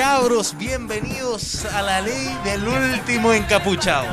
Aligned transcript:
cabros, 0.00 0.56
bienvenidos 0.56 1.66
a 1.66 1.82
la 1.82 2.00
ley 2.00 2.34
del 2.42 2.66
último 2.66 3.34
encapuchado. 3.34 4.06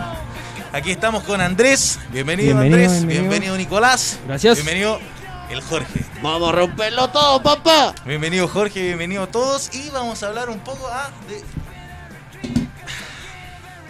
Aquí 0.74 0.92
estamos 0.92 1.24
con 1.24 1.40
Andrés, 1.40 1.98
bienvenido, 2.12 2.60
Bienvenido, 2.60 2.76
Andrés, 2.76 2.92
bienvenido. 2.92 3.22
bienvenido 3.22 3.58
Nicolás, 3.58 4.20
Gracias. 4.28 4.56
bienvenido 4.58 5.00
el 5.50 5.62
Jorge. 5.62 6.04
Vamos 6.22 6.50
a 6.50 6.52
romperlo 6.58 7.08
todo, 7.08 7.42
papá. 7.42 7.96
Bienvenido 8.06 8.50
Jorge, 8.50 8.84
bienvenido 8.84 9.24
a 9.24 9.28
todos 9.28 9.74
y 9.74 9.90
vamos 9.92 10.22
a 10.24 10.28
hablar 10.28 10.50
un 10.50 10.60
poco 10.60 10.90
ah, 10.92 11.10
de, 11.30 11.42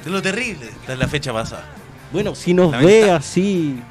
de 0.06 0.12
lo 0.12 0.22
terrible 0.22 0.70
de 0.86 0.96
la 0.98 1.08
fecha 1.08 1.34
pasada. 1.34 1.66
Bueno, 2.12 2.36
si 2.36 2.54
nos 2.54 2.74
ve 2.80 3.10
así 3.10 3.82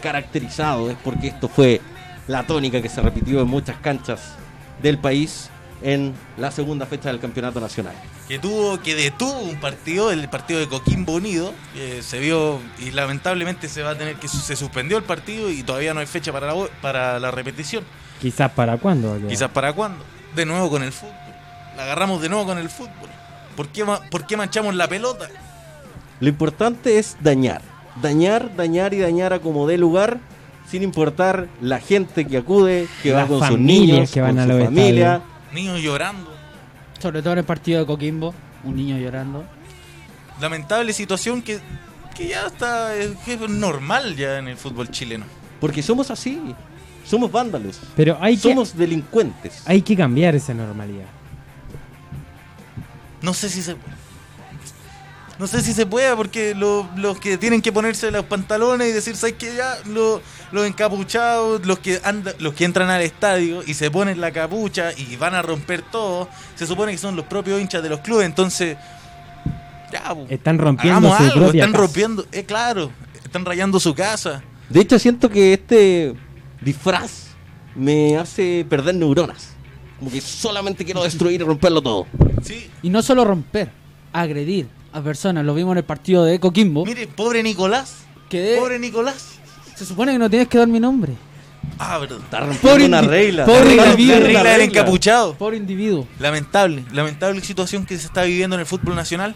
caracterizado 0.00 0.88
es 0.88 0.96
porque 1.02 1.26
esto 1.26 1.48
fue 1.48 1.80
la 2.28 2.44
tónica 2.46 2.80
que 2.80 2.88
se 2.88 3.00
repitió 3.02 3.40
en 3.40 3.48
muchas 3.48 3.76
canchas 3.78 4.20
del 4.80 4.98
país 4.98 5.50
en 5.82 6.12
la 6.36 6.50
segunda 6.50 6.84
fecha 6.86 7.08
del 7.08 7.20
campeonato 7.20 7.60
nacional. 7.60 7.94
que 8.28 8.38
tuvo 8.38 8.80
que 8.80 8.94
detuvo 8.94 9.38
un 9.40 9.56
partido, 9.58 10.10
el 10.12 10.28
partido 10.28 10.60
de 10.60 10.68
Coquimbo 10.68 11.14
Unido, 11.14 11.52
que 11.74 12.02
se 12.02 12.18
vio 12.20 12.58
y 12.78 12.90
lamentablemente 12.92 13.68
se 13.68 13.82
va 13.82 13.90
a 13.90 13.98
tener 13.98 14.16
que 14.16 14.28
se 14.28 14.54
suspendió 14.56 14.98
el 14.98 15.04
partido 15.04 15.50
y 15.50 15.62
todavía 15.62 15.94
no 15.94 16.00
hay 16.00 16.06
fecha 16.06 16.32
para 16.32 16.46
la, 16.54 16.66
para 16.82 17.18
la 17.18 17.30
repetición. 17.30 17.82
Quizás 18.20 18.50
para 18.52 18.76
cuándo. 18.76 19.18
Quizás 19.28 19.50
para 19.50 19.72
cuándo. 19.72 20.04
De 20.36 20.44
nuevo 20.46 20.68
con 20.70 20.82
el 20.82 20.92
fútbol. 20.92 21.14
La 21.76 21.84
agarramos 21.84 22.20
de 22.20 22.28
nuevo 22.28 22.44
con 22.46 22.58
el 22.58 22.68
fútbol. 22.68 23.08
¿Por 23.56 23.68
qué, 23.68 23.84
ma- 23.84 24.00
por 24.10 24.26
qué 24.26 24.36
manchamos 24.36 24.74
la 24.74 24.86
pelota? 24.86 25.28
Lo 26.20 26.28
importante 26.28 26.98
es 26.98 27.16
dañar, 27.20 27.62
dañar, 28.02 28.54
dañar 28.54 28.92
y 28.94 28.98
dañar 28.98 29.32
a 29.32 29.38
como 29.40 29.66
dé 29.66 29.78
lugar, 29.78 30.18
sin 30.70 30.82
importar 30.82 31.48
la 31.62 31.80
gente 31.80 32.26
que 32.26 32.36
acude, 32.36 32.86
que 33.02 33.12
va 33.12 33.26
con 33.26 33.40
sus 33.48 33.58
niños, 33.58 34.10
que 34.12 34.20
van 34.20 34.36
con 34.36 34.38
a 34.40 34.44
su 34.44 34.64
familia. 34.66 35.22
Niños 35.52 35.80
llorando. 35.80 36.32
Sobre 37.00 37.22
todo 37.22 37.32
en 37.34 37.38
el 37.40 37.44
partido 37.44 37.80
de 37.80 37.86
Coquimbo, 37.86 38.34
un 38.64 38.76
niño 38.76 38.96
llorando. 38.98 39.44
Lamentable 40.40 40.92
situación 40.92 41.42
que, 41.42 41.60
que 42.16 42.28
ya 42.28 42.46
está 42.46 42.94
es, 42.94 43.12
normal 43.48 44.16
ya 44.16 44.38
en 44.38 44.48
el 44.48 44.56
fútbol 44.56 44.90
chileno. 44.90 45.24
Porque 45.60 45.82
somos 45.82 46.10
así, 46.10 46.40
somos 47.04 47.30
vándalos, 47.30 47.78
Pero 47.96 48.16
hay 48.20 48.36
que, 48.36 48.48
somos 48.50 48.76
delincuentes. 48.76 49.62
hay 49.66 49.82
que 49.82 49.96
cambiar 49.96 50.34
esa 50.34 50.54
normalidad. 50.54 51.06
No 53.22 53.34
sé 53.34 53.48
si 53.50 53.62
se 53.62 53.76
No 55.38 55.46
sé 55.46 55.62
si 55.62 55.72
se 55.72 55.86
puede 55.86 56.14
porque 56.16 56.54
lo- 56.54 56.86
los 56.96 57.18
que 57.18 57.38
tienen 57.38 57.62
que 57.62 57.72
ponerse 57.72 58.10
los 58.10 58.26
pantalones 58.26 58.88
y 58.88 58.92
decir, 58.92 59.16
¿sabes 59.16 59.36
qué? 59.38 59.54
Ya, 59.56 59.76
lo- 59.86 60.20
los 60.52 60.66
encapuchados, 60.66 61.64
los 61.66 61.78
que 61.78 62.00
anda- 62.04 62.34
los 62.38 62.54
que 62.54 62.64
entran 62.64 62.90
al 62.90 63.02
estadio 63.02 63.62
y 63.66 63.74
se 63.74 63.90
ponen 63.90 64.20
la 64.20 64.32
capucha 64.32 64.92
y 64.96 65.16
van 65.16 65.34
a 65.34 65.42
romper 65.42 65.82
todo, 65.82 66.28
se 66.56 66.66
supone 66.66 66.92
que 66.92 66.98
son 66.98 67.14
los 67.16 67.24
propios 67.26 67.60
hinchas 67.60 67.82
de 67.82 67.88
los 67.88 68.00
clubes, 68.00 68.26
entonces 68.26 68.76
ya, 69.92 70.14
Están 70.28 70.58
rompiendo 70.58 71.08
su 71.08 71.14
algo, 71.14 71.34
propia 71.34 71.60
están 71.64 71.72
casa. 71.72 71.82
rompiendo, 71.84 72.26
eh, 72.32 72.44
claro, 72.44 72.90
están 73.24 73.44
rayando 73.44 73.80
su 73.80 73.94
casa. 73.94 74.42
De 74.68 74.80
hecho, 74.80 74.98
siento 74.98 75.28
que 75.28 75.52
este 75.54 76.14
disfraz 76.60 77.28
me 77.74 78.16
hace 78.16 78.64
perder 78.68 78.94
neuronas. 78.94 79.50
Como 79.98 80.10
que 80.10 80.20
solamente 80.20 80.84
quiero 80.84 81.02
destruir 81.02 81.40
y 81.40 81.44
romperlo 81.44 81.82
todo. 81.82 82.06
Sí, 82.42 82.70
Y 82.82 82.88
no 82.90 83.02
solo 83.02 83.24
romper, 83.24 83.70
agredir 84.12 84.68
a 84.92 85.02
personas. 85.02 85.44
Lo 85.44 85.54
vimos 85.54 85.72
en 85.72 85.78
el 85.78 85.84
partido 85.84 86.24
de 86.24 86.38
Coquimbo. 86.40 86.86
mire, 86.86 87.06
pobre 87.08 87.42
Nicolás, 87.42 87.96
Que 88.28 88.56
pobre 88.58 88.78
Nicolás. 88.78 89.39
Se 89.80 89.86
supone 89.86 90.12
que 90.12 90.18
no 90.18 90.28
tienes 90.28 90.46
que 90.46 90.58
dar 90.58 90.68
mi 90.68 90.78
nombre. 90.78 91.14
Ah, 91.78 91.96
verdad. 91.96 92.18
Está 92.18 92.40
rompiendo 92.40 92.84
una 92.84 93.00
regla. 93.00 93.46
pobre 93.46 93.70
Está 93.70 93.84
La 93.86 93.90
individuo. 93.92 94.16
una 94.18 94.26
regla 94.26 94.50
del 94.50 94.60
encapuchado. 94.60 95.34
Por 95.36 95.54
individuo. 95.54 96.06
Lamentable, 96.18 96.84
lamentable 96.92 97.40
situación 97.40 97.86
que 97.86 97.96
se 97.96 98.04
está 98.04 98.24
viviendo 98.24 98.56
en 98.56 98.60
el 98.60 98.66
fútbol 98.66 98.94
nacional. 98.94 99.34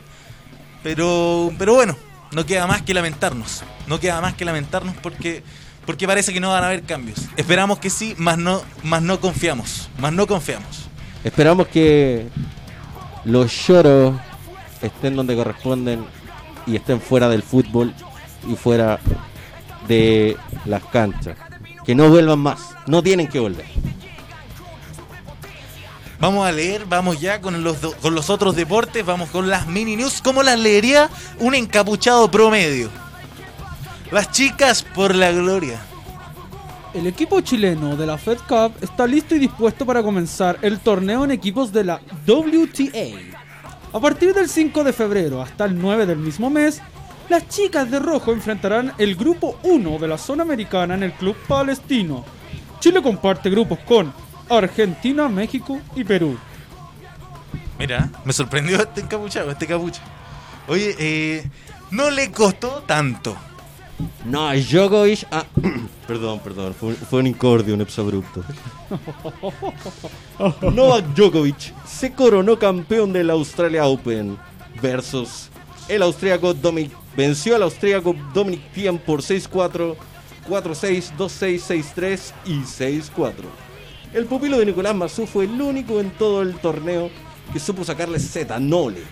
Pero, 0.83 1.51
pero 1.59 1.73
bueno, 1.73 1.97
no 2.33 2.45
queda 2.45 2.67
más 2.67 2.83
que 2.83 2.93
lamentarnos. 2.93 3.63
No 3.87 3.99
queda 3.99 4.21
más 4.21 4.35
que 4.35 4.45
lamentarnos 4.45 4.95
porque, 5.03 5.43
porque 5.87 6.07
parece 6.07 6.35
que 6.35 6.41
no 6.41 6.51
van 6.51 6.63
a 6.63 6.67
haber 6.67 6.83
cambios. 6.83 7.21
Esperamos 7.39 7.79
que 7.79 7.89
sí, 7.89 8.15
más 8.19 8.37
no, 8.37 8.61
más 8.83 9.01
no 9.01 9.19
confiamos. 9.19 9.89
Más 9.99 10.13
no 10.13 10.27
confiamos. 10.27 10.91
Esperamos 11.25 11.69
que 11.69 12.29
los 13.25 13.67
lloros 13.67 14.15
estén 14.83 15.17
donde 15.17 15.35
corresponden 15.35 16.05
y 16.67 16.77
estén 16.77 17.01
fuera 17.01 17.31
del 17.31 17.43
fútbol 17.43 17.95
y 18.47 18.57
fuera 18.57 19.01
de 19.89 20.37
las 20.65 20.83
canchas. 20.85 21.37
Que 21.85 21.95
no 21.95 22.09
vuelvan 22.09 22.39
más. 22.39 22.61
No 22.87 23.03
tienen 23.03 23.29
que 23.29 23.39
volver. 23.39 23.67
Vamos 26.21 26.47
a 26.47 26.53
leer, 26.53 26.87
vamos 26.87 27.21
ya 27.21 27.41
con 27.41 27.63
los, 27.63 27.81
do- 27.81 27.95
con 28.01 28.15
los 28.15 28.31
otros 28.31 28.57
deportes, 28.57 29.05
vamos 29.05 29.29
con 29.31 29.49
las 29.49 29.67
mini 29.67 29.97
news. 29.97 30.23
¿Cómo 30.23 30.43
las 30.43 30.59
leería 30.59 31.11
un 31.41 31.55
encapuchado 31.55 32.31
promedio? 32.31 32.89
Las 34.11 34.31
chicas 34.31 34.83
por 34.83 35.15
la 35.15 35.33
gloria. 35.33 35.81
El 36.95 37.07
equipo 37.09 37.41
chileno 37.41 37.97
de 37.97 38.07
la 38.07 38.17
Fed 38.17 38.39
Cup 38.49 38.73
está 38.81 39.07
listo 39.07 39.35
y 39.35 39.41
dispuesto 39.41 39.85
para 39.85 40.03
comenzar 40.03 40.59
el 40.63 40.79
torneo 40.79 41.25
en 41.25 41.33
equipos 41.33 41.73
de 41.73 41.85
la 41.85 42.01
WTA. 42.27 43.19
A 43.93 44.01
partir 44.01 44.33
del 44.33 44.49
5 44.49 44.85
de 44.85 44.93
febrero 44.93 45.43
hasta 45.43 45.65
el 45.65 45.79
9 45.79 46.07
del 46.07 46.19
mismo 46.19 46.49
mes, 46.51 46.81
las 47.29 47.49
chicas 47.49 47.91
de 47.91 47.99
rojo 47.99 48.33
enfrentarán 48.33 48.93
el 48.99 49.17
grupo 49.17 49.59
1 49.63 49.99
de 49.99 50.09
la 50.09 50.19
zona 50.19 50.43
americana 50.43 50.95
en 50.95 51.03
el 51.05 51.13
club 51.13 51.37
palestino. 51.49 52.25
Chile 52.81 53.03
comparte 53.03 53.51
grupos 53.51 53.79
con 53.81 54.13
Argentina, 54.49 55.29
México 55.29 55.81
y 55.95 56.05
Perú. 56.05 56.37
Mira, 57.79 58.11
me 58.25 58.33
sorprendió 58.33 58.81
este 58.81 59.01
encapuchado, 59.01 59.51
este 59.51 59.67
capucha. 59.67 60.03
Oye, 60.69 60.95
eh, 60.99 61.51
no 61.91 62.11
le 62.11 62.31
costó 62.31 62.83
tanto. 62.87 63.37
No, 64.25 64.53
Djokovic. 64.53 65.27
ah, 65.31 65.45
perdón, 66.07 66.41
perdón. 66.41 66.75
Fue, 66.75 66.95
fue 66.95 67.21
un 67.21 67.27
incordio, 67.27 67.75
un 67.75 67.81
exabrupto. 67.81 68.43
Novak 70.73 71.07
Djokovic 71.15 71.73
se 71.87 72.13
coronó 72.13 72.59
campeón 72.59 73.13
del 73.13 73.31
Australia 73.31 73.87
Open 73.87 74.37
versus 74.83 75.49
el 75.89 76.03
austríaco 76.03 76.55
Dominic. 76.55 77.04
Venció 77.17 77.55
al 77.55 77.63
austríaco 77.63 78.15
Dominic 78.33 78.73
Thiem 78.73 78.99
por 78.99 79.21
6-4, 79.23 79.97
4-6, 80.49 81.17
2-6, 81.17 81.95
6-3 81.97 82.33
y 82.47 82.59
6-4. 82.61 83.33
El 84.13 84.27
pupilo 84.27 84.59
de 84.59 84.67
Nicolás 84.67 84.95
Massú 84.95 85.27
fue 85.27 85.45
el 85.45 85.61
único 85.61 86.01
en 86.01 86.11
todo 86.11 86.43
el 86.43 86.55
torneo 86.57 87.11
que 87.53 87.61
supo 87.61 87.85
sacarle 87.85 88.19
Z, 88.19 88.59
nole, 88.61 89.03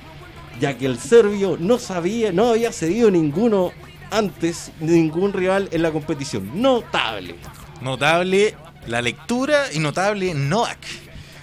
ya 0.61 0.77
que 0.77 0.87
el 0.87 0.99
serbio 0.99 1.57
no 1.59 1.79
sabía, 1.79 2.33
no 2.33 2.51
había 2.51 2.73
cedido 2.73 3.11
ninguno 3.11 3.73
antes, 4.11 4.73
ningún 4.81 5.33
rival 5.33 5.69
en 5.73 5.83
la 5.83 5.91
competición. 5.91 6.61
Notable. 6.61 7.37
Notable 7.81 8.55
la 8.87 9.01
lectura 9.01 9.73
y 9.73 9.79
notable 9.79 10.35
Novak. 10.35 10.79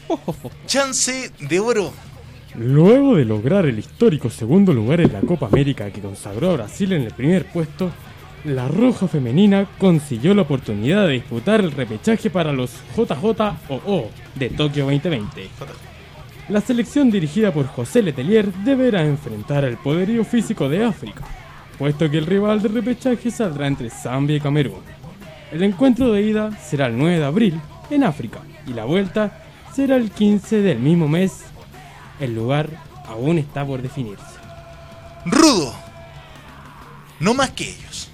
Chance 0.66 1.32
de 1.40 1.60
oro. 1.60 1.94
Luego 2.60 3.16
de 3.16 3.24
lograr 3.24 3.66
el 3.68 3.80
histórico 3.80 4.30
segundo 4.30 4.74
lugar 4.74 5.00
en 5.00 5.14
la 5.14 5.22
Copa 5.22 5.46
América 5.46 5.90
que 5.92 6.02
consagró 6.02 6.50
a 6.50 6.54
Brasil 6.56 6.92
en 6.92 7.04
el 7.04 7.14
primer 7.14 7.46
puesto, 7.46 7.90
la 8.44 8.68
Roja 8.68 9.08
Femenina 9.08 9.66
consiguió 9.78 10.34
la 10.34 10.42
oportunidad 10.42 11.08
de 11.08 11.14
disputar 11.14 11.62
el 11.62 11.72
repechaje 11.72 12.30
para 12.30 12.52
los 12.52 12.72
JJOO 12.98 14.10
de 14.36 14.50
Tokio 14.50 14.84
2020. 14.84 15.48
La 16.50 16.60
selección 16.60 17.10
dirigida 17.10 17.54
por 17.54 17.66
José 17.66 18.02
Letelier 18.02 18.52
deberá 18.52 19.06
enfrentar 19.06 19.64
al 19.64 19.78
poderío 19.78 20.26
físico 20.26 20.68
de 20.68 20.84
África, 20.84 21.24
puesto 21.78 22.12
que 22.12 22.18
el 22.18 22.26
rival 22.26 22.62
de 22.62 22.68
repechaje 22.68 23.32
saldrá 23.32 23.68
entre 23.68 23.90
Zambia 23.90 24.36
y 24.36 24.42
Camerún. 24.42 24.82
El 25.54 25.64
encuentro 25.64 26.12
de 26.12 26.24
ida 26.24 26.52
será 26.60 26.88
el 26.88 26.98
9 26.98 27.20
de 27.20 27.26
abril 27.26 27.62
en 27.90 28.04
África 28.04 28.40
y 28.68 28.74
la 28.74 28.84
vuelta 28.84 29.44
será 29.74 29.96
el 29.96 30.12
15 30.12 30.58
del 30.62 30.80
mismo 30.80 31.08
mes. 31.08 31.46
El 32.20 32.36
lugar 32.36 32.70
aún 33.08 33.38
está 33.38 33.66
por 33.66 33.82
definirse. 33.82 34.24
Rudo. 35.26 35.74
No 37.20 37.34
más 37.34 37.52
que 37.52 37.70
ellos. 37.70 38.10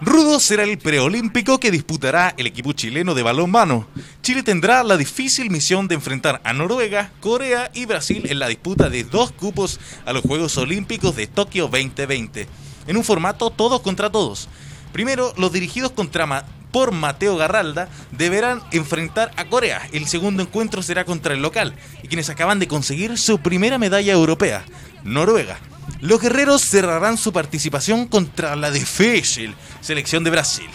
Rudo 0.00 0.38
será 0.38 0.62
el 0.62 0.78
preolímpico 0.78 1.58
que 1.58 1.72
disputará 1.72 2.32
el 2.36 2.46
equipo 2.46 2.72
chileno 2.72 3.14
de 3.14 3.24
balonmano. 3.24 3.88
Chile 4.22 4.44
tendrá 4.44 4.84
la 4.84 4.96
difícil 4.96 5.50
misión 5.50 5.88
de 5.88 5.96
enfrentar 5.96 6.40
a 6.44 6.52
Noruega, 6.52 7.10
Corea 7.20 7.70
y 7.74 7.84
Brasil 7.86 8.26
en 8.28 8.38
la 8.38 8.46
disputa 8.46 8.90
de 8.90 9.02
dos 9.02 9.32
cupos 9.32 9.80
a 10.06 10.12
los 10.12 10.22
Juegos 10.22 10.56
Olímpicos 10.56 11.16
de 11.16 11.26
Tokio 11.26 11.64
2020, 11.64 12.46
en 12.86 12.96
un 12.96 13.02
formato 13.02 13.50
todos 13.50 13.80
contra 13.80 14.10
todos. 14.10 14.48
Primero, 14.92 15.32
los 15.36 15.52
dirigidos 15.52 15.90
contra 15.90 16.44
por 16.70 16.92
Mateo 16.92 17.36
Garralda 17.36 17.88
deberán 18.12 18.62
enfrentar 18.72 19.30
a 19.36 19.46
Corea. 19.46 19.80
El 19.92 20.06
segundo 20.06 20.42
encuentro 20.42 20.82
será 20.82 21.04
contra 21.04 21.34
el 21.34 21.42
local 21.42 21.74
y 22.02 22.08
quienes 22.08 22.28
acaban 22.30 22.58
de 22.58 22.68
conseguir 22.68 23.16
su 23.18 23.38
primera 23.40 23.78
medalla 23.78 24.12
europea, 24.12 24.64
Noruega. 25.04 25.58
Los 26.00 26.20
guerreros 26.20 26.62
cerrarán 26.62 27.16
su 27.16 27.32
participación 27.32 28.06
contra 28.06 28.54
la 28.56 28.70
difícil 28.70 29.54
selección 29.80 30.22
de 30.24 30.30
Brasil. 30.30 30.68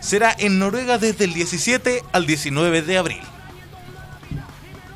Será 0.00 0.34
en 0.38 0.58
Noruega 0.58 0.98
desde 0.98 1.24
el 1.24 1.34
17 1.34 2.02
al 2.12 2.26
19 2.26 2.82
de 2.82 2.98
abril. 2.98 3.20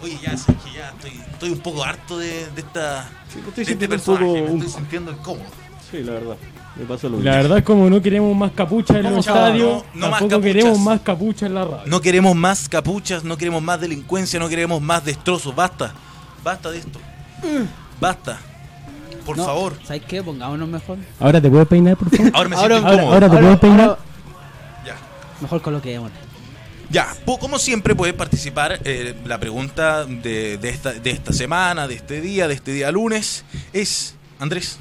Oye, 0.03 0.19
ya 0.23 0.37
sé 0.37 0.55
que 0.65 0.73
ya 0.73 0.91
estoy 0.91 1.21
estoy 1.33 1.50
un 1.50 1.59
poco 1.61 1.85
harto 1.85 2.17
de, 2.19 2.47
de 2.55 2.61
esta. 2.61 3.09
Sí, 3.33 3.38
estoy 3.47 3.65
de 3.65 3.73
este 3.97 4.11
un 4.12 4.19
poco- 4.19 4.35
me 4.35 4.43
un- 4.43 4.59
estoy 4.62 4.73
sintiendo 4.81 5.11
incómodo. 5.12 5.47
Sí, 5.91 5.99
la 6.03 6.12
verdad. 6.12 6.37
Me 6.81 6.87
pasó 6.87 7.09
lo 7.11 7.21
La 7.21 7.32
verdad 7.37 7.59
es 7.59 7.65
como 7.65 7.91
no 7.91 8.00
queremos 8.00 8.35
más 8.35 8.53
capuchas 8.53 8.97
en 8.97 9.03
No, 9.03 9.11
los 9.11 9.27
no, 9.27 9.32
estadios, 9.35 9.85
no 9.94 10.00
más 10.09 10.11
tampoco 10.21 10.29
capuchas. 10.31 10.43
queremos 10.55 10.79
más 10.79 11.00
capuchas 11.03 11.43
en 11.43 11.55
la 11.55 11.65
radio. 11.65 11.82
No 11.87 12.00
queremos 12.00 12.35
más 12.37 12.69
capuchas, 12.69 13.23
no 13.25 13.37
queremos 13.37 13.62
más 13.62 13.81
delincuencia, 13.81 14.41
no 14.41 14.49
queremos 14.49 14.81
más 14.81 15.05
destrozos. 15.05 15.55
Basta. 15.55 15.93
Basta 16.43 16.71
de 16.71 16.79
esto. 16.79 16.99
Basta. 18.00 18.38
Por 19.27 19.37
No, 19.37 19.44
favor. 19.44 19.75
¿Sabes 19.85 20.03
qué? 20.09 20.23
Pongámonos 20.23 20.69
mejor. 20.69 20.97
Ahora 21.19 21.41
te 21.41 21.50
puedes 21.50 21.69
peinar, 21.69 21.97
por 21.97 22.09
favor. 22.11 22.32
Ahora 22.35 22.49
me 22.49 22.56
Ahora- 22.56 22.69
siento 22.77 22.87
ahora, 22.88 22.94
incómodo. 23.03 23.15
ahora 23.15 23.29
te 23.29 23.35
Ahora- 23.37 23.41
puedes 23.47 23.59
peinar. 23.61 23.81
ahora- 23.88 23.99
Ya. 24.87 24.97
Mejor 25.43 25.62
coloquémonos. 25.62 26.12
Ya, 26.88 27.06
po- 27.26 27.38
como 27.38 27.59
siempre 27.59 27.94
puedes 27.94 28.15
participar. 28.15 28.81
eh, 28.85 29.15
la 29.26 29.38
pregunta 29.38 30.06
de, 30.06 30.56
de 30.56 30.69
esta, 30.71 30.93
de 30.94 31.11
esta 31.11 31.33
semana, 31.35 31.87
de 31.87 31.94
este 31.94 32.21
día, 32.23 32.49
de 32.49 32.55
este 32.55 32.73
día 32.73 32.91
lunes, 32.91 33.44
es, 33.75 34.15
Andrés, 34.41 34.79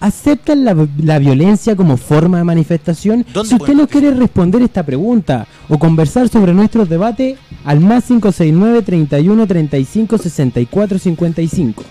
¿Aceptan 0.00 0.64
la, 0.64 0.88
la 1.02 1.18
violencia 1.18 1.76
como 1.76 1.96
forma 1.98 2.38
de 2.38 2.44
manifestación? 2.44 3.26
¿Dónde 3.32 3.50
Si 3.50 3.54
usted 3.54 3.74
nos 3.74 3.88
quiere 3.88 4.10
responder 4.12 4.62
esta 4.62 4.82
pregunta 4.82 5.46
o 5.68 5.78
conversar 5.78 6.28
sobre 6.28 6.54
nuestros 6.54 6.88
debates, 6.88 7.38
al 7.64 7.80
más 7.80 8.04
569 8.04 8.82
31 8.82 9.46
35 9.46 10.18
64 10.18 10.98
55. 10.98 11.84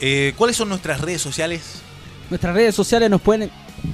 eh, 0.00 0.34
¿cuáles 0.36 0.56
son 0.56 0.68
nuestras 0.68 1.00
redes 1.00 1.22
sociales? 1.22 1.80
Nuestras 2.28 2.54
redes 2.54 2.74
sociales 2.74 3.08
nos 3.08 3.20
pueden, 3.20 3.50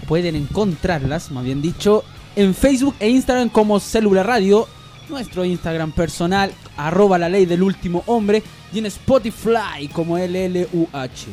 pueden 0.08 0.34
encontrarlas, 0.34 1.30
más 1.30 1.44
bien 1.44 1.62
dicho, 1.62 2.02
en 2.34 2.54
Facebook 2.54 2.96
e 2.98 3.08
Instagram 3.08 3.50
como 3.50 3.78
Célula 3.78 4.22
Radio, 4.22 4.66
nuestro 5.08 5.44
Instagram 5.44 5.92
personal, 5.92 6.50
arroba 6.76 7.19
la 7.19 7.28
ley 7.28 7.46
del 7.46 7.62
último 7.62 8.02
hombre, 8.06 8.42
y 8.72 8.78
en 8.78 8.86
Spotify 8.86 9.86
como 9.92 10.16
LLUH. 10.19 11.28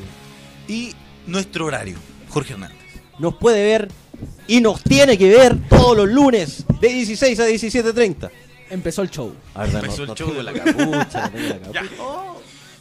Y 0.67 0.93
nuestro 1.29 1.65
horario, 1.65 1.97
Jorge 2.29 2.53
Hernández. 2.53 2.77
Nos 3.17 3.35
puede 3.35 3.63
ver 3.63 3.89
y 4.47 4.61
nos 4.61 4.81
tiene 4.81 5.17
que 5.17 5.29
ver 5.29 5.57
todos 5.69 5.95
los 5.95 6.07
lunes 6.09 6.65
de 6.79 6.89
16 6.89 7.39
a 7.39 7.47
17.30. 7.47 8.29
Empezó 8.69 9.01
el 9.01 9.09
show. 9.09 9.33
A 9.55 9.65
ver, 9.65 9.75
Empezó 9.75 10.03
el 10.03 10.13
show 10.13 10.33
de 10.33 10.43
la 10.43 10.53
capucha. 10.53 11.29
tengo 11.29 11.47
la 11.71 11.71
Ya. 11.71 11.83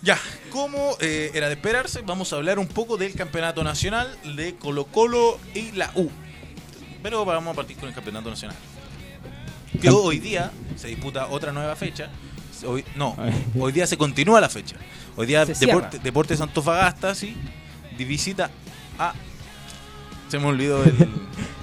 Ya, 0.00 0.16
como 0.52 0.96
eh, 1.00 1.32
era 1.34 1.48
de 1.48 1.54
esperarse, 1.54 2.02
vamos 2.02 2.32
a 2.32 2.36
hablar 2.36 2.60
un 2.60 2.68
poco 2.68 2.96
del 2.96 3.14
campeonato 3.14 3.64
nacional 3.64 4.16
de 4.36 4.54
Colo 4.54 4.84
Colo 4.84 5.40
y 5.54 5.72
la 5.72 5.90
U. 5.96 6.08
Pero 7.02 7.24
vamos 7.24 7.52
a 7.52 7.56
partir 7.56 7.76
con 7.76 7.88
el 7.88 7.94
campeonato 7.94 8.30
nacional. 8.30 8.56
Que 9.80 9.90
hoy 9.90 10.20
día 10.20 10.52
se 10.76 10.86
disputa 10.88 11.26
otra 11.28 11.50
nueva 11.52 11.74
fecha. 11.74 12.10
Hoy, 12.64 12.84
no, 12.94 13.16
hoy 13.58 13.72
día 13.72 13.88
se 13.88 13.96
continúa 13.98 14.40
la 14.40 14.48
fecha. 14.48 14.76
Hoy 15.16 15.26
día 15.26 15.44
Se 15.46 15.66
Deporte, 15.66 15.90
cierra. 15.90 16.04
Deportes 16.04 16.40
Antofagasta, 16.40 17.14
sí, 17.16 17.36
visita 18.04 18.50
a... 18.98 19.12
Se 20.28 20.38
me 20.38 20.46
olvidó 20.46 20.82
el... 20.84 20.94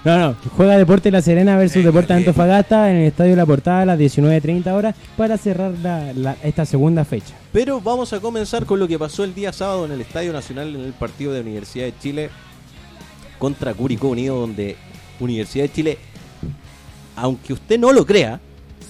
No, 0.05 0.19
no, 0.19 0.35
juega 0.55 0.77
Deporte 0.77 1.09
La 1.09 1.19
Serena 1.23 1.57
versus 1.57 1.77
Eh, 1.77 1.83
Deporte 1.83 2.13
eh. 2.13 2.17
Antofagasta 2.17 2.91
en 2.91 2.97
el 2.97 3.07
Estadio 3.07 3.35
La 3.35 3.43
Portada 3.47 3.81
a 3.81 3.85
las 3.85 3.97
19.30 3.99 4.67
horas 4.71 4.95
para 5.17 5.35
cerrar 5.35 5.71
la- 5.81 6.13
la- 6.13 6.37
esta 6.43 6.63
segunda 6.63 7.03
fecha. 7.05 7.33
Pero 7.51 7.81
vamos 7.81 8.13
a 8.13 8.19
comenzar 8.19 8.67
con 8.67 8.77
lo 8.77 8.87
que 8.87 8.99
pasó 8.99 9.23
el 9.23 9.33
día 9.33 9.51
sábado 9.51 9.83
en 9.85 9.91
el 9.93 10.01
Estadio 10.01 10.31
Nacional 10.31 10.75
en 10.75 10.81
el 10.81 10.93
partido 10.93 11.33
de 11.33 11.41
Universidad 11.41 11.85
de 11.85 11.93
Chile 11.99 12.29
contra 13.39 13.73
Curicó 13.73 14.09
Unido, 14.09 14.39
donde 14.39 14.75
Universidad 15.19 15.63
de 15.65 15.71
Chile, 15.71 15.97
aunque 17.15 17.53
usted 17.53 17.79
no 17.79 17.91
lo 17.91 18.05
crea, 18.05 18.39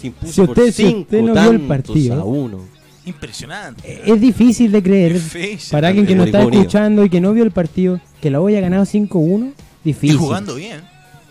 se 0.01 0.07
impuso 0.07 0.33
Si 0.33 0.41
usted- 0.41 0.53
por 0.53 0.65
si 0.65 0.83
cinco 0.83 1.00
usted 1.01 1.21
no 1.21 1.31
vio 1.33 1.41
el 1.44 1.50
tantos 1.59 1.68
partido. 1.68 2.21
a 2.21 2.25
uno. 2.25 2.59
Impresionante. 3.05 4.01
Es 4.05 4.19
difícil 4.19 4.71
de 4.71 4.81
creer 4.81 5.13
Difícil. 5.13 5.71
para 5.71 5.87
alguien 5.89 6.05
que 6.05 6.15
no 6.15 6.23
está 6.23 6.41
escuchando 6.41 7.03
y 7.05 7.09
que 7.09 7.21
no 7.21 7.33
vio 7.33 7.43
el 7.43 7.51
partido 7.51 7.99
que 8.21 8.29
la 8.29 8.41
hoy 8.41 8.55
ha 8.55 8.61
ganado 8.61 8.83
5-1. 8.85 9.53
Y 9.83 9.89
Difícil. 9.89 10.17
jugando 10.17 10.55
bien. 10.55 10.81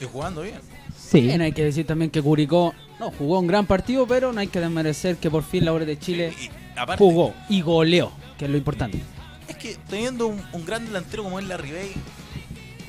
Y 0.01 0.05
jugando 0.05 0.43
bien. 0.43 0.57
Sí. 0.97 1.21
Bien, 1.23 1.41
hay 1.43 1.53
que 1.53 1.65
decir 1.65 1.87
también 1.87 2.11
que 2.11 2.23
Curicó 2.23 2.73
no 3.01 3.11
jugó 3.11 3.41
un 3.41 3.47
gran 3.49 3.67
partido, 3.67 4.07
pero 4.07 4.33
no 4.33 4.41
hay 4.41 4.47
que 4.47 4.61
desmerecer 4.61 5.17
que 5.17 5.31
por 5.31 5.43
fin 5.43 5.65
la 5.65 5.73
hora 5.73 5.85
de 5.85 5.99
Chile 5.99 6.33
Y, 6.41 6.51
aparte, 6.79 7.03
jugó 7.03 7.35
y 7.49 7.61
goleó, 7.63 8.13
que 8.39 8.45
es 8.45 8.51
lo 8.51 8.57
importante. 8.57 9.01
Es 9.49 9.57
que 9.57 9.77
teniendo 9.91 10.29
un, 10.29 10.41
un 10.53 10.65
gran 10.65 10.85
delantero 10.87 11.25
como 11.25 11.39
es 11.41 11.47
la 11.47 11.57
Ribey, 11.57 11.91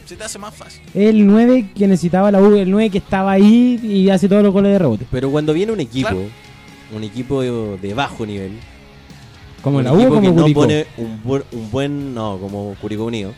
se 0.05 0.15
te 0.15 0.23
hace 0.23 0.37
más 0.37 0.53
fácil. 0.53 0.81
El 0.93 1.25
9 1.25 1.71
que 1.75 1.87
necesitaba 1.87 2.31
la 2.31 2.39
U, 2.41 2.55
el 2.55 2.69
9 2.69 2.91
que 2.91 2.99
estaba 2.99 3.31
ahí 3.31 3.79
y 3.83 4.09
hace 4.11 4.29
todos 4.29 4.43
los 4.43 4.53
goles 4.53 4.71
de 4.71 4.79
rebote. 4.79 5.05
Pero 5.11 5.31
cuando 5.31 5.51
viene 5.53 5.71
un 5.71 5.79
equipo, 5.79 6.09
Claro. 6.09 6.25
un 6.95 7.03
equipo 7.03 7.41
de, 7.41 7.77
de 7.79 7.93
bajo 7.95 8.25
nivel, 8.25 8.51
Como 9.65 9.79
un 9.79 9.83
la 9.83 9.91
U 9.91 9.99
equipo 9.99 10.21
que 10.21 10.27
como 10.27 10.31
no 10.37 10.41
Curicó. 10.43 10.59
pone 10.61 10.85
un, 10.97 11.21
buen- 11.23 11.43
un 11.51 11.71
buen, 11.71 12.13
no, 12.15 12.37
como 12.39 12.75
Curicó 12.79 13.03
Unido, 13.05 13.33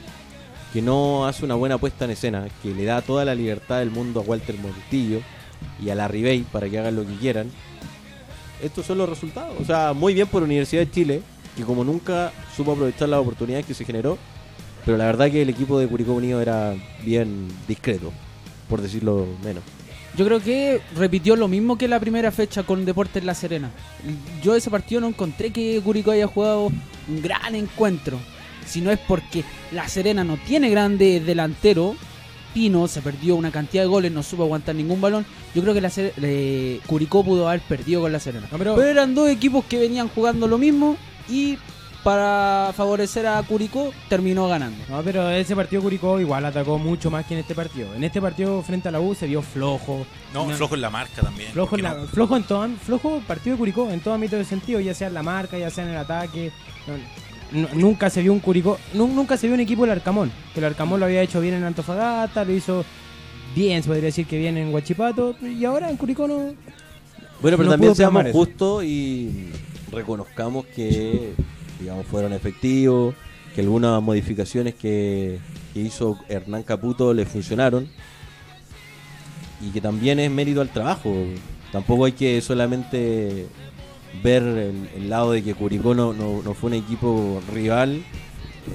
que 0.73 0.81
no 0.83 1.25
hace 1.25 1.43
una 1.45 1.55
buena 1.55 1.77
puesta 1.79 2.05
en 2.05 2.11
escena, 2.11 2.47
que 2.61 2.71
le 2.75 2.83
da 2.85 3.01
toda 3.01 3.25
la 3.25 3.33
libertad 3.33 3.79
del 3.79 3.89
mundo 3.89 4.19
a 4.19 4.23
Walter 4.23 4.55
Montillo 4.59 5.21
y 5.83 5.89
a 5.89 5.95
la 5.95 6.07
Ribey 6.07 6.41
para 6.43 6.69
que 6.69 6.77
hagan 6.77 6.95
lo 6.95 7.05
que 7.07 7.15
quieran. 7.15 7.49
Estos 8.61 8.85
son 8.85 8.97
los 8.99 9.07
resultados. 9.09 9.55
O 9.59 9.65
sea, 9.65 9.93
muy 9.93 10.13
bien 10.13 10.27
por 10.27 10.43
Universidad 10.43 10.81
de 10.83 10.91
Chile, 10.91 11.21
que 11.55 11.63
como 11.63 11.83
nunca 11.83 12.31
supo 12.55 12.73
aprovechar 12.73 13.09
las 13.09 13.19
oportunidades 13.21 13.65
que 13.65 13.73
se 13.73 13.85
generó, 13.85 14.17
pero 14.85 14.97
la 14.97 15.05
verdad 15.05 15.31
que 15.31 15.41
el 15.41 15.49
equipo 15.49 15.79
de 15.79 15.87
Curicó 15.87 16.13
Unido 16.13 16.41
era 16.41 16.75
bien 17.03 17.47
discreto, 17.67 18.11
por 18.69 18.81
decirlo 18.81 19.25
menos. 19.43 19.63
Yo 20.17 20.25
creo 20.25 20.39
que 20.39 20.81
repitió 20.95 21.35
lo 21.35 21.47
mismo 21.47 21.77
que 21.77 21.87
la 21.87 21.99
primera 21.99 22.31
fecha 22.31 22.63
con 22.63 22.85
Deportes 22.85 23.23
La 23.23 23.35
Serena. 23.35 23.69
Yo 24.43 24.55
ese 24.55 24.71
partido 24.71 24.99
no 25.01 25.07
encontré 25.07 25.51
que 25.51 25.79
Curicó 25.83 26.11
haya 26.11 26.25
jugado 26.25 26.65
un 27.07 27.21
gran 27.21 27.53
encuentro. 27.53 28.19
Si 28.65 28.81
no 28.81 28.89
es 28.91 28.97
porque 28.99 29.43
La 29.71 29.87
Serena 29.87 30.23
no 30.23 30.37
tiene 30.37 30.69
grande 30.69 31.19
delantero. 31.19 31.95
Pino 32.53 32.87
se 32.87 33.01
perdió 33.01 33.35
una 33.35 33.51
cantidad 33.51 33.83
de 33.83 33.87
goles, 33.87 34.11
no 34.11 34.23
supo 34.23 34.41
aguantar 34.43 34.73
ningún 34.73 34.99
balón. 34.99 35.23
Yo 35.53 35.61
creo 35.61 35.75
que 35.75 35.81
la 35.81 35.91
eh, 35.95 36.79
Curicó 36.87 37.23
pudo 37.23 37.47
haber 37.47 37.61
perdido 37.61 38.01
con 38.01 38.11
La 38.11 38.19
Serena. 38.19 38.47
No, 38.51 38.57
pero- 38.57 38.75
pero 38.75 38.87
eran 38.89 39.13
dos 39.13 39.29
equipos 39.29 39.65
que 39.65 39.77
venían 39.77 40.07
jugando 40.07 40.47
lo 40.47 40.57
mismo 40.57 40.97
y 41.29 41.59
para 42.07 42.71
favorecer 42.73 43.27
a 43.27 43.43
Curicó 43.43 43.91
terminó 44.07 44.47
ganando. 44.47 44.81
No, 44.87 45.03
pero 45.03 45.29
ese 45.29 45.53
partido 45.57 45.81
Curicó 45.81 46.21
igual 46.21 46.45
atacó 46.45 46.77
mucho 46.79 47.11
más 47.11 47.25
que 47.25 47.33
en 47.33 47.41
este 47.41 47.53
partido. 47.53 47.93
En 47.95 48.01
este 48.01 48.21
partido 48.21 48.61
frente 48.63 48.87
a 48.87 48.91
la 48.93 49.01
U 49.01 49.13
se 49.13 49.27
vio 49.27 49.41
flojo. 49.41 50.05
No, 50.33 50.47
flojo 50.51 50.75
en 50.75 50.81
la 50.81 50.89
marca 50.89 51.21
también. 51.21 51.51
Flojo 51.51 51.75
en, 51.75 51.81
porque 51.81 51.95
la- 51.97 52.01
no- 52.01 52.07
flojo 52.07 52.37
en 52.37 52.43
todo 52.43 52.65
flojo 52.81 53.21
partido 53.27 53.55
de 53.55 53.59
Curicó 53.59 53.89
en 53.91 53.99
todo 53.99 54.13
ámbito 54.13 54.37
de 54.37 54.45
sentido, 54.45 54.79
ya 54.79 54.93
sea 54.93 55.09
en 55.09 55.15
la 55.15 55.21
marca, 55.21 55.57
ya 55.57 55.69
sea 55.69 55.83
en 55.83 55.89
el 55.89 55.97
ataque. 55.97 56.53
No, 57.51 57.67
nunca 57.73 58.09
se 58.09 58.21
vio 58.21 58.31
un 58.31 58.39
Curicó, 58.39 58.79
nu- 58.93 59.07
nunca 59.13 59.35
se 59.35 59.47
vio 59.47 59.55
un 59.55 59.59
equipo 59.59 59.81
del 59.81 59.91
Arcamón. 59.91 60.31
Que 60.53 60.61
el 60.61 60.65
Arcamón 60.65 61.01
lo 61.01 61.07
había 61.07 61.21
hecho 61.21 61.41
bien 61.41 61.55
en 61.55 61.65
Antofagasta, 61.65 62.45
lo 62.45 62.53
hizo 62.53 62.85
bien, 63.53 63.83
se 63.83 63.87
podría 63.89 64.05
decir 64.05 64.25
que 64.27 64.37
bien 64.37 64.55
en 64.55 64.73
Huachipato, 64.73 65.35
y 65.41 65.65
ahora 65.65 65.89
en 65.89 65.97
Curicó 65.97 66.25
no. 66.25 66.37
Bueno, 67.41 67.57
pero 67.57 67.63
No 67.65 67.71
también 67.71 67.95
seamos 67.95 68.23
justos 68.31 68.85
y 68.85 69.49
reconozcamos 69.91 70.65
que, 70.67 71.33
digamos, 71.79 72.05
fueron 72.05 72.33
efectivos, 72.33 73.15
que 73.53 73.61
algunas 73.61 74.01
modificaciones 74.01 74.75
que, 74.75 75.39
que 75.73 75.79
hizo 75.79 76.19
Hernán 76.29 76.63
Caputo 76.63 77.13
le 77.13 77.25
funcionaron 77.25 77.89
y 79.61 79.71
que 79.71 79.81
también 79.81 80.19
es 80.19 80.29
mérito 80.29 80.61
al 80.61 80.69
trabajo. 80.69 81.13
Tampoco 81.71 82.05
hay 82.05 82.11
que 82.13 82.39
solamente 82.41 83.47
ver 84.23 84.43
el, 84.43 85.09
lado 85.09 85.31
de 85.31 85.43
que 85.43 85.53
Curicó 85.53 85.93
no, 85.93 86.13
no, 86.13 86.53
fue 86.53 86.69
un 86.69 86.75
equipo 86.75 87.41
rival 87.53 88.03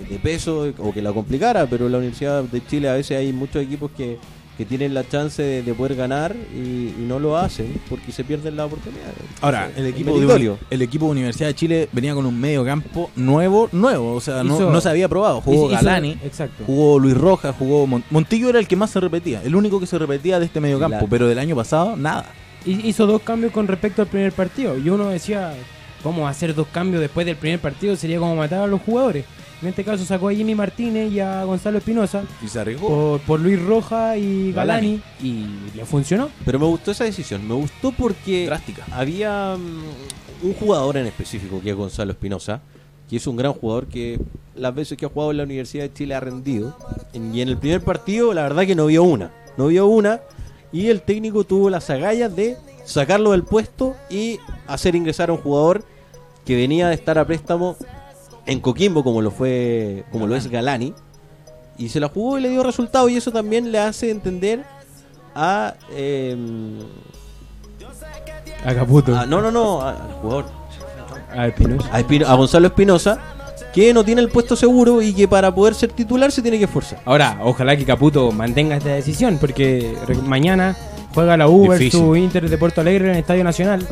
de 0.09 0.19
peso 0.19 0.73
o 0.79 0.93
que 0.93 1.03
la 1.03 1.13
complicara, 1.13 1.67
pero 1.67 1.89
la 1.89 1.99
Universidad 1.99 2.43
de 2.45 2.65
Chile 2.67 2.89
a 2.89 2.95
veces 2.95 3.19
hay 3.19 3.33
muchos 3.33 3.63
equipos 3.63 3.91
que, 3.93 4.19
que 4.62 4.69
tienen 4.69 4.95
la 4.95 5.09
chance 5.09 5.42
de, 5.42 5.62
de 5.62 5.75
poder 5.75 5.97
ganar 5.97 6.35
y, 6.54 6.59
y 6.59 6.95
no 7.07 7.19
lo 7.19 7.37
hacen 7.37 7.81
porque 7.88 8.12
se 8.12 8.23
pierden 8.23 8.57
la 8.57 8.66
oportunidad. 8.66 9.02
Ahora, 9.40 9.71
el 9.76 9.87
equipo, 9.87 10.19
de, 10.21 10.57
el 10.71 10.83
equipo 10.83 11.07
de 11.07 11.11
Universidad 11.12 11.49
de 11.49 11.54
Chile 11.54 11.88
venía 11.92 12.14
con 12.14 12.26
un 12.26 12.40
medio 12.40 12.64
campo 12.64 13.11
nuevo, 13.16 13.69
nuevo, 13.73 14.14
o 14.14 14.21
sea, 14.21 14.45
no, 14.45 14.57
Hizo- 14.57 14.71
no 14.71 14.81
se 14.81 14.88
había 14.88 15.09
probado. 15.09 15.40
Jugó 15.40 15.66
hizo- 15.71 15.75
Galani, 15.85 16.16
Exacto. 16.23 16.64
jugó 16.64 16.99
Luis 16.99 17.16
Rojas, 17.16 17.54
jugó 17.59 17.87
Mon- 17.87 18.04
Montillo 18.11 18.49
era 18.50 18.59
el 18.61 18.69
que 18.69 18.76
más 18.76 18.90
se 18.90 19.00
repetía, 19.00 19.42
el 19.45 19.57
único 19.57 19.81
que 19.81 19.87
se 19.87 19.99
repetía 19.99 20.38
de 20.38 20.47
este 20.47 20.61
medio 20.61 20.78
campo, 20.78 21.07
pero 21.11 21.26
del 21.26 21.38
año 21.38 21.57
pasado 21.57 21.97
nada. 21.97 22.26
Y- 22.64 22.87
Hizo 22.88 23.07
dos 23.07 23.23
cambios 23.23 23.52
con 23.52 23.66
respecto 23.66 24.02
al 24.02 24.09
primer 24.09 24.33
partido. 24.33 24.78
Y 24.78 24.88
uno 24.88 25.09
decía, 25.09 25.54
¿cómo 26.04 26.28
hacer 26.28 26.54
dos 26.54 26.69
cambios 26.73 27.00
después 27.00 27.26
del 27.26 27.35
primer 27.37 27.59
partido? 27.59 27.97
Sería 27.97 28.19
como 28.21 28.37
matar 28.37 28.61
a 28.62 28.66
los 28.69 28.81
jugadores. 28.83 29.25
En 29.62 29.69
este 29.69 29.85
caso 29.85 30.04
sacó 30.04 30.28
a 30.28 30.35
Jimmy 30.35 30.54
Martínez 30.57 31.12
y 31.12 31.21
a 31.21 31.45
Gonzalo 31.45 31.78
Espinosa 31.78 32.25
Y 32.45 32.49
se 32.49 32.59
arriesgó. 32.61 32.88
por, 32.88 33.21
por 33.21 33.40
Luis 33.40 33.62
Roja 33.62 34.16
y 34.16 34.52
Galani, 34.52 35.00
y 35.23 35.47
le 35.76 35.85
funcionó. 35.85 36.31
Pero 36.45 36.59
me 36.59 36.66
gustó 36.66 36.90
esa 36.90 37.04
decisión, 37.04 37.47
me 37.47 37.54
gustó 37.54 37.92
porque 37.92 38.47
Drástica. 38.47 38.85
había 38.90 39.57
mm, 39.57 40.47
un 40.47 40.54
jugador 40.54 40.97
en 40.97 41.07
específico 41.07 41.61
que 41.62 41.71
es 41.71 41.76
Gonzalo 41.76 42.11
Espinosa, 42.11 42.61
que 43.09 43.16
es 43.16 43.26
un 43.28 43.37
gran 43.37 43.52
jugador 43.52 43.87
que 43.87 44.19
las 44.57 44.75
veces 44.75 44.99
que 44.99 45.07
ha 45.07 45.09
jugado 45.09 45.31
en 45.31 45.37
la 45.37 45.45
Universidad 45.45 45.85
de 45.85 45.92
Chile 45.92 46.14
ha 46.16 46.21
rendido. 46.21 46.76
Y 47.14 47.40
en 47.40 47.49
el 47.49 47.57
primer 47.57 47.83
partido, 47.83 48.35
la 48.35 48.42
verdad 48.42 48.66
que 48.66 48.75
no 48.75 48.87
vio 48.87 49.02
una. 49.04 49.31
No 49.57 49.69
vio 49.69 49.87
una. 49.87 50.21
Y 50.73 50.88
el 50.88 51.02
técnico 51.02 51.45
tuvo 51.45 51.71
las 51.71 51.88
agallas 51.90 52.35
de 52.35 52.57
sacarlo 52.85 53.31
del 53.31 53.45
puesto 53.45 53.95
y 54.11 54.40
hacer 54.66 54.97
ingresar 54.97 55.31
a 55.31 55.35
un 55.35 55.38
jugador 55.38 55.85
que 56.45 56.57
venía 56.57 56.88
de 56.88 56.95
estar 56.95 57.19
a 57.19 57.25
préstamo 57.26 57.76
en 58.47 58.61
Coquimbo, 58.61 59.05
como 59.05 59.23
lo 59.23 59.31
fue, 59.31 60.05
como 60.13 60.27
lo 60.27 60.35
es 60.37 60.49
Galani, 60.49 60.95
y 61.79 61.89
se 61.89 62.01
la 62.01 62.09
jugó 62.09 62.39
y 62.39 62.43
le 62.43 62.49
dio 62.51 62.63
resultado, 62.63 63.09
y 63.09 63.17
eso 63.17 63.31
también 63.33 63.71
le 63.73 63.79
hace 63.79 64.11
entender 64.11 64.65
a, 65.35 65.75
eh, 65.93 66.37
A 68.65 68.75
Caputo. 68.75 69.17
a- 69.17 69.27
no, 69.27 69.41
no, 69.41 69.51
no, 69.51 69.81
a- 69.83 69.91
al 69.91 70.13
jugador, 70.21 70.45
A 71.37 71.47
Espinosa. 71.49 71.89
a, 71.93 72.01
Espino- 72.01 72.27
a 72.27 72.35
Gonzalo 72.35 72.67
Espinosa, 72.69 73.19
que 73.73 73.95
no 73.95 74.05
tiene 74.05 74.21
el 74.21 74.29
puesto 74.29 74.55
seguro 74.55 75.01
y 75.03 75.15
que 75.15 75.27
para 75.27 75.55
poder 75.55 75.75
ser 75.75 75.91
titular 75.93 76.31
se 76.31 76.43
tiene 76.43 76.59
que 76.59 76.65
esforzar. 76.65 77.01
Ahora, 77.05 77.39
ojalá 77.43 77.77
que 77.77 77.85
Caputo 77.85 78.31
mantenga 78.31 78.77
esta 78.77 78.91
decisión, 78.91 79.39
porque 79.41 79.97
mañana 80.25 80.77
juega 81.15 81.37
la 81.37 81.49
U 81.49 81.73
Difícil. 81.73 82.01
versus 82.01 82.19
Inter 82.19 82.49
de 82.51 82.59
Puerto 82.59 82.81
Alegre 82.83 83.07
en 83.07 83.13
el 83.15 83.21
Estadio 83.21 83.45
Nacional. 83.45 83.87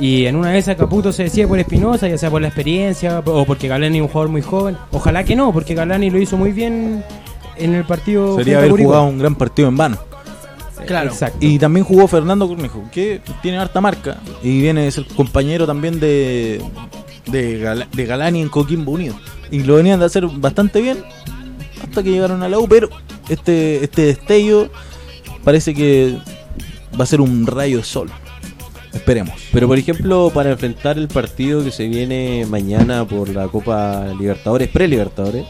Y 0.00 0.26
en 0.26 0.36
una 0.36 0.50
de 0.50 0.58
esas 0.58 0.76
Caputo 0.76 1.12
se 1.12 1.24
decide 1.24 1.48
por 1.48 1.58
Espinosa, 1.58 2.06
ya 2.08 2.16
sea 2.16 2.30
por 2.30 2.40
la 2.40 2.48
experiencia 2.48 3.18
o 3.24 3.44
porque 3.44 3.66
Galani 3.66 3.98
es 3.98 4.02
un 4.02 4.08
jugador 4.08 4.30
muy 4.30 4.42
joven. 4.42 4.76
Ojalá 4.92 5.24
que 5.24 5.34
no, 5.34 5.52
porque 5.52 5.74
Galani 5.74 6.08
lo 6.10 6.20
hizo 6.20 6.36
muy 6.36 6.52
bien 6.52 7.02
en 7.56 7.74
el 7.74 7.84
partido. 7.84 8.36
Sería 8.36 8.58
haber 8.58 8.70
jugado 8.70 9.04
un 9.04 9.18
gran 9.18 9.34
partido 9.34 9.68
en 9.68 9.76
vano. 9.76 9.98
Claro. 10.86 11.10
Exacto. 11.10 11.38
Y 11.40 11.58
también 11.58 11.84
jugó 11.84 12.06
Fernando 12.06 12.46
Cornejo, 12.46 12.84
que 12.92 13.20
tiene 13.42 13.58
harta 13.58 13.80
marca. 13.80 14.18
Y 14.42 14.60
viene 14.60 14.86
es 14.86 14.96
el 14.98 15.06
compañero 15.06 15.66
también 15.66 15.98
de, 15.98 16.62
de, 17.26 17.60
Gal- 17.60 17.88
de 17.92 18.06
Galani 18.06 18.40
en 18.40 18.48
Coquimbo 18.48 18.92
Unido. 18.92 19.16
Y 19.50 19.64
lo 19.64 19.74
venían 19.74 19.98
de 19.98 20.06
hacer 20.06 20.26
bastante 20.26 20.80
bien 20.80 20.98
hasta 21.82 22.04
que 22.04 22.10
llegaron 22.10 22.42
a 22.44 22.48
la 22.48 22.58
U. 22.60 22.68
Pero 22.68 22.88
este, 23.28 23.82
este 23.82 24.02
destello 24.02 24.70
parece 25.42 25.74
que 25.74 26.16
va 26.98 27.02
a 27.02 27.06
ser 27.06 27.20
un 27.20 27.46
rayo 27.46 27.78
de 27.78 27.84
sol. 27.84 28.08
Esperemos. 28.98 29.34
Pero 29.52 29.66
por 29.68 29.78
ejemplo, 29.78 30.30
para 30.34 30.50
enfrentar 30.50 30.98
el 30.98 31.08
partido 31.08 31.62
que 31.64 31.70
se 31.70 31.88
viene 31.88 32.46
mañana 32.48 33.04
por 33.06 33.28
la 33.28 33.48
Copa 33.48 34.06
Libertadores, 34.18 34.68
pre-Libertadores, 34.68 35.44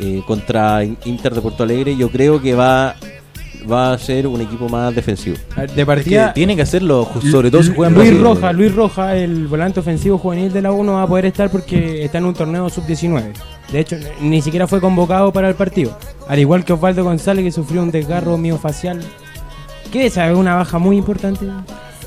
eh, 0.00 0.22
contra 0.26 0.82
In- 0.84 0.96
Inter 1.04 1.34
de 1.34 1.40
Porto 1.40 1.62
Alegre, 1.62 1.96
yo 1.96 2.10
creo 2.10 2.40
que 2.40 2.54
va, 2.54 2.96
va 3.70 3.92
a 3.92 3.98
ser 3.98 4.26
un 4.26 4.40
equipo 4.40 4.68
más 4.68 4.94
defensivo. 4.94 5.36
De 5.56 5.64
Es 5.66 5.72
que 5.72 5.86
partida, 5.86 6.32
tiene 6.32 6.56
que 6.56 6.62
hacerlo, 6.62 7.06
sobre 7.30 7.50
todo 7.50 7.62
si 7.62 7.74
juega 7.74 7.88
en 7.90 7.94
Luis 7.94 8.08
Brasil. 8.08 8.24
Roja, 8.24 8.52
Luis 8.52 8.74
Roja, 8.74 9.16
el 9.16 9.46
volante 9.46 9.80
ofensivo 9.80 10.16
juvenil 10.18 10.52
de 10.52 10.62
la 10.62 10.72
U 10.72 10.82
no 10.82 10.94
va 10.94 11.02
a 11.02 11.06
poder 11.06 11.26
estar 11.26 11.50
porque 11.50 12.04
está 12.04 12.18
en 12.18 12.24
un 12.24 12.34
torneo 12.34 12.68
sub-19. 12.70 13.32
De 13.70 13.80
hecho, 13.80 13.96
ni 14.20 14.40
siquiera 14.42 14.66
fue 14.66 14.80
convocado 14.80 15.32
para 15.32 15.48
el 15.48 15.54
partido. 15.54 15.96
Al 16.28 16.38
igual 16.38 16.64
que 16.64 16.72
Osvaldo 16.72 17.04
González, 17.04 17.44
que 17.44 17.52
sufrió 17.52 17.82
un 17.82 17.90
desgarro 17.90 18.36
miofacial. 18.38 19.00
Que 19.92 20.06
esa 20.06 20.30
es 20.30 20.36
una 20.36 20.54
baja 20.54 20.78
muy 20.78 20.96
importante. 20.96 21.46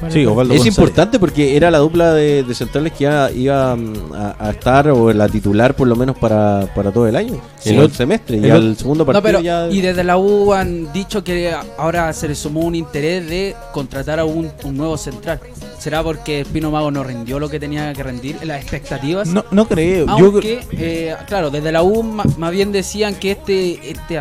Para 0.04 0.14
Sí, 0.14 0.22
el 0.22 0.28
Osvaldo 0.28 0.54
Es 0.54 0.66
importante 0.66 1.20
porque 1.20 1.56
era 1.58 1.72
la 1.72 1.80
dupla 1.80 2.14
de, 2.14 2.44
de 2.44 2.56
centrales 2.56 2.94
que 2.94 3.04
iba, 3.06 3.32
iba, 3.32 3.76
mm, 3.76 4.14
a, 4.14 4.36
a 4.48 4.52
estar, 4.52 4.90
o 4.90 5.12
la 5.12 5.28
titular 5.28 5.76
por 5.76 5.88
lo 5.88 5.96
menos 5.96 6.18
para, 6.18 6.68
para 6.76 6.92
todo 6.92 7.08
el 7.08 7.16
año, 7.16 7.40
Sí. 7.60 7.70
el 7.72 7.80
otro 7.80 7.96
semestre. 7.96 8.38
Y 8.38 8.46
El 8.46 8.52
al 8.52 8.78
segundo 8.78 9.06
partido 9.06 9.22
No, 9.22 9.26
pero 9.26 9.40
ya... 9.42 9.70
y 9.70 9.82
desde 9.82 10.04
la 10.04 10.18
U 10.18 10.54
han 10.54 10.92
dicho 10.94 11.24
que 11.24 11.54
ahora 11.78 12.12
se 12.14 12.28
le 12.28 12.36
sumó 12.36 12.62
un 12.62 12.76
interés 12.76 13.28
de 13.28 13.56
contratar 13.74 14.20
a 14.20 14.26
un, 14.26 14.52
un 14.64 14.78
nuevo 14.78 14.98
central. 14.98 15.40
¿Será 15.80 16.02
porque 16.04 16.42
el 16.42 16.46
Pino 16.46 16.72
Mago 16.72 16.92
no 16.92 17.04
rindió 17.04 17.40
lo 17.40 17.50
que 17.50 17.60
tenía 17.60 17.92
que 17.94 18.04
rendir 18.04 18.38
en 18.42 18.48
las 18.48 18.62
expectativas? 18.62 19.28
No, 19.28 19.44
no 19.52 19.68
creo. 19.68 20.06
Yo 20.18 20.26
Aunque, 20.28 20.62
eh, 20.72 21.16
claro, 21.28 21.50
desde 21.50 21.72
la 21.72 21.84
U 21.84 22.04
más 22.04 22.52
bien 22.52 22.72
decían 22.72 23.16
que 23.16 23.32
este, 23.32 23.92
este, 23.92 24.18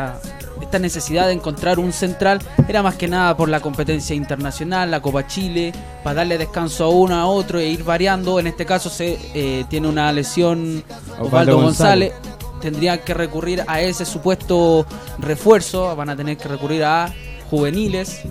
esta 0.72 0.78
necesidad 0.78 1.26
de 1.26 1.34
encontrar 1.34 1.78
un 1.78 1.92
central 1.92 2.40
era 2.66 2.82
más 2.82 2.94
que 2.94 3.06
nada 3.06 3.36
por 3.36 3.50
la 3.50 3.60
competencia 3.60 4.16
internacional, 4.16 4.90
la 4.90 5.02
Copa 5.02 5.26
Chile, 5.26 5.70
para 6.02 6.14
darle 6.14 6.38
descanso 6.38 6.84
a 6.84 6.88
uno 6.88 7.14
a 7.14 7.26
otro 7.26 7.58
e 7.58 7.68
ir 7.68 7.84
variando. 7.84 8.40
En 8.40 8.46
este 8.46 8.64
caso 8.64 8.88
se 8.88 9.18
eh, 9.34 9.66
tiene 9.68 9.86
una 9.86 10.10
lesión 10.12 10.82
Osvaldo 11.10 11.26
Osvaldo 11.26 11.56
González. 11.60 12.12
González. 12.14 12.60
Tendrían 12.62 13.00
que 13.00 13.12
recurrir 13.12 13.62
a 13.66 13.82
ese 13.82 14.06
supuesto 14.06 14.86
refuerzo, 15.18 15.94
van 15.94 16.08
a 16.08 16.16
tener 16.16 16.38
que 16.38 16.48
recurrir 16.48 16.84
a 16.84 17.12
juveniles. 17.50 18.22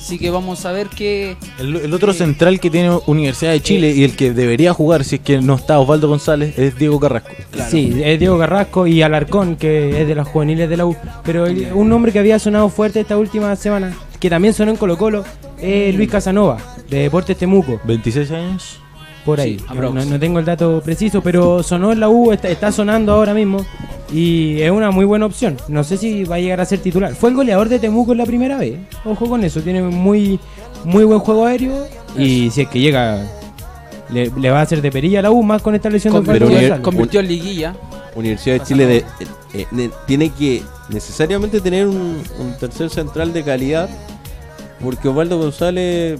Así 0.00 0.18
que 0.18 0.30
vamos 0.30 0.64
a 0.64 0.72
ver 0.72 0.88
qué... 0.88 1.36
El, 1.58 1.76
el 1.76 1.92
otro 1.92 2.12
central 2.14 2.58
que 2.58 2.70
tiene 2.70 2.98
Universidad 3.06 3.52
de 3.52 3.60
Chile 3.60 3.92
y 3.94 4.02
el 4.02 4.16
que 4.16 4.32
debería 4.32 4.72
jugar 4.72 5.04
si 5.04 5.16
es 5.16 5.20
que 5.20 5.40
no 5.42 5.54
está 5.56 5.78
Osvaldo 5.78 6.08
González 6.08 6.58
es 6.58 6.74
Diego 6.76 6.98
Carrasco. 6.98 7.28
Sí, 7.70 8.00
es 8.02 8.18
Diego 8.18 8.38
Carrasco 8.38 8.86
y 8.86 9.02
Alarcón, 9.02 9.56
que 9.56 10.00
es 10.00 10.08
de 10.08 10.14
las 10.14 10.26
juveniles 10.26 10.68
de 10.70 10.76
la 10.78 10.86
U. 10.86 10.96
Pero 11.22 11.46
el- 11.46 11.68
un 11.74 11.88
nombre 11.88 12.12
que 12.12 12.18
había 12.18 12.38
sonado 12.38 12.68
fuerte 12.70 13.00
esta 13.00 13.18
última 13.18 13.54
semana, 13.56 13.94
que 14.18 14.30
también 14.30 14.54
sonó 14.54 14.70
en 14.70 14.78
Colo 14.78 14.96
Colo, 14.96 15.22
es 15.60 15.94
Luis 15.94 16.10
Casanova, 16.10 16.56
de 16.88 17.00
Deportes 17.02 17.36
Temuco. 17.36 17.78
26 17.84 18.30
años. 18.30 18.80
Por 19.24 19.38
ahí. 19.40 19.58
Sí, 19.58 19.64
no, 19.74 19.92
no- 19.92 20.18
tengo 20.18 20.38
el 20.38 20.44
dato 20.44 20.80
preciso, 20.82 21.20
pero 21.22 21.62
sonó 21.62 21.92
en 21.92 22.00
la 22.00 22.08
U, 22.08 22.32
está, 22.32 22.48
está 22.48 22.72
sonando 22.72 23.12
ahora 23.12 23.34
mismo. 23.34 23.64
Y 24.12 24.60
es 24.60 24.70
una 24.70 24.90
muy 24.90 25.04
buena 25.04 25.26
opción. 25.26 25.56
No 25.68 25.84
sé 25.84 25.96
si 25.96 26.24
va 26.24 26.36
a 26.36 26.40
llegar 26.40 26.60
a 26.60 26.64
ser 26.64 26.80
titular. 26.80 27.14
Fue 27.14 27.30
el 27.30 27.36
goleador 27.36 27.68
de 27.68 27.78
Temuco 27.78 28.12
en 28.12 28.18
la 28.18 28.26
primera 28.26 28.56
vez. 28.58 28.78
Ojo 29.04 29.28
con 29.28 29.44
eso. 29.44 29.60
Tiene 29.60 29.82
muy, 29.82 30.40
muy 30.84 31.04
buen 31.04 31.20
juego 31.20 31.44
aéreo. 31.46 31.86
Y 32.16 32.50
si 32.50 32.62
es 32.62 32.68
que 32.68 32.80
llega, 32.80 33.22
le, 34.10 34.30
le 34.36 34.50
va 34.50 34.58
a 34.58 34.62
hacer 34.62 34.82
de 34.82 34.90
perilla 34.90 35.20
a 35.20 35.22
la 35.22 35.30
U 35.30 35.42
más 35.42 35.62
con 35.62 35.74
esta 35.74 35.88
lesión 35.90 36.12
de 36.14 36.20
Pero 36.32 36.46
González. 36.48 36.80
Convirtió 36.80 37.20
en 37.20 37.28
liguilla. 37.28 37.74
Universidad 38.16 38.58
de 38.58 38.64
Chile 38.64 38.86
de- 38.86 38.96
eh, 38.96 39.04
eh, 39.54 39.66
ne- 39.70 39.90
tiene 40.06 40.30
que 40.30 40.62
necesariamente 40.88 41.60
tener 41.60 41.86
un, 41.86 42.20
un 42.40 42.54
tercer 42.58 42.90
central 42.90 43.32
de 43.32 43.44
calidad 43.44 43.88
porque 44.82 45.06
Osvaldo 45.08 45.38
González 45.38 46.18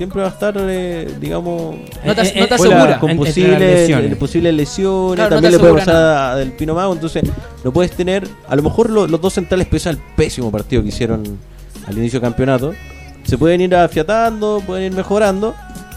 siempre 0.00 0.22
va 0.22 0.28
a 0.28 0.30
estar, 0.30 0.54
eh, 0.58 1.06
digamos, 1.20 1.76
No 2.04 2.14
te, 2.14 2.22
Eh, 2.22 2.32
no 2.40 2.46
te 2.48 2.54
eh, 2.54 2.58
con, 2.58 2.66
asegura. 2.72 2.98
con 2.98 3.16
posibles, 3.18 3.60
lesiones. 3.60 4.16
posibles 4.16 4.54
lesiones, 4.54 5.14
Claro, 5.16 5.30
no 5.30 5.36
también 5.36 5.52
le 5.52 5.58
puede 5.58 5.74
pasar 5.74 5.94
a- 5.96 6.36
del 6.36 6.52
Pino 6.52 6.74
Mago, 6.74 6.94
entonces 6.94 7.22
no 7.62 7.70
puedes 7.70 7.90
tener, 7.92 8.26
a 8.48 8.56
lo 8.56 8.62
mejor 8.62 8.88
lo- 8.88 9.06
los 9.06 9.20
dos 9.20 9.34
centrales 9.34 9.66
pese 9.66 9.90
al 9.90 9.98
pésimo 10.16 10.50
partido 10.50 10.82
que 10.82 10.88
hicieron 10.88 11.22
al 11.86 11.98
inicio 11.98 12.18
del 12.18 12.28
campeonato, 12.30 12.72
se 13.24 13.36
pueden 13.36 13.60
ir 13.60 13.74
afiatando, 13.76 14.62
pueden 14.66 14.86
ir 14.86 14.92
mejorando, 14.96 15.54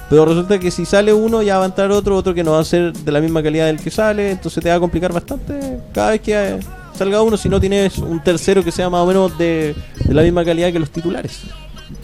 pero 0.10 0.26
resulta 0.26 0.60
que 0.60 0.70
si 0.70 0.86
sale 0.86 1.14
uno 1.14 1.42
ya 1.42 1.58
va 1.58 1.64
a 1.64 1.68
entrar 1.68 1.90
otro, 1.92 2.18
otro 2.18 2.34
que 2.34 2.44
no 2.44 2.52
va 2.52 2.60
a 2.60 2.66
ser 2.66 2.92
de 2.92 3.12
la 3.12 3.22
misma 3.22 3.42
calidad 3.42 3.68
del 3.68 3.80
que 3.80 3.90
sale, 3.90 4.32
entonces 4.32 4.62
te 4.62 4.70
va 4.70 4.76
a 4.76 4.80
complicar 4.82 5.14
bastante 5.14 5.80
cada 5.94 6.10
vez 6.12 6.20
que 6.20 6.60
salga 6.98 7.22
uno 7.22 7.38
si 7.38 7.48
no 7.48 7.60
tienes 7.62 7.98
un 8.00 8.22
tercero 8.22 8.64
que 8.64 8.72
sea 8.72 8.90
más 8.90 9.02
o 9.02 9.06
menos 9.08 9.38
de, 9.38 9.74
de 10.04 10.14
la 10.14 10.22
misma 10.24 10.44
calidad 10.44 10.72
que 10.74 10.80
los 10.80 10.90
titulares. 10.92 11.40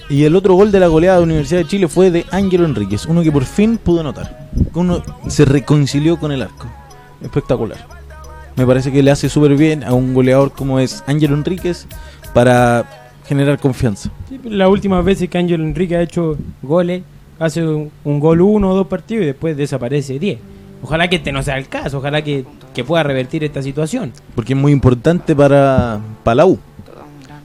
Y 0.10 0.24
el 0.24 0.36
otro 0.36 0.56
gol 0.56 0.72
de 0.72 0.80
la 0.80 0.88
goleada 0.88 1.18
de 1.18 1.24
Universidad 1.24 1.60
de 1.60 1.68
Chile 1.68 1.88
fue 1.88 2.10
de 2.10 2.26
Ángelo 2.32 2.66
Enríquez, 2.66 3.06
uno 3.06 3.22
que 3.22 3.32
por 3.32 3.46
fin 3.46 3.78
pudo 3.78 4.00
anotar. 4.00 4.50
Uno 4.74 5.04
se 5.28 5.46
reconcilió 5.46 6.18
con 6.18 6.32
el 6.32 6.42
arco. 6.42 6.68
Espectacular. 7.22 7.78
Me 8.56 8.66
parece 8.66 8.92
que 8.92 9.04
le 9.04 9.12
hace 9.12 9.30
súper 9.30 9.56
bien 9.56 9.84
a 9.84 9.94
un 9.94 10.16
goleador 10.16 10.52
como 10.52 10.80
es 10.80 11.04
Ángelo 11.06 11.36
Enríquez 11.36 11.86
para 12.34 12.86
generar 13.28 13.60
confianza. 13.60 14.10
Sí, 14.28 14.40
las 14.46 14.68
últimas 14.68 15.06
veces 15.06 15.30
que 15.30 15.38
Ángel 15.38 15.62
Enrique 15.62 15.96
ha 15.96 16.02
hecho 16.02 16.38
goles, 16.64 17.04
hace 17.38 17.64
un, 17.64 17.92
un 18.04 18.20
gol 18.20 18.42
uno 18.42 18.72
o 18.72 18.76
dos 18.76 18.88
partidos 18.88 19.24
y 19.24 19.28
después 19.28 19.56
desaparece 19.56 20.18
10. 20.18 20.40
Ojalá 20.82 21.08
que 21.08 21.18
este 21.18 21.32
no 21.32 21.44
sea 21.44 21.58
el 21.58 21.68
caso, 21.68 22.00
ojalá 22.00 22.24
que, 22.24 22.46
que 22.74 22.84
pueda 22.84 23.04
revertir 23.04 23.44
esta 23.44 23.62
situación. 23.62 24.12
Porque 24.34 24.54
es 24.54 24.60
muy 24.60 24.72
importante 24.72 25.36
para, 25.36 26.00
para 26.24 26.36
la 26.36 26.46
U. 26.48 26.58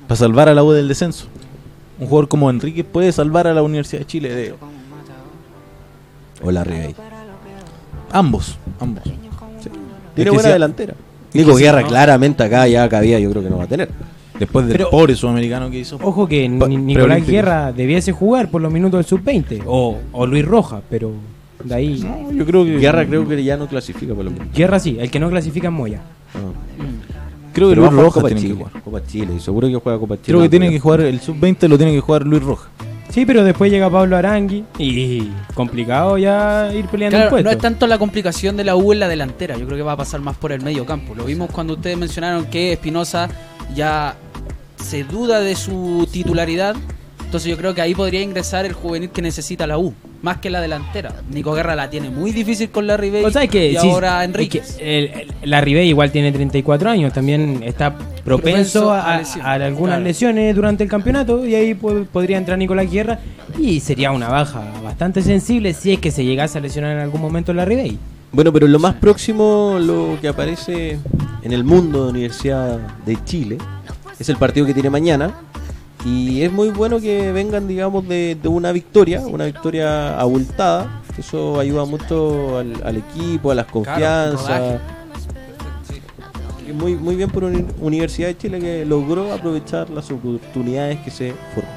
Para 0.09 0.17
salvar 0.17 0.49
a 0.49 0.55
la 0.55 0.63
U 0.63 0.73
del 0.73 0.89
descenso. 0.89 1.27
Un 2.01 2.07
jugador 2.07 2.29
como 2.29 2.51
Enríquez 2.51 2.85
puede 2.85 3.13
salvar 3.13 3.47
a 3.47 3.55
la 3.55 3.63
Universidad 3.63 4.01
de 4.01 4.07
Chile 4.07 4.35
de 4.35 4.55
O 6.43 6.51
la 6.51 6.65
Ribey. 6.65 6.95
ambos. 8.13 8.59
ambos. 8.81 9.03
Tiene 9.05 9.21
que 10.17 10.31
buena 10.31 10.43
sea- 10.43 10.53
delantera. 10.53 10.95
Nico 11.33 11.55
Guerra 11.57 11.83
claramente 11.83 12.43
acá 12.45 12.67
ya 12.69 12.89
cabía, 12.89 13.19
yo 13.19 13.29
creo 13.31 13.43
que 13.43 13.51
no 13.51 13.59
va 13.59 13.65
a 13.65 13.69
tener. 13.69 13.89
Después 14.39 14.67
del 14.67 14.77
Pero- 14.77 14.91
pobre 14.91 15.15
sudamericano 15.15 15.71
que 15.71 15.79
hizo. 15.81 15.97
Ojo 16.03 16.27
que 16.29 16.49
Pa- 16.59 16.69
Nicolás. 16.69 17.27
Guerra 17.27 17.73
debiese 17.73 18.13
jugar 18.13 18.51
por 18.51 18.61
los 18.63 18.73
minutos 18.73 18.99
del 18.99 19.05
sub-20 19.07 19.63
o, 19.67 19.99
o 20.13 20.27
Luis 20.27 20.45
Roja, 20.45 20.83
pero 20.91 21.13
de 21.63 21.75
ahí... 21.75 22.01
No, 22.01 22.31
yo 22.33 22.45
creo 22.45 22.65
que 22.65 22.79
Guerra 22.79 23.07
creo 23.07 23.27
que 23.29 23.43
ya 23.43 23.57
no 23.57 23.67
clasifica 23.69 24.15
por 24.15 24.25
lo 24.25 24.31
menos. 24.33 24.49
Guerra 24.53 24.79
sí, 24.79 24.97
el 25.01 25.11
que 25.11 25.19
no 25.21 25.31
clasifica 25.31 25.69
es 25.69 25.73
Moya. 25.75 26.01
Creo 27.55 27.69
que 27.71 27.75
Pero 27.77 27.83
Luis 27.91 27.93
Rojas 28.03 28.15
Copa 28.15 28.27
tiene 28.29 28.41
Chile, 28.43 28.55
que 28.55 28.65
jugar. 28.65 28.83
Copa 28.83 29.07
Chile, 29.07 29.41
seguro 29.41 29.69
que 29.69 29.75
juega 29.77 29.99
Copa 29.99 30.15
Chile. 30.17 30.27
Creo 30.27 30.41
que 30.43 30.49
tiene 30.49 30.71
que 30.71 30.81
jugar 30.81 31.01
el 31.01 31.21
sub-20 31.21 31.69
lo 31.69 31.77
tiene 31.79 31.93
que 31.93 32.01
jugar 32.01 32.27
Luis 32.27 32.43
Rojas. 32.43 32.69
Sí, 33.11 33.25
pero 33.25 33.45
después 33.45 33.71
llega 33.71 33.89
Pablo 33.89 34.17
Arangui 34.17 34.65
y 34.77 35.31
complicado 35.55 36.19
ya 36.19 36.71
ir 36.75 36.87
peleando 36.87 37.17
el 37.17 37.21
Claro, 37.23 37.31
puesto. 37.31 37.45
no 37.49 37.51
es 37.53 37.59
tanto 37.59 37.87
la 37.87 37.97
complicación 37.97 38.57
de 38.57 38.65
la 38.65 38.75
U 38.75 38.93
en 38.93 38.99
la 38.99 39.07
delantera, 39.09 39.57
yo 39.57 39.67
creo 39.67 39.77
que 39.79 39.85
va 39.85 39.93
a 39.93 39.97
pasar 39.97 40.21
más 40.21 40.37
por 40.37 40.51
el 40.51 40.63
medio 40.63 40.85
campo. 40.85 41.15
Lo 41.15 41.25
vimos 41.25 41.49
cuando 41.53 41.75
ustedes 41.75 41.97
mencionaron 41.97 42.47
que 42.47 42.73
Espinosa 42.73 43.29
ya 43.75 44.17
se 44.83 45.05
duda 45.05 45.39
de 45.41 45.55
su 45.55 46.09
titularidad, 46.11 46.75
entonces 47.25 47.49
yo 47.51 47.57
creo 47.57 47.73
que 47.73 47.83
ahí 47.83 47.95
podría 47.95 48.21
ingresar 48.21 48.65
el 48.67 48.73
juvenil 48.73 49.11
que 49.11 49.23
necesita 49.23 49.65
la 49.69 49.79
U, 49.79 49.95
más 50.25 50.39
que 50.39 50.49
la 50.49 50.61
delantera. 50.63 51.13
Nico 51.31 51.53
Guerra 51.53 51.77
la 51.77 51.91
tiene 51.91 52.09
muy 52.09 52.33
difícil 52.33 52.71
con 52.71 52.87
la 52.87 52.97
Ribey 52.97 53.23
O 53.25 53.31
sea, 53.31 53.45
es 53.45 53.51
que, 53.51 53.73
y 53.73 53.77
sí, 53.77 53.89
ahora 53.91 54.23
es 54.23 54.29
Enrique. 54.31 54.63
que 54.79 54.99
el- 54.99 55.05
el- 55.21 55.51
la 55.51 55.61
Ribey 55.61 55.87
igual 55.89 56.11
tiene 56.11 56.33
34 56.33 56.89
años, 56.91 57.13
también 57.13 57.63
está 57.63 57.95
propenso 57.95 58.25
Propenso 58.25 58.93
a, 58.93 59.15
a 59.15 59.19
lesión, 59.19 59.45
a 59.47 59.53
algunas 59.53 59.97
claro. 59.97 60.05
lesiones 60.05 60.57
durante 60.57 60.83
el 60.83 60.89
campeonato 60.91 61.47
y 61.47 61.55
ahí 61.55 61.75
po- 61.75 62.05
podría 62.11 62.39
entrar 62.39 62.57
Nicolás 62.59 62.91
Guerra 62.91 63.19
y 63.59 63.81
sería 63.81 64.11
una 64.13 64.29
baja 64.29 64.63
bastante 64.83 65.21
sensible 65.23 65.75
si 65.75 65.93
es 65.93 65.99
que 66.01 66.11
se 66.11 66.25
llegase 66.25 66.57
a 66.57 66.61
lesionar 66.63 66.93
en 66.93 67.01
algún 67.03 67.21
momento 67.21 67.53
la 67.53 67.67
Ribey. 67.67 67.99
Bueno, 68.33 68.51
pero 68.53 68.67
lo 68.67 68.79
más 68.79 68.95
próximo, 68.95 69.77
lo 69.79 70.17
que 70.23 70.29
aparece 70.29 70.99
en 71.43 71.53
el 71.53 71.63
mundo 71.65 72.05
de 72.05 72.11
Universidad 72.11 72.79
de 73.05 73.17
Chile, 73.25 73.59
es 74.19 74.29
el 74.31 74.37
partido 74.37 74.65
que 74.67 74.73
tiene 74.75 74.89
mañana. 74.91 75.35
Y 76.05 76.43
es 76.43 76.53
muy 76.53 76.69
bueno 76.71 77.01
que 77.01 77.33
vengan, 77.33 77.67
digamos, 77.67 78.07
de, 78.07 78.37
de 78.41 78.49
una 78.49 78.73
victoria, 78.73 79.21
una 79.21 79.47
victoria 79.47 80.19
abultada. 80.21 81.01
Eso 81.19 81.59
ayuda 81.59 81.85
mucho 81.87 82.59
al, 82.59 82.75
al 82.85 82.97
equipo, 82.99 83.51
a 83.51 83.55
las 83.55 83.67
confianzas. 83.67 84.81
Y 86.69 86.73
muy, 86.73 86.95
muy 86.97 87.17
bien 87.17 87.31
por 87.31 87.45
Uni- 87.45 87.67
Universidad 87.81 88.29
de 88.29 88.37
Chile 88.37 88.59
que 88.59 88.85
logró 88.85 89.33
aprovechar 89.33 89.89
las 89.91 90.11
oportunidades 90.11 90.99
que 91.01 91.11
se 91.11 91.33
forman. 91.55 91.73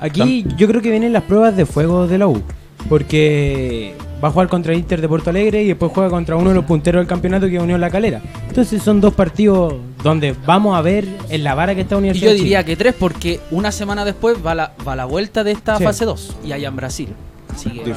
Aquí 0.00 0.44
yo 0.56 0.66
creo 0.66 0.82
que 0.82 0.90
vienen 0.90 1.12
las 1.12 1.22
pruebas 1.22 1.56
de 1.56 1.64
fuego 1.66 2.06
de 2.06 2.18
la 2.18 2.26
U. 2.26 2.42
Porque 2.88 3.94
va 4.24 4.28
a 4.28 4.30
jugar 4.32 4.48
contra 4.48 4.72
el 4.72 4.78
Inter 4.78 5.00
de 5.02 5.08
Porto 5.08 5.28
Alegre 5.28 5.62
y 5.62 5.68
después 5.68 5.92
juega 5.92 6.08
contra 6.08 6.36
uno 6.36 6.48
de 6.48 6.54
los 6.56 6.64
punteros 6.64 7.00
del 7.00 7.06
campeonato 7.06 7.46
que 7.46 7.56
es 7.56 7.62
Unión 7.62 7.78
La 7.80 7.90
Calera. 7.90 8.22
Entonces 8.48 8.82
son 8.82 8.98
dos 9.02 9.12
partidos 9.12 9.74
donde 10.02 10.34
vamos 10.46 10.76
a 10.76 10.80
ver 10.80 11.06
en 11.28 11.44
la 11.44 11.54
vara 11.54 11.74
que 11.74 11.82
está 11.82 11.96
Y 11.96 11.98
Universidad 11.98 12.30
yo 12.32 12.36
diría 12.38 12.62
Chile. 12.62 12.72
que 12.72 12.76
tres, 12.76 12.94
porque 12.98 13.40
una 13.50 13.70
semana 13.70 14.04
después 14.04 14.38
va 14.44 14.54
la, 14.54 14.72
va 14.86 14.96
la 14.96 15.04
vuelta 15.04 15.44
de 15.44 15.52
esta 15.52 15.76
Sí. 15.76 15.84
fase 15.84 16.04
2 16.06 16.36
y 16.44 16.52
allá 16.52 16.68
en 16.68 16.76
Brasil. 16.76 17.08
Así 17.54 17.70
que 17.70 17.94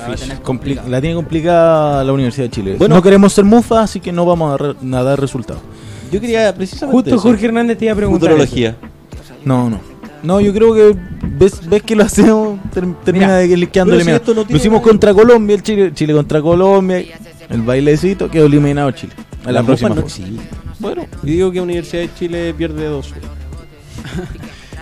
la 0.88 1.00
tiene 1.02 1.16
complicada 1.16 2.04
la 2.04 2.14
Universidad 2.14 2.46
de 2.48 2.52
Chile. 2.52 2.76
Bueno. 2.78 2.96
no 2.96 3.02
queremos 3.02 3.34
ser 3.34 3.44
mufa, 3.46 3.82
así 3.82 4.00
que 4.00 4.12
no 4.12 4.26
vamos 4.26 4.54
a, 4.54 4.58
re- 4.58 4.76
a 4.98 5.04
dar 5.04 5.20
resultados. 5.20 5.62
Yo 6.12 6.22
quería 6.22 6.54
precisamente. 6.54 6.94
Justo 6.96 7.16
eso. 7.16 7.22
Jorge 7.24 7.46
Hernández 7.48 7.78
te 7.78 7.86
iba 7.86 7.94
a 7.94 7.96
preguntar. 7.98 8.30
Futurología. 8.30 8.76
No, 9.46 9.70
no. 9.70 9.80
No, 10.24 10.42
yo 10.42 10.54
creo 10.54 10.74
que 10.74 10.96
ves, 11.24 11.68
ves 11.68 11.84
que 11.84 11.96
lo 11.96 12.04
hacemos, 12.04 12.57
ter- 12.82 12.94
termina 13.04 13.40
Mira, 13.42 13.68
quedando 13.72 13.94
si 13.94 14.02
eliminado. 14.02 14.34
no 14.36 14.46
lo 14.48 14.56
hicimos 14.56 14.82
contra 14.82 15.14
Colombia, 15.14 15.56
el 15.56 15.64
Chile, 15.64 15.92
Chile 15.94 16.14
contra 16.14 16.42
Colombia, 16.42 17.04
el 17.50 17.62
bailecito, 17.62 18.30
quedó 18.30 18.46
eliminado 18.46 18.92
Chile. 18.92 19.14
A 19.46 19.52
la 19.52 19.64
próxima. 19.64 19.90
no. 19.96 20.04
Bueno, 20.80 21.06
y 21.24 21.28
digo 21.32 21.52
que 21.52 21.60
Universidad 21.62 22.04
de 22.04 22.14
Chile 22.14 22.54
pierde 22.58 22.86
dos. 22.86 23.14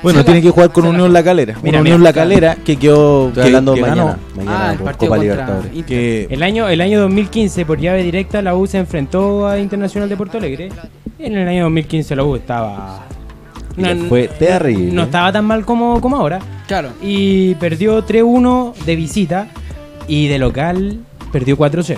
Bueno, 0.03 0.23
tiene 0.23 0.39
que 0.39 0.51
jugar 0.51 0.71
con 0.71 0.85
Unión 0.85 1.11
La 1.13 1.23
Calera. 1.23 1.55
Mira, 1.63 1.79
Unión 1.81 1.99
mira, 1.99 2.11
La 2.11 2.13
Calera 2.13 2.55
que 2.63 2.75
quedó 2.75 3.31
que, 3.33 3.41
hablando 3.41 3.73
que 3.73 3.81
mañana. 3.81 4.17
Mañana 4.35 4.69
Ah, 4.69 4.71
el 4.73 4.77
por 4.79 4.97
Copa 4.97 5.17
Libertadores. 5.17 5.85
Que 5.85 6.27
El 6.29 6.43
año, 6.43 6.67
el 6.69 6.81
año 6.81 6.99
2015, 7.01 7.65
por 7.65 7.79
llave 7.79 8.03
directa, 8.03 8.39
la 8.43 8.53
U 8.55 8.67
se 8.67 8.77
enfrentó 8.77 9.47
a 9.47 9.57
Internacional 9.57 10.07
de 10.07 10.15
Porto 10.15 10.37
Alegre. 10.37 10.69
En 11.17 11.35
el 11.35 11.47
año 11.47 11.63
2015 11.63 12.15
la 12.15 12.23
U 12.23 12.35
estaba... 12.35 13.03
Y 13.77 13.81
le 13.81 13.95
fue 14.07 14.27
terrible. 14.27 14.91
No 14.93 15.03
estaba 15.03 15.31
tan 15.31 15.45
mal 15.45 15.65
como, 15.65 15.99
como 16.01 16.15
ahora. 16.17 16.39
Claro. 16.67 16.89
Y 17.01 17.55
perdió 17.55 18.05
3-1 18.05 18.73
de 18.85 18.95
visita 18.95 19.47
y 20.07 20.27
de 20.27 20.39
local 20.39 20.99
perdió 21.31 21.57
4-0. 21.57 21.97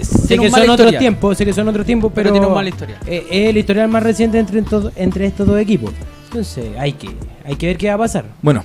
Sé 0.00 0.38
que 0.38 0.50
son 0.50 0.68
otros 0.70 0.98
tiempos, 0.98 1.38
sé 1.38 1.44
que 1.44 1.52
son 1.52 1.66
otros 1.68 1.86
tiempos, 1.86 2.12
Pero 2.14 2.24
pero, 2.28 2.32
tiene 2.34 2.46
una 2.46 2.54
mala 2.54 2.68
historia. 2.68 2.98
eh, 3.06 3.26
es 3.30 3.48
el 3.48 3.56
historial 3.56 3.88
más 3.88 4.02
reciente 4.02 4.38
entre, 4.38 4.60
estos- 4.60 4.92
entre 4.96 5.26
estos 5.26 5.46
dos 5.46 5.58
equipos. 5.58 5.90
Entonces 6.26 6.70
hay 6.78 6.92
que, 6.92 7.08
hay 7.44 7.56
que 7.56 7.66
ver 7.68 7.76
qué 7.78 7.88
va 7.88 7.94
a 7.94 7.98
pasar. 7.98 8.26
Bueno, 8.42 8.62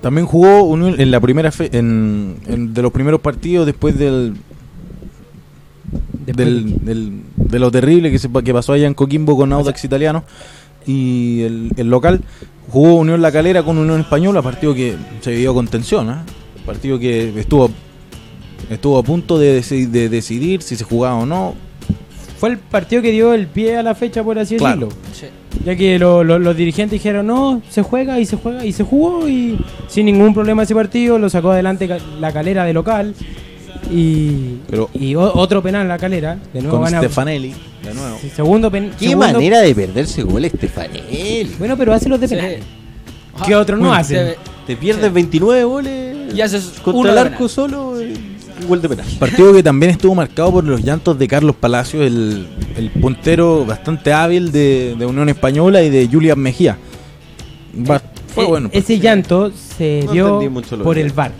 también 0.00 0.26
jugó 0.26 0.64
Unión 0.64 1.00
en 1.00 1.10
la 1.10 1.20
primera 1.20 1.52
fe, 1.52 1.70
en, 1.72 2.36
en- 2.46 2.74
de 2.74 2.82
los 2.82 2.90
primeros 2.92 3.20
partidos 3.20 3.64
después 3.66 3.96
del 3.98 4.34
Después 6.26 6.36
del, 6.46 6.78
de- 6.78 6.84
del- 6.94 7.22
de 7.36 7.58
lo 7.58 7.70
terrible 7.70 8.10
que, 8.10 8.18
se, 8.18 8.28
que 8.44 8.52
pasó 8.52 8.72
allá 8.72 8.86
en 8.86 8.94
Coquimbo 8.94 9.36
con 9.36 9.52
Audax 9.52 9.84
Italiano 9.84 10.24
y 10.86 11.42
el, 11.42 11.70
el 11.76 11.88
local 11.88 12.20
jugó 12.70 12.94
Unión 12.94 13.20
La 13.22 13.30
Calera 13.32 13.62
con 13.62 13.78
Unión 13.78 14.00
Española, 14.00 14.42
partido 14.42 14.74
que 14.74 14.94
se 15.20 15.30
vivió 15.32 15.52
con 15.54 15.66
tensión, 15.68 16.08
¿ah? 16.10 16.24
partido 16.66 16.98
que 16.98 17.32
estuvo 17.38 17.70
estuvo 18.70 18.98
a 18.98 19.02
punto 19.02 19.38
de, 19.38 19.60
deci- 19.60 19.88
de 19.88 20.08
decidir 20.08 20.62
si 20.62 20.76
se 20.76 20.84
jugaba 20.84 21.16
o 21.16 21.26
no. 21.26 21.54
Fue 22.38 22.48
el 22.50 22.58
partido 22.58 23.02
que 23.02 23.10
dio 23.10 23.34
el 23.34 23.46
pie 23.46 23.76
a 23.76 23.82
la 23.82 23.94
fecha, 23.94 24.24
por 24.24 24.38
así 24.38 24.56
Claro. 24.56 24.86
decirlo. 24.88 25.02
Sí. 25.12 25.26
Ya 25.64 25.76
que 25.76 25.98
lo- 25.98 26.24
lo- 26.24 26.38
los 26.38 26.56
dirigentes 26.56 26.92
dijeron, 26.98 27.26
no, 27.26 27.60
se 27.68 27.82
juega 27.82 28.18
y 28.18 28.26
se 28.26 28.36
juega 28.36 28.64
y 28.64 28.72
se 28.72 28.82
jugó 28.84 29.28
y 29.28 29.58
sin 29.88 30.06
ningún 30.06 30.32
problema 30.34 30.62
ese 30.62 30.74
partido, 30.74 31.18
lo 31.18 31.28
sacó 31.28 31.50
adelante 31.52 31.88
la 32.20 32.32
calera 32.32 32.64
de 32.64 32.72
local 32.72 33.14
y, 33.92 34.58
Pero- 34.68 34.90
y 34.94 35.14
o- 35.14 35.32
otro 35.34 35.62
penal 35.62 35.86
la 35.88 35.98
calera, 35.98 36.38
de 36.52 36.62
nuevo 36.62 36.78
con. 36.80 36.88
Stefanelli, 36.88 37.54
de 37.84 37.94
nuevo. 37.94 38.18
Sí, 38.20 38.30
Segundo 38.34 38.70
penal. 38.70 38.92
Qué 38.98 39.14
manera 39.16 39.60
de 39.60 39.74
perderse 39.74 40.22
gol 40.22 40.44
Estefanel. 40.44 41.50
Bueno, 41.58 41.76
pero 41.76 41.92
hace 41.92 42.08
los 42.08 42.20
de 42.20 42.28
Sí. 42.28 42.34
penal. 42.36 42.56
Ajá. 43.34 43.44
¿Qué 43.46 43.54
otros 43.56 43.78
no 43.80 43.92
Se 43.94 44.00
hacen? 44.00 44.26
ve- 44.26 44.36
Te 44.66 44.76
pierdes 44.76 45.12
29 45.12 45.64
goles 45.64 46.34
Y 46.34 46.40
haces 46.40 46.72
uno 46.84 46.92
contra 46.92 47.12
el 47.12 47.18
arco 47.18 47.34
penal. 47.36 47.50
solo 47.50 48.00
eh, 48.00 48.14
un 48.62 48.68
gol 48.68 48.80
de 48.82 48.88
penal. 48.88 49.06
Partido 49.18 49.52
que 49.52 49.62
también 49.62 49.90
estuvo 49.90 50.14
marcado 50.14 50.52
por 50.52 50.64
los 50.64 50.82
llantos 50.82 51.18
de 51.18 51.26
Carlos 51.28 51.56
Palacio, 51.56 52.02
el, 52.02 52.46
el 52.76 52.90
puntero 52.90 53.64
bastante 53.64 54.12
hábil 54.12 54.52
de, 54.52 54.94
de 54.98 55.06
Unión 55.06 55.28
Española 55.28 55.82
y 55.82 55.90
de 55.90 56.08
Julián 56.10 56.38
Mejía. 56.38 56.78
Va- 57.88 58.02
fue 58.34 58.44
Eh, 58.44 58.48
bueno. 58.48 58.68
Ese 58.72 58.98
llanto 59.00 59.50
se 59.50 60.02
No 60.06 60.12
dio 60.12 60.52
por 60.84 60.94
que- 60.94 61.00
el 61.02 61.10
VAR. 61.12 61.32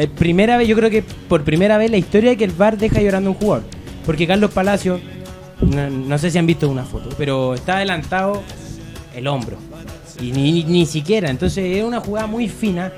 Eh, 0.00 0.06
primera 0.06 0.56
vez, 0.56 0.68
yo 0.68 0.76
creo 0.76 0.90
que 0.90 1.02
por 1.02 1.42
primera 1.42 1.76
vez 1.76 1.90
la 1.90 1.96
historia 1.96 2.36
que 2.36 2.44
el 2.44 2.52
VAR 2.52 2.78
deja 2.78 3.00
llorando 3.00 3.30
a 3.30 3.32
un 3.32 3.38
jugador. 3.38 3.64
Porque 4.06 4.26
Carlos 4.28 4.52
Palacio, 4.52 5.00
no, 5.60 5.90
no 5.90 6.18
sé 6.18 6.30
si 6.30 6.38
han 6.38 6.46
visto 6.46 6.68
una 6.68 6.84
foto, 6.84 7.08
pero 7.18 7.54
está 7.54 7.76
adelantado 7.78 8.42
el 9.14 9.26
hombro. 9.26 9.56
Y 10.20 10.30
ni, 10.30 10.52
ni, 10.52 10.64
ni 10.64 10.86
siquiera. 10.86 11.30
Entonces 11.30 11.76
es 11.78 11.82
una 11.82 11.98
jugada 12.00 12.28
muy 12.28 12.48
fina 12.48 12.92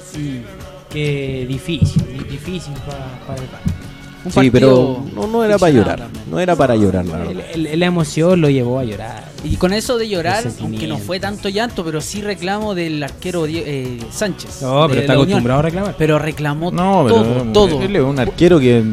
que 0.90 1.46
difícil, 1.48 2.02
di- 2.06 2.24
difícil 2.30 2.74
pa- 2.86 3.18
para 3.26 3.40
el 3.40 3.48
VAR. 3.48 3.79
Un 4.22 4.30
Sí, 4.30 4.34
partido 4.36 4.52
pero 4.52 5.04
no, 5.14 5.26
no 5.26 5.44
era 5.44 5.56
para 5.58 5.72
llorar. 5.72 5.98
también. 6.00 6.24
No 6.30 6.40
era 6.40 6.54
para 6.56 6.76
llorar, 6.76 7.06
la 7.06 7.16
verdad. 7.18 7.44
El- 7.54 7.66
el- 7.66 7.80
la 7.80 7.86
emoción 7.86 8.40
lo 8.40 8.50
llevó 8.50 8.78
a 8.78 8.84
llorar. 8.84 9.24
Y 9.44 9.56
con 9.56 9.72
eso 9.72 9.96
de 9.96 10.08
llorar, 10.08 10.44
aunque 10.60 10.86
no 10.86 10.98
fue 10.98 11.18
tanto 11.18 11.48
llanto, 11.48 11.82
pero 11.84 12.00
sí 12.02 12.20
reclamo 12.20 12.74
del 12.74 13.02
arquero 13.02 13.46
eh, 13.46 13.98
Sánchez. 14.10 14.60
No, 14.60 14.86
pero 14.88 15.00
está 15.00 15.12
Unión. 15.14 15.24
acostumbrado 15.28 15.60
a 15.60 15.62
reclamar. 15.62 15.94
Pero 15.96 16.18
reclamó 16.18 16.70
No, 16.70 17.04
pero 17.06 17.22
todo, 17.22 17.52
todo. 17.68 17.82
él 17.82 17.96
es 17.96 18.02
un 18.02 18.18
arquero 18.18 18.60
que 18.60 18.84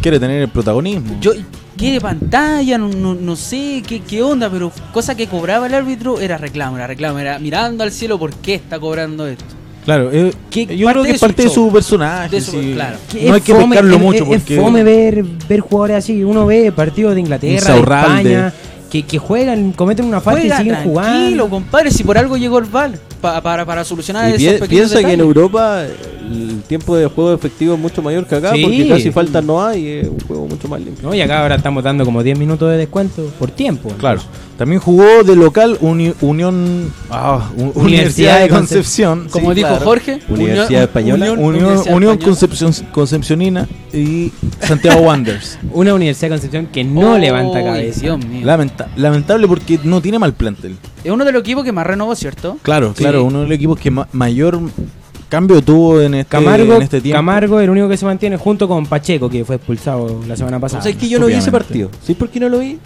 quiere 0.00 0.18
tener 0.18 0.40
el 0.40 0.48
protagonismo. 0.48 1.18
Yo, 1.20 1.32
qué 1.76 1.92
de 1.92 2.00
pantalla, 2.00 2.78
no, 2.78 2.88
no, 2.88 3.14
no 3.14 3.36
sé 3.36 3.82
qué, 3.86 4.00
qué 4.00 4.22
onda, 4.22 4.48
pero 4.48 4.72
cosa 4.94 5.14
que 5.14 5.26
cobraba 5.26 5.66
el 5.66 5.74
árbitro 5.74 6.18
era 6.20 6.38
reclamo, 6.38 6.76
era 6.78 6.86
reclamo, 6.86 7.18
era 7.18 7.38
mirando 7.38 7.84
al 7.84 7.92
cielo, 7.92 8.18
¿por 8.18 8.32
qué 8.36 8.54
está 8.54 8.80
cobrando 8.80 9.26
esto? 9.26 9.44
Claro, 9.84 10.10
eh, 10.12 10.32
¿Qué- 10.50 10.76
yo 10.76 10.88
creo 10.88 11.02
que 11.02 11.10
es 11.12 11.20
parte 11.20 11.42
de 11.42 11.48
show. 11.48 11.66
su 11.68 11.72
personaje. 11.72 12.36
De 12.36 12.40
su- 12.40 12.50
sí. 12.52 12.72
claro. 12.74 12.96
Que 13.10 13.28
No 13.28 13.34
hay 13.34 13.40
que 13.40 13.54
fome- 13.54 13.68
pescarlo 13.70 13.94
es- 13.96 14.00
mucho 14.00 14.22
es- 14.24 14.28
porque 14.28 14.54
Es 14.56 14.60
fome 14.62 14.82
ver, 14.84 15.24
ver 15.48 15.60
jugadores 15.60 15.96
así. 15.96 16.22
Uno 16.24 16.46
ve 16.46 16.72
partidos 16.72 17.14
de 17.14 17.20
Inglaterra, 17.20 17.74
de. 17.74 17.80
España, 17.80 18.52
que, 18.90 19.02
que 19.04 19.18
juegan, 19.18 19.72
cometen 19.72 20.04
una 20.04 20.20
falta 20.20 20.40
Juega 20.40 20.54
y 20.56 20.58
siguen 20.58 20.74
tranquilo, 20.74 20.92
jugando. 21.00 21.48
compadre, 21.50 21.90
si 21.92 22.02
por 22.02 22.18
algo 22.18 22.36
llegó 22.36 22.58
el 22.58 22.64
VAR, 22.64 22.90
pa- 23.20 23.40
para, 23.40 23.64
para 23.64 23.84
solucionar 23.84 24.28
Y 24.30 24.32
esos 24.34 24.38
pi- 24.38 24.44
pequeños 24.60 24.68
piensa 24.68 24.94
que 24.96 25.00
en 25.00 25.06
detalles. 25.18 25.26
Europa 25.26 25.84
el 25.84 26.62
tiempo 26.66 26.96
de 26.96 27.06
juego 27.06 27.32
efectivo 27.32 27.74
es 27.74 27.80
mucho 27.80 28.02
mayor 28.02 28.26
que 28.26 28.34
acá, 28.36 28.52
Sí. 28.54 28.62
porque 28.62 28.88
casi 28.88 29.10
faltas 29.12 29.44
no 29.44 29.64
hay, 29.64 29.86
es 29.86 30.08
un 30.08 30.18
juego 30.20 30.46
mucho 30.46 30.66
más 30.68 30.80
limpio. 30.80 31.08
¿no? 31.08 31.14
Y 31.14 31.20
acá 31.20 31.40
ahora 31.42 31.54
estamos 31.56 31.82
dando 31.84 32.04
como 32.04 32.22
10 32.22 32.36
minutos 32.38 32.68
de 32.70 32.78
descuento 32.78 33.22
por 33.38 33.50
tiempo. 33.52 33.90
Claro. 33.98 34.20
También 34.60 34.78
jugó 34.82 35.24
de 35.24 35.36
local 35.36 35.78
Uni- 35.80 36.12
Unión 36.20 36.92
ah, 37.10 37.48
Universidad 37.74 38.40
de 38.42 38.50
Concepción. 38.50 39.26
Como 39.30 39.48
sí, 39.52 39.54
dijo 39.56 39.68
claro. 39.68 39.84
Jorge, 39.86 40.20
Universidad 40.28 40.66
Unión- 40.68 40.82
Española. 40.82 41.24
Unión, 41.32 41.38
Unión, 41.38 41.64
Universidad 41.64 41.96
Unión 41.96 42.12
Española. 42.12 42.24
Concepción, 42.26 42.88
Concepcionina 42.92 43.68
y 43.94 44.30
Santiago 44.60 45.00
Wanderers. 45.00 45.58
Una 45.72 45.94
Universidad 45.94 46.28
de 46.28 46.34
Concepción 46.34 46.66
que 46.66 46.84
no 46.84 47.12
Oh, 47.14 47.18
levanta 47.18 47.64
cabeza. 47.64 48.18
Lamenta- 48.42 48.88
lamentable 48.96 49.48
porque 49.48 49.80
no 49.82 50.02
tiene 50.02 50.18
mal 50.18 50.34
plantel. 50.34 50.76
Es 51.02 51.10
uno 51.10 51.24
de 51.24 51.32
los 51.32 51.40
equipos 51.40 51.64
que 51.64 51.72
más 51.72 51.86
renovó, 51.86 52.14
¿cierto? 52.14 52.58
Claro, 52.60 52.92
Sí. 52.94 53.02
claro, 53.02 53.24
uno 53.24 53.40
de 53.40 53.46
los 53.46 53.54
equipos 53.54 53.78
que 53.80 53.90
ma- 53.90 54.08
mayor 54.12 54.60
cambio 55.30 55.62
tuvo 55.62 56.02
en 56.02 56.12
este, 56.16 56.28
Camargo, 56.32 56.74
en 56.76 56.82
este 56.82 57.00
tiempo. 57.00 57.16
Camargo 57.16 57.60
el 57.60 57.70
único 57.70 57.88
que 57.88 57.96
se 57.96 58.04
mantiene 58.04 58.36
junto 58.36 58.68
con 58.68 58.84
Pacheco, 58.84 59.30
que 59.30 59.42
fue 59.42 59.56
expulsado 59.56 60.20
la 60.28 60.36
semana 60.36 60.60
pasada. 60.60 60.80
O 60.80 60.82
sea, 60.82 60.92
es 60.92 60.98
que 60.98 61.08
yo 61.08 61.18
no 61.18 61.28
vi 61.28 61.32
ese 61.32 61.50
partido. 61.50 61.88
¿Sí 62.04 62.12
por 62.12 62.28
qué 62.28 62.38
no 62.40 62.50
lo 62.50 62.58
vi? 62.58 62.78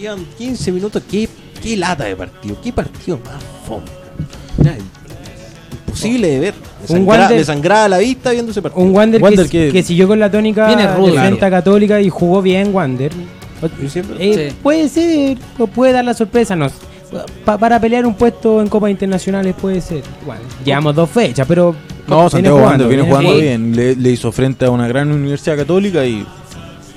Iban 0.00 0.24
15 0.38 0.72
minutos. 0.72 1.02
¿Qué, 1.10 1.28
qué 1.62 1.76
lata 1.76 2.04
de 2.04 2.16
partido? 2.16 2.56
¿Qué 2.62 2.72
partido 2.72 3.18
más 3.24 3.42
fome? 3.66 3.84
Imposible 5.86 6.28
de 6.28 6.38
ver. 6.40 6.54
Me 6.54 6.60
Un 6.82 6.86
sangraba, 7.06 7.28
Wander- 7.28 7.36
me 7.36 7.44
sangraba 7.44 7.88
la 7.88 7.98
vista 7.98 8.30
viendo 8.30 8.52
ese 8.52 8.62
partido. 8.62 8.82
Un 8.84 8.94
Wander, 8.96 9.22
Wander 9.22 9.48
que, 9.48 9.66
que- 9.66 9.72
que 9.72 9.82
siguió 9.82 10.08
con 10.08 10.18
la 10.18 10.30
tónica 10.30 10.66
Viene 10.68 10.86
de 10.86 10.94
rudo. 10.94 11.12
frente 11.14 11.50
Católica 11.50 12.00
y 12.00 12.08
jugó 12.08 12.40
bien 12.40 12.74
Wander. 12.74 13.12
Eh, 14.18 14.48
Sí. 14.48 14.56
Puede 14.62 14.88
ser, 14.88 15.36
o 15.58 15.66
puede 15.66 15.92
dar 15.92 16.04
la 16.04 16.14
sorpresa, 16.14 16.56
no. 16.56 16.68
Pa- 17.44 17.58
para 17.58 17.78
pelear 17.78 18.06
un 18.06 18.14
puesto 18.14 18.62
en 18.62 18.68
Copas 18.68 18.90
Internacionales 18.90 19.54
puede 19.60 19.80
ser. 19.82 20.02
Bueno, 20.24 20.40
llevamos 20.64 20.94
dos 20.94 21.10
fechas, 21.10 21.46
pero. 21.46 21.74
No, 22.06 22.16
viene 22.16 22.30
Santiago 22.30 22.56
Wanderers 22.58 22.88
viene 22.88 23.02
jugando 23.02 23.34
Sí. 23.34 23.40
bien. 23.42 23.76
Le, 23.76 23.96
le 23.96 24.10
hizo 24.10 24.32
frente 24.32 24.64
a 24.64 24.70
una 24.70 24.88
gran 24.88 25.12
universidad 25.12 25.56
católica 25.58 26.06
y 26.06 26.24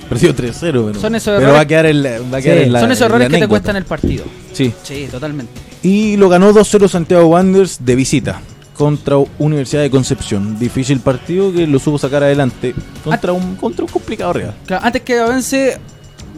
perdió 0.10 0.34
3-0. 0.36 0.60
Pero, 0.88 0.94
Son 1.00 1.16
esos 1.16 1.26
pero 1.26 1.38
errores- 1.38 1.56
va 1.56 1.60
a 1.62 1.66
quedar 1.68 1.86
en 1.88 2.04
la, 2.04 2.10
va 2.34 2.38
a 2.38 2.42
quedar 2.42 2.58
Sí. 2.60 2.63
en 2.63 2.74
la- 2.74 2.80
Son 2.80 2.92
esos 2.92 3.02
en 3.02 3.06
errores 3.08 3.26
que 3.28 3.32
te 3.32 3.36
anécdota. 3.38 3.50
cuestan 3.50 3.76
el 3.76 3.86
partido. 3.86 4.26
Sí. 4.54 4.74
Sí, 4.84 5.08
totalmente. 5.12 5.52
Y 5.82 6.18
lo 6.18 6.30
ganó 6.30 6.52
2-0 6.54 6.88
Santiago 6.88 7.26
Wanderers 7.28 7.84
de 7.86 7.96
visita 7.96 8.42
contra 8.76 9.18
Universidad 9.39 9.82
de 9.84 9.92
Concepción. 9.92 10.58
Difícil 10.60 11.00
partido 11.00 11.52
que 11.54 11.68
lo 11.68 11.80
supo 11.80 11.98
sacar 11.98 12.24
adelante 12.24 12.74
contra 13.04 13.32
un, 13.34 13.56
contra 13.56 13.86
un 13.86 13.92
complicado 13.92 14.34
Real. 14.34 14.54
Claro, 14.66 14.86
antes 14.86 15.02
que 15.04 15.20
avance, 15.20 15.78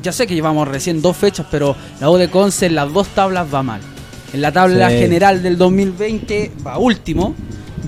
ya 0.02 0.12
sé 0.12 0.28
que 0.28 0.36
llevamos 0.36 0.68
recién 0.68 1.02
dos 1.02 1.16
fechas, 1.16 1.46
pero 1.50 1.76
la 2.02 2.10
U 2.10 2.18
de 2.18 2.30
Conce 2.30 2.66
en 2.66 2.76
las 2.76 2.92
dos 2.92 3.08
tablas 3.10 3.48
va 3.54 3.64
mal. 3.64 3.82
En 4.34 4.42
la 4.42 4.52
tabla 4.52 4.90
Sí. 4.90 4.98
general 4.98 5.42
del 5.44 5.58
2020 5.58 6.52
va 6.66 6.78
último 6.78 7.36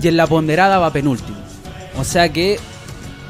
y 0.02 0.08
en 0.08 0.16
la 0.16 0.26
ponderada 0.26 0.78
va 0.78 0.90
penúltimo. 0.92 1.36
O 1.98 2.04
sea 2.04 2.32
que 2.32 2.58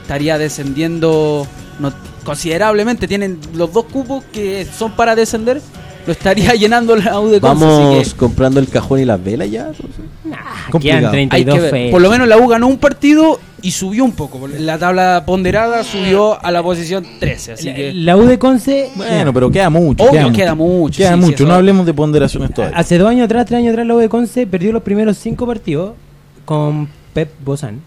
estaría 0.03 0.39
descendiendo 0.39 1.47
no- 1.81 1.93
considerablemente. 2.29 3.09
Tienen 3.09 3.39
los 3.55 3.73
dos 3.73 3.85
cupos 3.87 4.25
que 4.33 4.65
son 4.67 4.93
para 4.93 5.15
descender. 5.17 5.61
Lo 6.07 6.13
estaría 6.13 6.55
llenando 6.55 6.97
la 6.97 7.21
U 7.21 7.29
de 7.29 7.41
Conce. 7.41 7.65
así 7.65 7.75
Vamos 7.75 8.09
que 8.13 8.17
comprando 8.17 8.61
el 8.61 8.69
cajón 8.69 9.01
y 9.01 9.05
las 9.05 9.23
velas 9.23 9.51
ya. 9.51 9.71
Quedan 9.73 10.71
Complicado. 10.71 11.09
hay 11.09 11.29
32 11.29 11.55
que 11.55 11.61
ver. 11.61 11.71
fechas. 11.71 11.91
Por 11.93 12.01
lo 12.03 12.11
menos 12.11 12.29
la 12.29 12.37
U 12.39 12.47
ganó 12.49 12.67
un 12.67 12.79
partido 12.79 13.39
y 13.61 13.71
subió 13.73 14.05
un 14.05 14.13
poco. 14.13 14.47
La 14.49 14.79
tabla 14.79 15.25
ponderada 15.27 15.83
subió 15.85 16.43
a 16.43 16.51
la 16.51 16.63
posición 16.63 17.07
13. 17.19 17.53
Así 17.53 17.67
La, 17.69 17.75
que 17.75 17.93
la 17.93 18.17
U 18.17 18.25
de 18.25 18.39
Conce, 18.39 18.91
Bueno, 18.95 19.33
pero 19.35 19.51
queda 19.51 19.69
mucho. 19.71 20.05
Obvio, 20.05 20.13
queda 20.13 20.25
mucho. 20.27 20.37
queda 20.37 20.55
mucho, 20.55 20.97
Queda 20.99 21.13
sí, 21.15 21.21
mucho. 21.21 21.45
no 21.47 21.55
hablemos 21.55 21.85
de 21.85 21.93
ponderaciones 21.95 22.55
todavía. 22.55 22.79
hace 22.79 22.97
dos 22.99 23.09
años 23.11 23.25
atrás, 23.25 23.47
tres 23.47 23.59
años 23.59 23.73
atrás, 23.73 23.87
la 23.87 23.95
U 23.95 23.99
de 23.99 24.09
Conce 24.09 24.47
perdió 24.47 24.73
los 24.73 24.83
primeros 24.83 25.19
cinco 25.19 25.47
partidos 25.47 25.93
con 26.45 26.89
Pep 27.13 27.33
Bozán. 27.45 27.81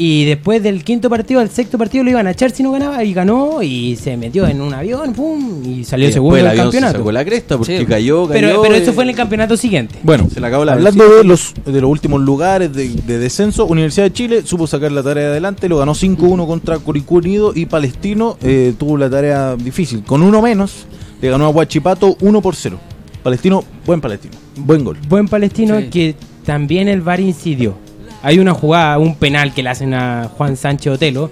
Y 0.00 0.26
después 0.26 0.62
del 0.62 0.84
quinto 0.84 1.10
partido 1.10 1.40
al 1.40 1.50
sexto 1.50 1.76
partido 1.76 2.04
lo 2.04 2.10
iban 2.10 2.28
a 2.28 2.30
echar 2.30 2.52
si 2.52 2.62
no 2.62 2.70
ganaba 2.70 3.02
y 3.02 3.12
ganó 3.12 3.62
y 3.64 3.96
se 3.96 4.16
metió 4.16 4.46
en 4.46 4.60
un 4.60 4.72
avión, 4.72 5.12
pum, 5.12 5.64
y 5.64 5.82
salió 5.82 6.08
Y 6.08 6.12
segundo 6.12 6.36
del 6.36 6.50
se 6.52 6.56
campeonato. 6.56 6.98
sacó 6.98 7.10
la 7.10 7.24
cresta 7.24 7.58
porque 7.58 7.80
Sí. 7.80 7.84
cayó, 7.84 8.28
cayó. 8.28 8.32
Pero, 8.40 8.62
pero 8.62 8.74
eso 8.76 8.92
fue 8.92 9.02
en 9.02 9.10
el 9.10 9.16
campeonato 9.16 9.56
siguiente. 9.56 9.96
Bueno, 10.04 10.28
Se 10.32 10.40
le 10.40 10.46
acabó 10.46 10.64
la 10.64 10.74
hablando 10.74 11.16
de 11.16 11.24
los, 11.24 11.52
de 11.66 11.80
los 11.80 11.90
últimos 11.90 12.20
lugares 12.20 12.72
de, 12.72 12.88
de 12.90 13.18
descenso, 13.18 13.66
Universidad 13.66 14.04
de 14.04 14.12
Chile 14.12 14.42
supo 14.44 14.68
sacar 14.68 14.92
la 14.92 15.02
tarea 15.02 15.30
adelante, 15.30 15.68
lo 15.68 15.78
ganó 15.78 15.94
5-1 15.96 16.46
contra 16.46 16.78
Curicó 16.78 17.16
Unido 17.16 17.52
y 17.52 17.66
Palestino 17.66 18.36
eh, 18.40 18.74
tuvo 18.78 18.96
la 18.98 19.10
tarea 19.10 19.56
difícil. 19.56 20.04
Con 20.04 20.22
uno 20.22 20.40
menos, 20.40 20.86
le 21.20 21.28
ganó 21.28 21.46
a 21.46 21.48
Huachipato 21.48 22.16
1 22.20 22.40
por 22.40 22.54
0. 22.54 22.78
Palestino, 23.24 23.64
buen 23.84 24.00
Palestino, 24.00 24.34
buen 24.58 24.84
gol. 24.84 24.96
Buen 25.08 25.26
palestino 25.26 25.80
Sí. 25.80 25.86
que 25.88 26.14
también 26.44 26.86
el 26.86 27.00
VAR 27.00 27.18
incidió. 27.18 27.74
Hay 28.22 28.38
una 28.38 28.54
jugada, 28.54 28.98
un 28.98 29.14
penal 29.14 29.54
que 29.54 29.62
le 29.62 29.70
hacen 29.70 29.94
a 29.94 30.28
Juan 30.36 30.56
Sánchez 30.56 30.92
Otelo, 30.94 31.30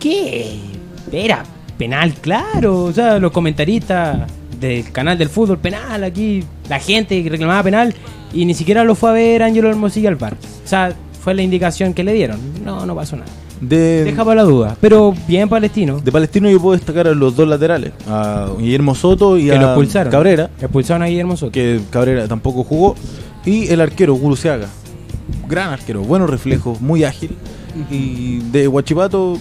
que 0.00 0.56
era 1.12 1.44
penal, 1.76 2.14
claro. 2.14 2.84
O 2.84 2.92
sea, 2.92 3.18
los 3.18 3.32
comentaristas 3.32 4.30
del 4.58 4.90
canal 4.92 5.18
del 5.18 5.28
fútbol, 5.28 5.58
penal 5.58 6.04
aquí, 6.04 6.42
la 6.68 6.78
gente 6.78 7.22
reclamaba 7.28 7.62
penal, 7.62 7.94
y 8.32 8.44
ni 8.44 8.54
siquiera 8.54 8.84
lo 8.84 8.94
fue 8.94 9.10
a 9.10 9.12
ver 9.12 9.42
Ángelo 9.42 9.68
Hermosilla 9.68 10.08
al 10.08 10.16
VAR. 10.16 10.34
O 10.34 10.68
sea, 10.68 10.94
fue 11.20 11.34
la 11.34 11.42
indicación 11.42 11.92
que 11.94 12.02
le 12.02 12.12
dieron. 12.14 12.38
No, 12.64 12.86
no 12.86 12.94
pasó 12.94 13.16
nada. 13.16 13.30
De, 13.60 14.02
Deja 14.02 14.24
para 14.24 14.42
la 14.42 14.42
duda. 14.42 14.76
Pero 14.80 15.14
bien 15.28 15.48
palestino. 15.48 16.00
de 16.00 16.10
Palestino 16.10 16.50
yo 16.50 16.60
puedo 16.60 16.76
destacar 16.76 17.06
a 17.06 17.14
los 17.14 17.36
dos 17.36 17.46
laterales, 17.46 17.92
a 18.08 18.48
Guillermo 18.58 18.94
Soto 18.96 19.38
y 19.38 19.44
que 19.44 19.52
a 19.52 19.60
lo 19.60 19.66
expulsaron. 19.66 20.10
Cabrera, 20.10 20.50
Expulsaron 20.60 21.02
a 21.02 21.06
Guillermo 21.06 21.36
Soto. 21.36 21.52
que 21.52 21.80
Cabrera 21.90 22.26
tampoco 22.26 22.64
jugó, 22.64 22.96
y 23.44 23.68
el 23.68 23.80
arquero 23.80 24.14
Guruciaga. 24.14 24.66
Gran 25.48 25.70
arquero, 25.72 26.02
buenos 26.02 26.28
reflejos, 26.30 26.80
muy 26.80 27.04
ágil. 27.04 27.30
Y 27.90 28.38
de 28.50 28.68
Huachipato, 28.68 29.38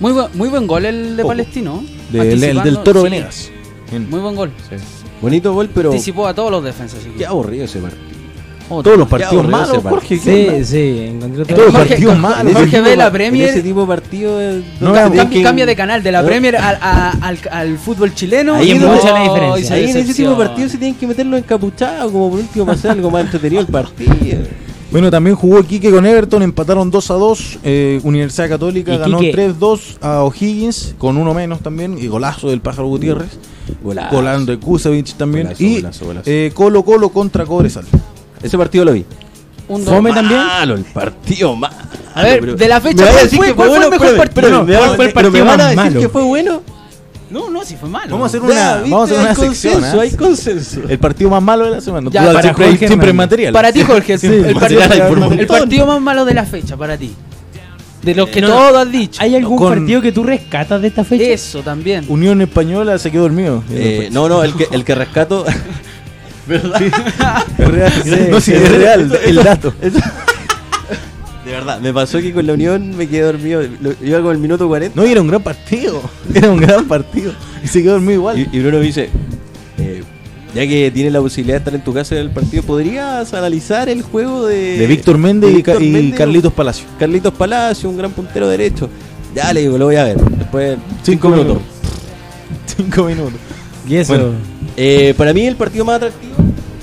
muy, 0.00 0.12
bu- 0.12 0.28
muy 0.34 0.48
buen 0.48 0.66
gol 0.66 0.84
el 0.86 1.16
de 1.16 1.22
Poco. 1.22 1.28
Palestino. 1.28 1.82
de- 2.10 2.20
el 2.20 2.32
Anticipando- 2.32 2.62
del 2.64 2.78
Toro 2.82 3.00
sí, 3.00 3.04
Venegas. 3.04 3.50
Bien. 3.90 4.10
Muy 4.10 4.20
buen 4.20 4.34
gol. 4.36 4.50
Bonito 5.20 5.52
gol, 5.54 5.70
pero 5.74 5.90
Anticipó 5.90 6.26
a 6.26 6.34
todos 6.34 6.50
los 6.50 6.64
defensas. 6.64 7.00
que- 7.00 7.12
qué 7.14 7.26
aburrido 7.26 7.64
ese 7.64 7.78
partido. 7.78 8.02
Otro. 8.68 8.82
Todos 8.84 8.98
los 9.00 9.08
partidos 9.08 9.46
malos, 9.48 9.82
Jorge. 9.82 10.16
Sí, 10.18 10.64
sí, 10.64 10.98
encontré. 11.10 11.44
Todos 11.44 11.72
los 11.72 11.74
partidos 11.74 12.18
malos. 12.18 12.52
Jorge 12.54 12.80
ve 12.80 12.96
la 12.96 13.10
Premier- 13.12 13.48
En 13.48 13.54
ese 13.54 13.62
tipo 13.62 13.82
de 13.82 13.86
partido. 13.86 14.40
eh, 14.40 14.62
No, 14.80 14.90
cam- 14.94 15.02
Cambia, 15.02 15.28
que- 15.28 15.42
cambia 15.42 15.66
de 15.66 15.76
canal, 15.76 16.02
de 16.02 16.10
la 16.12 16.20
Pero- 16.20 16.28
Premier 16.28 16.56
al, 16.56 16.78
a- 16.80 17.10
al, 17.20 17.38
al 17.50 17.76
fútbol 17.78 18.14
chileno. 18.14 18.54
Ahí 18.54 18.70
es 18.70 18.80
no- 18.80 18.88
mucha 18.94 19.12
la 19.12 19.22
diferencia. 19.24 19.76
Ahí 19.76 19.90
en 19.90 19.96
ese 19.98 20.14
tipo 20.14 20.30
de 20.30 20.36
partidos 20.36 20.72
se 20.72 20.78
tienen 20.78 20.94
que 20.98 21.06
meterlo 21.06 21.36
encapuchados, 21.36 22.10
como 22.12 22.30
por 22.30 22.38
último 22.38 22.64
para 22.64 22.78
hacer 22.78 22.92
algo 22.92 23.10
más 23.10 23.24
entretenido 23.26 23.60
el 23.60 23.66
partido. 23.68 24.14
Bueno, 24.92 25.10
también 25.10 25.34
jugó 25.36 25.62
Quique 25.62 25.90
con 25.90 26.04
Everton, 26.04 26.42
empataron 26.42 26.90
2 26.90 27.10
a 27.10 27.14
2. 27.14 27.58
eh, 27.64 28.00
Universidad 28.04 28.48
Católica 28.50 28.96
ganó 28.98 29.18
Quique- 29.20 29.32
3-2 29.32 29.96
a 30.02 30.22
O'Higgins, 30.22 30.94
con 30.98 31.16
uno 31.16 31.32
menos 31.32 31.60
también, 31.60 31.96
y 31.98 32.06
golazo 32.08 32.50
del 32.50 32.60
Pájaro 32.60 32.88
Gutiérrez. 32.88 33.30
Golazo. 33.82 34.14
Golán 34.14 34.44
de 34.44 34.58
Kusevich 34.58 35.14
también. 35.14 35.44
Golazo, 35.46 35.62
y 35.64 35.74
golazo, 35.80 36.04
golazo. 36.04 36.30
eh, 36.30 36.50
Colo 36.54 36.84
Colo 36.84 37.08
contra 37.08 37.46
Cobresal. 37.46 37.84
Ese 38.42 38.58
partido 38.58 38.84
lo 38.84 38.92
vi. 38.92 39.04
Un. 39.68 39.82
Fome 39.82 40.12
también. 40.12 40.38
Malo, 40.40 40.74
el 40.74 40.84
partido 40.84 41.56
malo. 41.56 41.74
A 42.14 42.22
ver, 42.24 42.40
pero- 42.40 42.54
de 42.56 42.68
la 42.68 42.80
fecha, 42.80 42.96
¿Me 42.96 43.02
vas 43.04 43.10
a 43.10 43.12
¿cuál 43.14 43.24
decir 43.24 43.38
fue- 43.38 43.46
que 43.48 43.54
cuál 43.54 43.68
fue 43.68 43.76
el 43.78 43.90
mejor 43.90 44.16
partido? 44.18 44.24
espérame, 44.24 44.66
me 44.66 44.76
¿Cuál 44.76 44.96
fue 44.96 45.04
el 45.06 45.12
pero 45.14 45.30
me 45.30 45.38
partido 45.38 45.44
van 45.46 45.54
a 45.54 45.56
más 45.64 45.68
decir 45.76 45.84
malo? 45.90 46.00
que 46.00 46.08
fue 46.10 46.22
bueno. 46.24 46.62
No, 47.32 47.50
no, 47.50 47.64
sí 47.64 47.76
fue 47.80 47.88
malo. 47.88 48.10
Vamos 48.10 48.24
a 48.34 48.36
hacer 48.38 48.40
Ya, 48.40 48.46
una, 48.46 48.74
¿viste? 48.76 48.90
vamos 48.90 49.00
a 49.00 49.04
hacer 49.04 49.16
Hay 49.18 49.24
una 49.24 49.34
consenso, 49.34 49.80
sección. 49.80 49.98
¿eh? 49.98 50.02
Hay 50.02 50.10
consenso. 50.12 50.80
El 50.88 50.98
partido 50.98 51.30
más 51.30 51.42
malo 51.42 51.64
de 51.64 51.70
la 51.70 51.80
semana. 51.80 52.10
Ya, 52.12 52.26
para 52.26 52.42
siempre, 52.42 52.64
Jorge 52.66 52.78
siempre 52.86 52.94
en 52.94 53.00
Hernández. 53.00 53.14
material. 53.16 53.52
Para 53.52 53.72
ti, 53.72 53.82
Jorge, 53.82 54.18
Sí, 54.18 54.26
el, 54.26 54.54
partido, 54.54 54.80
el 55.82 55.86
más 55.88 56.00
malo 56.00 56.24
de 56.24 56.34
la 56.34 56.44
fecha, 56.44 56.76
para 56.76 56.96
ti. 56.98 57.14
De 58.02 58.14
los 58.14 58.28
que 58.28 58.40
No, 58.40 58.48
todo 58.48 58.78
has 58.78 58.90
dicho. 58.90 59.22
¿Hay 59.22 59.36
algún 59.36 59.56
Con- 59.56 59.72
partido 59.74 60.02
que 60.02 60.10
tú 60.12 60.24
rescatas 60.24 60.82
de 60.82 60.88
esta 60.88 61.04
fecha? 61.04 61.22
Eso 61.24 61.62
también. 61.62 62.04
Unión 62.08 62.40
Española 62.42 62.98
se 62.98 63.10
quedó 63.12 63.22
dormido. 63.22 63.62
Eh, 63.70 64.08
no, 64.12 64.28
no, 64.28 64.42
el 64.42 64.54
que, 64.54 64.66
el 64.72 64.84
que 64.84 64.94
rescato. 64.94 65.44
Es 66.48 67.68
real. 67.68 67.92
no, 68.30 68.40
sí, 68.40 68.52
es 68.52 68.68
real 68.68 69.18
el 69.24 69.36
dato. 69.36 69.72
De 71.52 71.58
verdad, 71.58 71.80
me 71.80 71.92
pasó 71.92 72.18
que 72.18 72.32
con 72.32 72.46
la 72.46 72.54
Unión 72.54 72.96
me 72.96 73.06
quedé 73.06 73.20
dormido. 73.22 73.60
Lo- 73.82 73.92
Iba 74.02 74.22
con 74.22 74.32
el 74.32 74.38
minuto 74.38 74.66
40. 74.68 74.98
No, 74.98 75.06
y 75.06 75.12
era 75.12 75.20
un 75.20 75.28
gran 75.28 75.42
partido. 75.42 76.00
Era 76.34 76.50
un 76.50 76.58
gran 76.58 76.86
partido. 76.88 77.32
Y 77.62 77.66
se 77.68 77.82
quedó 77.82 77.92
dormido 77.92 78.12
igual. 78.14 78.38
Y, 78.38 78.48
y 78.56 78.60
Bruno 78.60 78.80
dice: 78.80 79.10
eh, 79.76 80.02
Ya 80.54 80.66
que 80.66 80.90
tienes 80.90 81.12
la 81.12 81.20
posibilidad 81.20 81.56
de 81.56 81.58
estar 81.58 81.74
en 81.74 81.84
tu 81.84 81.92
casa 81.92 82.14
en 82.14 82.22
el 82.22 82.30
partido, 82.30 82.62
¿podrías 82.62 83.34
analizar 83.34 83.90
el 83.90 84.00
juego 84.00 84.46
de. 84.46 84.78
de 84.78 84.86
Víctor 84.86 85.18
Méndez 85.18 85.52
de 85.52 85.58
y, 85.58 85.62
Ca- 85.62 85.72
Víctor 85.72 85.86
y 85.86 85.90
Méndez? 85.90 86.18
Carlitos 86.18 86.52
Palacio. 86.54 86.86
Carlitos 86.98 87.34
Palacio, 87.34 87.90
un 87.90 87.98
gran 87.98 88.12
puntero 88.12 88.48
derecho. 88.48 88.88
Ya 89.34 89.52
le 89.52 89.60
digo, 89.60 89.76
lo 89.76 89.84
voy 89.84 89.96
a 89.96 90.04
ver. 90.04 90.16
Después, 90.18 90.78
Cinco 91.02 91.28
minutos. 91.28 91.58
Cinco 92.76 93.04
minutos. 93.04 93.34
Y 93.86 93.96
eso. 93.96 94.14
Bueno. 94.14 94.30
Eh, 94.74 95.12
para 95.18 95.34
mí, 95.34 95.46
el 95.46 95.56
partido 95.56 95.84
más 95.84 95.96
atractivo 95.96 96.32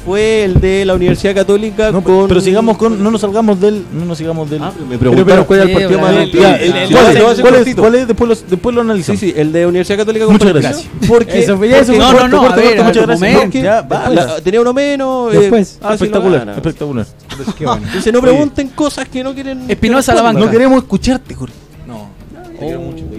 fue 0.10 0.44
el 0.44 0.60
de 0.60 0.86
la 0.86 0.96
Universidad 0.96 1.36
Católica. 1.36 1.92
No, 1.92 2.04
con... 2.04 2.28
Pero 2.28 2.42
sigamos 2.42 2.78
con. 2.78 3.02
No 3.04 3.12
nos 3.12 3.22
salgamos 3.22 3.60
del. 3.62 3.86
No 3.94 4.06
nos 4.06 4.18
sigamos 4.18 4.50
del. 4.50 4.64
Ah, 4.64 4.72
me 4.90 4.98
preguntaron 4.98 5.26
Pero, 5.26 5.46
cuál 5.46 5.60
era 5.60 5.70
el 5.70 5.70
Sí, 5.70 5.74
partido 5.76 6.00
más 6.02 7.40
¿Cuál 7.80 7.96
es? 7.96 8.08
Después 8.08 8.30
lo, 8.30 8.48
después 8.50 8.76
lo 8.76 8.82
Sí, 8.82 8.86
analizamos. 8.86 9.20
sí, 9.20 9.34
el 9.38 9.52
de 9.52 9.68
Universidad 9.68 10.00
Católica 10.00 10.26
con 10.26 10.34
Muchas 10.34 10.52
gracias. 10.54 10.88
Porque, 11.08 11.40
Eso 11.44 11.58
fue- 11.58 11.68
eso 11.70 11.94
porque- 11.94 12.00
No, 12.00 12.14
no, 12.14 12.28
no, 12.28 12.50
a 12.50 12.56
ver, 12.56 12.82
muchas 12.84 13.06
gracias. 13.06 13.20
momento. 13.20 13.42
porque 13.42 13.62
Ya, 13.62 13.88
la- 14.10 14.42
tenía 14.42 14.62
uno 14.62 14.74
menos. 14.74 15.32
eh, 15.34 15.40
Después. 15.42 15.78
ah, 15.84 15.90
sí, 15.90 15.94
espectacular, 16.06 16.50
espectacular. 16.50 17.06
Qué 17.56 17.66
bueno. 17.66 17.82
Entonces 17.86 18.12
no 18.12 18.22
pregunten 18.22 18.68
cosas 18.70 19.08
que 19.08 19.24
no 19.24 19.36
quieren. 19.36 19.66
Espinosa 19.70 20.16
la 20.16 20.24
banca. 20.24 20.40
No 20.40 20.50
queremos 20.50 20.80
escucharte, 20.80 21.36
Jorge. 21.36 21.54
No. 21.88 22.10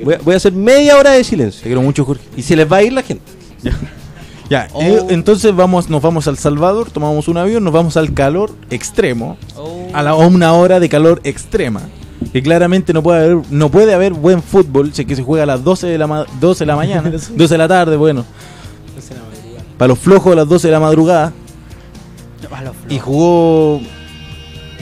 Voy 0.05 0.15
a, 0.15 0.19
voy 0.19 0.35
a 0.35 0.37
hacer 0.39 0.53
media 0.53 0.97
hora 0.97 1.13
de 1.13 1.23
silencio. 1.23 1.61
Te 1.63 1.69
quiero 1.69 1.83
mucho, 1.83 2.05
Jorge. 2.05 2.25
Y 2.37 2.43
se 2.43 2.57
les 2.57 2.71
va 2.71 2.79
a 2.79 2.83
ir 2.83 2.93
la 2.93 3.03
gente. 3.03 3.23
Ya, 4.51 4.69
Oh. 4.73 4.83
eh, 4.83 5.07
entonces 5.11 5.55
vamos, 5.55 5.89
nos 5.89 6.03
vamos 6.03 6.27
al 6.27 6.37
Salvador, 6.37 6.91
tomamos 6.91 7.29
un 7.29 7.37
avión, 7.39 7.63
nos 7.65 7.73
vamos 7.73 7.97
al 7.97 8.13
calor 8.13 8.51
extremo, 8.69 9.37
Oh. 9.57 9.87
a, 9.93 10.03
la, 10.03 10.11
a 10.11 10.15
una 10.17 10.53
hora 10.55 10.81
de 10.81 10.89
calor 10.89 11.21
extrema. 11.25 11.81
Que 12.33 12.43
claramente 12.43 12.93
no 12.93 13.03
puede 13.03 13.25
haber, 13.25 13.39
no 13.51 13.71
puede 13.71 13.95
haber 13.95 14.13
buen 14.13 14.43
fútbol 14.43 14.93
si 14.93 15.03
es 15.03 15.09
que 15.09 15.17
se 15.17 15.23
juega 15.23 15.45
a 15.45 15.47
las 15.47 15.65
12 15.65 15.87
de 15.87 15.97
la, 15.99 16.07
ma- 16.07 16.27
12 16.41 16.61
de 16.65 16.67
la 16.67 16.77
mañana, 16.77 17.11
12 17.35 17.55
de 17.55 17.59
la 17.59 17.69
tarde, 17.69 17.97
bueno. 17.97 18.25
Para 19.79 19.89
los 19.89 19.99
flojos 19.99 20.33
a 20.33 20.37
las 20.37 20.49
12 20.49 20.67
de 20.69 20.73
la 20.73 20.81
madrugada. 20.81 21.33
Y 22.89 22.99
jugó 22.99 23.81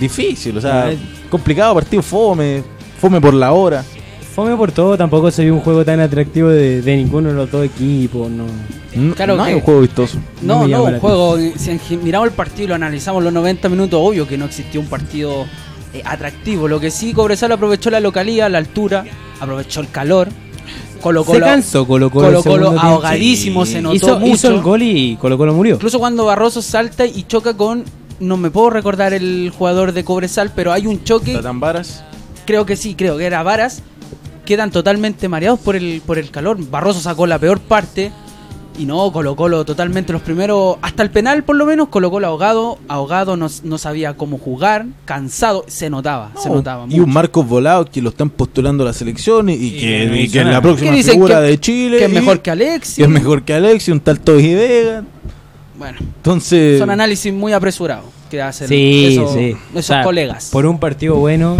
difícil, 0.00 0.56
o 0.56 0.60
sea, 0.60 0.90
complicado, 1.30 1.74
partido 1.74 2.02
fome, 2.02 2.64
fome 3.00 3.20
por 3.20 3.34
la 3.34 3.52
hora. 3.52 3.84
Fome 4.38 4.56
por 4.56 4.70
todo, 4.70 4.96
tampoco 4.96 5.32
se 5.32 5.42
vio 5.42 5.52
un 5.52 5.58
juego 5.62 5.84
tan 5.84 5.98
atractivo 5.98 6.48
de, 6.48 6.80
de 6.80 6.96
ninguno 6.96 7.30
de 7.30 7.34
los 7.34 7.50
dos 7.50 7.66
equipos, 7.66 8.30
no. 8.30 8.44
No, 8.94 9.12
Claro 9.16 9.36
no 9.36 9.42
hay 9.42 9.50
que- 9.50 9.56
un 9.56 9.62
juego 9.62 9.80
vistoso. 9.80 10.18
no 10.42 10.64
No, 10.68 10.84
un 10.84 11.00
juego. 11.00 11.36
Si 11.56 11.96
miramos 11.96 12.28
el 12.28 12.34
partido 12.34 12.62
y 12.62 12.68
lo 12.68 12.76
analizamos 12.76 13.24
los 13.24 13.32
90 13.32 13.68
minutos, 13.68 13.98
obvio 14.00 14.28
que 14.28 14.38
no 14.38 14.44
existió 14.44 14.80
un 14.80 14.86
partido 14.86 15.44
eh, 15.92 16.02
atractivo. 16.04 16.68
Lo 16.68 16.78
que 16.78 16.92
sí, 16.92 17.12
Cobresal 17.12 17.50
aprovechó 17.50 17.90
la 17.90 17.98
localía, 17.98 18.48
la 18.48 18.58
altura, 18.58 19.04
aprovechó 19.40 19.80
el 19.80 19.90
calor. 19.90 20.28
Colo 21.00 21.24
se 21.24 21.32
Colo. 21.32 21.44
cansó 21.44 21.84
Colo 21.84 22.08
Colo. 22.08 22.40
Colo 22.44 22.78
ahogadísimo, 22.78 23.66
se 23.66 23.82
notó 23.82 23.96
hizo, 23.96 24.20
mucho. 24.20 24.34
hizo 24.34 24.48
el 24.54 24.60
gol 24.60 24.82
y 24.82 25.16
Colo 25.16 25.36
Colo 25.36 25.52
murió. 25.52 25.74
Incluso 25.74 25.98
cuando 25.98 26.24
Barroso 26.26 26.62
salta 26.62 27.04
y 27.06 27.24
choca 27.24 27.56
con. 27.56 27.82
No 28.20 28.36
me 28.36 28.52
puedo 28.52 28.70
recordar 28.70 29.14
el 29.14 29.52
jugador 29.58 29.90
de 29.90 30.04
Cobresal, 30.04 30.52
pero 30.54 30.72
hay 30.72 30.86
un 30.86 31.02
choque. 31.02 31.34
Tatán 31.34 31.58
Varas. 31.58 32.04
Creo 32.46 32.64
que 32.66 32.76
sí, 32.76 32.94
creo 32.94 33.18
que 33.18 33.24
era 33.26 33.42
Varas. 33.42 33.82
Quedan 34.48 34.70
totalmente 34.70 35.28
mareados 35.28 35.60
por 35.60 35.76
el, 35.76 36.00
por 36.06 36.18
el 36.18 36.30
calor. 36.30 36.56
Barroso 36.70 37.00
sacó 37.00 37.26
la 37.26 37.38
peor 37.38 37.60
parte. 37.60 38.10
Y 38.78 38.86
no, 38.86 39.12
Colo 39.12 39.36
Colo 39.36 39.62
totalmente 39.66 40.10
los 40.10 40.22
primeros, 40.22 40.76
hasta 40.80 41.02
el 41.02 41.10
penal 41.10 41.42
por 41.44 41.54
lo 41.56 41.66
menos, 41.66 41.88
Colo 41.88 42.10
Colo 42.10 42.28
ahogado, 42.28 42.78
ahogado, 42.88 43.36
no, 43.36 43.48
no 43.64 43.76
sabía 43.76 44.14
cómo 44.16 44.38
jugar, 44.38 44.86
cansado, 45.04 45.64
se 45.66 45.90
notaba, 45.90 46.30
se 46.42 46.48
notaba. 46.48 46.86
Y 46.88 46.98
un. 47.00 47.10
Marcos 47.12 47.46
Volado 47.46 47.84
que 47.84 48.00
lo 48.00 48.08
están 48.08 48.30
postulando 48.30 48.84
a 48.84 48.86
la 48.86 48.92
selección 48.94 49.50
y, 49.50 49.54
y 49.54 49.70
que, 49.72 49.80
que 49.80 50.06
no 50.06 50.14
y 50.14 50.18
que 50.18 50.24
hizo 50.24 50.40
es 50.40 50.46
la 50.46 50.62
próxima 50.62 50.92
figura 50.92 51.40
que- 51.40 51.46
de 51.48 51.60
Chile. 51.60 51.98
que 51.98 52.04
es 52.06 52.10
mejor 52.12 52.40
que 52.40 52.50
Alexis. 52.52 52.94
que 52.96 53.02
es 53.02 53.08
mejor 53.08 53.42
que 53.42 53.52
Alexis, 53.52 53.92
un 53.92 54.00
tal 54.00 54.20
Toby 54.20 54.54
Vega. 54.54 55.04
Bueno, 55.76 55.98
Entonces, 56.00 56.78
son 56.78 56.88
análisis 56.90 57.32
muy 57.34 57.52
apresurados 57.52 58.06
que 58.30 58.40
hacen 58.40 58.68
Sí, 58.68 59.08
esos, 59.12 59.32
sí. 59.34 59.56
esos 59.72 59.74
O 59.74 59.82
sea, 59.82 60.02
colegas. 60.04 60.48
Por 60.52 60.64
un 60.66 60.78
partido 60.78 61.16
bueno. 61.16 61.56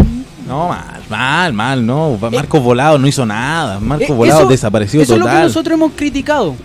No, 0.49 0.69
mal, 0.69 1.03
mal, 1.09 1.53
mal, 1.53 1.87
no. 1.87 2.19
Marcos 2.33 2.63
Volado 2.63 2.99
no 2.99 3.07
hizo 3.07 3.25
nada. 3.27 3.79
Marcos 3.81 4.09
Eh, 4.11 4.13
Volado 4.13 4.41
eso- 4.41 4.49
desapareció 4.49 5.01
Eso 5.03 5.15
es 5.15 5.21
lo 5.21 5.27
que 5.27 5.33
nosotros 5.35 5.75
hemos 5.75 5.93
criticado. 5.93 6.57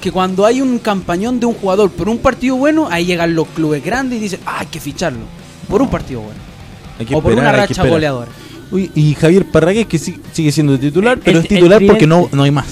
Que 0.00 0.10
cuando 0.10 0.44
hay 0.44 0.60
un 0.60 0.78
campañón 0.80 1.38
de 1.38 1.46
un 1.46 1.54
jugador 1.54 1.90
por 1.90 2.08
un 2.08 2.18
partido 2.18 2.56
bueno, 2.56 2.88
ahí 2.90 3.04
llegan 3.04 3.34
los 3.36 3.46
clubes 3.48 3.84
grandes 3.84 4.18
y 4.18 4.22
dicen, 4.22 4.40
ah, 4.46 4.56
hay 4.60 4.66
que 4.66 4.80
ficharlo. 4.80 5.20
Por 5.68 5.80
un 5.80 5.88
partido 5.88 6.20
bueno. 6.22 6.40
Hay 6.98 7.06
que 7.06 7.14
o 7.14 7.22
por 7.22 7.32
una 7.32 7.52
racha 7.52 7.86
goleadora. 7.86 8.30
Uy, 8.72 8.90
y 8.94 9.14
Javier 9.14 9.44
Parragués 9.50 9.86
que 9.86 9.98
sí- 9.98 10.18
sigue 10.32 10.50
siendo 10.50 10.78
titular, 10.78 11.18
El- 11.18 11.22
pero 11.22 11.38
el- 11.38 11.44
es 11.44 11.48
titular 11.48 11.80
porque 11.86 12.06
no, 12.06 12.28
no 12.32 12.42
hay 12.42 12.50
más. 12.50 12.66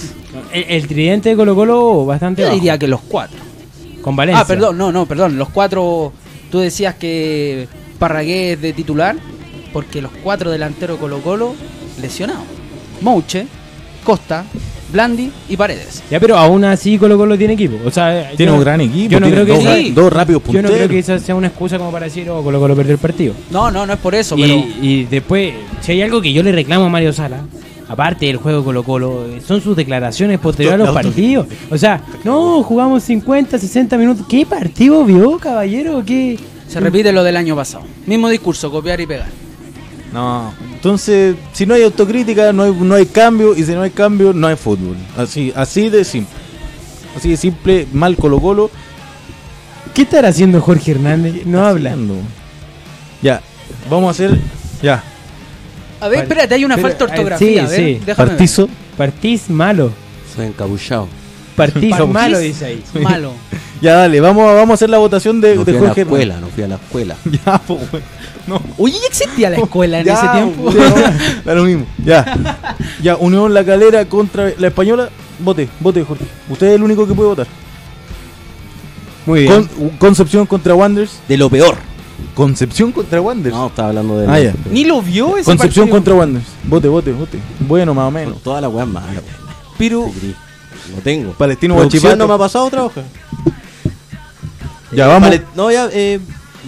El, 0.52 0.64
el 0.68 0.86
tridente 0.88 1.28
de 1.28 1.36
Colo 1.36 1.54
Colo 1.54 2.04
bastante 2.06 2.42
Yo 2.42 2.48
bajo, 2.48 2.56
diría 2.56 2.78
que 2.78 2.88
los 2.88 3.00
cuatro. 3.02 3.38
Con 4.02 4.16
Valencia. 4.16 4.40
Ah, 4.42 4.46
perdón, 4.46 4.76
no, 4.78 4.90
no, 4.90 5.06
perdón. 5.06 5.36
Los 5.38 5.50
cuatro, 5.50 6.12
tú 6.50 6.58
decías 6.58 6.94
que 6.96 7.68
Parragués 7.98 8.54
es 8.56 8.62
de 8.62 8.72
titular, 8.72 9.14
porque 9.72 10.02
los 10.02 10.10
cuatro 10.22 10.50
delanteros 10.50 10.98
Colo 10.98 11.18
Colo 11.20 11.54
lesionados. 12.00 12.44
Mouche, 13.00 13.46
Costa, 14.04 14.44
Blandi 14.92 15.30
y 15.48 15.56
Paredes. 15.56 16.02
Ya, 16.10 16.18
pero 16.20 16.36
aún 16.36 16.64
así 16.64 16.98
Colo 16.98 17.16
Colo 17.16 17.38
tiene 17.38 17.54
equipo. 17.54 17.76
O 17.84 17.90
sea, 17.90 18.30
Tiene 18.36 18.52
yo- 18.52 18.56
un 18.58 18.64
gran 18.64 18.80
equipo. 18.80 19.10
Yo 19.12 19.20
no 19.20 19.28
creo 19.30 19.46
que 19.46 19.52
dos, 19.52 19.64
sí. 19.76 19.90
dos 19.92 20.12
rápidos 20.12 20.42
Yo 20.42 20.46
punteros. 20.46 20.70
no 20.70 20.76
creo 20.76 20.88
que 20.88 20.98
esa 20.98 21.18
sea 21.18 21.34
una 21.34 21.46
excusa 21.48 21.78
como 21.78 21.92
para 21.92 22.06
decir, 22.06 22.28
oh, 22.30 22.42
Colo 22.42 22.58
Colo 22.60 22.74
perdió 22.76 22.92
el 22.94 22.98
partido. 22.98 23.34
No, 23.50 23.70
no, 23.70 23.86
no 23.86 23.92
es 23.92 23.98
por 23.98 24.14
eso, 24.14 24.36
y, 24.36 24.42
pero... 24.42 24.54
y 24.82 25.04
después, 25.04 25.54
si 25.80 25.92
hay 25.92 26.02
algo 26.02 26.20
que 26.20 26.32
yo 26.32 26.42
le 26.42 26.52
reclamo 26.52 26.86
a 26.86 26.88
Mario 26.88 27.12
Sala, 27.12 27.40
aparte 27.88 28.26
del 28.26 28.36
juego 28.38 28.64
Colo 28.64 28.82
Colo, 28.82 29.26
eh, 29.26 29.40
son 29.46 29.60
sus 29.60 29.76
declaraciones 29.76 30.38
posteriores 30.40 30.80
a 30.80 30.84
los 30.86 30.94
partidos. 30.94 31.46
O 31.70 31.78
sea, 31.78 32.02
no, 32.24 32.62
jugamos 32.62 33.02
50, 33.04 33.58
60 33.58 33.96
minutos. 33.96 34.26
¿Qué 34.28 34.44
partido 34.44 35.04
vio, 35.04 35.38
caballero? 35.38 36.02
¿Qué? 36.04 36.38
Se 36.68 36.78
repite 36.80 37.12
lo 37.12 37.24
del 37.24 37.36
año 37.36 37.56
pasado. 37.56 37.84
Mismo 38.06 38.28
discurso, 38.28 38.70
copiar 38.70 39.00
y 39.00 39.06
pegar. 39.06 39.26
No. 40.12 40.52
Entonces, 40.72 41.36
si 41.52 41.66
no 41.66 41.74
hay 41.74 41.82
autocrítica, 41.82 42.52
no 42.52 42.64
hay, 42.64 42.72
no 42.72 42.94
hay 42.94 43.06
cambio. 43.06 43.54
Y 43.56 43.62
si 43.64 43.72
no 43.72 43.82
hay 43.82 43.90
cambio, 43.90 44.32
no 44.32 44.46
hay 44.46 44.56
fútbol. 44.56 44.96
Así, 45.16 45.52
así 45.54 45.88
de 45.88 46.04
simple. 46.04 46.36
Así 47.16 47.30
de 47.30 47.36
simple, 47.36 47.86
mal 47.92 48.16
Colo 48.16 48.40
Colo. 48.40 48.70
¿Qué 49.94 50.02
estará 50.02 50.28
haciendo 50.28 50.60
Jorge 50.60 50.92
Hernández? 50.92 51.44
No 51.46 51.64
habla. 51.64 51.90
haciendo? 51.90 52.14
Ya, 53.22 53.40
vamos 53.88 54.08
a 54.08 54.10
hacer. 54.10 54.38
Ya, 54.82 55.02
A 56.00 56.08
ver, 56.08 56.20
espérate, 56.20 56.54
hay 56.54 56.64
una 56.64 56.76
pero, 56.76 56.88
falta 56.88 57.06
de 57.06 57.10
ortografía. 57.12 57.48
sí, 57.48 57.58
a 57.58 57.68
ver, 57.68 57.76
sí. 57.78 58.02
déjame 58.06 58.30
partizo. 58.30 58.68
Partís 58.96 59.50
malo. 59.50 59.92
Soy 60.34 60.46
encabullado. 60.46 61.08
Partís 61.66 61.94
malo, 62.08 62.38
dice 62.40 62.64
ahí. 62.64 62.84
Malo. 63.02 63.32
Ya, 63.82 63.94
dale, 63.94 64.20
vamos, 64.20 64.46
a- 64.46 64.52
vamos 64.52 64.72
a 64.72 64.74
hacer 64.74 64.90
la 64.90 64.98
votación 64.98 65.40
de, 65.40 65.56
No 65.56 65.64
de 65.64 65.72
fui 65.72 65.86
a 65.86 65.94
la 65.94 66.00
escuela, 66.02 66.38
no 66.38 66.48
fui 66.48 66.64
a 66.64 66.68
la 66.68 66.74
escuela. 66.74 67.16
Ya, 67.46 67.58
pues. 67.66 67.80
No. 68.46 68.60
Oye, 68.76 68.98
¿ya 69.00 69.06
existía 69.06 69.48
la 69.48 69.56
escuela 69.56 70.00
en 70.00 70.04
Ya, 70.04 70.12
ese 70.14 70.28
tiempo? 70.28 70.70
ya, 70.70 71.14
Da 71.46 71.54
lo 71.54 71.64
mismo. 71.64 71.86
Ya. 72.04 72.66
Ya, 73.02 73.16
Unión 73.16 73.54
La 73.54 73.64
Calera 73.64 74.04
contra 74.04 74.52
la 74.58 74.66
Española. 74.66 75.08
Vote, 75.38 75.66
vote, 75.80 76.04
Jorge. 76.04 76.24
Usted 76.50 76.66
es 76.66 76.74
el 76.74 76.82
único 76.82 77.06
que 77.06 77.14
puede 77.14 77.30
votar. 77.30 77.46
Muy 79.24 79.46
Con- 79.46 79.68
Concepción 79.98 80.44
contra 80.44 80.74
Wanderers. 80.74 81.18
De 81.26 81.38
lo 81.38 81.48
peor. 81.48 81.76
Concepción 82.34 82.92
contra 82.92 83.18
Wanderers. 83.20 83.56
No, 83.56 83.68
estaba 83.68 83.88
hablando 83.88 84.18
de. 84.18 84.26
Ah, 84.30 84.40
ya. 84.40 84.54
Ni 84.70 84.84
lo 84.84 85.00
vio 85.00 85.36
ese 85.38 85.44
Concepción 85.46 85.84
partido. 85.86 85.96
contra 85.96 86.14
Wanderers. 86.16 86.48
Vote, 86.64 86.88
vote, 86.88 87.12
vote. 87.12 87.38
Bueno, 87.60 87.94
más 87.94 88.08
o 88.08 88.10
menos. 88.10 88.42
Toda 88.42 88.60
la 88.60 88.68
weá 88.68 88.84
es 88.84 88.90
mala. 88.90 89.06
Pero 89.78 90.10
No 90.94 91.02
tengo. 91.02 91.32
Palestino 91.32 91.74
Guachipato. 91.74 92.16
no 92.16 92.28
me 92.28 92.34
ha 92.34 92.38
pasado 92.38 92.64
otra 92.66 92.84
hoja. 92.84 93.02
Ya 94.92 95.06
vamos. 95.06 95.28
Vale, 95.28 95.42
no, 95.54 95.70
ya, 95.70 95.88
eh, 95.92 96.18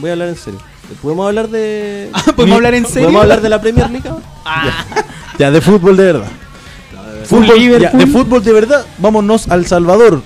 voy 0.00 0.10
a 0.10 0.12
hablar 0.12 0.28
en 0.28 0.36
serio. 0.36 0.60
¿Podemos 1.00 1.26
hablar 1.26 1.48
de. 1.48 2.10
Ah, 2.14 2.32
¿Podemos 2.36 2.56
hablar 2.56 2.74
en 2.74 2.86
serio? 2.86 3.02
¿Podemos 3.02 3.22
hablar 3.22 3.40
de 3.40 3.48
la 3.48 3.60
Premier 3.60 3.90
League? 3.90 4.08
ahora? 4.44 4.86
Ya, 5.38 5.50
de 5.50 5.60
fútbol 5.60 5.96
de 5.96 6.04
verdad. 6.04 6.28
Un 7.22 7.26
Fútbol, 7.26 7.80
ya, 7.80 7.90
de 7.90 8.06
fútbol 8.08 8.42
de 8.42 8.52
verdad, 8.52 8.84
vámonos 8.98 9.48
al 9.48 9.64
Salvador. 9.66 10.22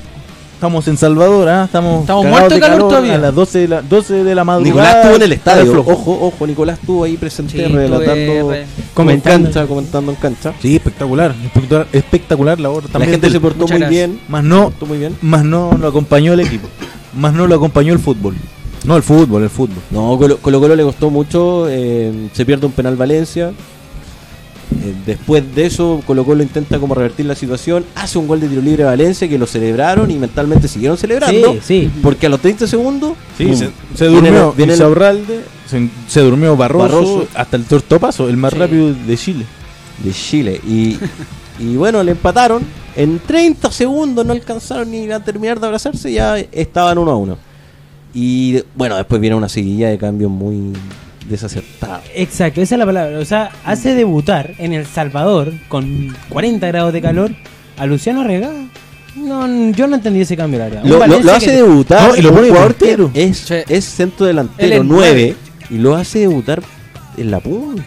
Estamos 0.57 0.88
en 0.88 0.97
Salvador, 0.97 1.49
¿ah? 1.51 1.64
Estamos, 1.66 2.01
Estamos 2.01 2.25
muertos 2.25 2.55
de 2.55 2.61
calor 2.61 2.88
todavía. 2.88 3.16
A 3.16 3.19
las 3.19 3.35
12 3.35 3.59
de 3.59 3.69
la, 3.69 3.83
12 3.83 4.25
de 4.25 4.35
la 4.35 4.42
madrugada. 4.42 4.71
Nicolás 4.75 4.97
estuvo 4.97 5.16
en 5.16 5.23
el 5.23 5.33
estadio. 5.33 5.71
flojo. 5.73 5.90
Ojo, 5.92 6.19
ojo, 6.29 6.47
Nicolás 6.47 6.79
estuvo 6.81 7.05
ahí 7.05 7.16
presente 7.19 7.53
Sí, 7.53 7.62
relatando. 7.62 8.51
re- 8.51 8.64
Comentando. 8.95 9.49
En 9.49 9.53
cancha, 9.53 9.66
comentando 9.69 10.12
en 10.12 10.16
cancha. 10.16 10.55
Sí, 10.62 10.77
espectacular. 10.77 11.35
Espectacular, 11.45 11.87
espectacular 11.92 12.59
la 12.61 12.71
hora 12.71 12.87
La 12.87 12.92
también. 12.92 13.11
gente 13.12 13.27
del- 13.27 13.33
se 13.35 13.40
portó 13.40 13.59
Muchas 13.61 13.73
muy 13.73 13.81
gracias. 13.81 14.09
bien. 14.09 14.21
Más 14.29 14.45
no, 14.45 14.62
Portó 14.71 14.87
muy 14.87 14.97
bien. 14.99 15.16
más 15.21 15.45
no 15.45 15.77
lo 15.79 15.88
acompañó 15.88 16.33
el 16.33 16.40
equipo. 16.40 16.66
Más 17.14 17.35
no 17.35 17.47
lo 17.47 17.55
acompañó 17.55 17.92
el 17.92 17.99
fútbol. 17.99 18.35
No, 18.85 18.97
el 18.97 19.03
fútbol, 19.03 19.42
el 19.42 19.51
fútbol. 19.51 19.77
No, 19.90 20.16
Colo 20.16 20.38
Colo, 20.38 20.59
Colo 20.61 20.75
le 20.75 20.85
costó 20.85 21.11
mucho. 21.11 21.66
eh, 21.69 22.29
se 22.33 22.47
pierde 22.47 22.64
un 22.64 22.73
penal 22.73 22.97
Valencia. 22.97 23.53
Eh, 24.83 24.94
después 25.07 25.44
de 25.55 25.66
eso, 25.66 26.02
Colo 26.07 26.24
Colo 26.24 26.42
intenta 26.42 26.79
como 26.79 26.94
revertir 26.94 27.26
la 27.26 27.35
situación. 27.37 27.85
Hace 27.94 28.18
un 28.18 28.26
gol 28.26 28.40
de 28.40 28.48
tiro 28.48 28.62
libre 28.62 28.83
a 28.83 28.87
Valencia 28.87 29.29
que 29.29 29.38
lo 29.38 29.46
celebraron 29.46 30.11
y 30.11 30.14
mentalmente 30.16 30.66
siguieron 30.68 30.98
celebrando. 30.98 31.52
Sí, 31.55 31.61
sí. 31.62 31.90
Porque 32.02 32.26
a 32.26 32.29
los 32.29 32.40
30 32.40 32.66
segundos. 32.66 33.12
Sí, 33.38 33.55
se, 33.55 33.70
se 33.94 34.09
viene 34.09 34.31
durmió 34.31 34.52
viene 34.52 34.74
Isaurralde, 34.74 35.40
se, 35.68 35.88
se 36.09 36.20
durmió 36.20 36.57
Barroso, 36.57 36.83
Barroso. 36.85 37.29
hasta 37.35 37.57
el 37.57 37.64
tortopaso, 37.64 38.29
el 38.29 38.37
más 38.37 38.52
Sí. 38.52 38.59
rápido 38.59 38.92
de 38.92 39.16
Chile. 39.16 39.44
de 40.02 40.12
Chile. 40.12 40.61
Y, 40.66 40.98
y 41.61 41.76
bueno, 41.76 42.02
le 42.02 42.12
empataron. 42.12 42.62
En 42.96 43.18
30 43.20 43.70
segundos 43.70 44.24
no 44.26 44.33
alcanzaron 44.33 44.90
ni 44.90 45.11
a 45.11 45.20
terminar 45.20 45.61
de 45.61 45.66
abrazarse, 45.66 46.11
ya 46.12 46.38
estaban 46.38 46.98
uno 46.98 47.11
a 47.12 47.16
uno. 47.16 47.38
Y 48.14 48.62
bueno, 48.74 48.96
después 48.96 49.20
viene 49.20 49.37
una 49.37 49.48
seguilla 49.50 49.90
de 49.90 49.98
cambios 49.98 50.31
muy 50.31 50.72
desacertados. 51.28 52.04
Exacto, 52.14 52.60
esa 52.60 52.74
es 52.74 52.78
la 52.78 52.86
palabra. 52.86 53.18
O 53.18 53.24
sea, 53.24 53.50
hace 53.64 53.94
debutar 53.94 54.52
en 54.58 54.72
El 54.72 54.86
Salvador 54.86 55.52
con 55.68 56.14
40 56.28 56.66
grados 56.68 56.92
de 56.92 57.00
calor 57.02 57.30
a 57.76 57.86
Luciano 57.86 58.24
Regada. 58.24 58.64
No, 59.16 59.70
yo 59.72 59.86
no 59.86 59.96
entendí 59.96 60.20
ese 60.20 60.36
cambio, 60.36 60.58
la 60.58 60.66
verdad. 60.66 60.82
Lo, 60.84 60.90
lo- 60.94 60.98
Valencia 60.98 61.24
lo 61.24 61.36
hace 61.36 61.46
que- 61.46 61.52
debutar 61.52 62.08
No, 62.10 62.16
y 62.16 62.22
lo 62.22 62.32
pone 62.34 62.46
delantero. 62.48 63.10
es, 63.14 63.38
Sí. 63.38 63.54
es 63.68 63.84
centro 63.84 64.26
delantero 64.26 64.74
es 64.76 64.84
9 64.84 65.36
y 65.70 65.78
lo 65.78 65.96
hace 65.96 66.18
debutar 66.20 66.62
en 67.16 67.30
la 67.30 67.40
punta. 67.40 67.82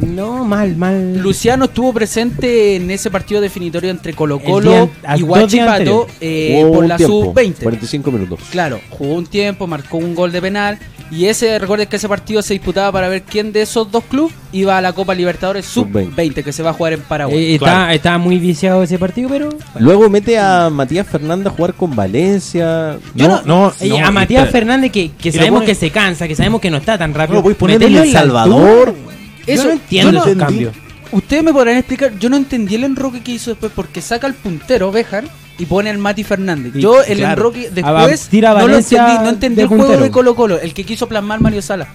No, 0.00 0.44
mal, 0.44 0.76
mal. 0.76 1.18
Luciano 1.18 1.66
estuvo 1.66 1.92
presente 1.92 2.76
en 2.76 2.90
ese 2.90 3.10
partido 3.10 3.40
definitorio 3.40 3.90
entre 3.90 4.12
Colo 4.14 4.38
Colo 4.38 4.70
día- 5.02 5.16
y 5.16 5.22
Huachipato 5.22 6.06
eh, 6.20 6.64
por 6.72 6.86
la 6.86 6.96
tiempo, 6.96 7.24
sub-20. 7.26 7.62
45 7.62 8.10
minutos. 8.12 8.40
Claro, 8.50 8.80
jugó 8.90 9.14
un 9.14 9.26
tiempo, 9.26 9.66
marcó 9.66 9.96
un 9.98 10.14
gol 10.14 10.32
de 10.32 10.40
penal. 10.40 10.78
Y 11.08 11.26
ese, 11.26 11.58
recuerden 11.60 11.86
que 11.88 11.96
ese 11.96 12.08
partido 12.08 12.42
se 12.42 12.54
disputaba 12.54 12.90
para 12.90 13.08
ver 13.08 13.22
quién 13.22 13.52
de 13.52 13.62
esos 13.62 13.92
dos 13.92 14.02
clubes 14.04 14.34
iba 14.52 14.76
a 14.76 14.80
la 14.80 14.92
Copa 14.92 15.14
Libertadores 15.14 15.64
Sub-20. 15.64 16.06
sub-20, 16.10 16.42
que 16.42 16.52
se 16.52 16.64
va 16.64 16.70
a 16.70 16.72
jugar 16.72 16.94
en 16.94 17.00
Paraguay. 17.00 17.38
Eh, 17.44 17.54
está, 17.54 17.64
Claro. 17.66 17.92
está 17.92 18.18
muy 18.18 18.38
viciado 18.40 18.82
ese 18.82 18.98
partido, 18.98 19.28
pero. 19.28 19.50
Luego 19.78 20.10
mete 20.10 20.36
a 20.38 20.68
Matías 20.68 21.06
Fernández 21.06 21.46
a 21.46 21.50
jugar 21.56 21.74
con 21.74 21.94
Valencia. 21.94 22.98
Yo 23.14 23.28
no, 23.28 23.42
no, 23.42 23.72
Oye, 23.80 24.00
no, 24.00 24.06
a 24.06 24.10
Matías 24.10 24.46
espera. 24.46 24.58
Fernández, 24.66 24.90
que, 24.90 25.10
sabemos 25.32 25.60
pone- 25.60 25.66
que 25.66 25.74
se 25.76 25.90
cansa, 25.90 26.26
que 26.26 26.34
sabemos 26.34 26.60
que 26.60 26.70
no 26.72 26.78
está 26.78 26.98
tan 26.98 27.12
No 27.12 27.18
rápido. 27.18 27.36
lo 27.36 27.42
voy 27.42 27.52
a 27.52 27.56
poner 27.58 27.74
en 27.76 27.80
meterlo 27.92 28.02
El 28.02 28.12
Salvador. 28.12 28.94
Eso, 29.46 29.62
yo 29.62 29.68
no 29.68 29.72
entiendo 29.74 30.12
yo 30.12 30.18
no- 30.18 30.24
esos 30.24 30.36
cambios. 30.38 30.74
Ustedes 31.12 31.42
me 31.44 31.52
podrán 31.52 31.76
explicar, 31.76 32.18
yo 32.18 32.28
no 32.28 32.36
entendí 32.36 32.74
el 32.74 32.84
enroque 32.84 33.20
que 33.22 33.32
hizo 33.32 33.50
después 33.50 33.70
porque 33.74 34.00
saca 34.02 34.26
al 34.26 34.34
puntero 34.34 34.90
Bejar 34.90 35.24
y 35.58 35.64
pone 35.66 35.88
al 35.88 35.98
Mati 35.98 36.24
Fernández. 36.24 36.72
Y- 36.74 36.80
Yo 36.80 37.02
el 37.02 37.18
claro. 37.18 37.32
enroque 37.34 37.68
Ah, 37.82 37.92
después 38.02 38.28
tira 38.28 38.50
a 38.50 38.54
no 38.54 38.60
lo 38.60 38.66
Valencia 38.66 39.00
entendí, 39.02 39.22
no 39.24 39.30
entendí 39.30 39.60
el 39.62 39.66
juego 39.68 39.82
puntero. 39.84 40.02
de 40.04 40.10
Colo 40.10 40.34
Colo, 40.34 40.60
el 40.60 40.74
que 40.74 40.84
quiso 40.84 41.06
plasmar 41.08 41.40
Mario 41.40 41.62
Sala. 41.62 41.86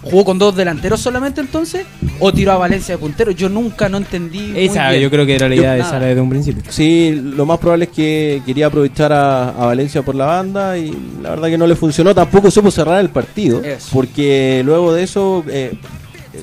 ¿Jugó 0.00 0.24
con 0.24 0.38
dos 0.38 0.54
delanteros 0.56 1.00
solamente 1.00 1.40
entonces? 1.40 1.84
¿O 2.20 2.32
tiró 2.32 2.52
a 2.52 2.56
Valencia 2.56 2.94
de 2.94 2.98
puntero? 2.98 3.32
Yo 3.32 3.48
nunca 3.48 3.88
no 3.88 3.98
entendí. 3.98 4.38
muy 4.38 4.60
Esa 4.64 4.88
bien. 4.90 5.02
yo 5.02 5.10
creo 5.10 5.26
que 5.26 5.34
era 5.34 5.48
la 5.48 5.54
Yo- 5.56 5.60
idea 5.62 5.72
de. 5.74 5.82
Sala 5.82 6.06
desde 6.06 6.20
un 6.20 6.30
principio. 6.30 6.62
Sí, 6.70 7.20
lo 7.22 7.44
más 7.44 7.58
probable 7.58 7.86
es 7.86 7.90
que 7.90 8.40
quería 8.46 8.68
aprovechar 8.68 9.12
a, 9.12 9.48
a 9.50 9.66
Valencia 9.66 10.00
por 10.02 10.14
la 10.14 10.24
banda 10.26 10.78
y 10.78 10.96
la 11.20 11.30
verdad 11.30 11.48
que 11.48 11.58
no 11.58 11.66
le 11.66 11.74
funcionó. 11.74 12.14
Tampoco 12.14 12.50
supo 12.50 12.70
cerrar 12.70 13.00
el 13.00 13.10
partido 13.10 13.62
Eso. 13.62 13.88
porque 13.92 14.62
luego 14.64 14.94
de 14.94 15.02
eso 15.02 15.44
eh, 15.48 15.72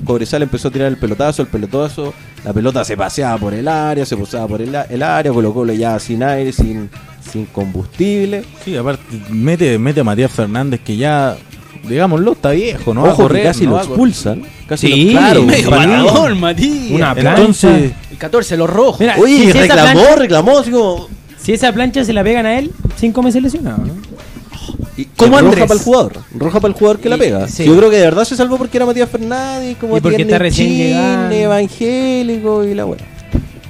Cobresal 0.03 0.43
empezó 0.43 0.67
a 0.67 0.71
tirar 0.71 0.87
el 0.87 0.97
pelotazo, 0.97 1.41
el 1.41 1.47
pelotazo, 1.47 2.13
la 2.43 2.53
pelota 2.53 2.83
se 2.83 2.95
paseaba 2.97 3.37
por 3.37 3.53
el 3.53 3.67
área, 3.67 4.05
se 4.05 4.17
posaba 4.17 4.47
por 4.47 4.61
el, 4.61 4.75
el 4.89 5.03
área, 5.03 5.31
Colo 5.31 5.53
Colo 5.53 5.73
ya 5.73 5.97
sin 5.99 6.23
aire, 6.23 6.51
sin, 6.51 6.89
sin 7.31 7.45
combustible. 7.45 8.43
Sí, 8.63 8.75
aparte, 8.75 9.03
mete, 9.29 9.77
mete 9.77 9.99
a 10.01 10.03
Matías 10.03 10.31
Fernández 10.31 10.81
que 10.83 10.97
ya, 10.97 11.35
digámoslo, 11.87 12.33
está 12.33 12.51
viejo, 12.51 12.93
¿no? 12.93 13.03
va 13.03 13.09
a 13.09 13.13
Ojo 13.13 13.23
correr, 13.23 13.41
que 13.43 13.47
casi 13.49 13.65
no 13.65 13.71
lo 13.71 13.77
expulsan. 13.79 14.43
Casi 14.67 14.87
Sí, 14.87 15.05
lo, 15.13 15.19
claro, 15.19 15.43
medio 15.45 15.69
para- 15.69 15.81
Parador, 15.85 16.35
Matías. 16.35 16.91
Una 16.91 17.13
plancha. 17.15 17.39
Entonces, 17.41 17.91
El 18.11 18.17
14, 18.17 18.57
los 18.57 18.69
rojos. 18.69 18.99
Mira, 18.99 19.15
Oye, 19.19 19.51
si 19.51 19.51
reclamó, 19.51 20.01
plancha- 20.01 20.15
reclamó 20.15 20.59
así 20.59 20.71
como 20.71 21.07
Si 21.37 21.53
esa 21.53 21.71
plancha 21.73 22.03
se 22.03 22.13
la 22.13 22.23
pegan 22.23 22.45
a 22.45 22.57
él, 22.57 22.71
cinco 22.97 23.21
meses 23.21 23.41
lesionado, 23.43 23.83
¿no? 23.85 23.93
Y- 24.97 25.05
Como 25.05 25.37
y 25.37 25.41
roja 25.41 25.65
para 25.67 25.73
el 25.73 25.79
jugador. 25.85 26.13
Roja 26.33 26.59
para 26.61 26.73
el 26.73 26.79
jugador 26.79 26.99
que 27.01 27.09
la 27.09 27.17
pega. 27.17 27.47
sí. 27.47 27.65
Yo 27.65 27.75
creo 27.77 27.89
que 27.89 27.97
de 27.97 28.03
verdad 28.03 28.23
se 28.23 28.35
salvó 28.35 28.57
porque 28.57 28.77
era 28.77 28.85
Matías 28.85 29.09
Fernández, 29.09 29.75
como 29.79 29.97
Y 29.97 30.01
porque 30.01 30.21
está 30.21 30.37
recién 30.37 31.31
evangélico 31.31 32.63
y 32.63 32.73
la 32.73 32.85
buena. 32.85 33.03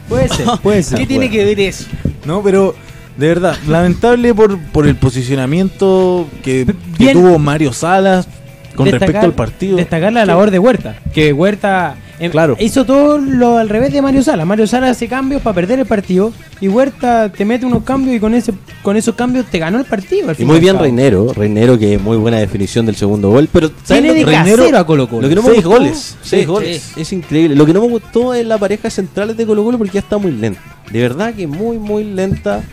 Puede 0.08 0.28
ser, 0.30 0.46
puede 0.64 0.84
ser. 0.84 1.00
¿Qué 1.00 1.06
tiene 1.08 1.30
que 1.30 1.44
ver 1.44 1.60
eso? 1.60 1.86
No, 2.26 2.44
pero 2.44 2.76
de 3.18 3.28
verdad, 3.28 3.56
lamentable 3.68 4.34
por, 4.34 4.60
por 4.72 4.86
el 4.88 4.96
posicionamiento 4.96 6.28
que, 6.44 6.66
tuvo 7.14 7.40
Mario 7.40 7.74
Salas 7.74 8.28
con 8.76 8.86
Destacar- 8.88 9.00
respecto 9.00 9.26
al 9.26 9.34
partido. 9.34 9.78
Destacar 9.78 10.14
la 10.14 10.26
labor 10.26 10.52
de 10.52 10.60
Huerta. 10.60 10.96
Que 11.14 11.34
Huerta 11.34 11.96
em, 12.20 12.32
Claro. 12.32 12.56
hizo 12.60 12.86
todo 12.86 13.18
lo 13.18 13.58
al 13.58 13.70
revés 13.70 13.92
de 13.94 14.02
Mario 14.02 14.24
Sala. 14.24 14.46
Mario 14.46 14.68
Sala 14.68 14.90
hace 14.90 15.08
cambios 15.08 15.42
para 15.42 15.54
perder 15.56 15.80
el 15.80 15.86
partido. 15.86 16.32
Y 16.62 16.68
Huerta 16.68 17.30
te 17.30 17.44
mete 17.46 17.66
unos 17.66 17.84
cambios 17.84 18.16
y 18.16 18.20
con 18.20 18.34
ese 18.34 18.54
con 18.82 18.96
esos 18.98 19.16
cambios 19.16 19.46
te 19.48 19.60
ganó 19.60 19.80
el 19.80 19.86
partido. 19.86 20.30
al 20.30 20.36
Y 20.40 20.46
muy 20.46 20.60
bien. 20.60 20.78
Reinero, 20.80 21.34
Reinero 21.34 21.78
que 21.78 21.98
muy 21.98 22.18
buena 22.18 22.38
definición 22.38 22.86
del 22.86 22.96
segundo 22.96 23.30
gol, 23.30 23.50
pero 23.52 23.68
¿sabes 23.84 24.04
Tiene 24.04 24.14
de 24.14 24.24
casero 24.32 24.78
a 24.78 24.86
Colo 24.86 25.08
Colo. 25.10 25.24
Lo 25.24 25.30
que 25.30 25.36
no 25.36 25.42
me 25.42 25.50
Seis 25.50 25.64
gustó- 25.64 25.78
goles. 25.80 26.18
Seis 26.22 26.42
Sí, 26.44 26.48
goles. 26.48 26.92
Es 26.96 27.12
increíble. 27.14 27.56
Lo 27.56 27.66
que 27.66 27.74
no 27.74 27.82
me 27.82 27.88
gustó 27.90 28.34
es 28.34 28.46
la 28.46 28.58
pareja 28.58 28.90
centrales 28.90 29.36
de 29.38 29.46
Colo 29.46 29.64
Colo 29.64 29.78
porque 29.78 29.94
ya 29.96 30.00
está 30.02 30.18
muy 30.18 30.32
lenta. 30.32 30.62
De 30.92 31.02
verdad 31.02 31.34
que 31.34 31.48
muy, 31.48 31.78
muy 31.78 32.04
lenta. 32.04 32.64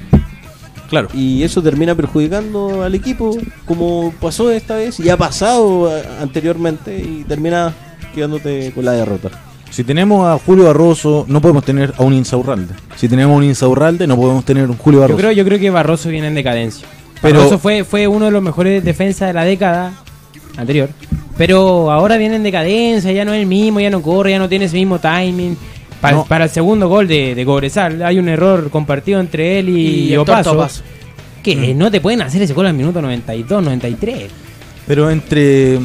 Claro. 0.90 1.09
Y 1.14 1.42
eso 1.42 1.62
termina 1.62 1.94
perjudicando 1.94 2.83
al 2.83 2.94
equipo, 2.94 3.35
como 3.64 4.12
pasó 4.20 4.50
esta 4.50 4.76
vez 4.76 5.00
y 5.00 5.09
ha 5.09 5.16
pasado 5.16 5.90
anteriormente, 6.20 6.98
y 6.98 7.24
termina 7.24 7.72
quedándote 8.12 8.72
con 8.75 8.85
la 8.85 8.92
derrota. 8.92 9.31
Si 9.70 9.85
tenemos 9.85 10.27
a 10.27 10.38
Julio 10.44 10.64
Barroso, 10.64 11.25
no 11.29 11.40
podemos 11.40 11.64
tener 11.64 11.94
a 11.96 12.03
un 12.03 12.12
Insaurralde. 12.12 12.75
Si 12.96 13.09
tenemos 13.09 13.35
a 13.35 13.37
un 13.38 13.44
Insaurralde, 13.44 14.07
no 14.07 14.16
podemos 14.16 14.44
tener 14.44 14.68
un 14.68 14.77
Julio 14.77 14.98
Yo 14.98 15.03
Barroso. 15.03 15.18
creo, 15.18 15.33
yo 15.33 15.44
creo 15.44 15.59
que 15.59 15.70
Barroso 15.70 16.09
viene 16.11 16.27
en 16.29 16.35
decadencia. 16.35 16.87
Pero- 17.22 17.38
Barroso 17.38 17.59
fue, 17.59 17.85
fue 17.85 18.07
uno 18.07 18.27
de 18.27 18.31
los 18.33 18.42
mejores 18.42 18.85
defensas 18.85 19.29
de 19.29 19.33
la 19.35 19.44
década 19.44 19.92
anterior. 20.57 20.90
Pero 21.38 21.90
ahora 21.90 22.18
viene 22.18 22.37
en 22.37 22.42
decadencia, 22.42 23.11
ya 23.12 23.25
no 23.25 23.33
es 23.33 23.40
el 23.40 23.46
mismo, 23.46 23.81
ya 23.81 23.88
no 23.88 24.03
corre, 24.03 24.33
ya 24.33 24.38
no 24.38 24.48
tiene 24.48 24.66
ese 24.66 24.77
mismo 24.77 24.98
timing. 24.98 25.57
Para, 26.03 26.16
No. 26.16 26.25
para 26.27 26.44
el 26.44 26.51
segundo 26.51 26.88
gol 26.88 27.09
de, 27.09 27.35
de 27.35 27.44
Cobresal 27.46 28.03
hay 28.03 28.18
un 28.18 28.29
error 28.29 28.68
compartido 28.70 29.20
entre 29.20 29.59
él 29.61 29.68
y, 29.70 30.12
Y 30.12 30.16
Opaso. 30.16 30.68
Que 31.42 31.75
no 31.75 31.90
te 31.90 32.01
pueden 32.01 32.20
hacer 32.22 32.42
ese 32.42 32.53
gol 32.53 32.66
al 32.66 32.75
minuto 32.75 33.01
92, 33.01 33.62
93. 33.64 34.31
Pero 34.87 35.11
entre, 35.11 35.79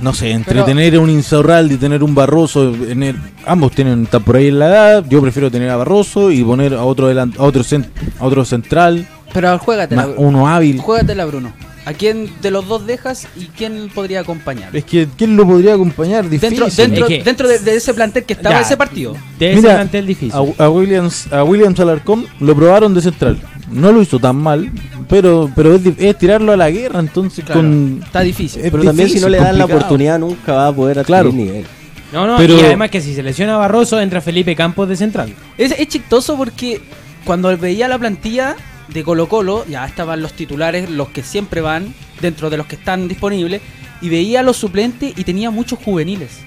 no 0.00 0.12
sé, 0.14 0.30
entre 0.30 0.54
Pero- 0.54 0.64
tener 0.64 0.98
un 0.98 1.10
Insaurralde 1.10 1.74
y 1.74 1.76
tener 1.78 2.02
un 2.02 2.14
Barroso, 2.14 2.72
en 2.88 3.02
el- 3.02 3.16
ambos 3.46 3.72
tienen 3.72 4.04
están 4.04 4.22
por 4.22 4.36
ahí 4.36 4.48
en 4.48 4.58
la 4.58 4.66
edad. 4.68 5.04
Yo 5.08 5.20
prefiero 5.20 5.50
tener 5.50 5.70
a 5.70 5.76
Barroso 5.76 6.30
y 6.30 6.42
poner 6.44 6.74
a 6.74 6.84
otro 6.84 7.08
delan- 7.12 7.34
a 7.38 7.42
otro, 7.42 7.62
cen- 7.62 7.86
a 8.18 8.24
otro 8.24 8.44
central, 8.44 9.06
Pero 9.32 9.58
juégatela, 9.58 10.06
más 10.06 10.14
uno 10.16 10.48
hábil. 10.48 10.78
juégatela, 10.80 11.24
Bruno. 11.26 11.52
¿A 11.84 11.94
quién 11.94 12.28
de 12.42 12.50
los 12.50 12.68
dos 12.68 12.86
dejas 12.86 13.26
y 13.34 13.46
quién 13.46 13.88
podría 13.94 14.20
acompañar? 14.20 14.76
Es 14.76 14.84
que 14.84 15.08
¿quién 15.16 15.36
lo 15.38 15.46
podría 15.46 15.72
acompañar? 15.72 16.28
Difícil. 16.28 16.58
Dentro, 16.58 16.76
dentro, 16.76 17.06
Es 17.06 17.08
que- 17.18 17.24
dentro 17.24 17.48
de, 17.48 17.58
de 17.60 17.76
ese 17.76 17.94
plantel 17.94 18.24
que 18.24 18.34
estaba 18.34 18.56
Ya. 18.56 18.60
ese 18.60 18.76
partido. 18.76 19.16
De 19.38 19.52
ese 19.52 19.62
Mira, 19.62 19.74
plantel 19.76 20.06
difícil. 20.06 20.32
A, 20.58 20.64
a 20.64 20.68
Williams, 20.68 21.32
a 21.32 21.44
Williams 21.44 21.80
Alarcón 21.80 22.26
lo 22.40 22.54
probaron 22.54 22.92
de 22.92 23.00
central. 23.00 23.38
No 23.70 23.92
lo 23.92 24.00
hizo 24.02 24.18
tan 24.18 24.36
mal, 24.36 24.70
pero 25.08 25.50
pero 25.54 25.74
es, 25.74 25.82
es 25.98 26.16
tirarlo 26.18 26.52
a 26.52 26.56
la 26.56 26.70
guerra, 26.70 27.00
entonces 27.00 27.44
Claro, 27.44 27.60
con 27.60 28.00
está 28.04 28.20
difícil. 28.20 28.62
es 28.64 28.70
Pero 28.70 28.82
también 28.84 29.08
si 29.10 29.20
no 29.20 29.28
le 29.28 29.38
dan 29.38 29.58
la 29.58 29.64
oportunidad 29.66 30.18
nunca 30.18 30.52
va 30.54 30.66
a 30.68 30.72
poder 30.72 30.98
adquirir 31.00 31.06
Claro. 31.22 31.32
nivel. 31.32 31.64
No, 32.12 32.26
no, 32.26 32.36
pero- 32.38 32.56
y 32.56 32.60
además 32.60 32.90
que 32.90 33.00
si 33.02 33.14
se 33.14 33.22
lesiona 33.22 33.56
Barroso, 33.58 34.00
entra 34.00 34.20
Felipe 34.22 34.56
Campos 34.56 34.88
de 34.88 34.96
central. 34.96 35.34
Es, 35.58 35.72
es 35.72 35.88
chistoso 35.88 36.36
porque 36.38 36.80
cuando 37.24 37.54
veía 37.58 37.86
la 37.88 37.98
plantilla 37.98 38.56
de 38.88 39.04
Colo 39.04 39.28
Colo, 39.28 39.66
ya 39.68 39.84
estaban 39.84 40.22
los 40.22 40.32
titulares, 40.32 40.88
los 40.88 41.08
que 41.08 41.22
siempre 41.22 41.60
van, 41.60 41.92
dentro 42.22 42.48
de 42.48 42.56
los 42.56 42.66
que 42.66 42.76
están 42.76 43.06
disponibles, 43.08 43.60
y 44.00 44.08
veía 44.08 44.40
a 44.40 44.42
los 44.42 44.56
suplentes 44.56 45.12
y 45.18 45.24
tenía 45.24 45.50
muchos 45.50 45.78
juveniles. 45.84 46.38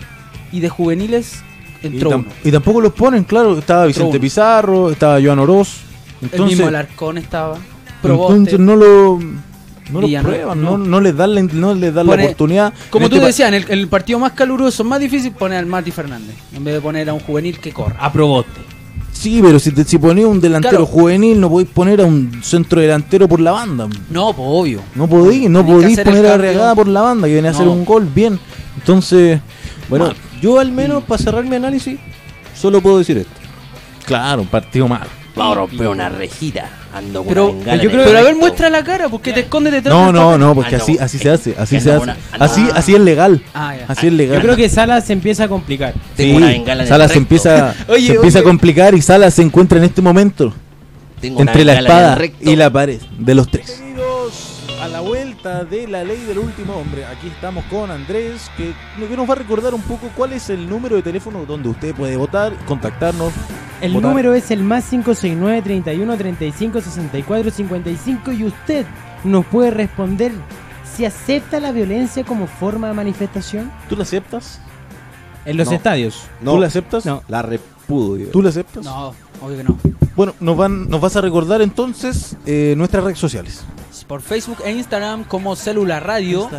Y 0.51 0.59
de 0.61 0.69
juveniles 0.69 1.43
Y, 1.83 1.87
entró 1.87 2.09
tam- 2.09 2.15
uno. 2.21 2.25
y 2.43 2.51
tampoco 2.51 2.81
los 2.81 2.93
ponen, 2.93 3.23
claro. 3.25 3.59
Estaba 3.59 3.85
Vicente. 3.85 4.19
Pizarro, 4.19 4.89
estaba 4.89 5.19
Joan 5.21 5.37
Oroz. 5.37 5.81
El 6.21 6.29
Entonces, 6.31 6.57
mismo 6.57 6.67
Alarcón 6.67 7.17
estaba. 7.17 7.57
Proboste. 8.01 8.33
entonces 8.37 8.59
no 8.59 8.75
lo, 8.75 9.19
no 9.91 10.01
lo 10.01 10.21
prueban, 10.23 10.61
no. 10.61 10.77
no, 10.77 10.85
no 10.85 11.01
les 11.01 11.15
dan 11.15 11.35
la, 11.35 11.41
no 11.43 11.73
les 11.75 11.93
dan 11.93 12.07
la 12.07 12.13
oportunidad. 12.15 12.73
Como 12.89 13.07
tú 13.09 13.15
este 13.15 13.21
pa- 13.21 13.27
decías, 13.27 13.47
en 13.49 13.53
el, 13.55 13.63
en 13.63 13.79
el 13.79 13.87
partido 13.87 14.17
más 14.19 14.31
caluroso, 14.33 14.83
más 14.83 14.99
difícil, 14.99 15.31
poner 15.33 15.59
al 15.59 15.65
Mati 15.67 15.91
Fernández. 15.91 16.35
En 16.55 16.63
vez 16.63 16.73
de 16.75 16.81
poner 16.81 17.09
a 17.09 17.13
un 17.13 17.19
juvenil 17.19 17.59
que 17.59 17.71
corra. 17.71 17.97
Aprobote. 17.99 18.49
Sí, 19.11 19.39
pero 19.43 19.59
si, 19.59 19.71
te, 19.71 19.83
si 19.83 19.99
ponía 19.99 20.25
un 20.27 20.41
delantero 20.41 20.71
Claro. 20.77 20.85
juvenil, 20.87 21.39
no 21.39 21.47
podéis 21.49 21.69
poner 21.69 22.01
a 22.01 22.05
un 22.05 22.39
centro 22.43 22.81
delantero 22.81 23.27
por 23.27 23.39
la 23.39 23.51
banda. 23.51 23.87
No, 24.09 24.33
pues 24.33 24.47
obvio. 24.49 24.81
No 24.95 25.07
podéis, 25.07 25.47
no 25.47 25.63
podéis 25.63 25.97
el 25.99 26.03
poner 26.05 26.25
a. 26.25 26.33
Arriagada 26.33 26.73
por 26.73 26.87
la 26.87 27.01
banda, 27.01 27.27
que 27.27 27.33
viene 27.33 27.47
a 27.49 27.51
hacer 27.51 27.67
un 27.67 27.85
gol 27.85 28.07
bien. 28.15 28.39
Entonces, 28.77 29.39
Bueno, 29.89 30.05
mal. 30.07 30.15
yo 30.41 30.59
al 30.59 30.71
menos 30.71 31.03
para 31.03 31.21
cerrar 31.21 31.43
mi 31.43 31.55
análisis, 31.55 31.99
solo 32.59 32.81
puedo 32.81 32.97
decir 32.97 33.17
esto. 33.19 33.31
claro, 34.05 34.41
un 34.41 34.47
partido 34.47 34.87
malo. 34.87 35.05
Vamos 35.35 35.53
a 35.53 35.59
romper 35.61 35.87
una 35.87 36.09
rejita. 36.09 36.69
Ando 36.93 37.23
Pero, 37.23 37.55
yo 37.81 37.89
creo, 37.89 38.03
pero 38.03 38.19
a 38.19 38.21
ver, 38.21 38.35
muestra 38.35 38.69
la 38.69 38.83
cara, 38.83 39.07
porque 39.07 39.31
te 39.31 39.39
escondes 39.41 39.71
detrás 39.71 39.95
No, 39.95 40.11
no, 40.11 40.37
no, 40.37 40.53
porque 40.53 40.75
Ah, 40.75 40.79
así, 40.79 40.97
así 40.99 41.17
se 41.19 41.29
hace, 41.29 41.55
así 41.57 41.79
se 41.79 41.89
hace. 41.93 42.03
una- 42.03 42.17
Así, 42.37 42.61
anda- 42.61 42.73
así 42.75 42.93
es 42.95 42.99
legal. 42.99 43.41
Ah. 43.53 43.73
Así 43.87 44.07
es 44.07 44.13
legal. 44.13 44.35
Yo 44.37 44.41
creo 44.43 44.55
que 44.57 44.67
Salas 44.67 45.05
se 45.05 45.13
empieza 45.13 45.45
a 45.45 45.47
complicar. 45.47 45.93
Tengo 46.17 46.31
Sí, 46.31 46.35
una 46.37 46.47
bengala 46.47 46.73
en 46.73 46.79
el 46.81 46.87
Sala 46.89 47.07
se 47.07 47.17
empieza, 47.17 47.73
Oye, 47.87 48.07
se 48.07 48.13
empieza 48.15 48.39
a 48.39 48.43
complicar 48.43 48.93
y 48.93 49.01
Sala 49.01 49.31
se 49.31 49.41
encuentra 49.41 49.77
en 49.77 49.85
este 49.85 50.01
momento 50.01 50.53
Tengo 51.21 51.39
entre 51.39 51.63
la 51.63 51.75
espada 51.79 52.19
y 52.41 52.55
la 52.57 52.69
pared 52.69 52.99
de 53.17 53.35
los 53.35 53.49
tres. 53.49 53.81
A 54.81 54.87
la 54.87 54.99
vuelta 55.01 55.63
de 55.63 55.87
la 55.87 56.03
ley 56.03 56.21
del 56.23 56.39
último 56.39 56.73
hombre. 56.73 57.05
Aquí 57.05 57.27
estamos 57.27 57.63
con 57.65 57.91
Andrés, 57.91 58.49
que, 58.57 58.73
que 59.07 59.15
nos 59.15 59.29
va 59.29 59.33
a 59.33 59.35
recordar 59.35 59.73
un 59.75 59.81
poco 59.83 60.09
cuál 60.15 60.33
es 60.33 60.49
el 60.49 60.67
número 60.67 60.95
de 60.95 61.03
teléfono 61.03 61.45
donde 61.45 61.69
usted 61.69 61.93
puede 61.93 62.17
votar, 62.17 62.53
contactarnos. 62.65 63.31
El 63.79 63.93
votar. 63.93 64.09
número 64.09 64.33
es 64.33 64.49
el 64.49 64.63
más 64.63 64.85
569 64.89 65.61
31 65.61 66.17
35 66.17 66.81
64 66.81 67.51
55 67.51 68.31
y 68.31 68.43
usted 68.45 68.85
nos 69.23 69.45
puede 69.45 69.69
responder 69.69 70.31
si 70.95 71.05
acepta 71.05 71.59
la 71.59 71.71
violencia 71.71 72.23
como 72.23 72.47
forma 72.47 72.87
de 72.87 72.93
manifestación 72.93 73.71
¿Tú 73.87 73.95
la 73.95 74.03
aceptas? 74.03 74.59
en 75.45 75.57
los 75.57 75.67
No. 75.69 75.75
estadios. 75.75 76.23
No, 76.41 76.53
¿Tú 76.53 76.59
la 76.59 76.67
aceptas? 76.67 77.05
No. 77.05 77.21
la 77.27 77.43
repudio. 77.43 78.29
¿Tú 78.31 78.41
la 78.41 78.49
aceptas? 78.49 78.83
No, 78.83 79.13
obvio 79.41 79.57
que 79.57 79.63
no. 79.63 79.77
Bueno, 80.15 80.33
nos, 80.39 80.57
van, 80.57 80.89
nos 80.89 80.99
vas 80.99 81.15
a 81.15 81.21
recordar 81.21 81.61
entonces 81.61 82.35
eh, 82.47 82.73
nuestras 82.77 83.03
redes 83.03 83.19
sociales. 83.19 83.63
Por 84.11 84.21
Facebook 84.21 84.57
e 84.65 84.71
Instagram 84.71 85.23
como 85.23 85.55
Célula 85.55 86.01
Radio. 86.01 86.49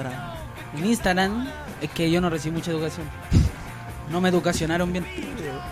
En 0.75 0.87
Instagram 0.87 1.47
es 1.83 1.91
que 1.91 2.11
yo 2.11 2.19
no 2.23 2.31
recibí 2.31 2.57
mucha 2.57 2.71
educación. 2.71 3.07
No 4.11 4.23
me 4.23 4.31
educacionaron 4.31 4.91
bien. 4.91 5.05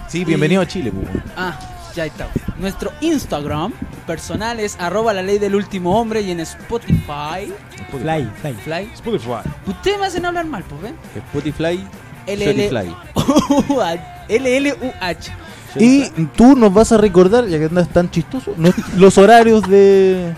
Sí, 0.07 0.27
bienvenido 0.27 0.61
a 0.61 0.69
Chile. 0.69 0.93
pues. 0.93 1.09
Ah, 1.38 1.59
ya 1.97 2.05
está. 2.05 2.29
Nuestro 2.59 2.93
Instagram 3.01 3.73
personal 4.07 4.61
es 4.61 4.77
arroba 4.79 5.14
la 5.14 5.23
ley 5.23 5.38
del 5.38 5.55
último 5.55 5.99
hombre 5.99 6.21
y 6.21 6.31
en 6.31 6.40
Spotify. 6.40 7.51
Fly, 7.90 8.29
fly. 8.43 8.53
Fly. 8.62 8.90
Spotify. 8.93 9.49
Ustedes 9.66 9.99
me 9.99 10.05
hacen 10.05 10.27
hablar 10.27 10.45
mal, 10.45 10.62
pues 10.64 10.83
ven. 10.83 10.97
Spotify, 11.33 11.83
LL. 12.27 12.61
Spotify. 12.61 14.01
LLUH. 14.29 15.33
Y 15.79 16.11
tú 16.37 16.57
nos 16.57 16.75
vas 16.75 16.93
a 16.93 16.99
recordar, 16.99 17.47
ya 17.47 17.57
que 17.57 17.66
andas 17.66 17.88
tan 17.88 18.11
chistoso, 18.11 18.55
los 18.97 19.16
horarios 19.16 19.62
de, 19.71 20.35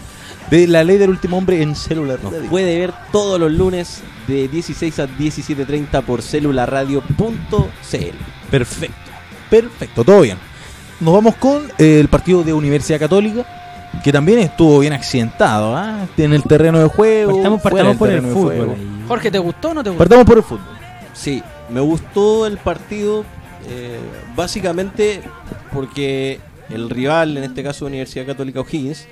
de 0.52 0.66
la 0.66 0.84
ley 0.84 0.98
del 0.98 1.08
último 1.08 1.38
hombre 1.38 1.62
en 1.62 1.74
celular. 1.74 2.18
Nos 2.22 2.34
puede 2.50 2.78
ver 2.78 2.92
todos 3.10 3.40
los 3.40 3.50
lunes 3.50 4.02
de 4.28 4.48
16 4.48 4.98
a 4.98 5.08
17.30 5.08 6.02
por 6.02 6.20
celularadio.cl. 6.20 7.06
Perfecto. 8.50 8.96
Perfecto, 9.48 10.04
todo 10.04 10.20
bien. 10.20 10.36
Nos 11.00 11.14
vamos 11.14 11.36
con 11.36 11.62
eh, 11.78 11.98
el 12.00 12.08
partido 12.08 12.42
de 12.42 12.52
Universidad 12.52 13.00
Católica, 13.00 13.46
que 14.04 14.12
también 14.12 14.40
estuvo 14.40 14.78
bien 14.80 14.92
accidentado, 14.92 15.74
¿ah? 15.74 16.06
en 16.18 16.34
el 16.34 16.42
terreno 16.42 16.80
de 16.80 16.88
juego. 16.88 17.32
Partamos, 17.32 17.62
partamos 17.62 17.96
por 17.96 18.10
el 18.10 18.20
fútbol. 18.20 18.76
Jorge, 19.08 19.30
¿te 19.30 19.38
gustó 19.38 19.70
o 19.70 19.74
no 19.74 19.82
te 19.82 19.88
gustó? 19.88 20.04
Partamos 20.04 20.26
por 20.26 20.36
el 20.36 20.44
fútbol. 20.44 20.66
Sí, 21.14 21.42
me 21.70 21.80
gustó 21.80 22.46
el 22.46 22.58
partido 22.58 23.24
eh, 23.70 23.98
básicamente 24.36 25.22
porque 25.72 26.40
el 26.68 26.90
rival, 26.90 27.38
en 27.38 27.44
este 27.44 27.62
caso 27.62 27.86
Universidad 27.86 28.26
Católica 28.26 28.60
O'Higgins, 28.60 29.08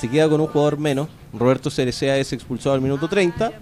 se 0.00 0.08
queda 0.08 0.28
con 0.28 0.40
un 0.40 0.46
jugador 0.48 0.78
menos. 0.78 1.08
Roberto 1.32 1.70
Cerecea 1.70 2.16
es 2.18 2.32
expulsado 2.32 2.74
al 2.74 2.80
minuto 2.80 3.08
30. 3.08 3.52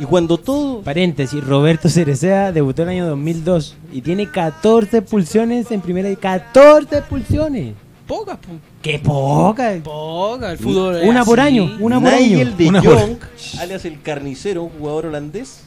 Y 0.00 0.04
cuando 0.04 0.38
todo... 0.38 0.80
Paréntesis, 0.82 1.44
Roberto 1.44 1.88
Cerecea 1.88 2.50
debutó 2.52 2.82
en 2.82 2.88
el 2.88 2.94
año 2.94 3.06
2002 3.08 3.76
y 3.92 4.00
tiene 4.00 4.30
14 4.30 4.98
expulsiones 4.98 5.70
en 5.70 5.80
primera 5.82 6.10
y 6.10 6.16
14 6.16 6.96
expulsiones. 6.98 7.74
Pocas. 8.06 8.38
¡Qué 8.80 8.98
poca! 8.98 9.74
Pocas. 9.84 10.52
El 10.52 10.58
fútbol 10.58 10.96
es 10.96 11.08
Una 11.08 11.24
por 11.24 11.38
año, 11.40 11.76
una 11.80 12.00
por 12.00 12.08
año. 12.08 12.20
Nigel 12.38 12.56
de 12.56 12.68
Una 12.68 12.82
por- 12.82 12.98
Jong, 12.98 13.16
alias 13.60 13.84
el 13.84 14.00
carnicero, 14.02 14.64
un 14.64 14.70
jugador 14.70 15.06
holandés, 15.06 15.62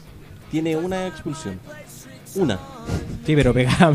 tiene 0.50 0.76
una 0.76 1.06
expulsión. 1.06 1.58
Una. 2.36 2.58
Sí, 3.24 3.34
pero 3.34 3.52
pegaba 3.52 3.90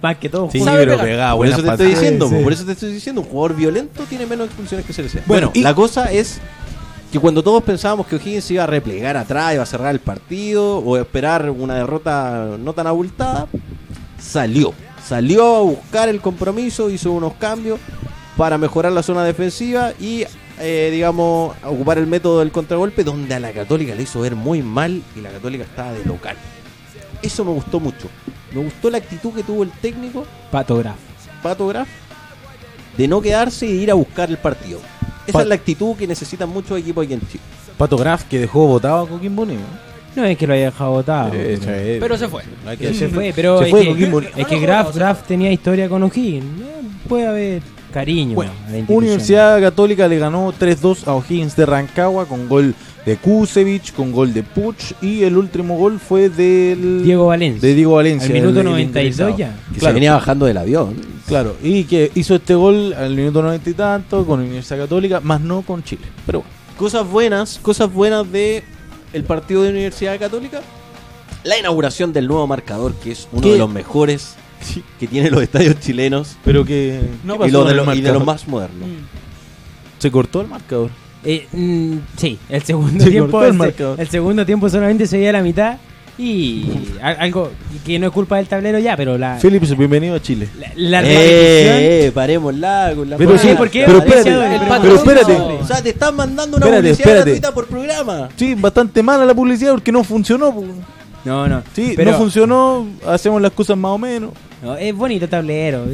más, 0.00 0.16
que 0.20 0.28
todo. 0.28 0.48
Sí, 0.50 0.60
pero 0.64 0.96
pegaba 0.98 1.36
Por 1.36 1.46
eso 1.46 1.62
te 1.62 1.70
estoy 1.70 1.86
diciendo, 1.88 2.28
sí. 2.28 2.36
por 2.42 2.52
eso 2.52 2.64
te 2.64 2.72
estoy 2.72 2.92
diciendo, 2.92 3.20
un 3.22 3.26
jugador 3.28 3.56
violento 3.56 4.04
tiene 4.08 4.26
menos 4.26 4.46
expulsiones 4.46 4.86
que 4.86 4.92
CLC. 4.92 5.14
Bueno, 5.26 5.48
Bueno, 5.48 5.50
y- 5.54 5.62
la 5.62 5.74
cosa 5.74 6.12
es 6.12 6.38
que 7.12 7.18
cuando 7.18 7.42
todos 7.42 7.62
pensábamos 7.64 8.06
que 8.06 8.14
O'Higgins 8.16 8.44
se 8.44 8.54
iba 8.54 8.62
a 8.64 8.66
replegar 8.68 9.16
atrás, 9.16 9.54
iba 9.54 9.62
a 9.64 9.66
cerrar 9.66 9.90
el 9.92 9.98
partido 10.00 10.78
o 10.78 10.96
esperar 10.96 11.50
una 11.50 11.74
derrota 11.74 12.56
no 12.60 12.72
tan 12.72 12.86
abultada, 12.86 13.48
salió. 14.18 14.72
Salió 15.04 15.56
a 15.56 15.60
buscar 15.62 16.08
el 16.08 16.20
compromiso, 16.20 16.88
hizo 16.90 17.10
unos 17.10 17.32
cambios 17.34 17.80
para 18.36 18.58
mejorar 18.58 18.92
la 18.92 19.02
zona 19.02 19.24
defensiva 19.24 19.92
y, 19.98 20.24
eh, 20.60 20.90
digamos, 20.92 21.56
ocupar 21.64 21.98
el 21.98 22.06
método 22.06 22.38
del 22.38 22.52
contragolpe 22.52 23.02
donde 23.02 23.34
a 23.34 23.40
la 23.40 23.50
Católica 23.50 23.94
le 23.96 24.04
hizo 24.04 24.20
ver 24.20 24.36
muy 24.36 24.62
mal 24.62 25.02
y 25.16 25.20
la 25.20 25.30
Católica 25.30 25.64
estaba 25.64 25.92
de 25.92 26.04
local. 26.04 26.36
Eso 27.22 27.44
me 27.44 27.52
gustó 27.52 27.80
mucho. 27.80 28.08
Me 28.52 28.62
gustó 28.62 28.90
la 28.90 28.98
actitud 28.98 29.32
que 29.32 29.42
tuvo 29.42 29.62
el 29.62 29.70
técnico 29.70 30.24
Pato 30.50 30.76
Graf. 30.78 30.96
Pato 31.42 31.66
Graf 31.68 31.88
de 32.96 33.08
no 33.08 33.20
quedarse 33.20 33.66
y 33.66 33.82
ir 33.82 33.90
a 33.90 33.94
buscar 33.94 34.28
el 34.30 34.36
partido. 34.38 34.80
Esa 35.26 35.42
es 35.42 35.46
la 35.46 35.54
actitud 35.54 35.96
que 35.96 36.06
necesitan 36.06 36.48
muchos 36.48 36.78
equipos 36.78 37.04
aquí 37.04 37.14
en 37.14 37.20
Chile. 37.28 37.42
Pato 37.78 37.96
Graf 37.96 38.24
que 38.24 38.40
dejó 38.40 38.66
votado 38.66 39.04
a 39.04 39.08
Coquimbo 39.08 39.42
Unido. 39.42 39.60
No 40.16 40.24
es 40.24 40.36
que 40.36 40.46
lo 40.46 40.54
haya 40.54 40.66
dejado 40.66 40.90
botado. 40.90 41.32
Eh, 41.34 41.58
eh, 41.66 41.98
Pero 42.00 42.18
se 42.18 42.28
fue. 42.28 42.42
que 42.78 42.92
se 42.94 43.08
fue, 43.08 43.32
pero 43.34 43.58
Se 43.60 43.66
es, 43.66 43.70
fue 43.70 43.82
que, 43.94 44.40
es 44.40 44.46
que 44.46 44.58
Graf, 44.58 44.94
Graf 44.94 45.22
tenía 45.26 45.52
historia 45.52 45.88
con 45.88 46.02
O'Higgins. 46.02 46.44
Eh, 46.44 46.82
Puede 47.08 47.26
haber 47.26 47.62
cariño 47.92 48.34
Bueno, 48.34 48.52
a 48.68 48.70
la. 48.72 48.84
Universidad 48.88 49.60
Católica 49.60 50.08
le 50.08 50.18
ganó 50.18 50.52
3-2 50.52 51.06
a 51.06 51.14
O'Higgins 51.14 51.54
de 51.56 51.64
Rancagua 51.66 52.26
con 52.26 52.48
gol 52.48 52.74
de 53.10 53.16
Kusevich, 53.16 53.92
con 53.92 54.12
gol 54.12 54.32
de 54.32 54.42
Puch 54.42 54.92
y 55.02 55.22
el 55.24 55.36
último 55.36 55.76
gol 55.76 55.98
fue 55.98 56.28
del 56.28 57.02
Diego 57.02 57.26
Valencia. 57.26 57.68
de 57.68 57.74
Diego 57.74 57.94
Valencia. 57.94 58.26
Al 58.28 58.32
minuto 58.34 58.60
el- 58.60 58.66
el 58.66 58.72
92 58.72 59.30
ingresado. 59.30 59.36
ya. 59.38 59.56
Que 59.72 59.78
Claro. 59.80 59.90
se 59.90 59.94
venía 59.94 60.12
bajando 60.14 60.46
del 60.46 60.56
avión. 60.56 60.94
Claro, 61.26 61.56
y 61.62 61.84
que 61.84 62.10
hizo 62.14 62.34
este 62.36 62.54
gol 62.54 62.92
al 62.94 63.14
minuto 63.14 63.42
90 63.42 63.70
y 63.70 63.74
tanto 63.74 64.24
con 64.26 64.40
Universidad 64.40 64.78
Católica, 64.78 65.20
más 65.20 65.40
no 65.40 65.62
con 65.62 65.82
Chile. 65.84 66.02
Pero 66.26 66.40
bueno, 66.40 66.54
Cosas 66.76 67.06
buenas, 67.06 67.58
cosas 67.60 67.92
buenas 67.92 68.30
de 68.32 68.64
el 69.12 69.24
partido 69.24 69.62
de 69.64 69.70
Universidad 69.70 70.18
Católica. 70.18 70.60
La 71.44 71.58
inauguración 71.58 72.12
del 72.12 72.26
nuevo 72.26 72.46
marcador, 72.46 72.94
que 72.94 73.12
es 73.12 73.28
uno 73.32 73.42
¿Qué? 73.42 73.52
de 73.52 73.58
los 73.58 73.68
mejores 73.70 74.34
que 74.98 75.06
tienen 75.06 75.32
los 75.32 75.42
estadios 75.42 75.78
chilenos 75.80 76.36
pero 76.44 76.64
que 76.64 77.00
no 77.24 77.34
y, 77.46 77.50
lo 77.50 77.64
de 77.64 77.70
el 77.72 77.76
lo- 77.78 77.94
y 77.94 78.00
de 78.00 78.12
los 78.12 78.24
más 78.24 78.46
modernos. 78.48 78.88
Se 79.98 80.10
cortó 80.10 80.40
el 80.40 80.48
marcador. 80.48 80.90
Eh, 81.24 81.46
mm, 81.52 81.96
sí, 82.16 82.38
el 82.48 82.62
segundo 82.62 83.04
Se 83.04 83.10
tiempo 83.10 83.42
el 83.44 84.08
segundo 84.08 84.46
tiempo 84.46 84.68
solamente 84.70 85.06
se 85.06 85.18
veía 85.18 85.32
la 85.32 85.42
mitad 85.42 85.76
y 86.18 86.66
al- 87.02 87.16
algo 87.20 87.50
que 87.84 87.98
no 87.98 88.06
es 88.06 88.12
culpa 88.12 88.36
del 88.36 88.46
tablero 88.46 88.78
ya, 88.78 88.96
pero 88.96 89.16
la 89.18 89.38
Phillips, 89.40 89.76
bienvenido 89.76 90.14
a 90.16 90.20
Chile. 90.20 90.48
la, 90.76 91.00
la 91.02 91.02
Eh, 91.08 92.06
eh, 92.06 92.12
parémosla 92.12 92.92
con 92.94 93.08
la 93.10 93.16
Pero 93.16 93.38
sí, 93.38 93.48
¿por 93.56 93.70
qué? 93.70 93.84
pero 93.86 93.98
espérate, 93.98 94.30
pero, 94.82 94.94
espérate. 94.96 95.32
no- 95.38 95.46
O 95.58 95.66
sea, 95.66 95.82
te 95.82 95.90
están 95.90 96.16
mandando 96.16 96.56
una 96.56 96.66
Espérate, 96.66 96.88
publicidad 96.88 97.08
espérate. 97.08 97.30
gratuita 97.30 97.54
por 97.54 97.66
programa. 97.68 98.28
Sí, 98.36 98.54
bastante 98.54 99.02
mala 99.02 99.24
la 99.24 99.34
publicidad 99.34 99.72
porque 99.72 99.92
no 99.92 100.04
funcionó. 100.04 100.54
No, 101.24 101.46
no. 101.48 101.62
Sí, 101.74 101.92
pero 101.96 102.12
no 102.12 102.18
funcionó, 102.18 102.86
hacemos 103.06 103.40
las 103.42 103.52
cosas 103.52 103.76
más 103.76 103.90
o 103.92 103.98
menos. 103.98 104.30
no, 104.62 104.74
es 104.76 104.94
bonito 104.94 105.28
tablero. 105.28 105.84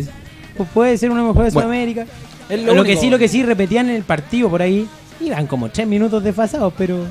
puede 0.72 0.96
ser 0.98 1.10
una 1.10 1.22
mejor 1.22 1.44
de 1.44 1.50
Bueno, 1.50 1.68
Sudamérica. 1.68 2.06
es 2.48 2.62
lo 2.62 2.74
lo 2.74 2.84
que 2.84 2.96
sí, 2.96 3.10
lo 3.10 3.18
que 3.18 3.28
sí 3.28 3.42
repetían 3.44 3.88
en 3.90 3.96
el 3.96 4.02
partido 4.02 4.48
por 4.48 4.62
ahí, 4.62 4.88
iban 5.20 5.46
como 5.46 5.68
tres 5.68 5.86
minutos 5.86 6.22
desfasados, 6.22 6.72
pero 6.76 7.04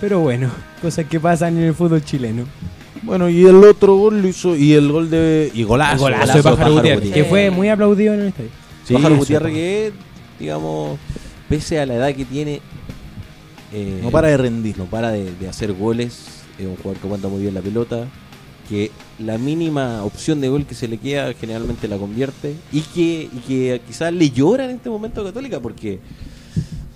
pero 0.00 0.20
bueno, 0.20 0.50
cosas 0.82 1.06
que 1.06 1.18
pasan 1.20 1.56
en 1.56 1.64
el 1.64 1.74
fútbol 1.74 2.04
chileno. 2.04 2.44
Bueno, 3.02 3.28
y 3.28 3.44
el 3.44 3.56
otro 3.64 3.96
gol 3.96 4.22
lo 4.22 4.28
hizo, 4.28 4.56
y 4.56 4.72
el 4.72 4.90
gol 4.90 5.10
de. 5.10 5.50
Y 5.54 5.62
golazo. 5.62 5.98
golazo, 6.04 6.22
golazo 6.22 6.38
de 6.38 6.42
Pájaro 6.42 6.56
Pájaro 6.56 6.74
Gutiérrez, 6.74 6.98
Gutiérrez. 7.00 7.24
que 7.24 7.30
fue 7.30 7.50
muy 7.50 7.68
aplaudido 7.68 8.14
en 8.14 8.20
el 8.20 8.26
estadio. 8.28 8.50
Sí, 8.84 8.94
Pájaro. 8.94 9.16
Gutiérrez 9.16 9.52
que, 9.52 9.92
digamos, 10.38 10.98
pese 11.48 11.80
a 11.80 11.86
la 11.86 11.94
edad 11.94 12.14
que 12.14 12.24
tiene, 12.24 12.60
eh, 13.72 14.00
No 14.02 14.10
para 14.10 14.28
de 14.28 14.36
rendir. 14.36 14.78
no 14.78 14.84
para 14.86 15.10
de, 15.10 15.32
de 15.34 15.48
hacer 15.48 15.72
goles. 15.72 16.26
Es 16.58 16.66
un 16.66 16.76
jugador 16.76 16.98
que 17.00 17.06
aguanta 17.06 17.28
muy 17.28 17.42
bien 17.42 17.54
la 17.54 17.60
pelota. 17.60 18.06
Que 18.68 18.90
la 19.18 19.36
mínima 19.36 20.02
opción 20.04 20.40
de 20.40 20.48
gol 20.48 20.64
que 20.64 20.74
se 20.74 20.88
le 20.88 20.96
queda 20.98 21.32
generalmente 21.34 21.88
la 21.88 21.98
convierte. 21.98 22.54
Y 22.72 22.80
que, 22.80 23.28
y 23.32 23.38
que 23.46 23.80
quizás 23.86 24.12
le 24.12 24.30
llora 24.30 24.64
en 24.64 24.70
este 24.70 24.88
momento 24.88 25.20
a 25.20 25.24
Católica 25.24 25.60
porque 25.60 26.00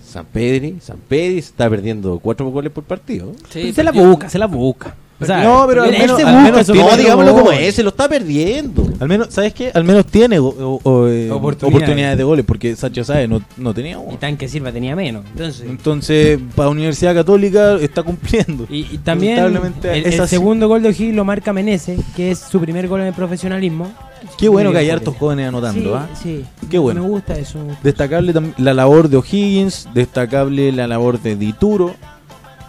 San 0.09 0.25
Pedri, 0.25 0.77
San 0.81 0.97
Pedri 0.97 1.41
se 1.41 1.49
está 1.49 1.69
perdiendo 1.69 2.19
cuatro 2.19 2.49
goles 2.49 2.71
por 2.71 2.83
partido. 2.83 3.31
Sí, 3.49 3.71
se 3.71 3.83
la 3.83 3.91
busca, 3.91 4.27
se 4.27 4.39
la 4.39 4.47
busca. 4.47 4.95
O 5.21 5.25
sea, 5.25 5.43
No, 5.43 5.65
pero 5.67 5.83
al 5.83 5.91
menos- 5.91 6.11
al 6.23 6.63
tiene- 6.65 6.81
No, 6.81 6.95
digámoslo 6.97 7.33
como 7.35 7.51
es, 7.51 7.75
se 7.75 7.83
lo 7.83 7.89
está 7.89 8.07
perdiendo. 8.07 8.87
Al 9.01 9.07
menos, 9.09 9.27
¿sabes 9.31 9.53
qué? 9.53 9.69
Al 9.73 9.83
menos 9.83 10.05
tiene 10.05 10.39
o- 10.39 10.45
o- 10.47 10.79
o, 10.83 11.07
eh, 11.07 11.29
Oportunidades. 11.29 11.63
oportunidades. 11.75 12.17
de 12.17 12.23
goles, 12.23 12.45
porque 12.45 12.75
Sacha 12.75 13.03
Sáez 13.03 13.27
no, 13.29 13.41
no 13.57 13.73
tenía 13.73 13.93
Y 13.93 13.95
uno. 13.95 14.17
Tanque 14.17 14.47
Silva 14.47 14.71
tenía 14.71 14.95
menos. 14.95 15.25
Entonces, 15.33 15.65
Entonces, 15.67 16.39
para 16.55 16.69
Universidad 16.69 17.13
Católica 17.13 17.75
está 17.75 18.01
cumpliendo. 18.03 18.65
y, 18.69 18.87
y 18.91 18.97
también 18.99 19.39
el, 19.83 20.05
el 20.05 20.27
segundo 20.27 20.67
gol 20.69 20.81
de 20.83 20.89
O'Higgins 20.89 21.15
lo 21.15 21.25
marca 21.25 21.51
Menezes, 21.51 21.99
que 22.15 22.31
es 22.31 22.39
su 22.39 22.59
primer 22.61 22.87
gol 22.87 23.01
en 23.01 23.07
el 23.07 23.13
profesionalismo. 23.13 23.91
Qué 24.37 24.47
bueno 24.49 24.71
que 24.71 24.77
hay 24.77 24.89
hartos 24.89 25.15
jóvenes 25.17 25.47
anotando, 25.49 25.95
¿ah? 25.95 26.07
Sí, 26.13 26.45
sí. 26.61 26.67
Qué 26.69 26.77
bueno. 26.77 27.01
Me 27.03 27.09
gusta 27.09 27.37
eso. 27.37 27.59
Destacable 27.83 28.33
la 28.57 28.73
labor 28.73 29.09
de 29.09 29.17
O'Higgins, 29.17 29.87
destacable 29.93 30.71
la 30.71 30.87
labor 30.87 31.21
de 31.21 31.35
Dituro 31.35 31.95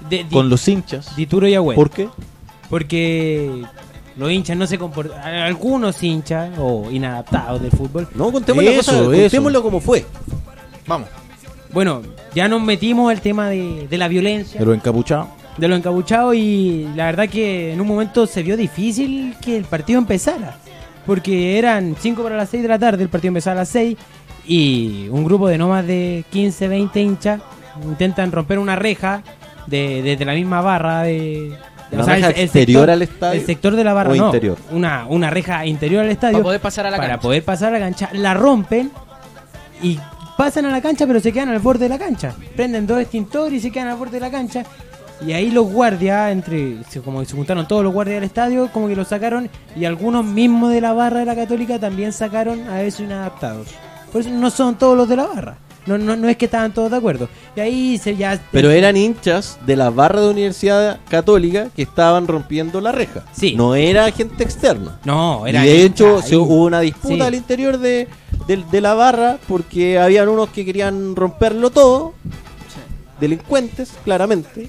De, 0.08 0.18
di- 0.18 0.24
con 0.34 0.48
los 0.48 0.66
hinchas. 0.68 1.14
Dituro 1.16 1.46
y 1.48 1.54
Agüero. 1.54 1.76
¿Por 1.76 1.90
qué? 1.90 2.08
Porque 2.70 3.62
los 4.16 4.30
hinchas 4.30 4.56
no 4.56 4.66
se 4.66 4.78
comportan. 4.78 5.22
Algunos 5.22 6.02
hinchas 6.02 6.52
o 6.58 6.90
inadaptados 6.90 7.60
del 7.60 7.72
fútbol. 7.72 8.08
No, 8.14 8.32
contemos 8.32 8.64
la 8.64 8.70
Eso, 8.70 8.92
cosa, 8.92 9.04
contémoslo 9.04 9.62
como 9.62 9.80
fue. 9.80 10.06
Vamos. 10.86 11.08
Bueno, 11.72 12.02
ya 12.34 12.48
nos 12.48 12.62
metimos 12.62 13.10
al 13.10 13.20
tema 13.20 13.48
de, 13.50 13.86
de 13.88 13.98
la 13.98 14.08
violencia. 14.08 14.58
De 14.58 14.66
los 14.66 14.74
encapuchados. 14.74 15.28
de 15.58 15.68
los 15.68 15.78
encapuchados 15.78 16.34
y 16.34 16.88
la 16.96 17.06
verdad 17.06 17.28
que 17.28 17.72
en 17.72 17.80
un 17.80 17.86
momento 17.86 18.26
se 18.26 18.42
vio 18.42 18.56
difícil 18.56 19.34
que 19.42 19.56
el 19.56 19.64
partido 19.64 19.98
empezara. 19.98 20.56
Porque 21.06 21.58
eran 21.58 21.96
5 21.98 22.22
para 22.22 22.36
las 22.36 22.50
6 22.50 22.62
de 22.62 22.68
la 22.68 22.78
tarde, 22.78 23.02
el 23.02 23.08
partido 23.08 23.28
empezaba 23.28 23.52
a 23.52 23.62
las 23.62 23.68
6 23.70 23.96
y 24.46 25.08
un 25.10 25.24
grupo 25.24 25.48
de 25.48 25.58
no 25.58 25.68
más 25.68 25.86
de 25.86 26.24
15, 26.30 26.68
20 26.68 27.00
hinchas 27.00 27.40
intentan 27.84 28.32
romper 28.32 28.58
una 28.58 28.76
reja 28.76 29.22
de, 29.66 30.02
desde 30.02 30.24
la 30.24 30.34
misma 30.34 30.60
barra 30.60 31.02
de... 31.02 31.56
¿Una 31.92 32.04
reja 32.04 32.30
exterior 32.30 32.90
al 32.90 33.02
estadio 33.02 33.40
El 33.40 33.46
sector 33.46 33.74
de 33.76 33.84
la 33.84 33.92
barra, 33.92 34.12
o 34.12 34.16
no, 34.16 34.26
interior? 34.26 34.58
Una, 34.70 35.06
una 35.08 35.30
reja 35.30 35.66
interior 35.66 36.04
al 36.04 36.10
estadio 36.10 36.38
Para 36.38 36.44
poder 36.44 36.60
pasar 36.60 36.86
a 36.86 36.90
la 36.90 36.96
para 36.96 37.08
cancha. 37.10 37.22
poder 37.22 37.44
pasar 37.44 37.74
a 37.74 37.78
la 37.78 37.84
cancha, 37.84 38.10
la 38.12 38.34
rompen 38.34 38.90
y 39.82 39.98
pasan 40.36 40.66
a 40.66 40.70
la 40.70 40.80
cancha, 40.80 41.06
pero 41.06 41.20
se 41.20 41.32
quedan 41.32 41.48
al 41.50 41.58
borde 41.58 41.84
de 41.84 41.88
la 41.88 41.98
cancha. 41.98 42.34
Prenden 42.56 42.86
dos 42.86 43.00
extintores 43.00 43.54
y 43.54 43.60
se 43.60 43.70
quedan 43.70 43.88
al 43.88 43.96
borde 43.96 44.12
de 44.12 44.20
la 44.20 44.30
cancha. 44.30 44.64
Y 45.26 45.32
ahí 45.32 45.50
los 45.50 45.70
guardias, 45.70 46.32
entre 46.32 46.76
como 47.04 47.20
que 47.20 47.26
se 47.26 47.36
juntaron 47.36 47.68
todos 47.68 47.84
los 47.84 47.92
guardias 47.92 48.16
del 48.16 48.24
estadio, 48.24 48.70
como 48.72 48.88
que 48.88 48.96
los 48.96 49.08
sacaron. 49.08 49.50
Y 49.76 49.84
algunos 49.84 50.24
mismos 50.24 50.72
de 50.72 50.80
la 50.80 50.92
barra 50.94 51.18
de 51.18 51.26
la 51.26 51.34
Católica 51.34 51.78
también 51.78 52.12
sacaron 52.12 52.68
a 52.70 52.82
esos 52.82 53.00
inadaptados. 53.00 53.68
Por 54.10 54.22
eso 54.22 54.30
no 54.30 54.48
son 54.50 54.76
todos 54.76 54.96
los 54.96 55.08
de 55.08 55.16
la 55.16 55.26
barra. 55.26 55.56
No, 55.98 56.04
no, 56.04 56.16
no 56.16 56.28
es 56.28 56.36
que 56.36 56.44
estaban 56.46 56.72
todos 56.72 56.90
de 56.90 56.96
acuerdo. 56.96 57.28
Y 57.56 57.60
ahí 57.60 57.98
se 57.98 58.16
ya. 58.16 58.40
Pero 58.52 58.70
eran 58.70 58.96
hinchas 58.96 59.58
de 59.66 59.76
la 59.76 59.90
barra 59.90 60.20
de 60.20 60.30
Universidad 60.30 60.98
Católica 61.08 61.68
que 61.74 61.82
estaban 61.82 62.26
rompiendo 62.28 62.80
la 62.80 62.92
reja. 62.92 63.24
Sí. 63.32 63.54
No 63.54 63.74
era 63.74 64.10
gente 64.12 64.42
externa. 64.44 64.98
No, 65.04 65.42
Y 65.46 65.50
era. 65.50 65.62
de 65.62 65.84
hecho 65.84 66.22
se, 66.22 66.36
hubo 66.36 66.64
una 66.64 66.80
disputa 66.80 67.14
Sí. 67.14 67.20
al 67.20 67.34
interior 67.34 67.78
de, 67.78 68.08
de- 68.46 68.64
de 68.70 68.80
la 68.80 68.94
barra 68.94 69.38
porque 69.48 69.98
habían 69.98 70.28
unos 70.28 70.48
que 70.50 70.64
querían 70.64 71.14
romperlo 71.16 71.70
todo, 71.70 72.14
delincuentes, 73.20 73.92
claramente, 74.04 74.68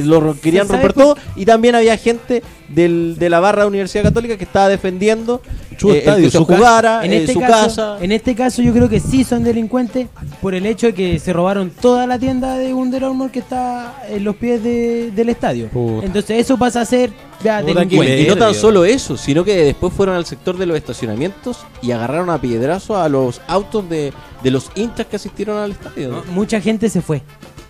que 0.00 0.06
lo 0.06 0.34
querían 0.40 0.66
¿Sabe 0.66 0.78
romper 0.82 0.92
todo, 0.94 1.16
y 1.36 1.44
también 1.44 1.74
había 1.74 1.96
gente 1.96 2.42
del, 2.68 3.16
de 3.18 3.28
la 3.30 3.40
barra 3.40 3.62
de 3.62 3.68
Universidad 3.68 4.02
Católica 4.04 4.36
que 4.38 4.44
estaba 4.44 4.68
defendiendo 4.68 5.42
Su 5.78 5.90
eh, 5.92 6.02
el 6.06 6.16
que 6.16 6.30
se 6.30 6.38
su 6.38 6.46
casa. 6.46 6.56
jugara, 6.58 7.04
En 7.04 7.12
eh, 7.12 7.16
este, 7.18 7.32
su 7.34 7.40
caso, 7.40 7.52
casa. 7.66 7.96
en 8.00 8.12
este 8.12 8.34
caso 8.34 8.62
yo 8.62 8.72
creo 8.72 8.88
que 8.88 8.98
sí 9.00 9.24
son 9.24 9.44
delincuentes 9.44 10.06
por 10.40 10.54
el 10.54 10.64
hecho 10.66 10.86
de 10.86 10.94
que 10.94 11.18
se 11.18 11.32
robaron 11.32 11.70
toda 11.70 12.06
la 12.06 12.18
tienda 12.18 12.56
de 12.56 12.72
Under 12.72 13.04
Armour 13.04 13.30
que 13.30 13.40
está 13.40 14.02
en 14.08 14.24
los 14.24 14.36
pies 14.36 14.62
de- 14.62 15.10
del 15.10 15.28
estadio. 15.28 15.68
Puta. 15.68 16.06
Entonces 16.06 16.38
eso 16.40 16.56
pasa 16.56 16.80
a 16.80 16.84
ser 16.86 17.10
ya 17.44 17.62
delincuente. 17.62 18.22
Y 18.22 18.26
no 18.26 18.36
tan 18.36 18.54
solo 18.54 18.84
eso, 18.84 19.16
sino 19.18 19.44
que 19.44 19.54
después 19.64 19.92
fueron 19.92 20.14
al 20.16 20.24
sector 20.24 20.56
de 20.56 20.64
los 20.66 20.76
estacionamientos 20.76 21.58
y 21.82 21.90
agarraron 21.90 22.30
a 22.30 22.40
piedrazo 22.40 22.96
a 22.96 23.08
los 23.08 23.40
autos 23.48 23.88
de, 23.90 24.12
de 24.42 24.50
los 24.50 24.70
hinchas 24.76 25.06
que 25.06 25.16
asistieron 25.16 25.58
al 25.58 25.72
estadio. 25.72 26.08
No, 26.10 26.32
Mucha 26.32 26.60
gente 26.60 26.88
se 26.88 27.02
fue. 27.02 27.22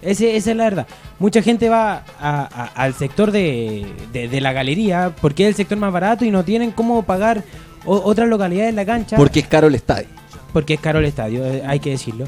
Ese, 0.02 0.36
esa 0.36 0.50
es 0.50 0.56
la 0.56 0.64
verdad. 0.64 0.86
Mucha 1.18 1.40
gente 1.42 1.68
va 1.68 2.04
a- 2.20 2.42
a- 2.42 2.72
al 2.74 2.94
sector 2.94 3.30
de, 3.30 3.86
de- 4.12 4.28
de 4.28 4.40
la 4.40 4.52
galería 4.52 5.14
porque 5.20 5.44
es 5.44 5.50
el 5.50 5.54
sector 5.54 5.78
más 5.78 5.92
barato 5.92 6.24
y 6.24 6.30
no 6.30 6.44
tienen 6.44 6.72
cómo 6.72 7.02
pagar 7.04 7.44
o- 7.84 8.00
otras 8.04 8.28
localidades 8.28 8.70
en 8.70 8.76
la 8.76 8.84
cancha 8.84 9.16
Porque 9.16 9.40
es 9.40 9.46
caro 9.46 9.68
el 9.68 9.74
estadio. 9.76 10.08
porque 10.52 10.74
es 10.74 10.80
caro 10.80 10.98
el 10.98 11.04
estadio, 11.06 11.44
eh, 11.46 11.62
hay 11.66 11.78
que 11.80 11.90
decirlo. 11.90 12.26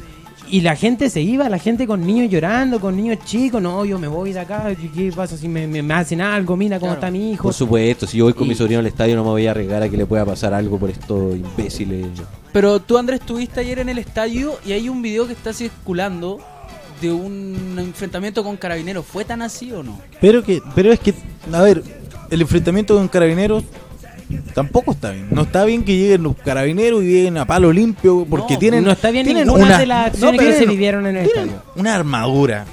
y 0.51 0.61
la 0.61 0.77
gente 0.77 1.09
se 1.11 1.23
iba, 1.23 1.49
la 1.49 1.59
gente 1.59 1.87
con 1.87 2.07
niños 2.07 2.31
llorando, 2.31 2.79
con 2.79 2.95
niños 2.95 3.19
chicos, 3.25 3.61
no, 3.63 3.85
yo 3.87 3.99
me 3.99 4.07
voy 4.07 4.33
de 4.35 4.41
acá, 4.41 4.67
¿qué 4.95 5.11
pasa 5.17 5.37
si 5.39 5.49
me, 5.49 5.67
me- 5.67 5.83
me 5.83 5.95
hacen 5.95 6.21
algo? 6.21 6.55
Mira 6.55 6.79
cómo 6.79 6.93
Claro. 6.93 7.01
está 7.07 7.11
mi 7.11 7.33
hijo. 7.33 7.45
Por 7.45 7.55
supuesto, 7.55 8.07
si 8.07 8.19
yo 8.19 8.25
voy 8.25 8.35
con 8.35 8.45
Y- 8.47 8.51
mi 8.51 8.55
sobrino 8.55 8.79
al 8.81 8.87
estadio 8.87 9.17
no 9.17 9.25
me 9.25 9.31
voy 9.31 9.47
a 9.47 9.53
arriesgar 9.53 9.83
a 9.83 9.89
que 9.89 9.97
le 9.97 10.05
pueda 10.07 10.25
pasar 10.27 10.53
algo 10.53 10.79
por 10.79 10.91
estos 10.91 11.35
imbéciles. 11.35 12.07
Pero 12.53 12.79
tú, 12.79 12.99
Andrés, 12.99 13.21
estuviste 13.21 13.61
ayer 13.61 13.79
en 13.81 13.89
el 13.89 13.99
estadio 13.99 14.53
y 14.67 14.73
hay 14.73 14.89
un 14.91 15.01
video 15.01 15.27
que 15.27 15.33
está 15.33 15.53
circulando 15.55 16.39
de 17.01 17.13
un 17.13 17.77
enfrentamiento 17.79 18.43
con 18.45 18.57
carabineros. 18.57 19.05
¿Fue 19.05 19.25
tan 19.25 19.43
así 19.43 19.73
o 19.73 19.83
no? 19.83 20.01
Pero 20.21 20.43
que, 20.43 20.61
pero 20.75 20.93
es 20.93 21.01
que, 21.01 21.15
a 21.53 21.61
ver, 21.63 21.83
el 22.31 22.41
enfrentamiento 22.41 22.95
con 22.95 23.09
carabineros 23.09 23.65
tampoco 24.55 24.93
está 24.93 25.11
bien. 25.11 25.29
No 25.31 25.43
está 25.43 25.65
bien 25.65 25.85
que 25.85 25.97
lleguen 25.97 26.23
los 26.23 26.37
carabineros 26.37 27.03
y 27.03 27.07
lleguen 27.07 27.37
a 27.39 27.45
palo 27.47 27.73
limpio 27.73 28.27
porque 28.29 28.55
No, 28.55 28.59
tienen 28.59 28.85
no 28.85 28.93
está 28.93 29.11
bien 29.11 29.25
tienen 29.27 29.47
ninguna 29.47 29.65
una- 29.67 29.79
de 29.79 29.87
las 29.87 30.07
acciones 30.09 30.39
pero 30.41 30.51
que 30.53 30.59
se 30.59 30.67
vivieron 30.67 31.07
en 31.07 31.17
el 31.17 31.27
estadio. 31.27 31.63
Una 31.77 31.95
armadura. 31.95 32.65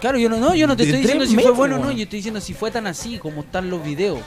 Claro, 0.00 0.18
yo 0.18 0.28
no, 0.28 0.38
no, 0.38 0.54
yo 0.54 0.66
no 0.68 0.76
te 0.76 0.84
estoy 0.84 1.00
diciendo 1.00 1.26
si 1.26 1.34
metros, 1.34 1.56
fue 1.56 1.66
bueno 1.66 1.82
o 1.82 1.84
no, 1.86 1.90
yo 1.92 2.04
estoy 2.04 2.18
diciendo 2.18 2.40
si 2.40 2.54
fue 2.54 2.70
tan 2.70 2.86
así 2.86 3.18
como 3.18 3.40
están 3.40 3.68
los 3.68 3.82
videos. 3.84 4.20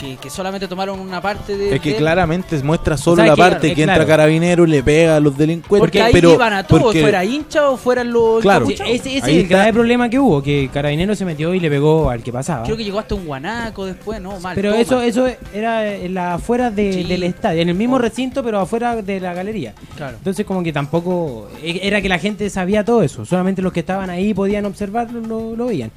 Que, 0.00 0.16
que 0.16 0.30
solamente 0.30 0.66
tomaron 0.66 0.98
una 0.98 1.20
parte 1.20 1.56
de. 1.58 1.74
Es 1.74 1.80
que 1.82 1.90
de- 1.90 1.96
claramente 1.96 2.58
muestra 2.62 2.96
solo 2.96 3.22
la 3.22 3.34
que- 3.34 3.40
parte 3.42 3.74
que 3.74 3.82
entra 3.82 3.96
claro. 3.96 4.08
carabinero 4.08 4.64
y 4.66 4.70
le 4.70 4.82
pega 4.82 5.16
a 5.16 5.20
los 5.20 5.36
delincuentes. 5.36 5.78
Porque 5.78 6.00
ahí 6.00 6.12
pero, 6.12 6.32
iban 6.32 6.52
a 6.54 6.62
todos, 6.64 6.82
porque- 6.84 7.02
fuera 7.02 7.22
hincha 7.24 7.68
o 7.70 7.76
fueran 7.76 8.10
los. 8.10 8.40
Claro. 8.40 8.66
Sí, 8.66 8.72
ese 8.74 8.94
ese 8.94 9.16
es 9.18 9.24
el 9.26 9.46
grave 9.46 9.72
problema 9.74 10.08
que 10.08 10.18
hubo, 10.18 10.42
que 10.42 10.70
Carabinero 10.72 11.14
se 11.14 11.24
metió 11.26 11.52
y 11.54 11.60
le 11.60 11.68
pegó 11.68 12.08
al 12.08 12.22
que 12.22 12.32
pasaba. 12.32 12.64
Creo 12.64 12.76
que 12.78 12.84
llegó 12.84 12.98
hasta 12.98 13.14
un 13.14 13.26
guanaco 13.26 13.84
después, 13.84 14.20
¿no? 14.22 14.40
Mal, 14.40 14.54
pero 14.54 14.72
eso 14.72 15.02
eso 15.02 15.26
era 15.52 15.86
en 15.94 16.14
la 16.14 16.34
afuera 16.34 16.70
de- 16.70 16.92
Sí. 16.94 17.02
del 17.04 17.22
estadio, 17.24 17.60
en 17.60 17.68
el 17.68 17.74
mismo 17.74 17.96
Oh. 17.96 17.98
recinto, 17.98 18.42
pero 18.42 18.58
afuera 18.58 18.96
de 19.02 19.20
la 19.20 19.34
galería. 19.34 19.74
Claro. 19.96 20.16
Entonces 20.16 20.46
como 20.46 20.62
que 20.62 20.72
tampoco 20.72 21.48
e- 21.62 21.80
era 21.82 22.00
que 22.00 22.08
la 22.08 22.18
gente 22.18 22.48
sabía 22.48 22.84
todo 22.86 23.02
eso, 23.02 23.26
solamente 23.26 23.60
los 23.60 23.72
que 23.72 23.80
estaban 23.80 24.08
ahí 24.08 24.32
podían 24.32 24.64
observarlo, 24.64 25.20
lo, 25.20 25.56
lo 25.56 25.66
veían. 25.66 25.90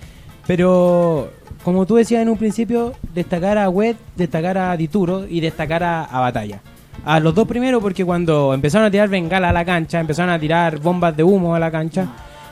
Pero 0.45 1.31
como 1.63 1.85
tú 1.85 1.95
decías 1.95 2.21
en 2.21 2.29
un 2.29 2.37
principio, 2.37 2.93
destacar 3.13 3.57
a 3.57 3.69
Wet, 3.69 3.97
destacar 4.15 4.57
a 4.57 4.75
Dituro 4.77 5.25
y 5.27 5.39
destacar 5.39 5.83
a, 5.83 6.03
a 6.03 6.19
Batalla. 6.19 6.61
A 7.05 7.19
los 7.19 7.33
dos 7.35 7.47
primeros 7.47 7.81
porque 7.81 8.05
cuando 8.05 8.53
empezaron 8.53 8.87
a 8.87 8.91
tirar 8.91 9.09
bengala 9.09 9.49
a 9.49 9.53
la 9.53 9.65
cancha, 9.65 9.99
empezaron 9.99 10.31
a 10.31 10.39
tirar 10.39 10.79
bombas 10.79 11.15
de 11.15 11.23
humo 11.23 11.55
a 11.55 11.59
la 11.59 11.71
cancha, 11.71 12.07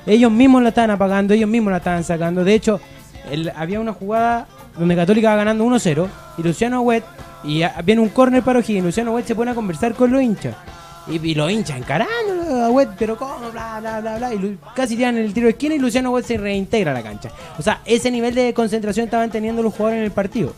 ellos 0.05 0.31
mismos 0.31 0.63
la 0.63 0.69
estaban 0.69 0.91
apagando, 0.91 1.33
ellos 1.33 1.49
mismos 1.49 1.71
la 1.71 1.77
estaban 1.77 2.03
sacando. 2.03 2.43
De 2.43 2.53
hecho, 2.53 2.79
había 3.55 3.79
una 3.79 3.93
jugada 3.93 4.47
donde 4.77 4.95
Católica 4.95 5.29
va 5.29 5.35
ganando 5.35 5.65
1-0 5.65 6.07
y 6.37 6.43
Luciano 6.43 6.81
Wet, 6.81 7.03
y 7.43 7.63
viene 7.83 8.01
un 8.01 8.09
córner 8.09 8.43
para 8.43 8.59
O'Higgins, 8.59 8.85
Luciano 8.85 9.13
Wet 9.13 9.25
se 9.25 9.35
pone 9.35 9.51
a 9.51 9.55
conversar 9.55 9.93
con 9.93 10.11
los 10.11 10.21
hinchas. 10.21 10.55
Y, 11.07 11.15
y 11.27 11.33
los 11.35 11.51
hinchas 11.51 11.77
encarándolo 11.77 12.63
a 12.63 12.69
Wet, 12.69 12.89
pero 12.97 13.17
cómo, 13.17 13.49
bla, 13.51 13.79
bla, 13.79 13.99
bla, 14.01 14.17
bla. 14.17 14.33
Y 14.33 14.37
Lu- 14.39 14.57
casi 14.75 14.95
tiran 14.95 15.17
el 15.17 15.33
tiro 15.33 15.45
de 15.45 15.51
esquina 15.51 15.75
y 15.75 15.79
Luciano 15.79 16.11
Wet 16.11 16.25
se 16.25 16.37
reintegra 16.37 16.91
a 16.91 16.93
la 16.93 17.01
cancha. 17.01 17.29
O 17.57 17.61
sea, 17.61 17.81
ese 17.85 18.11
nivel 18.11 18.35
de 18.35 18.53
concentración 18.53 19.05
estaban 19.05 19.31
teniendo 19.31 19.63
los 19.63 19.73
jugadores 19.73 19.99
en 19.99 20.05
el 20.05 20.11
partido. 20.11 20.53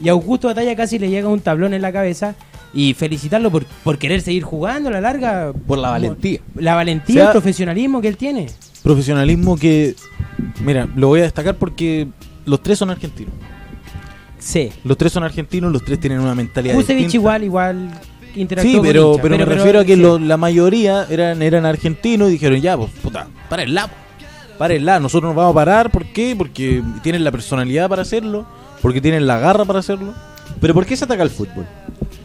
Y 0.00 0.08
a 0.08 0.12
Augusto 0.12 0.46
Batalla 0.48 0.76
casi 0.76 0.98
le 0.98 1.10
llega 1.10 1.28
un 1.28 1.40
tablón 1.40 1.74
en 1.74 1.82
la 1.82 1.92
cabeza. 1.92 2.34
Y 2.72 2.92
felicitarlo 2.94 3.50
por, 3.50 3.64
por 3.82 3.98
querer 3.98 4.20
seguir 4.20 4.42
jugando 4.44 4.90
a 4.90 4.92
la 4.92 5.00
larga. 5.00 5.52
Por 5.66 5.78
la 5.78 5.90
valentía. 5.90 6.40
La 6.54 6.74
valentía, 6.74 7.14
O 7.14 7.18
sea- 7.18 7.24
el 7.26 7.32
profesionalismo 7.32 8.00
que 8.00 8.08
él 8.08 8.16
tiene. 8.16 8.46
Profesionalismo 8.82 9.56
que, 9.56 9.96
mira, 10.60 10.86
lo 10.94 11.08
voy 11.08 11.20
a 11.20 11.22
destacar 11.24 11.56
porque 11.56 12.06
los 12.44 12.62
tres 12.62 12.78
son 12.78 12.90
argentinos. 12.90 13.32
Sí. 14.38 14.70
Los 14.84 14.96
tres 14.96 15.12
son 15.12 15.24
argentinos, 15.24 15.72
los 15.72 15.84
tres 15.84 15.98
tienen 15.98 16.20
una 16.20 16.34
mentalidad 16.34 16.74
Kusevich 16.74 17.04
distinta. 17.04 17.16
igual, 17.16 17.44
igual 17.44 17.90
interactuó 18.40 18.70
Sí, 18.70 18.76
con 18.78 18.86
pero, 18.86 19.16
pero, 19.20 19.36
me 19.38 19.44
refiero 19.44 19.80
a 19.80 19.84
que 19.84 19.94
sí. 19.94 20.00
lo- 20.00 20.18
la 20.18 20.36
mayoría 20.36 21.06
eran, 21.10 21.42
eran 21.42 21.66
argentinos 21.66 22.28
y 22.28 22.32
dijeron, 22.32 22.60
ya, 22.60 22.76
pues, 22.76 22.90
puta, 23.02 23.28
párenla, 23.48 23.88
po. 23.88 23.94
párenla, 24.58 24.98
nosotros 25.00 25.28
nos 25.30 25.36
vamos 25.36 25.52
a 25.52 25.54
parar, 25.54 25.90
¿por 25.90 26.04
qué? 26.06 26.34
Porque 26.36 26.82
tienen 27.02 27.24
la 27.24 27.30
personalidad 27.30 27.88
para 27.88 28.02
hacerlo, 28.02 28.46
porque 28.82 29.00
tienen 29.00 29.26
la 29.26 29.38
garra 29.38 29.64
para 29.64 29.78
hacerlo. 29.80 30.14
Pero 30.60 30.74
¿por 30.74 30.86
qué 30.86 30.96
se 30.96 31.04
ataca 31.04 31.22
el 31.22 31.30
fútbol? 31.30 31.66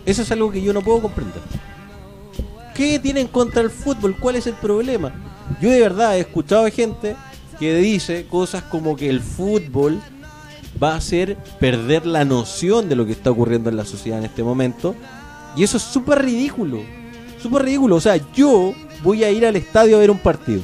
Eso 0.05 0.21
es 0.23 0.31
algo 0.31 0.51
que 0.51 0.61
yo 0.61 0.73
no 0.73 0.81
puedo 0.81 1.01
comprender. 1.01 1.41
¿Qué 2.75 2.97
tienen 2.99 3.27
contra 3.27 3.61
el 3.61 3.69
fútbol? 3.69 4.15
¿Cuál 4.19 4.35
es 4.37 4.47
el 4.47 4.53
problema? 4.55 5.11
Yo 5.61 5.69
de 5.69 5.79
verdad 5.79 6.17
he 6.17 6.21
escuchado 6.21 6.65
a 6.65 6.69
gente 6.71 7.15
que 7.59 7.75
dice 7.75 8.25
cosas 8.27 8.63
como 8.63 8.95
que 8.95 9.09
el 9.09 9.21
fútbol 9.21 9.99
va 10.81 10.93
a 10.93 10.97
hacer 10.97 11.37
perder 11.59 12.05
la 12.07 12.25
noción 12.25 12.89
de 12.89 12.95
lo 12.95 13.05
que 13.05 13.11
está 13.11 13.29
ocurriendo 13.29 13.69
en 13.69 13.77
la 13.77 13.85
sociedad 13.85 14.17
en 14.17 14.25
este 14.25 14.41
momento. 14.43 14.95
Y 15.55 15.63
eso 15.63 15.77
es 15.77 15.83
súper 15.83 16.21
ridículo. 16.23 16.79
Súper 17.41 17.63
ridículo. 17.63 17.95
O 17.97 18.01
sea, 18.01 18.19
yo 18.33 18.73
voy 19.03 19.23
a 19.23 19.31
ir 19.31 19.45
al 19.45 19.55
estadio 19.55 19.97
a 19.97 19.99
ver 19.99 20.09
un 20.11 20.17
partido. 20.19 20.61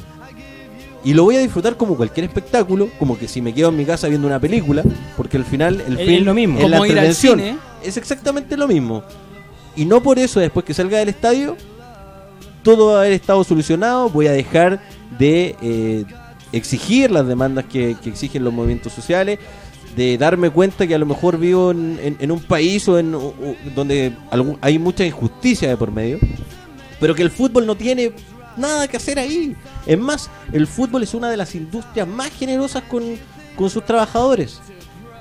Y 1.04 1.14
lo 1.14 1.24
voy 1.24 1.36
a 1.36 1.38
disfrutar 1.40 1.76
como 1.76 1.96
cualquier 1.96 2.24
espectáculo, 2.26 2.88
como 2.98 3.18
que 3.18 3.26
si 3.26 3.40
me 3.40 3.54
quedo 3.54 3.70
en 3.70 3.76
mi 3.76 3.86
casa 3.86 4.08
viendo 4.08 4.26
una 4.26 4.38
película, 4.38 4.82
porque 5.16 5.38
al 5.38 5.44
final 5.46 5.80
el 5.86 5.98
Es- 5.98 6.06
fin 6.06 6.16
es 6.16 6.22
lo 6.24 6.34
mismo. 6.34 6.58
es 6.58 6.68
la 6.68 6.76
ir 6.76 6.82
al 6.82 6.88
entretención. 7.06 7.38
cine. 7.38 7.58
Es 7.82 7.96
exactamente 7.96 8.56
lo 8.56 8.68
mismo. 8.68 9.02
Y 9.76 9.84
no 9.86 10.02
por 10.02 10.18
eso 10.18 10.40
después 10.40 10.64
que 10.66 10.74
salga 10.74 10.98
del 10.98 11.08
estadio, 11.08 11.56
todo 12.62 12.88
va 12.92 12.96
a 12.98 13.00
haber 13.00 13.12
estado 13.12 13.42
solucionado, 13.44 14.10
voy 14.10 14.26
a 14.26 14.32
dejar 14.32 14.80
de 15.18 15.56
eh, 15.62 16.04
exigir 16.52 17.10
las 17.10 17.26
demandas 17.26 17.64
que, 17.64 17.96
que 18.02 18.10
exigen 18.10 18.44
los 18.44 18.52
movimientos 18.52 18.92
sociales, 18.92 19.38
de 19.96 20.16
darme 20.18 20.50
cuenta 20.50 20.86
que 20.86 20.94
a 20.94 20.98
lo 20.98 21.06
mejor 21.06 21.38
vivo 21.38 21.70
en, 21.72 22.16
en- 22.20 22.30
un 22.30 22.40
país 22.40 22.88
o 22.88 22.98
en, 22.98 23.12
donde 23.74 24.12
hay 24.60 24.78
mucha 24.78 25.04
injusticia 25.04 25.68
de 25.68 25.76
por 25.76 25.90
medio, 25.90 26.18
pero 27.00 27.14
que 27.14 27.22
el 27.22 27.30
fútbol 27.30 27.66
no 27.66 27.74
tiene 27.76 28.12
nada 28.56 28.86
que 28.88 28.96
hacer 28.96 29.18
ahí. 29.18 29.56
Es 29.86 29.98
más, 29.98 30.30
el 30.52 30.66
fútbol 30.66 31.02
es 31.02 31.14
una 31.14 31.28
de 31.30 31.36
las 31.36 31.54
industrias 31.54 32.06
más 32.06 32.30
generosas 32.30 32.82
con, 32.84 33.02
con 33.56 33.68
sus 33.70 33.84
trabajadores, 33.84 34.60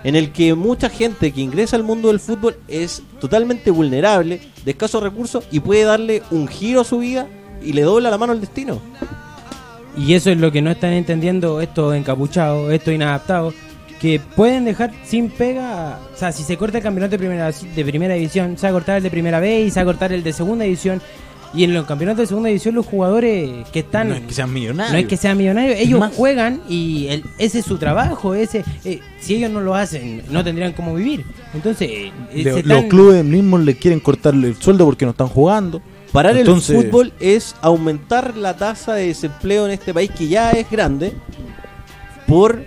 en 0.04 0.16
el 0.16 0.32
que 0.32 0.54
mucha 0.56 0.90
gente 0.90 1.32
que 1.32 1.42
ingresa 1.42 1.76
al 1.76 1.84
mundo 1.84 2.08
del 2.10 2.20
fútbol 2.20 2.58
es 2.68 3.02
totalmente 3.20 3.72
vulnerable, 3.72 4.40
de 4.64 4.72
escasos 4.72 5.02
recursos 5.04 5.46
y 5.52 5.60
puede 5.60 5.84
darle 5.84 6.22
un 6.32 6.48
giro 6.48 6.82
a 6.82 6.86
su 6.86 7.00
vida 7.00 7.28
y 7.62 7.74
le 7.74 7.82
dobla 7.82 8.10
la 8.10 8.18
mano 8.18 8.34
al 8.34 8.40
destino. 8.42 8.80
Y 9.98 10.14
eso 10.14 10.30
es 10.30 10.38
lo 10.38 10.52
que 10.52 10.62
no 10.62 10.72
están 10.72 10.94
entendiendo 10.94 11.60
estos 11.60 11.94
encapuchados, 11.96 12.72
estos 12.72 12.94
inadaptados, 12.94 13.54
que 14.00 14.20
pueden 14.36 14.66
dejar 14.66 14.91
sin 15.04 15.30
pega, 15.30 16.00
o 16.14 16.18
sea, 16.18 16.32
si 16.32 16.43
se 16.43 16.56
corta 16.58 16.78
el 16.78 16.84
campeonato 16.84 17.12
de 17.12 17.18
primera, 17.20 17.52
de 17.52 17.86
primera 17.86 18.14
división, 18.14 18.58
se 18.58 18.66
va 18.68 18.70
a 18.70 18.74
cortar 18.74 18.97
el 18.97 19.04
de 19.04 19.10
primera 19.12 19.39
B 19.39 19.62
y 19.64 19.70
se 19.72 19.80
va 19.80 19.82
a 19.82 19.86
cortar 19.86 20.14
el 20.14 20.24
de 20.24 20.32
segunda 20.34 20.64
división. 20.66 21.02
Y 21.52 21.64
en 21.64 21.74
los 21.74 21.88
campeonatos 21.88 22.20
de 22.20 22.28
segunda 22.28 22.47
división 22.50 22.76
los 22.76 22.86
jugadores 22.86 23.68
que 23.74 23.80
están... 23.80 24.10
No 24.10 24.16
es 24.16 24.22
que 24.22 24.34
sean 24.36 24.54
millonarios. 24.54 24.93
No 24.93 25.00
es 25.00 25.08
que 25.08 25.18
sean 25.18 25.36
millonarios, 25.36 25.80
ellos 25.80 26.00
más- 26.00 26.14
juegan 26.16 26.62
y 26.70 27.08
el- 27.08 27.24
ese 27.39 27.60
es 27.60 27.66
su 27.66 27.78
trabajo, 27.80 28.36
ese 28.36 28.64
eh, 28.86 29.00
si 29.20 29.36
ellos 29.36 29.50
no 29.50 29.60
lo 29.62 29.74
hacen, 29.74 30.22
no 30.30 30.43
tendrían 30.43 30.74
cómo 30.74 30.93
vivir. 30.93 31.26
Entonces, 31.56 31.89
eh, 31.91 32.12
Le- 32.36 32.62
los 32.64 32.84
clubes 32.84 33.26
mismos 33.26 33.62
le 33.62 33.76
quieren 33.76 34.00
cortarle 34.00 34.47
el 34.50 34.56
sueldo 34.58 34.86
porque 34.86 35.06
no 35.06 35.12
están 35.12 35.28
jugando. 35.28 35.82
Parar 36.12 36.38
Entonces- 36.38 36.70
el 36.78 36.84
fútbol 36.86 37.14
es 37.20 37.56
aumentar 37.62 38.38
la 38.38 38.56
tasa 38.56 38.93
de 38.93 39.08
desempleo 39.08 39.66
en 39.66 39.72
este 39.72 39.91
país 39.91 40.12
que 40.16 40.28
ya 40.28 40.52
es 40.52 40.70
grande 40.70 41.14
por 42.28 42.64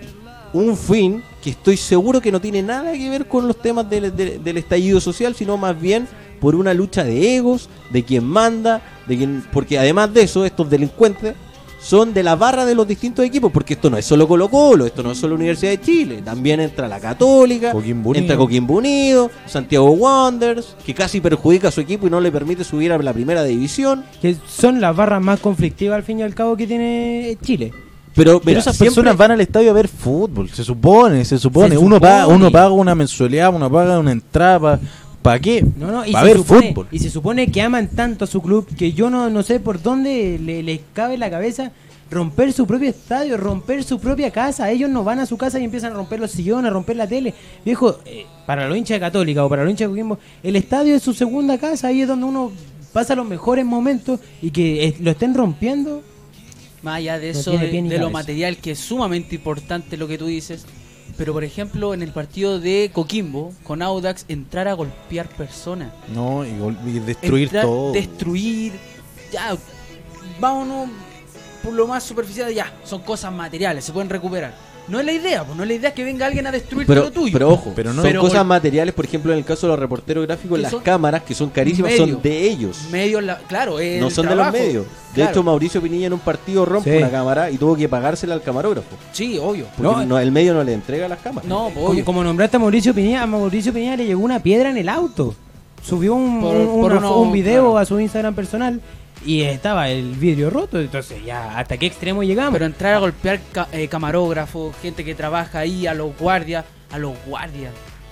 un 0.53 0.77
fin 0.77 1.23
que 1.43 1.49
estoy 1.49 1.77
seguro 1.77 2.21
que 2.21 2.31
no 2.31 2.39
tiene 2.39 2.61
nada 2.61 2.93
que 2.93 3.09
ver 3.09 3.27
con 3.27 3.47
los 3.47 3.57
temas 3.59 3.89
del, 3.89 4.15
del- 4.15 4.43
del 4.43 4.57
estallido 4.57 4.99
social, 5.01 5.35
sino 5.35 5.57
más 5.57 5.79
bien 5.79 6.07
por 6.39 6.55
una 6.55 6.73
lucha 6.73 7.03
de 7.03 7.35
egos, 7.35 7.69
de 7.91 8.03
quien 8.03 8.23
manda, 8.25 8.81
de 9.07 9.17
quien, 9.17 9.43
porque 9.51 9.79
además 9.79 10.13
de 10.13 10.21
eso, 10.23 10.45
estos 10.45 10.69
delincuentes 10.69 11.35
son 11.81 12.13
de 12.13 12.23
la 12.23 12.35
barra 12.37 12.65
de 12.65 12.75
los 12.75 12.87
distintos 12.87 13.25
equipos, 13.25 13.51
porque 13.51 13.73
esto 13.73 13.89
no 13.89 13.97
es 13.97 14.05
solo 14.05 14.25
Colo 14.25 14.49
Colo, 14.49 14.85
esto 14.85 15.03
no 15.03 15.11
es 15.11 15.17
solo 15.17 15.35
Universidad 15.35 15.71
de 15.71 15.81
Chile, 15.81 16.21
también 16.23 16.61
entra 16.61 16.87
la 16.87 16.97
Católica, 16.99 17.71
Coquimbo 17.73 18.15
entra 18.15 18.37
Coquimbo 18.37 18.75
Unido, 18.75 19.29
Santiago 19.47 19.91
Wanderers, 19.91 20.77
que 20.85 20.93
casi 20.93 21.19
perjudica 21.19 21.67
a 21.67 21.71
su 21.71 21.81
equipo 21.81 22.07
y 22.07 22.09
no 22.09 22.21
le 22.21 22.31
permite 22.31 22.63
subir 22.63 22.93
a 22.93 22.97
la 22.97 23.11
primera 23.11 23.43
división. 23.43 24.05
que 24.21 24.35
son 24.47 24.79
las 24.79 24.95
barras 24.95 25.21
más 25.21 25.41
conflictivas 25.41 25.97
al 25.97 26.03
fin 26.03 26.19
y 26.19 26.23
al 26.23 26.33
cabo 26.33 26.55
que 26.55 26.67
tiene 26.67 27.37
Chile. 27.43 27.73
Pero, 28.15 28.39
Pero 28.41 28.59
esas 28.59 28.75
siempre- 28.75 28.95
personas 28.95 29.17
van 29.17 29.31
al 29.31 29.41
estadio 29.41 29.71
a 29.71 29.73
ver 29.73 29.87
fútbol, 29.87 30.49
se 30.49 30.63
supone, 30.63 31.25
se 31.25 31.37
supone. 31.39 31.69
Se 31.71 31.77
uno, 31.77 31.95
supone. 31.95 32.11
Paga, 32.11 32.27
uno 32.27 32.51
paga 32.51 32.69
una 32.71 32.93
mensualidad, 32.95 33.53
uno 33.53 33.71
paga 33.71 33.97
una 33.99 34.11
entrada. 34.11 34.79
¿Para 35.21 35.39
qué? 35.39 35.65
No, 35.77 35.89
no, 35.91 36.03
Para 36.11 36.25
ver 36.25 36.37
supone, 36.37 36.67
fútbol. 36.69 36.87
Y 36.91 36.99
se 36.99 37.09
supone 37.09 37.47
que 37.51 37.61
aman 37.61 37.87
tanto 37.87 38.25
a 38.25 38.27
su 38.27 38.41
club 38.41 38.67
que 38.75 38.91
yo 38.93 39.09
no, 39.09 39.29
no 39.29 39.41
sé 39.41 39.59
por 39.59 39.81
dónde 39.81 40.37
le- 40.39 40.61
les 40.63 40.81
cabe 40.93 41.17
la 41.17 41.29
cabeza 41.29 41.71
romper 42.11 42.53
su 42.53 42.67
propio 42.67 42.89
estadio, 42.89 43.37
romper 43.37 43.83
su 43.83 43.99
propia 43.99 44.29
casa. 44.29 44.69
Ellos 44.69 44.89
no 44.89 45.03
van 45.03 45.19
a 45.19 45.25
su 45.25 45.35
casa 45.37 45.59
y 45.59 45.63
empiezan 45.63 45.93
a 45.93 45.95
romper 45.95 46.19
los 46.19 46.29
sillones, 46.29 46.69
a 46.69 46.73
romper 46.73 46.97
la 46.97 47.07
tele. 47.07 47.33
Viejo, 47.65 47.97
eh, 48.05 48.25
para 48.45 48.67
los 48.67 48.77
hinchas 48.77 48.97
de 48.97 48.99
Católica 48.99 49.43
o 49.43 49.49
para 49.49 49.63
los 49.63 49.71
hinchas 49.71 49.87
de 49.87 49.89
Coquimbo, 49.91 50.19
el 50.43 50.55
estadio 50.55 50.93
es 50.93 51.01
su 51.01 51.13
segunda 51.13 51.57
casa. 51.57 51.87
Ahí 51.87 52.01
es 52.01 52.07
donde 52.07 52.25
uno 52.25 52.51
pasa 52.91 53.15
los 53.15 53.25
mejores 53.27 53.65
momentos 53.65 54.19
y 54.43 54.51
que 54.51 54.85
eh, 54.89 54.95
lo 54.99 55.09
estén 55.09 55.33
rompiendo. 55.33 56.03
Más 56.83 56.97
allá 56.97 57.17
de 57.17 57.29
eso, 57.29 57.51
de, 57.51 57.97
lo 57.97 58.11
material, 58.11 58.57
que 58.57 58.71
es 58.71 58.79
sumamente 58.79 59.35
importante 59.35 59.97
lo 59.97 60.07
que 60.07 60.17
tú 60.17 60.25
dices. 60.27 60.65
Pero, 61.17 61.31
por 61.31 61.43
ejemplo, 61.43 61.93
en 61.93 62.01
el 62.01 62.11
partido 62.11 62.59
de 62.59 62.91
Coquimbo, 62.93 63.53
con 63.63 63.81
Audax, 63.81 64.25
entrar 64.27 64.67
a 64.67 64.73
golpear 64.73 65.29
personas. 65.29 65.93
No, 66.13 66.45
y, 66.45 66.49
y 66.87 66.99
destruir 66.99 67.43
Entrar, 67.45 67.65
todo. 67.65 67.91
Destruir. 67.93 68.73
Ya, 69.31 69.55
vámonos. 70.39 70.89
por 71.63 71.73
lo 71.73 71.87
más 71.87 72.03
superficial, 72.03 72.53
ya, 72.53 72.73
son 72.83 73.01
cosas 73.01 73.31
materiales, 73.31 73.85
se 73.85 73.93
pueden 73.93 74.09
recuperar. 74.09 74.53
No 74.87 74.99
es 74.99 75.05
la 75.05 75.13
idea, 75.13 75.43
pues 75.45 75.55
no 75.55 75.63
es 75.63 75.69
la 75.69 75.75
idea 75.75 75.93
que 75.93 76.03
venga 76.03 76.25
alguien 76.25 76.45
a 76.45 76.51
destruir 76.51 76.85
Pero, 76.85 77.03
lo 77.03 77.11
tuyo. 77.11 77.31
pero 77.31 77.49
ojo, 77.49 77.71
Pero 77.75 77.91
no- 77.91 78.01
son 78.01 78.03
Pero 78.03 78.19
cosas 78.21 78.45
materiales, 78.45 78.93
por 78.93 79.05
ejemplo, 79.05 79.31
en 79.31 79.37
el 79.39 79.45
caso 79.45 79.65
de 79.65 79.71
los 79.71 79.79
reporteros 79.79 80.25
gráficos, 80.27 80.59
las 80.59 80.75
cámaras, 80.75 81.23
que 81.23 81.33
son 81.33 81.49
carísimas, 81.49 81.93
son 81.95 82.21
de 82.21 82.47
ellos. 82.49 82.87
medios, 82.91 83.23
la- 83.23 83.37
claro, 83.37 83.79
es 83.79 84.01
no 84.01 84.09
son 84.09 84.27
de 84.27 84.35
los 84.35 84.51
medios. 84.51 84.85
De 84.85 85.15
Claro. 85.15 85.31
hecho, 85.31 85.43
Mauricio 85.43 85.81
Pinilla 85.81 86.07
en 86.07 86.13
un 86.13 86.19
partido 86.19 86.65
rompe 86.65 86.91
Sí. 86.91 86.97
una 86.97 87.09
cámara 87.11 87.49
y 87.51 87.57
tuvo 87.57 87.75
que 87.75 87.87
pagársela 87.87 88.33
al 88.33 88.41
camarógrafo. 88.41 88.95
Sí, 89.13 89.37
obvio. 89.37 89.67
Porque 89.77 90.01
No. 90.01 90.05
no, 90.05 90.19
el 90.19 90.31
medio 90.31 90.53
no 90.53 90.63
le 90.63 90.73
entrega 90.73 91.07
las 91.07 91.19
cámaras. 91.19 91.47
No, 91.47 91.65
pues, 91.65 91.75
Como, 91.75 91.87
obvio. 91.87 92.05
como 92.05 92.23
nombraste 92.23 92.57
a 92.57 92.59
Mauricio 92.59 92.93
Piñera, 92.93 93.23
a 93.23 93.27
Mauricio 93.27 93.71
Piñera 93.71 93.95
le 93.95 94.05
llegó 94.05 94.21
una 94.23 94.39
piedra 94.41 94.69
en 94.69 94.77
el 94.77 94.89
auto. 94.89 95.35
Subió 95.83 96.15
un, 96.15 96.41
Por- 96.41 96.55
un- 96.55 96.81
por 96.81 96.91
una 96.91 96.99
uno- 96.99 97.15
fo- 97.17 97.21
un 97.21 97.31
video 97.31 97.61
claro. 97.71 97.77
a 97.77 97.85
su 97.85 97.99
Instagram 97.99 98.33
personal 98.33 98.81
y 99.25 99.41
estaba 99.41 99.89
el 99.89 100.11
vidrio 100.15 100.49
roto. 100.49 100.79
Entonces, 100.79 101.23
ya, 101.25 101.57
¿hasta 101.57 101.77
qué 101.77 101.85
extremo 101.87 102.23
llegamos? 102.23 102.53
Pero 102.53 102.65
entrar 102.65 102.93
a 102.95 102.99
golpear 102.99 103.39
ca- 103.51 103.67
eh, 103.71 103.87
camarógrafos, 103.87 104.75
gente 104.81 105.03
que 105.05 105.15
trabaja 105.15 105.59
ahí, 105.59 105.87
a 105.87 105.93
los 105.93 106.17
guardias, 106.17 106.65
a 106.91 106.97
los 106.97 107.13
guardias, 107.25 107.71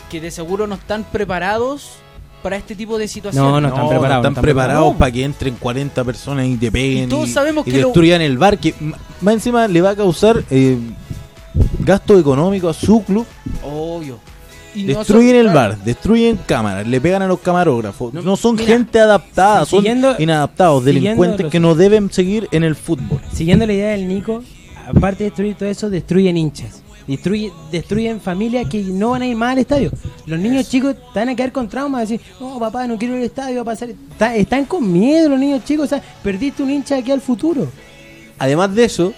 que 0.09 0.19
de 0.21 0.31
seguro 0.31 0.67
no 0.67 0.75
están 0.75 1.03
preparados 1.03 1.93
para 2.41 2.55
este 2.55 2.75
tipo 2.75 2.97
de 2.97 3.07
situaciones. 3.07 3.51
No, 3.51 3.61
no 3.61 3.67
están 3.67 3.87
preparados, 3.87 4.21
están 4.21 4.31
están 4.31 4.41
preparados 4.41 4.73
preparados. 4.81 4.97
para 4.97 5.11
que 5.11 5.23
entren 5.23 5.55
40 5.55 6.03
personas 6.03 6.45
y 6.47 6.57
te 6.57 6.71
peguen 6.71 7.03
Y 7.05 7.07
todos 7.07 7.29
sabemos 7.29 7.67
y 7.67 7.71
que 7.71 7.77
lo- 7.79 7.87
destruyan 7.87 8.21
el 8.21 8.37
bar, 8.37 8.57
que 8.57 8.73
más 9.21 9.33
encima 9.35 9.67
le 9.67 9.79
va 9.81 9.91
a 9.91 9.95
causar 9.95 10.43
eh, 10.49 10.77
gasto 11.79 12.17
económico 12.17 12.69
a 12.69 12.73
su 12.73 13.03
club. 13.03 13.25
Obvio. 13.63 14.19
Y 14.73 14.83
no 14.83 14.99
Destruyen 14.99 15.29
son- 15.29 15.35
el 15.47 15.51
claro, 15.51 15.69
bar, 15.75 15.83
destruyen 15.83 16.39
cámaras, 16.45 16.87
le 16.87 17.01
pegan 17.01 17.21
a 17.21 17.27
los 17.27 17.39
camarógrafos. 17.39 18.13
No, 18.13 18.21
No, 18.21 18.35
son 18.37 18.55
mira, 18.55 18.67
gente 18.67 18.99
adaptada, 18.99 19.65
son 19.65 19.85
inadaptados, 20.19 20.85
delincuentes 20.85 21.41
los- 21.41 21.51
que 21.51 21.59
no 21.59 21.75
deben 21.75 22.11
seguir 22.11 22.47
en 22.51 22.63
el 22.63 22.75
fútbol. 22.75 23.19
Siguiendo 23.33 23.65
la 23.67 23.73
idea 23.73 23.91
del 23.91 24.07
Nico, 24.07 24.43
aparte 24.87 25.23
de 25.23 25.29
destruir 25.29 25.55
todo 25.55 25.67
eso, 25.69 25.89
destruyen 25.89 26.37
hinchas. 26.37 26.81
Destruye, 27.07 27.51
destruyen 27.71 28.21
familias 28.21 28.67
que 28.69 28.81
no 28.83 29.09
van 29.09 29.23
a 29.23 29.27
ir 29.27 29.35
más 29.35 29.53
al 29.53 29.57
estadio. 29.59 29.91
Los 30.27 30.39
niños 30.39 30.69
chicos 30.69 30.95
van 31.13 31.29
a 31.29 31.35
quedar 31.35 31.51
con 31.51 31.67
traumas, 31.67 32.07
decir, 32.07 32.21
no 32.39 32.57
papá, 32.59 32.87
no 32.87 32.97
quiero 32.97 33.15
ir 33.15 33.21
al 33.21 33.25
estadio, 33.25 33.55
va 33.57 33.61
a 33.63 33.65
pasar. 33.75 33.89
Está- 33.89 34.35
están 34.35 34.65
con 34.65 34.89
miedo 34.89 35.27
los 35.27 35.39
niños 35.39 35.65
chicos, 35.65 35.85
o 35.85 35.89
sea, 35.89 36.01
perdiste 36.23 36.61
un 36.63 36.69
hincha 36.69 36.95
aquí 36.97 37.11
al 37.11 37.19
futuro. 37.19 37.67
Además 38.37 38.73
de 38.73 38.85
eso, 38.85 39.13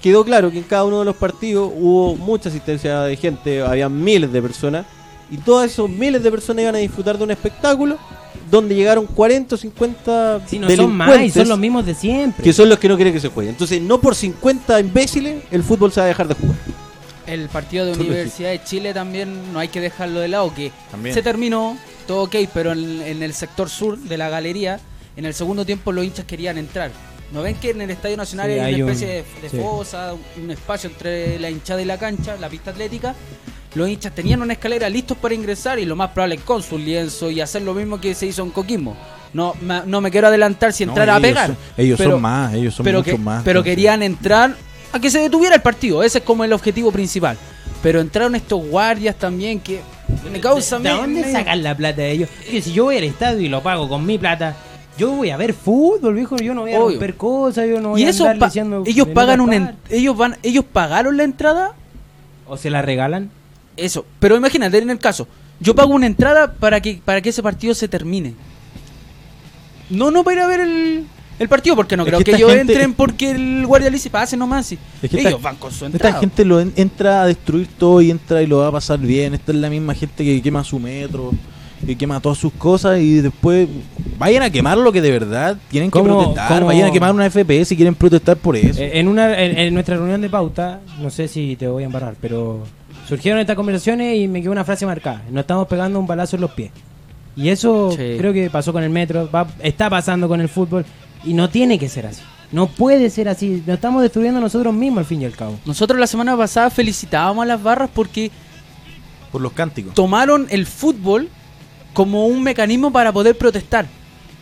quedó 0.00 0.24
claro 0.24 0.50
que 0.50 0.58
en 0.58 0.64
cada 0.64 0.84
uno 0.84 1.00
de 1.00 1.04
los 1.04 1.16
partidos 1.16 1.70
hubo 1.74 2.14
mucha 2.16 2.48
asistencia 2.48 3.00
de 3.02 3.16
gente, 3.16 3.60
había 3.62 3.88
miles 3.88 4.32
de 4.32 4.40
personas, 4.40 4.86
y 5.30 5.36
todos 5.38 5.66
esos 5.66 5.90
miles 5.90 6.22
de 6.22 6.30
personas 6.30 6.62
iban 6.62 6.74
a 6.76 6.78
disfrutar 6.78 7.18
de 7.18 7.24
un 7.24 7.30
espectáculo 7.30 7.98
donde 8.50 8.74
llegaron 8.74 9.06
40 9.06 9.54
o 9.54 9.58
50 9.58 10.46
Si 10.46 10.58
no 10.58 10.70
son 10.70 10.96
más 10.96 11.20
y 11.20 11.30
son 11.30 11.48
los 11.48 11.58
mismos 11.58 11.84
de 11.84 11.94
siempre. 11.94 12.42
que 12.42 12.52
son 12.52 12.68
los 12.68 12.78
que 12.78 12.88
no 12.88 12.96
quieren 12.96 13.12
que 13.12 13.20
se 13.20 13.28
juegue. 13.28 13.50
Entonces, 13.50 13.82
no 13.82 14.00
por 14.00 14.14
50 14.14 14.80
imbéciles 14.80 15.42
el 15.50 15.62
fútbol 15.62 15.92
se 15.92 16.00
va 16.00 16.06
a 16.06 16.08
dejar 16.08 16.28
de 16.28 16.34
jugar. 16.34 16.56
El 17.26 17.48
partido 17.50 17.84
de 17.84 17.92
Universidad 17.92 18.50
de 18.50 18.64
Chile 18.64 18.94
también 18.94 19.52
no 19.52 19.58
hay 19.58 19.68
que 19.68 19.82
dejarlo 19.82 20.20
de 20.20 20.28
lado, 20.28 20.54
que 20.54 20.72
También. 20.90 21.14
se 21.14 21.20
terminó, 21.20 21.76
todo 22.06 22.22
ok, 22.22 22.36
pero 22.54 22.72
en, 22.72 23.02
en 23.02 23.22
el 23.22 23.34
sector 23.34 23.68
sur 23.68 23.98
de 23.98 24.16
la 24.16 24.30
galería, 24.30 24.80
en 25.14 25.26
el 25.26 25.34
segundo 25.34 25.66
tiempo 25.66 25.92
los 25.92 26.04
hinchas 26.06 26.24
querían 26.24 26.56
entrar. 26.56 26.90
¿No 27.32 27.42
ven 27.42 27.56
que 27.56 27.70
en 27.70 27.80
el 27.82 27.90
Estadio 27.90 28.16
Nacional 28.16 28.46
Sí, 28.46 28.52
hay, 28.54 28.60
hay 28.60 28.74
una 28.76 28.84
un- 28.86 28.90
especie 28.90 29.08
de, 29.14 29.24
de 29.42 29.48
sí. 29.50 29.58
fosa, 29.58 30.14
un 30.36 30.50
espacio 30.50 30.88
entre 30.90 31.38
la 31.38 31.50
hinchada 31.50 31.82
y 31.82 31.84
la 31.84 31.98
cancha, 31.98 32.36
la 32.40 32.48
pista 32.48 32.70
atlética? 32.70 33.14
Los 33.74 33.88
hinchas 33.88 34.14
tenían 34.14 34.40
una 34.40 34.54
escalera 34.54 34.88
listos 34.88 35.16
para 35.18 35.34
ingresar 35.34 35.78
y 35.78 35.84
lo 35.84 35.94
más 35.94 36.10
probable 36.10 36.38
con 36.38 36.62
su 36.62 36.78
lienzo 36.78 37.30
y 37.30 37.40
hacer 37.42 37.62
lo 37.62 37.74
mismo 37.74 38.00
que 38.00 38.14
se 38.14 38.26
hizo 38.26 38.42
en 38.42 38.50
Coquimbo. 38.50 38.96
No, 39.34 39.54
ma- 39.60 39.82
no 39.86 40.00
me 40.00 40.10
quiero 40.10 40.28
adelantar 40.28 40.72
si 40.72 40.86
No, 40.86 40.92
entrar 40.92 41.10
a 41.10 41.20
pegar. 41.20 41.48
son- 41.48 41.56
ellos 41.76 41.98
pero- 41.98 42.12
son 42.12 42.22
más, 42.22 42.54
ellos 42.54 42.74
son 42.74 42.84
pero 42.84 42.98
mucho 43.00 43.10
que- 43.12 43.18
más. 43.18 43.42
Pero 43.44 43.60
entonces. 43.60 43.74
querían 43.76 44.02
entrar 44.02 44.56
a 44.90 44.98
que 44.98 45.10
se 45.10 45.18
detuviera 45.18 45.54
el 45.54 45.60
partido. 45.60 46.02
Ese 46.02 46.18
es 46.18 46.24
como 46.24 46.44
el 46.44 46.52
objetivo 46.54 46.90
principal. 46.90 47.36
Pero 47.82 48.00
entraron 48.00 48.34
estos 48.36 48.66
guardias 48.66 49.16
también 49.16 49.60
que 49.60 49.80
me 50.32 50.40
causan... 50.40 50.82
¿De 50.82 50.88
dónde 50.90 51.30
sacan 51.30 51.62
la 51.62 51.76
plata 51.76 52.00
de 52.02 52.10
ellos? 52.10 52.30
Que 52.50 52.62
si 52.62 52.72
yo 52.72 52.84
voy 52.84 52.96
al 52.96 53.04
estadio 53.04 53.40
y 53.40 53.48
lo 53.50 53.62
pago 53.62 53.86
con 53.86 54.04
mi 54.06 54.16
plata, 54.18 54.56
yo 54.98 55.12
voy 55.12 55.30
a 55.30 55.36
ver 55.36 55.54
fútbol, 55.54 56.14
viejo. 56.14 56.36
Yo 56.36 56.52
no 56.54 56.62
voy 56.62 56.72
a 56.74 56.80
Obvio. 56.80 56.90
romper 56.98 57.14
cosas, 57.16 57.66
yo 57.68 57.80
no 57.80 57.90
voy 57.90 58.02
Y 58.02 58.06
a 58.06 58.10
eso 58.10 58.28
andar 58.28 58.50
pa- 58.50 58.52
ellos 58.86 59.08
pagan 59.08 59.40
un 59.40 59.52
en- 59.54 59.76
ellos 59.88 60.16
van 60.16 60.36
ellos 60.42 60.64
pagaron 60.70 61.16
la 61.16 61.24
entrada 61.24 61.72
O 62.46 62.56
se 62.56 62.68
la 62.70 62.82
regalan. 62.82 63.30
eso 63.76 64.04
pero 64.18 64.36
imagínate 64.36 64.78
en 64.78 64.90
el 64.90 64.98
caso 64.98 65.26
yo 65.60 65.74
pago 65.74 65.94
una 65.94 66.06
entrada 66.06 66.52
para 66.52 66.80
que 66.80 67.00
para 67.04 67.20
que 67.20 67.28
ese 67.30 67.42
partido 67.42 67.74
se 67.74 67.88
termine 67.88 68.34
no 69.90 70.10
no 70.10 70.22
para 70.24 70.36
ir 70.36 70.42
a 70.42 70.46
ver 70.46 70.60
el, 70.60 71.06
el 71.38 71.48
partido 71.48 71.74
porque 71.76 71.96
no 71.96 72.02
Es 72.02 72.08
creo 72.08 72.18
que 72.18 72.24
que, 72.26 72.30
esta 72.32 72.38
ellos 72.44 72.52
gente- 72.56 72.72
entren 72.74 72.94
porque 72.94 73.30
el 73.30 73.66
guardia 73.66 73.90
le 73.90 73.96
dice 73.96 74.10
pase 74.10 74.36
nomás 74.36 74.66
sí. 74.66 74.78
Es 75.02 75.10
que 75.10 75.20
ellos 75.20 75.32
esta- 75.32 75.42
van 75.42 75.56
con 75.56 75.72
su 75.72 75.84
entrada 75.86 76.08
Esta 76.10 76.20
gente 76.20 76.44
lo 76.44 76.60
en- 76.60 76.72
entra 76.76 77.22
a 77.22 77.26
destruir 77.26 77.68
todo 77.78 78.00
y 78.02 78.10
entra 78.10 78.42
y 78.42 78.46
lo 78.46 78.58
va 78.58 78.68
a 78.68 78.72
pasar 78.72 78.98
bien. 78.98 79.34
Esta 79.34 79.52
es 79.52 79.58
la 79.58 79.70
misma 79.70 79.94
gente 79.94 80.24
que 80.24 80.42
quema 80.42 80.62
su 80.64 80.78
metro, 80.78 81.32
que 81.86 81.96
quema 81.96 82.20
todas 82.20 82.38
sus 82.38 82.52
cosas 82.52 82.98
y 83.00 83.20
después 83.20 83.68
vayan 84.18 84.42
a 84.42 84.50
quemar 84.50 84.76
lo 84.78 84.92
que 84.92 85.00
de 85.00 85.10
verdad 85.10 85.56
tienen 85.70 85.90
que 85.90 85.98
¿Cómo- 85.98 86.18
protestar. 86.18 86.48
cómo- 86.60 86.66
Vayan 86.66 86.88
a 86.88 86.92
quemar 86.92 87.14
una 87.14 87.26
FPS 87.30 87.68
si 87.68 87.76
quieren 87.76 87.94
protestar 87.94 88.36
por 88.36 88.56
eso. 88.56 88.80
Eh, 88.82 88.98
En, 88.98 89.08
una, 89.08 89.38
en, 89.38 89.58
en 89.58 89.74
nuestra 89.74 89.96
reunión 89.96 90.20
de 90.20 90.28
pauta, 90.28 90.80
no 91.00 91.10
sé 91.10 91.28
si 91.28 91.56
te 91.56 91.68
voy 91.68 91.84
a 91.84 91.86
embarrar, 91.86 92.14
pero 92.20 92.64
surgieron 93.08 93.40
estas 93.40 93.56
conversaciones 93.56 94.16
y 94.18 94.28
me 94.28 94.42
quedó 94.42 94.52
una 94.52 94.64
frase 94.64 94.84
marcada. 94.86 95.22
Nos 95.30 95.40
estamos 95.42 95.66
pegando 95.68 95.98
un 96.00 96.06
balazo 96.06 96.36
en 96.36 96.42
los 96.42 96.50
pies. 96.50 96.70
Y 97.36 97.48
eso 97.50 97.92
Sí. 97.92 98.16
creo 98.18 98.32
que 98.32 98.50
pasó 98.50 98.72
con 98.72 98.82
el 98.82 98.90
metro, 98.90 99.30
va- 99.30 99.46
está 99.62 99.88
pasando 99.88 100.26
con 100.28 100.40
el 100.40 100.48
fútbol 100.48 100.84
y 101.24 101.32
no 101.34 101.48
tiene 101.48 101.78
que 101.78 101.88
ser 101.88 102.06
así. 102.06 102.22
No 102.50 102.66
puede 102.66 103.10
ser 103.10 103.28
así. 103.28 103.62
Nos 103.66 103.74
estamos 103.76 104.02
destruyendo 104.02 104.40
nosotros 104.40 104.74
mismos 104.74 104.98
al 105.00 105.04
fin 105.04 105.22
y 105.22 105.26
al 105.26 105.32
cabo. 105.36 105.58
nosotros 105.64 106.00
la 106.00 106.06
semana 106.08 106.36
pasada 106.36 106.70
felicitábamos 106.70 107.42
a 107.44 107.46
las 107.46 107.62
barras 107.62 107.88
porque 107.94 108.30
por 109.30 109.40
los 109.42 109.52
cánticos. 109.52 109.94
tomaron 109.94 110.46
el 110.50 110.66
fútbol 110.66 111.28
como 111.92 112.26
un 112.26 112.42
mecanismo 112.42 112.92
para 112.92 113.12
poder 113.12 113.36
protestar 113.36 113.86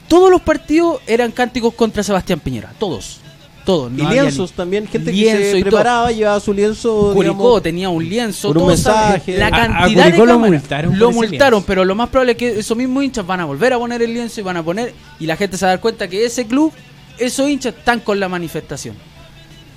todos 0.08 0.30
los 0.30 0.40
partidos 0.40 1.00
eran 1.06 1.32
cánticos 1.32 1.74
contra 1.74 2.02
Sebastián 2.02 2.40
Piñera 2.40 2.72
todos 2.78 3.20
todos 3.64 3.90
Y 3.90 4.00
no 4.00 4.08
lienzos 4.10 4.52
también, 4.52 4.86
gente 4.86 5.10
lienzo 5.10 5.38
que 5.40 5.48
y 5.48 5.52
se 5.54 5.58
todo. 5.62 5.70
preparaba, 5.70 6.12
llevaba 6.12 6.38
su 6.38 6.52
lienzo. 6.54 7.10
Curicó 7.12 7.32
digamos, 7.34 7.62
tenía 7.64 7.88
un 7.88 8.08
lienzo, 8.08 8.50
un 8.50 8.54
saben 8.54 8.68
mensaje. 9.10 9.38
la 9.38 9.46
A- 9.46 9.48
a 9.48 9.50
cantidad 9.50 10.12
de 10.12 10.18
lo 10.24 10.38
multaron 10.38 10.96
Lo 10.96 11.10
multaron, 11.10 11.64
pero 11.64 11.84
lo 11.84 11.96
más 11.96 12.08
probable 12.08 12.32
es 12.32 12.38
que 12.38 12.58
esos 12.60 12.76
mismos 12.76 13.02
hinchas 13.02 13.26
van 13.26 13.40
a 13.40 13.44
volver 13.44 13.72
a 13.72 13.78
poner 13.78 14.00
el 14.02 14.14
lienzo 14.14 14.38
y 14.40 14.44
van 14.44 14.56
a 14.58 14.62
poner 14.62 14.94
y 15.18 15.26
la 15.26 15.36
gente 15.36 15.56
se 15.56 15.64
va 15.64 15.70
a 15.70 15.72
dar 15.72 15.80
cuenta 15.80 16.06
que 16.06 16.24
ese 16.24 16.46
club, 16.46 16.72
esos 17.18 17.48
hinchas 17.50 17.74
están 17.76 17.98
con 17.98 18.20
la 18.20 18.28
manifestación. 18.28 18.94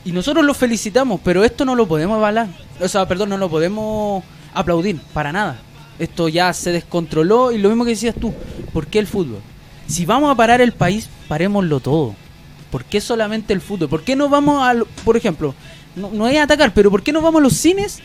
Y 0.06 0.12
nosotros 0.12 0.46
los 0.46 0.56
felicitamos, 0.56 1.20
pero 1.24 1.44
esto 1.44 1.66
no 1.66 1.74
lo 1.74 1.88
podemos 1.88 2.16
avalar. 2.18 2.46
O 2.80 2.88
sea, 2.88 3.08
perdón, 3.08 3.30
no 3.30 3.38
lo 3.40 3.50
podemos 3.50 4.24
aplaudir 4.54 4.98
para 5.14 5.32
nada. 5.32 5.58
Esto 6.00 6.30
ya 6.30 6.54
se 6.54 6.72
descontroló 6.72 7.52
y 7.52 7.58
lo 7.58 7.70
mismo 7.70 7.84
que 7.84 7.92
decías 7.92 8.16
tú, 8.16 8.34
¿por 8.74 8.88
qué 8.88 9.00
el 9.00 9.08
fútbol? 9.08 9.40
Si 9.86 10.06
vamos 10.06 10.32
a 10.32 10.36
parar 10.36 10.62
el 10.62 10.72
país, 10.72 11.10
parémoslo 11.28 11.80
todo. 11.80 12.16
¿Por 12.72 12.86
qué 12.86 13.02
solamente 13.02 13.52
el 13.54 13.62
fútbol? 13.62 13.90
¿Por 13.90 14.04
qué 14.04 14.16
no 14.16 14.30
vamos 14.30 14.62
a, 14.64 14.76
por 15.04 15.18
ejemplo, 15.18 15.54
no, 15.96 16.10
no 16.14 16.28
es 16.28 16.40
atacar, 16.40 16.74
pero 16.74 16.90
¿por 16.92 17.02
qué 17.04 17.12
no 17.12 17.22
vamos 17.22 17.40
a 17.40 17.44
los 17.44 17.54
cines 17.54 18.00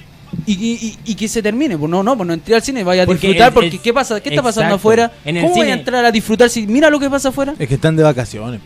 y, 0.46 0.52
y- 0.54 0.72
y- 0.86 0.98
y 1.12 1.14
que 1.14 1.28
se 1.28 1.42
termine? 1.42 1.76
Pues 1.78 1.90
no, 1.90 2.02
no, 2.02 2.16
pues 2.16 2.26
no 2.26 2.32
entré 2.32 2.54
al 2.56 2.62
cine, 2.62 2.82
vaya 2.82 3.02
a 3.02 3.06
Porque 3.06 3.26
disfrutar, 3.28 3.52
porque 3.54 3.78
¿qué 3.78 3.92
pasa? 3.92 4.20
¿Qué 4.20 4.30
está 4.30 4.42
pasando 4.42 4.74
afuera? 4.74 5.12
En 5.24 5.36
el 5.36 5.42
¿Cómo 5.44 5.54
voy 5.56 5.68
a 5.68 5.74
entrar 5.74 6.04
a 6.04 6.10
disfrutar 6.10 6.48
si 6.50 6.66
mira 6.66 6.90
lo 6.90 6.98
que 6.98 7.08
pasa 7.10 7.28
afuera? 7.28 7.54
Es 7.58 7.68
que 7.68 7.74
están 7.74 7.94
de 7.94 8.02
vacaciones. 8.02 8.60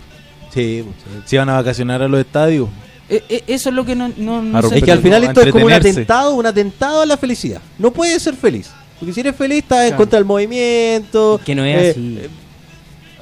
Sí, 0.55 0.85
pues, 0.85 1.24
si 1.26 1.37
van 1.37 1.49
a 1.51 1.55
vacacionar 1.55 2.01
a 2.01 2.09
los 2.09 2.20
estadios. 2.20 2.68
Eh, 3.11 3.22
eh, 3.29 3.45
eso 3.47 3.68
es 3.70 3.74
lo 3.74 3.85
que 3.85 3.95
no, 3.97 4.11
no, 4.16 4.41
no 4.43 4.62
sé. 4.62 4.79
Es 4.79 4.85
que 4.85 4.93
al 4.93 5.01
final 5.03 5.24
esto 5.24 5.41
es 5.43 5.51
como 5.51 5.66
un 5.66 5.72
atentado, 5.72 6.35
un 6.35 6.47
atentado 6.47 7.03
a 7.03 7.07
la 7.07 7.16
felicidad. 7.16 7.61
No 7.79 7.91
puedes 7.93 8.22
ser 8.22 8.35
feliz. 8.35 8.70
Porque 8.99 9.12
si 9.12 9.20
eres 9.20 9.36
feliz 9.36 9.59
estás 9.62 9.90
en 9.90 9.96
contra 9.96 10.18
del 10.18 10.24
movimiento. 10.24 11.40
Que 11.44 11.55
no 11.55 11.64
es 11.64 11.76
eh, 11.76 11.90
así. 11.90 12.18
eh, 12.22 12.28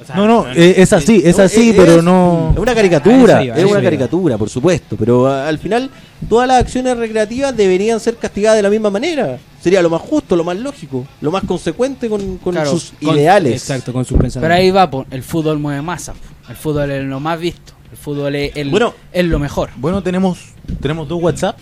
O 0.01 0.05
sea, 0.05 0.15
No, 0.15 0.25
no, 0.27 0.47
eh, 0.53 0.75
es 0.77 0.93
así, 0.93 1.21
es 1.23 1.37
no, 1.37 1.43
así, 1.43 1.69
es- 1.71 1.75
pero 1.75 2.01
no. 2.01 2.51
Es 2.53 2.59
una 2.59 2.73
caricatura, 2.73 3.33
eso 3.41 3.43
iba, 3.43 3.55
a 3.55 3.57
es 3.57 3.63
una 3.63 3.71
iba. 3.73 3.81
caricatura, 3.81 4.37
por 4.37 4.49
supuesto. 4.49 4.95
Pero 4.97 5.27
a- 5.27 5.47
al 5.47 5.59
final, 5.59 5.89
todas 6.29 6.47
las 6.47 6.61
acciones 6.61 6.97
recreativas 6.97 7.55
deberían 7.55 7.99
ser 7.99 8.15
castigadas 8.15 8.57
de 8.57 8.63
la 8.63 8.69
misma 8.69 8.89
manera. 8.89 9.37
Sería 9.61 9.81
lo 9.81 9.89
más 9.89 10.01
justo, 10.01 10.35
lo 10.35 10.43
más 10.45 10.55
lógico, 10.57 11.05
lo 11.19 11.29
más 11.31 11.43
consecuente 11.43 12.07
con, 12.09 12.37
con 12.37 12.53
Claro, 12.53 12.71
sus 12.71 12.93
con- 13.03 13.15
ideales. 13.17 13.53
Exacto, 13.53 13.91
con 13.91 14.05
sus 14.05 14.17
pensamientos. 14.17 14.41
Pero 14.41 14.53
ahí 14.53 14.71
va, 14.71 14.89
el 15.11 15.23
fútbol 15.23 15.59
mueve 15.59 15.81
masa. 15.81 16.13
El 16.47 16.55
fútbol 16.55 16.89
es 16.91 17.03
lo 17.03 17.19
más 17.19 17.39
visto. 17.39 17.73
El 17.91 17.97
fútbol 17.97 18.35
es, 18.35 18.55
el- 18.55 18.69
Bueno. 18.69 18.93
es 19.11 19.25
lo 19.25 19.39
mejor. 19.39 19.69
Bueno, 19.75 20.01
tenemos 20.03 20.39
tenemos 20.81 21.07
dos 21.07 21.21
WhatsApp. 21.21 21.57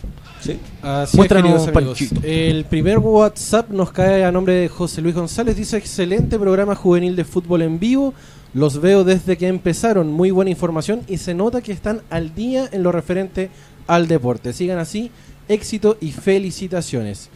Sí. 0.45 0.59
Así 0.83 1.17
Muéstranos, 1.17 1.67
es. 1.67 1.71
Panchito. 1.71 2.21
El 2.23 2.65
primer 2.65 2.99
WhatsApp 2.99 3.71
nos 3.71 3.91
cae 3.91 4.23
a 4.23 4.31
nombre 4.31 4.53
de 4.53 4.69
José 4.69 5.01
Luis 5.01 5.15
González. 5.15 5.55
Dice, 5.55 5.77
excelente 5.77 6.37
programa 6.37 6.75
juvenil 6.75 7.15
de 7.15 7.23
fútbol 7.23 7.63
en 7.63 7.79
vivo. 7.79 8.13
Los 8.53 8.79
veo 8.79 9.03
desde 9.03 9.37
que 9.37 9.47
empezaron. 9.47 10.11
Muy 10.11 10.29
buena 10.29 10.51
información 10.51 11.01
y 11.07 11.17
se 11.17 11.33
nota 11.33 11.61
que 11.61 11.71
están 11.71 12.01
al 12.11 12.35
día 12.35 12.69
en 12.71 12.83
lo 12.83 12.91
referente 12.91 13.49
al 13.87 14.07
deporte. 14.07 14.53
Sigan 14.53 14.77
así. 14.77 15.09
Éxito 15.47 15.97
y 15.99 16.11
felicitaciones. 16.11 17.29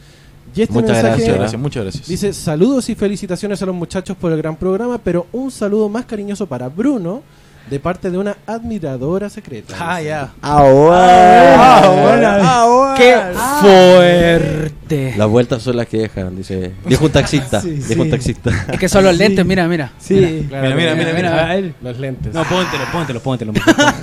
Y 0.54 0.62
este 0.62 0.74
Muchas 0.74 0.90
mensaje 0.90 1.08
gracias, 1.08 1.28
Muchas 1.28 1.38
gracias, 1.38 1.60
muchas 1.60 1.82
gracias. 1.82 2.08
dice, 2.08 2.32
saludos 2.32 2.88
y 2.88 2.94
felicitaciones 2.94 3.62
a 3.62 3.66
los 3.66 3.74
muchachos 3.74 4.16
por 4.16 4.32
el 4.32 4.38
gran 4.38 4.56
programa, 4.56 4.98
pero 4.98 5.26
un 5.32 5.50
saludo 5.50 5.88
más 5.88 6.06
cariñoso 6.06 6.46
para 6.46 6.68
Bruno, 6.68 7.22
de 7.70 7.78
parte 7.80 8.10
de 8.10 8.18
una 8.18 8.36
admiradora 8.46 9.30
secreta. 9.30 9.76
Ah, 9.78 10.02
ya. 10.02 10.32
Ahora. 10.42 12.38
Ah, 12.42 12.94
¡Qué 12.96 13.14
fuerte! 13.60 15.14
Las 15.16 15.28
vueltas 15.28 15.62
son 15.62 15.76
las 15.76 15.86
que 15.86 15.98
dejan, 15.98 16.36
dice. 16.36 16.72
Dijo 16.84 17.04
un 17.04 17.12
taxista. 17.12 17.60
Sí, 17.60 17.70
dijo 17.70 18.02
un 18.02 18.10
taxista. 18.10 18.50
Es 18.72 18.78
que 18.78 18.88
son 18.88 19.04
los 19.04 19.16
lentes, 19.16 19.46
mira, 19.46 19.68
mira. 19.68 19.92
Sí. 19.98 20.46
Mira, 20.50 20.74
mira, 20.74 20.94
mira, 20.94 21.12
mira. 21.14 21.50
A 21.50 21.54
ver. 21.54 21.74
Los 21.80 21.98
lentes. 21.98 22.34
No, 22.34 22.42
póntelo, 22.44 22.84
póntelo, 22.92 23.20
póntelo. 23.20 23.52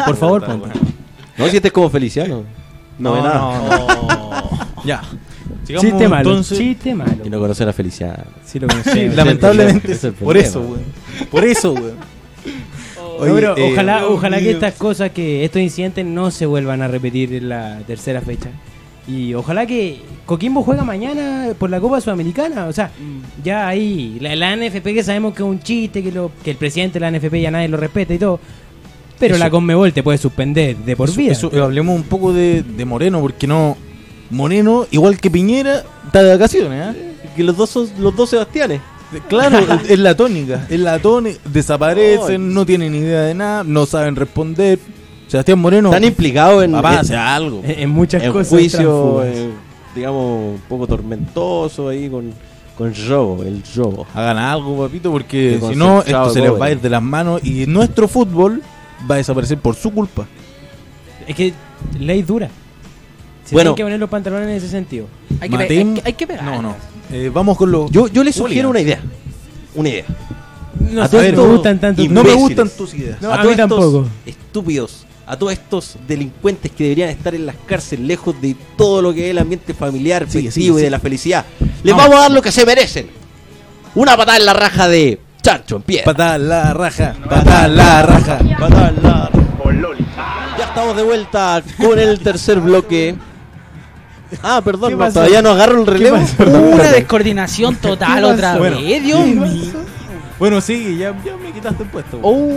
Por 0.05 0.15
favor, 0.15 0.45
póntelo. 0.45 0.73
No, 1.37 1.47
si 1.49 1.57
este 1.57 1.67
es 1.67 1.73
como 1.73 1.89
Feliciano. 1.89 2.43
No, 2.97 3.13
ve 3.13 3.21
nada. 3.21 3.39
no. 3.39 4.83
ya. 4.85 5.01
Sigamos 5.65 5.85
Chiste 5.89 6.07
malo, 6.07 6.29
entonces. 6.29 6.57
chiste 6.57 6.95
malo. 6.95 7.17
Y 7.25 7.29
no 7.29 7.39
conocer 7.39 7.67
a 7.67 7.73
Feliciano. 7.73 8.23
Sí, 8.45 8.59
lo 8.59 8.67
conocí. 8.67 8.89
Sí, 8.89 9.09
lamentablemente. 9.09 9.91
Es 9.91 10.03
el 10.05 10.13
por 10.13 10.27
problema. 10.33 10.47
eso, 10.47 10.63
güey. 10.63 10.81
Por 11.29 11.43
eso, 11.43 11.71
güey. 11.73 11.91
No, 13.19 13.33
pero 13.35 13.57
eh, 13.57 13.71
ojalá, 13.71 14.07
ojalá 14.07 14.39
que 14.39 14.51
estas 14.51 14.73
cosas, 14.75 15.11
que 15.11 15.43
estos 15.43 15.61
incidentes 15.61 16.05
no 16.05 16.31
se 16.31 16.45
vuelvan 16.45 16.81
a 16.81 16.87
repetir 16.87 17.33
en 17.33 17.49
la 17.49 17.79
tercera 17.85 18.21
fecha. 18.21 18.49
Y 19.07 19.33
ojalá 19.33 19.65
que 19.65 20.01
Coquimbo 20.25 20.63
juega 20.63 20.83
mañana 20.83 21.53
por 21.57 21.69
la 21.69 21.79
Copa 21.79 22.01
Sudamericana. 22.01 22.65
O 22.65 22.73
sea, 22.73 22.91
ya 23.43 23.67
ahí, 23.67 24.17
la, 24.19 24.35
la 24.35 24.55
NFP 24.55 24.83
que 24.83 25.03
sabemos 25.03 25.33
que 25.33 25.43
es 25.43 25.47
un 25.47 25.61
chiste, 25.61 26.03
que, 26.03 26.11
lo, 26.11 26.31
que 26.43 26.51
el 26.51 26.57
presidente 26.57 26.99
de 26.99 27.09
la 27.09 27.17
NFP 27.17 27.39
ya 27.41 27.51
nadie 27.51 27.69
lo 27.69 27.77
respeta 27.77 28.13
y 28.13 28.17
todo. 28.17 28.39
Pero 29.17 29.35
Eso. 29.35 29.43
la 29.43 29.49
Conmebol 29.49 29.93
te 29.93 30.03
puede 30.03 30.17
suspender 30.17 30.75
de 30.77 30.95
por 30.95 31.13
vida. 31.15 31.31
eso, 31.31 31.49
eh, 31.53 31.59
hablemos 31.59 31.95
un 31.95 32.03
poco 32.03 32.33
de, 32.33 32.63
de 32.63 32.85
Moreno, 32.85 33.21
porque 33.21 33.47
no. 33.47 33.77
Moreno, 34.29 34.85
igual 34.91 35.19
que 35.19 35.31
Piñera, 35.31 35.83
está 36.05 36.21
de 36.21 36.31
vacaciones, 36.31 36.87
¿ah? 36.87 36.93
Que 37.35 37.43
los 37.43 37.55
dos 37.55 37.69
son 37.69 37.89
los 37.97 38.13
dos 38.13 38.29
Sebastianes. 38.29 38.81
Claro, 39.29 39.59
es 39.89 39.99
la 39.99 40.15
tónica. 40.15 40.65
Es 40.69 40.79
la 40.79 40.99
tónica. 40.99 41.39
Desaparecen, 41.45 42.53
no 42.53 42.65
tienen 42.65 42.93
idea 42.95 43.21
de 43.21 43.33
nada, 43.33 43.63
no 43.63 43.85
saben 43.85 44.15
responder. 44.15 44.79
Sebastián 45.27 45.59
Moreno. 45.59 45.89
Están 45.89 46.03
implicados 46.05 46.63
en, 46.63 46.71
Papá, 46.71 46.93
en- 46.93 46.99
hace 46.99 47.15
algo. 47.15 47.61
en, 47.63 47.79
en 47.79 47.89
muchas 47.89 48.23
en 48.23 48.31
cosas. 48.31 48.49
juicio, 48.49 49.23
eh, 49.25 49.49
digamos, 49.95 50.55
un 50.55 50.61
poco 50.69 50.87
tormentoso 50.87 51.89
ahí 51.89 52.09
con, 52.09 52.31
con 52.77 52.93
robo, 53.09 53.43
el 53.43 53.61
robo. 53.75 54.07
Hagan 54.13 54.37
algo, 54.37 54.85
papito, 54.85 55.11
porque 55.11 55.59
si 55.69 55.75
no, 55.75 55.99
esto 56.01 56.29
se 56.29 56.41
les 56.41 56.51
va 56.51 56.65
a 56.67 56.71
ir 56.71 56.79
de 56.81 56.89
las 56.89 57.01
manos 57.03 57.43
y 57.43 57.65
nuestro 57.65 58.07
fútbol 58.07 58.61
va 59.09 59.15
a 59.15 59.17
desaparecer 59.17 59.57
por 59.57 59.75
su 59.75 59.91
culpa. 59.91 60.25
Es 61.27 61.35
que 61.35 61.53
ley 61.99 62.21
dura. 62.21 62.49
Se 63.43 63.53
Bueno. 63.55 63.71
tienen 63.71 63.75
que 63.75 63.83
poner 63.83 63.99
los 63.99 64.09
pantalones 64.09 64.47
en 64.49 64.55
ese 64.55 64.69
sentido. 64.69 65.07
Hay 65.41 65.49
que, 65.49 65.55
hay 65.57 65.67
que, 65.67 66.01
hay 66.05 66.13
que 66.13 66.27
pegar. 66.27 66.43
No, 66.45 66.61
no. 66.61 66.75
Eh, 67.11 67.31
vamos 67.33 67.57
con 67.57 67.71
los. 67.71 67.89
Yo, 67.91 68.07
yo 68.07 68.23
le 68.23 68.33
sugiero 68.33 68.69
una 68.69 68.79
idea. 68.81 68.99
Una 69.75 69.89
idea. 69.89 70.05
No 70.79 71.01
A 71.01 71.05
sé 71.05 71.11
todo 71.11 71.21
si 71.21 71.27
esto- 71.29 71.43
me 71.47 71.53
gustan 71.53 71.79
tanto. 71.79 72.03
No 72.09 72.23
me 72.23 72.33
gustan 72.33 72.69
tus 72.69 72.93
ideas. 72.93 73.21
No, 73.21 73.31
a 73.33 73.37
todos 73.37 73.51
mí 73.51 73.57
tampoco. 73.57 73.83
estos 74.25 74.35
estúpidos, 74.45 75.05
a 75.25 75.37
todos 75.37 75.53
estos 75.53 75.95
delincuentes 76.07 76.71
que 76.71 76.83
deberían 76.83 77.09
estar 77.09 77.33
en 77.35 77.45
las 77.45 77.55
cárceles, 77.65 78.05
lejos 78.05 78.39
de 78.41 78.55
todo 78.77 79.01
lo 79.01 79.13
que 79.13 79.25
es 79.25 79.31
el 79.31 79.37
ambiente 79.39 79.73
familiar, 79.73 80.25
Sí, 80.29 80.43
festivo 80.43 80.75
sí, 80.77 80.81
y 80.81 80.83
de 80.85 80.89
la 80.91 80.99
felicidad. 80.99 81.45
Les 81.83 81.93
Vamos. 81.95 82.03
vamos 82.09 82.17
a 82.17 82.21
dar 82.23 82.31
lo 82.31 82.41
que 82.41 82.51
se 82.51 82.65
merecen. 82.65 83.07
Una 83.95 84.15
patada 84.15 84.37
en 84.37 84.45
la 84.45 84.53
raja 84.53 84.87
de 84.87 85.19
Chancho 85.41 85.77
en 85.77 85.81
pie. 85.83 86.01
Patada 86.03 86.35
en 86.35 86.49
la 86.49 86.73
raja, 86.73 87.15
patada 87.29 87.65
en 87.65 87.77
la 87.77 88.01
raja. 88.03 88.39
Patada 88.59 88.89
en 88.89 89.03
la- 89.03 89.31
Ya 90.57 90.65
estamos 90.65 90.95
de 90.95 91.03
vuelta 91.03 91.63
con 91.77 91.97
el 91.99 92.19
tercer 92.19 92.59
bloque. 92.59 93.15
Ah, 94.43 94.61
perdón, 94.63 94.89
¿Qué 94.89 94.95
no, 94.97 95.11
todavía 95.11 95.41
no 95.41 95.49
agarro 95.51 95.81
el 95.81 95.87
relevo. 95.87 96.17
Una 96.39 96.91
descoordinación 96.91 97.75
total 97.77 98.23
otra 98.25 98.57
Bueno. 98.57 98.77
vez, 98.81 99.03
Dios 99.03 99.25
mío. 99.25 99.71
Bueno, 100.39 100.61
sí, 100.61 100.97
ya, 100.97 101.15
ya 101.23 101.35
me 101.37 101.51
quitaste 101.51 101.83
el 101.83 101.89
puesto. 101.89 102.19
Oh, 102.21 102.47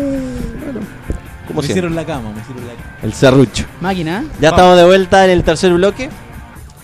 ¿Cómo 1.47 1.61
me 1.61 1.67
se 1.67 1.73
hicieron 1.73 1.95
la 1.95 2.05
cama, 2.05 2.31
me 2.33 2.41
hicieron 2.41 2.67
la 2.67 2.75
cama. 2.75 2.97
El 3.03 3.13
serrucho. 3.15 3.65
Máquina. 3.81 4.25
Ya 4.41 4.51
estamos 4.51 4.77
de 4.77 4.85
vuelta 4.85 5.25
en 5.25 5.31
el 5.31 5.43
tercer 5.45 5.73
bloque. 5.73 6.11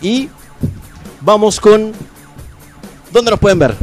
Y 0.01 0.29
vamos 1.21 1.61
con. 1.61 1.93
¿Dónde 3.13 3.31
nos 3.31 3.41
pueden 3.41 3.59
ver? 3.59 3.75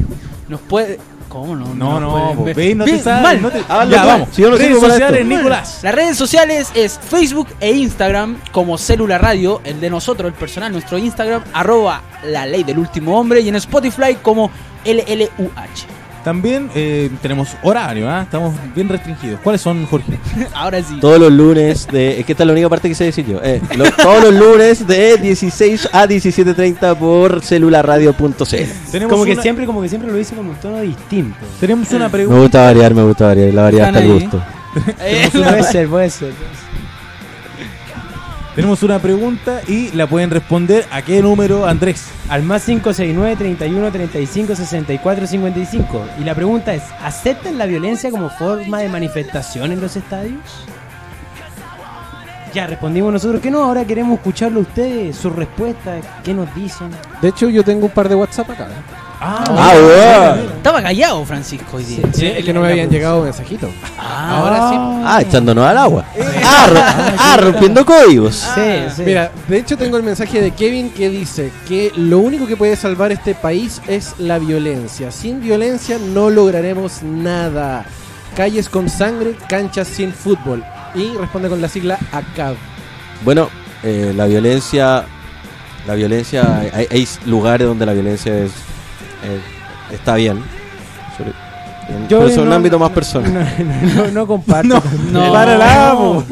Nos 0.49 0.59
puede. 0.61 0.99
¿Cómo 1.33 1.55
no? 1.55 1.73
No, 1.73 1.99
no, 1.99 2.43
veis, 2.43 2.75
no 2.75 2.85
te 2.85 2.99
sabes. 2.99 3.23
mal. 3.23 3.41
No 3.41 3.49
te... 3.49 3.57
Háganlo 3.67 3.95
Ya, 3.95 4.05
vamos. 4.05 4.29
Si 4.33 4.43
yo 4.43 4.51
no 4.51 4.55
Redes 4.55 4.79
sociales. 4.79 5.25
Nicolás. 5.25 5.79
Las 5.81 5.95
redes 5.95 6.15
sociales 6.15 6.71
es 6.75 6.99
Facebook 6.99 7.47
e 7.59 7.71
Instagram 7.71 8.37
como 8.51 8.77
Célula 8.77 9.17
Radio, 9.17 9.59
el 9.63 9.81
de 9.81 9.89
nosotros, 9.89 10.27
el 10.27 10.35
personal, 10.35 10.71
nuestro 10.71 10.99
Instagram, 10.99 11.43
arroba 11.51 12.03
la 12.23 12.45
ley 12.45 12.63
del 12.63 12.77
último 12.77 13.19
hombre 13.19 13.41
y 13.41 13.49
en 13.49 13.55
Spotify 13.55 14.15
como 14.21 14.51
LLUH. 14.85 16.02
También 16.23 16.69
eh, 16.73 17.09
tenemos 17.21 17.49
horario, 17.63 18.09
¿ah? 18.09 18.21
Estamos 18.23 18.53
bien 18.73 18.87
restringidos. 18.87 19.39
¿Cuáles 19.41 19.61
son, 19.61 19.85
Jorge? 19.85 20.17
Ahora 20.53 20.81
sí. 20.81 20.97
Todos 21.01 21.19
los 21.19 21.31
lunes 21.31 21.85
de. 21.87 22.19
Es 22.19 22.25
que 22.25 22.31
esta 22.31 22.43
es 22.43 22.47
la 22.47 22.53
única 22.53 22.69
parte 22.69 22.87
que 22.87 22.95
sé 22.95 23.03
decir 23.05 23.25
yo. 23.25 23.39
Eh, 23.43 23.61
lo- 23.75 23.91
todos 23.91 24.23
los 24.23 24.33
lunes 24.33 24.87
de 24.87 25.17
16 25.17 25.89
a 25.91 26.05
17.30 26.07 26.95
por 26.97 27.41
celularradio.cl. 27.43 29.07
Como 29.09 29.25
que 29.25 29.31
una- 29.33 29.41
siempre, 29.41 29.65
como 29.65 29.81
que 29.81 29.89
siempre 29.89 30.09
lo 30.11 30.17
dice 30.17 30.35
como 30.35 30.51
un 30.51 30.55
tono 30.57 30.79
distinto. 30.81 31.37
Tenemos 31.59 31.91
una 31.91 32.05
Me 32.05 32.11
pregunta. 32.11 32.39
gusta 32.41 32.61
variar, 32.63 32.93
me 32.93 33.03
gusta 33.03 33.25
variar. 33.27 33.53
La 33.53 33.61
variedad 33.63 33.87
está 33.89 33.99
ahí. 33.99 34.07
gusto. 34.11 34.43
Eh, 35.01 35.29
puede 35.31 35.63
ser, 35.63 35.87
puede 35.87 36.09
ser. 36.09 36.33
Tenemos 38.55 38.83
una 38.83 38.99
pregunta 38.99 39.61
y 39.67 39.91
la 39.93 40.05
pueden 40.05 40.29
responder 40.29 40.85
a 40.91 41.01
qué 41.01 41.23
número, 41.23 41.65
Andrés. 41.65 42.05
Al 42.29 42.43
más 42.43 42.65
569 42.65 43.35
31 43.35 43.91
35 43.91 44.55
64 44.55 45.25
55. 45.25 46.05
Y 46.19 46.23
la 46.23 46.35
pregunta 46.35 46.75
es: 46.75 46.83
¿aceptan 47.01 47.57
la 47.57 47.65
violencia 47.65 48.11
como 48.11 48.29
forma 48.29 48.79
de 48.79 48.89
manifestación 48.89 49.71
en 49.71 49.81
los 49.81 49.95
estadios? 49.95 50.67
Ya 52.53 52.67
respondimos 52.67 53.11
nosotros 53.11 53.41
que 53.41 53.49
no, 53.49 53.63
ahora 53.63 53.85
queremos 53.85 54.19
escucharlo 54.19 54.59
a 54.59 54.61
ustedes, 54.61 55.15
sus 55.15 55.35
respuestas, 55.35 56.05
qué 56.23 56.35
nos 56.35 56.53
dicen. 56.53 56.91
De 57.23 57.29
hecho, 57.29 57.49
yo 57.49 57.63
tengo 57.63 57.87
un 57.87 57.91
par 57.91 58.07
de 58.07 58.13
WhatsApp 58.13 58.51
acá. 58.51 58.65
¿eh? 58.65 59.02
Ah, 59.19 59.43
weón. 59.75 60.39
Estaba 60.57 60.81
callado 60.81 61.23
Francisco 61.25 61.77
hoy 61.77 61.83
día. 61.85 62.03
Sí, 62.13 62.25
es 62.27 62.43
que 62.43 62.53
no 62.53 62.61
me 62.61 62.67
habían 62.69 62.89
llegado 62.89 63.21
mensajitos. 63.23 63.69
Ahora 63.97 64.69
sí. 64.69 64.75
Ah, 65.05 65.19
echándonos 65.21 65.65
al 65.65 65.77
agua. 65.77 66.05
Ah, 66.43 66.67
ro- 66.69 67.15
ah, 67.19 67.37
rompiendo 67.37 67.85
códigos. 67.85 68.35
Sí, 68.55 68.61
sí. 68.95 69.03
Mira, 69.05 69.31
de 69.47 69.57
hecho 69.57 69.77
tengo 69.77 69.97
el 69.97 70.03
mensaje 70.03 70.41
de 70.41 70.51
Kevin 70.51 70.89
que 70.91 71.09
dice 71.09 71.51
que 71.67 71.91
lo 71.95 72.19
único 72.19 72.47
que 72.47 72.57
puede 72.57 72.75
salvar 72.75 73.11
este 73.11 73.33
país 73.35 73.81
es 73.87 74.15
la 74.17 74.39
violencia. 74.39 75.11
Sin 75.11 75.41
violencia 75.41 75.97
no 75.99 76.29
lograremos 76.29 77.01
nada. 77.03 77.85
Calles 78.35 78.67
con 78.67 78.89
sangre, 78.89 79.35
canchas 79.47 79.87
sin 79.87 80.11
fútbol. 80.11 80.63
Y 80.95 81.15
responde 81.17 81.49
con 81.49 81.61
la 81.61 81.67
sigla 81.69 81.97
ACAB. 82.11 82.55
Bueno, 83.23 83.49
eh, 83.83 84.11
la 84.15 84.25
violencia. 84.25 85.05
La 85.87 85.95
violencia. 85.95 86.61
Hay, 86.73 86.87
hay 86.91 87.07
lugares 87.25 87.67
donde 87.67 87.85
la 87.85 87.93
violencia 87.93 88.37
es. 88.37 88.51
Eh, 89.23 89.39
está 89.93 90.15
bien. 90.15 90.39
En- 91.89 92.07
pero 92.07 92.27
es 92.27 92.37
un 92.37 92.51
ámbito 92.51 92.79
más 92.79 92.91
personal. 92.91 93.33
No, 93.59 94.03
no, 94.05 94.11
no 94.11 94.27
comparto. 94.27 94.67
No, 95.11 95.25
No. 95.25 95.33
Para 95.33 95.57
la. 95.57 96.23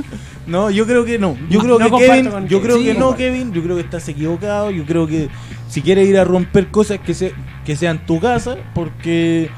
No, 0.48 0.70
yo 0.70 0.86
creo 0.86 1.06
que 1.06 1.20
no. 1.20 1.38
Yo 1.50 1.60
creo 1.60 1.78
no 1.80 1.98
que 1.98 2.06
Kevin, 2.08 2.48
yo 2.48 2.62
creo 2.62 2.78
Sí, 2.78 2.86
que 2.86 2.94
no. 2.94 3.16
Kevin. 3.16 3.54
Yo 3.54 3.62
creo 3.62 3.76
que 3.76 3.82
estás 3.84 4.08
equivocado. 4.10 4.72
Yo 4.72 4.86
creo 4.86 5.08
que 5.08 5.30
si 5.70 5.82
quieres 5.82 6.08
ir 6.08 6.18
a 6.18 6.24
romper 6.24 6.68
cosas 6.68 7.00
que 7.00 7.14
se 7.14 7.34
que 7.66 7.76
sean 7.76 8.06
tu 8.06 8.20
casa, 8.20 8.56
porque 8.74 9.50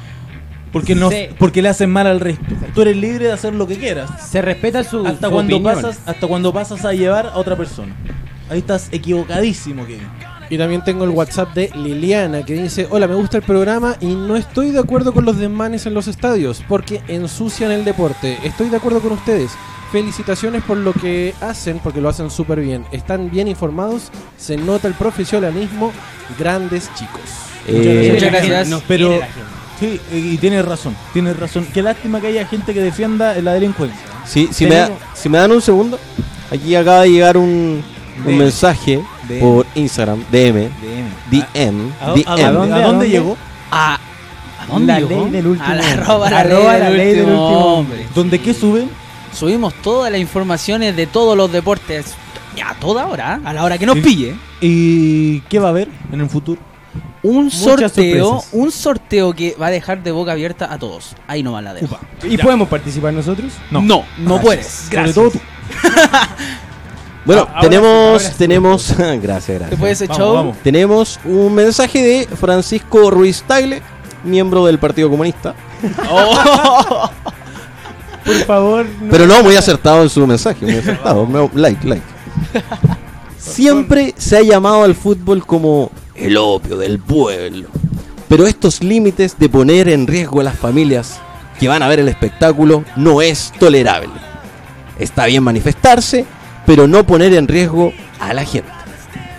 porque 0.71 0.95
no 0.95 1.09
Sí. 1.09 1.27
porque 1.37 1.61
le 1.61 1.69
hacen 1.69 1.89
mal 1.91 2.07
al 2.07 2.19
resto. 2.19 2.43
Tú 2.73 2.81
eres 2.81 2.97
libre 2.97 3.25
de 3.27 3.31
hacer 3.31 3.53
lo 3.53 3.67
que 3.67 3.77
quieras. 3.77 4.09
Se 4.29 4.41
respeta 4.41 4.83
su, 4.83 5.05
Hasta 5.05 5.27
su 5.27 5.33
cuando 5.33 5.55
opinión. 5.55 5.75
pasas 5.75 5.99
hasta 6.05 6.27
cuando 6.27 6.51
pasas 6.53 6.83
a 6.85 6.93
llevar 6.93 7.27
a 7.27 7.37
otra 7.37 7.55
persona. 7.55 7.95
Ahí 8.49 8.59
estás 8.59 8.89
equivocadísimo, 8.91 9.85
Kevin. 9.85 10.07
Y 10.53 10.57
también 10.59 10.83
tengo 10.83 11.03
el 11.03 11.09
WhatsApp 11.09 11.51
de 11.55 11.71
Liliana 11.73 12.43
que 12.45 12.53
dice, 12.53 12.85
hola, 12.91 13.07
me 13.07 13.15
gusta 13.15 13.37
el 13.37 13.43
programa 13.43 13.95
y 13.99 14.05
no 14.13 14.35
estoy 14.35 14.69
de 14.69 14.77
acuerdo 14.77 15.11
con 15.11 15.25
los 15.25 15.39
desmanes 15.39 15.87
en 15.87 15.95
los 15.95 16.07
estadios 16.07 16.63
porque 16.69 17.01
ensucian 17.07 17.71
el 17.71 17.83
deporte. 17.83 18.37
Estoy 18.43 18.69
de 18.69 18.77
acuerdo 18.77 18.99
con 18.99 19.13
ustedes. 19.13 19.49
Felicitaciones 19.91 20.61
por 20.61 20.77
lo 20.77 20.93
que 20.93 21.33
hacen, 21.41 21.79
porque 21.79 22.01
lo 22.01 22.09
hacen 22.09 22.29
súper 22.29 22.59
bien. 22.59 22.85
Están 22.91 23.31
bien 23.31 23.47
informados, 23.47 24.11
se 24.37 24.55
nota 24.55 24.87
el 24.87 24.93
profesionalismo, 24.93 25.91
grandes 26.37 26.87
chicos. 26.93 27.21
Eh, 27.67 28.11
Muchas 28.13 28.31
gracias. 28.31 28.83
Pero-. 28.87 29.19
Sí, 29.79 29.99
y 30.11 30.37
tienes 30.37 30.63
razón, 30.65 30.95
tienes 31.13 31.35
razón. 31.39 31.65
Qué 31.73 31.81
lástima 31.81 32.21
que 32.21 32.27
haya 32.27 32.45
gente 32.45 32.75
que 32.75 32.79
defienda 32.81 33.33
la 33.41 33.53
delincuencia. 33.53 33.99
Si, 34.23 34.47
si, 34.53 34.67
me, 34.67 34.75
da- 34.75 34.91
si 35.15 35.29
me 35.29 35.39
dan 35.39 35.51
un 35.51 35.61
segundo, 35.63 35.97
aquí 36.51 36.75
acaba 36.75 37.01
de 37.01 37.09
llegar 37.09 37.37
un, 37.37 37.83
un 38.23 38.37
mensaje 38.37 39.01
DM. 39.27 39.39
por 39.39 39.65
Instagram, 39.75 40.23
DM, 40.31 40.69
DM, 41.31 41.91
¿A, 42.01 42.05
a- 42.11 42.13
DM. 42.13 42.23
a 42.27 42.51
dónde, 42.51 42.73
a 42.75 42.87
dónde 42.87 43.09
llegó? 43.09 43.37
¿A, 43.71 43.95
¿a 43.95 44.65
dónde 44.67 44.93
La 44.93 44.99
llegó? 44.99 45.23
ley 45.23 45.31
del 45.31 45.47
último 45.47 45.67
A 45.69 45.75
la 45.75 45.91
arroba 45.91 46.29
la, 46.29 46.39
Arroba 46.39 46.71
ley, 46.73 46.79
la 46.81 46.87
del 46.89 46.97
ley 46.97 47.07
del 47.13 47.19
último 47.25 47.75
hombre. 47.77 48.07
¿Dónde 48.13 48.39
qué 48.39 48.53
suben? 48.53 48.89
Subimos 49.33 49.73
todas 49.75 50.11
las 50.11 50.21
informaciones 50.21 50.95
de 50.95 51.07
todos 51.07 51.35
los 51.37 51.51
deportes. 51.51 52.13
A 52.63 52.75
toda 52.75 53.07
hora, 53.07 53.39
¿eh? 53.41 53.47
a 53.47 53.53
la 53.53 53.63
hora 53.63 53.77
que 53.79 53.85
nos 53.87 53.95
Sí. 53.95 54.01
pille. 54.01 54.35
¿Y 54.61 55.39
qué 55.49 55.57
va 55.57 55.67
a 55.67 55.71
haber 55.71 55.89
en 56.11 56.21
el 56.21 56.29
futuro? 56.29 56.61
Un 57.23 57.45
Muchas 57.45 57.59
sorteo, 57.59 58.25
sorpresas. 58.27 58.49
un 58.53 58.71
sorteo 58.71 59.33
que 59.33 59.55
va 59.59 59.67
a 59.67 59.71
dejar 59.71 60.03
de 60.03 60.11
boca 60.11 60.33
abierta 60.33 60.71
a 60.71 60.77
todos. 60.77 61.15
Ahí 61.25 61.41
no 61.41 61.53
va 61.53 61.61
la 61.63 61.73
dejo. 61.73 61.97
¿Y 62.23 62.37
podemos 62.37 62.67
participar 62.67 63.11
nosotros? 63.13 63.53
No, 63.71 63.81
no, 63.81 64.03
no 64.19 64.39
puedes. 64.39 64.67
Sobre 64.91 65.13
todo 65.13 65.31
tú. 65.31 65.39
Bueno, 67.25 67.47
Ah, 67.53 67.61
tenemos, 67.61 68.21
sí, 68.23 68.31
tenemos, 68.37 68.93
gracias, 68.97 69.21
gracias. 69.21 69.69
Después 69.69 69.99
de 69.99 70.05
ese 70.05 70.07
Vamos, 70.07 70.17
show, 70.17 70.33
vamos. 70.35 70.57
Tenemos 70.63 71.19
un 71.25 71.53
mensaje 71.55 72.01
de 72.01 72.27
Francisco 72.35 73.09
Ruiz 73.09 73.43
Tagle, 73.47 73.81
miembro 74.23 74.65
del 74.65 74.77
Partido 74.79 75.09
Comunista. 75.09 75.55
Por 78.25 78.35
favor. 78.45 78.85
no- 79.01 79.11
Pero 79.11 79.27
no, 79.27 79.43
muy 79.43 79.55
acertado 79.55 80.01
en 80.03 80.09
su 80.09 80.25
mensaje, 80.25 80.65
muy 80.65 80.75
acertado. 80.77 81.27
Like, 81.53 81.85
like. 81.87 82.03
Siempre 83.37 84.13
se 84.17 84.37
ha 84.37 84.41
llamado 84.41 84.83
al 84.83 84.95
fútbol 84.95 85.45
como 85.45 85.91
el 86.15 86.37
opio 86.37 86.77
del 86.77 86.99
pueblo. 86.99 87.67
Pero 88.29 88.47
estos 88.47 88.81
límites 88.81 89.37
de 89.37 89.49
poner 89.49 89.89
en 89.89 90.07
riesgo 90.07 90.39
a 90.39 90.43
las 90.43 90.57
familias 90.57 91.19
que 91.59 91.67
van 91.67 91.83
a 91.83 91.87
ver 91.87 91.99
el 91.99 92.07
espectáculo 92.07 92.83
no 92.95 93.21
es 93.21 93.51
tolerable. 93.59 94.09
Está 94.97 95.25
bien 95.25 95.43
manifestarse, 95.43 96.25
pero 96.65 96.87
no 96.87 97.03
poner 97.05 97.33
en 97.33 97.47
riesgo 97.47 97.93
a 98.19 98.33
la 98.33 98.45
gente. 98.45 98.69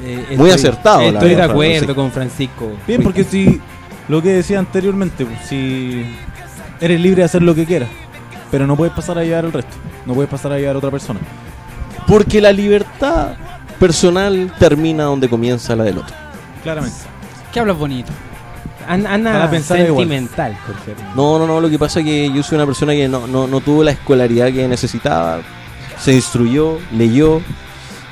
Eh, 0.03 0.25
Muy 0.37 0.51
estoy- 0.51 0.51
acertado, 0.51 1.01
la 1.01 1.19
Estoy 1.19 1.35
de 1.35 1.43
acuerdo 1.43 1.71
Francisco. 1.73 1.95
con 1.95 2.13
Francisco. 2.13 2.73
Bien, 2.87 3.03
porque 3.03 3.25
si 3.25 3.61
lo 4.09 4.21
que 4.23 4.31
decía 4.31 4.59
anteriormente, 4.59 5.25
pues, 5.25 5.39
si 5.49 6.05
eres 6.81 7.01
libre 7.01 7.21
de 7.21 7.25
hacer 7.25 7.43
lo 7.43 7.55
que 7.55 7.65
quieras, 7.65 7.89
pero 8.51 8.67
no 8.67 8.77
puedes 8.77 8.93
pasar 8.95 9.19
a 9.19 9.25
llevar 9.25 9.47
al 9.47 9.53
resto, 9.53 9.75
no 10.05 10.13
puedes 10.15 10.31
pasar 10.31 10.53
a 10.53 10.59
llevar 10.59 10.75
a 10.75 10.79
otra 10.79 10.91
persona. 10.91 11.21
Porque 12.07 12.41
la 12.43 12.53
libertad 12.53 13.29
personal 13.81 14.53
termina 14.59 15.05
donde 15.05 15.29
comienza 15.29 15.75
la 15.75 15.85
del 15.85 15.99
otro. 15.99 16.15
Claramente. 16.63 16.97
que 17.53 17.61
hablas 17.61 17.79
bonito. 17.79 18.11
An- 18.89 19.07
Anda 19.07 19.33
Para 19.33 19.51
pensar 19.51 19.79
igual. 19.79 20.07
sentimental, 20.09 20.57
Jorge. 20.67 20.95
No, 21.15 21.39
no, 21.39 21.47
no, 21.47 21.61
lo 21.61 21.71
que 21.71 21.79
pasa 21.79 22.01
es 22.01 22.05
que 22.05 22.31
yo 22.33 22.43
soy 22.43 22.57
una 22.57 22.67
persona 22.67 22.93
que 22.93 23.07
no, 23.09 23.27
no, 23.29 23.47
no 23.47 23.61
tuvo 23.61 23.83
la 23.85 23.93
escolaridad 23.93 24.53
que 24.53 24.67
necesitaba, 24.69 25.39
se 25.99 26.13
instruyó, 26.15 26.79
leyó 26.93 27.41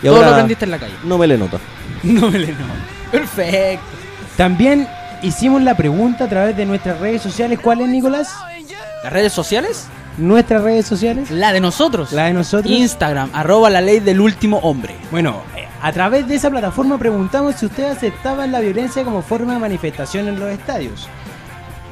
y 0.03 0.07
Todo 0.07 0.17
ahora 0.17 0.29
lo 0.29 0.33
aprendiste 0.35 0.65
en 0.65 0.71
la 0.71 0.79
calle. 0.79 0.95
no 1.05 1.19
me 1.19 1.27
le 1.27 1.39
nota. 1.39 1.59
No 2.03 2.31
me 2.31 2.39
le 2.39 2.49
no. 2.49 2.67
Perfecto. 3.13 3.85
También 4.37 4.89
hicimos 5.23 5.63
la 5.63 5.77
pregunta 5.77 6.25
a 6.25 6.29
través 6.29 6.57
de 6.57 6.65
nuestras 6.67 6.99
redes 6.99 7.23
sociales. 7.23 7.61
¿Cuál 7.63 7.81
es, 7.83 7.89
Nicolás? 7.89 8.35
¿Las 9.05 9.13
redes 9.13 9.33
sociales? 9.33 9.87
Nuestras 10.19 10.63
redes 10.63 10.87
sociales. 10.87 11.31
La 11.31 11.53
de 11.53 11.61
nosotros. 11.61 12.13
La 12.13 12.25
de 12.25 12.33
nosotros. 12.33 12.73
Instagram, 12.73 13.31
arroba 13.33 13.71
la 13.71 13.81
ley 13.81 14.01
del 14.01 14.21
último 14.21 14.59
hombre. 14.59 14.97
Bueno, 15.11 15.43
eh, 15.57 15.67
a 15.81 15.93
través 15.93 16.27
de 16.27 16.35
esa 16.35 16.51
plataforma 16.51 16.99
preguntamos 16.99 17.55
si 17.57 17.67
usted 17.67 17.85
aceptaba 17.85 18.47
la 18.47 18.61
violencia 18.61 19.05
como 19.05 19.23
forma 19.23 19.55
de 19.55 19.59
manifestación 19.61 20.29
en 20.29 20.41
los 20.41 20.51
estadios. 20.51 21.09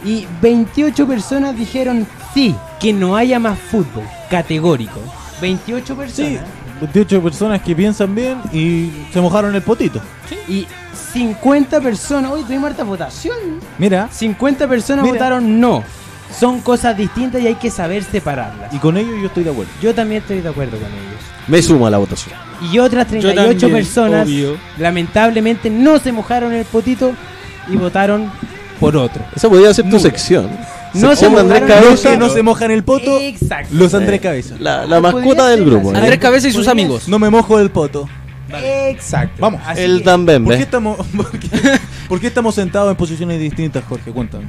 Y 0.05 0.26
28 0.41 1.07
personas 1.07 1.57
dijeron 1.57 2.07
sí, 2.34 2.55
que 2.80 2.93
no 2.93 3.16
haya 3.16 3.38
más 3.38 3.59
fútbol. 3.59 4.05
Categórico. 4.30 5.01
28 5.41 5.97
personas. 5.97 6.30
Sí, 6.32 6.38
28 6.80 7.22
personas 7.22 7.62
que 7.62 7.74
piensan 7.74 8.14
bien 8.14 8.38
y 8.53 8.91
se 9.12 9.20
mojaron 9.20 9.55
el 9.55 9.62
potito. 9.62 10.01
Y 10.49 10.66
50 11.12 11.80
personas. 11.80 12.30
Hoy 12.32 12.43
tuvimos 12.43 12.70
harta 12.70 12.84
votación. 12.84 13.36
Mira, 13.78 14.09
50 14.11 14.68
personas 14.68 15.05
Mira. 15.05 15.14
votaron 15.14 15.61
no. 15.61 15.82
Son 16.38 16.61
cosas 16.61 16.97
distintas 16.97 17.43
y 17.43 17.49
hay 17.49 17.57
que 17.57 17.70
saber 17.70 18.05
separarlas. 18.05 18.72
y 18.72 18.78
con 18.78 18.97
ello 18.97 19.16
yo 19.20 19.26
estoy 19.26 19.43
de 19.45 19.51
acuerdo. 19.51 19.72
Yo 19.82 19.95
también 19.95 20.22
estoy 20.22 20.41
de 20.41 20.49
acuerdo 20.49 20.78
con 20.78 20.86
ellos. 20.86 21.20
Me 21.49 21.61
sumo 21.61 21.86
a 21.86 21.91
la 21.91 21.99
votación. 21.99 22.36
Y 22.70 22.78
otras 22.78 23.09
38 23.09 23.59
también, 23.59 23.72
personas 23.72 24.26
obvio. 24.26 24.57
lamentablemente 24.78 25.70
no 25.70 25.99
se 25.99 26.12
mojaron 26.12 26.53
el 26.53 26.64
potito 26.66 27.12
y 27.68 27.76
votaron 27.76 28.30
por 28.78 28.97
otro. 28.97 29.24
Esa 29.34 29.49
podría 29.49 29.74
ser 29.74 29.91
tu 29.91 29.99
sección. 29.99 30.49
No 30.95 31.14
se 31.16 31.28
de 31.28 31.38
Andrés 31.41 31.62
el 31.62 31.68
Los 31.68 31.76
que 31.78 31.84
Cabeza, 31.84 32.16
no 32.16 32.28
se 32.28 32.43
mojan 32.43 32.70
el 32.70 32.84
poto, 32.84 33.18
Exacto. 33.20 33.68
los 33.72 33.95
Andrés 33.95 34.20
Cabeza. 34.20 34.57
la, 34.59 34.86
la 34.86 35.01
mascota 35.01 35.49
del 35.49 35.64
grupo. 35.64 35.91
Andrés 35.95 36.18
Cabeza 36.18 36.49
y 36.49 36.53
sus 36.53 36.68
amigos. 36.68 37.09
No 37.09 37.18
me 37.18 37.30
mojo 37.30 37.59
el 37.59 37.70
poto. 37.70 38.09
Exacto. 38.53 39.36
Vamos. 39.38 39.61
Así 39.64 39.82
El 39.82 39.86
que- 39.86 39.93
¿Por 39.93 39.99
qué, 40.03 40.11
Dambembe. 40.11 40.55
estamos, 40.57 40.97
por, 41.16 41.30
qué, 41.38 41.49
por 42.09 42.20
qué 42.20 42.26
estamos 42.26 42.55
sentados 42.55 42.91
en 42.91 42.97
posiciones 42.97 43.38
distintas, 43.41 43.84
Jorge? 43.88 44.11
Cuéntame. 44.11 44.47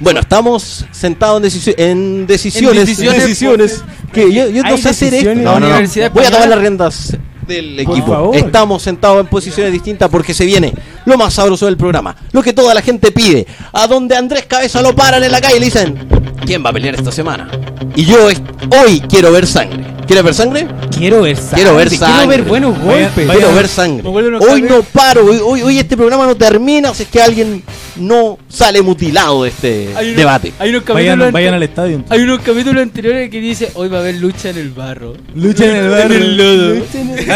Bueno, 0.00 0.20
estamos 0.20 0.84
sentados 0.90 1.38
en, 1.38 1.42
decisiones 1.44 1.78
en 1.80 2.26
decisiones. 2.26 2.80
En 2.80 2.86
decisiones, 2.86 3.22
decisiones 3.22 3.84
que 4.12 4.32
yo, 4.32 4.48
yo 4.50 4.62
no 4.62 4.76
sé 4.76 4.88
hacer 4.88 5.14
esto. 5.14 5.34
No, 5.36 5.42
no, 5.54 5.60
no. 5.60 5.66
Universidad 5.68 6.10
Voy 6.12 6.24
a 6.24 6.30
tomar 6.30 6.48
las 6.48 6.58
riendas 6.58 7.16
del 7.46 7.82
Por 7.84 7.94
equipo. 7.96 8.12
favor. 8.12 8.36
Estamos 8.36 8.82
sentados 8.82 9.20
en 9.20 9.26
posiciones 9.26 9.72
distintas 9.72 10.08
porque 10.10 10.34
se 10.34 10.44
viene 10.44 10.72
lo 11.04 11.16
más 11.16 11.34
sabroso 11.34 11.66
del 11.66 11.76
programa. 11.76 12.14
Lo 12.32 12.42
que 12.42 12.52
toda 12.52 12.74
la 12.74 12.82
gente 12.82 13.12
pide. 13.12 13.46
A 13.72 13.86
donde 13.86 14.16
Andrés 14.16 14.46
Cabeza 14.46 14.82
lo 14.82 14.94
paran 14.94 15.22
en 15.22 15.32
la 15.32 15.40
calle 15.40 15.56
y 15.56 15.60
le 15.60 15.64
dicen, 15.66 16.08
¿quién 16.44 16.64
va 16.64 16.70
a 16.70 16.72
pelear 16.72 16.94
esta 16.94 17.12
semana? 17.12 17.48
Y 17.94 18.04
yo 18.04 18.26
hoy 18.26 19.00
quiero 19.08 19.32
ver 19.32 19.46
sangre. 19.46 19.94
¿Quieres 20.06 20.22
ver 20.24 20.34
sangre? 20.34 20.68
Quiero 20.96 21.22
ver 21.22 21.36
sangre. 21.36 21.56
Quiero 21.56 21.74
ver 21.76 21.88
Quiero 21.88 22.06
sangre. 22.06 22.26
ver 22.36 22.42
buenos 22.44 22.78
golpes. 22.78 23.26
vaya- 23.26 23.32
Quiero 23.40 23.54
ver 23.54 23.66
sangre. 23.68 24.08
Hoy 24.08 24.62
no 24.62 24.82
paro. 24.84 25.24
Hoy, 25.26 25.40
hoy, 25.44 25.62
hoy 25.62 25.78
este 25.80 25.96
programa 25.96 26.26
no 26.26 26.36
termina 26.36 26.94
si 26.94 27.02
es 27.02 27.08
que 27.08 27.20
alguien 27.20 27.64
no 27.96 28.38
sale 28.48 28.82
mutilado 28.82 29.42
de 29.42 29.48
este 29.48 29.88
Hay 29.96 30.06
unos- 30.10 30.16
debate. 30.18 30.52
Hay 30.60 30.70
unos 30.70 30.84
Vayan, 30.84 31.06
capítulos, 31.14 31.32
vayan 31.32 31.54
al 31.54 31.62
estadio. 31.64 32.04
hay 32.08 32.20
unos 32.20 32.38
capítulos 32.40 32.82
anteriores 32.84 33.30
que 33.30 33.40
dice 33.40 33.70
hoy 33.74 33.88
va 33.88 33.96
a 33.96 34.00
haber 34.02 34.14
lucha 34.16 34.50
en 34.50 34.58
el 34.58 34.70
barro. 34.70 35.14
Lucha 35.34 35.64
en 35.64 35.76
el 35.76 35.88
barrio. 35.90 36.16
En 36.18 36.22
el 36.22 36.36
lodo. 36.36 36.84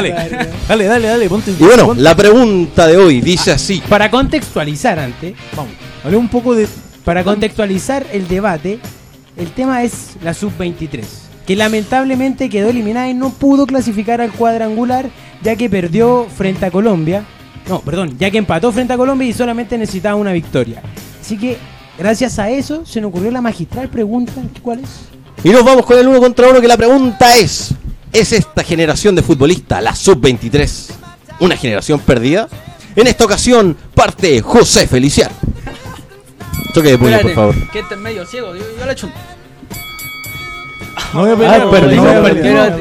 Dale, 0.09 0.39
dale, 0.69 0.85
dale, 0.87 1.09
dale, 1.09 1.29
ponte. 1.29 1.51
Y 1.51 1.55
bueno, 1.65 1.87
ponte. 1.87 2.03
la 2.03 2.15
pregunta 2.17 2.87
de 2.87 2.97
hoy 2.97 3.21
dice 3.21 3.53
así. 3.53 3.83
Para 3.89 4.11
contextualizar 4.11 4.99
antes, 4.99 5.35
Vamos, 5.57 5.73
hablé 6.05 6.17
un 6.17 6.29
poco 6.29 6.55
de. 6.55 6.67
para 7.05 7.25
contextualizar 7.25 8.07
el 8.13 8.29
debate, 8.29 8.79
el 9.37 9.53
tema 9.53 9.83
es 9.83 10.17
la 10.23 10.35
sub-23, 10.35 11.05
que 11.47 11.57
lamentablemente 11.57 12.49
quedó 12.49 12.71
eliminada 12.71 13.09
y 13.09 13.15
no 13.15 13.31
pudo 13.31 13.67
clasificar 13.67 14.21
al 14.21 14.33
cuadrangular, 14.33 15.11
ya 15.43 15.57
que 15.57 15.69
perdió 15.71 16.27
frente 16.37 16.67
a 16.67 16.71
Colombia. 16.71 17.25
No, 17.69 17.81
perdón, 17.81 18.17
ya 18.19 18.31
que 18.31 18.39
empató 18.39 18.73
frente 18.73 18.93
a 18.93 18.97
Colombia 18.97 19.29
y 19.29 19.33
solamente 19.33 19.79
necesitaba 19.79 20.17
una 20.17 20.33
victoria. 20.33 20.83
Así 21.21 21.37
que, 21.37 21.57
gracias 21.99 22.39
a 22.39 22.51
eso, 22.51 22.85
se 22.85 23.01
nos 23.01 23.11
ocurrió 23.11 23.31
la 23.31 23.41
magistral 23.41 23.89
pregunta, 23.89 24.33
¿cuál 24.63 24.81
es? 24.81 24.89
Y 25.45 25.51
nos 25.51 25.65
vamos 25.65 25.87
con 25.87 25.99
el 25.99 26.07
uno 26.09 26.21
contra 26.21 26.49
uno 26.49 26.61
que 26.61 26.69
la 26.69 26.77
pregunta 26.77 27.37
es, 27.37 27.73
¿es 28.13 28.33
esta 28.33 28.63
generación 28.65 29.15
de 29.15 29.23
futbolistas, 29.23 29.83
la 29.83 29.95
sub-23, 29.95 30.91
una 31.41 31.57
generación 31.57 32.01
perdida? 32.01 32.49
En 32.97 33.07
esta 33.07 33.25
ocasión 33.25 33.77
parte 33.95 34.41
José 34.41 34.87
Feliciano. 34.87 35.35
Toque 36.75 36.91
de 36.91 36.99
puño, 36.99 37.19
por 37.21 37.35
favor. 37.35 37.55
Que 37.71 37.81
este 37.81 37.95
es 37.95 38.01
medio 38.01 38.27
ciego, 38.27 38.55
yo, 38.55 38.63
yo 38.79 38.87
le 38.87 38.93
echo 38.93 39.07
un... 39.07 39.13
No 41.13 41.21
voy 41.23 41.31
a 41.31 41.37
pelear. 41.37 41.55
Ah, 41.55 41.59
no 41.59 41.65
no, 41.65 41.71
pelear, 41.71 41.83
perdí. 41.83 41.97
no 41.97 42.03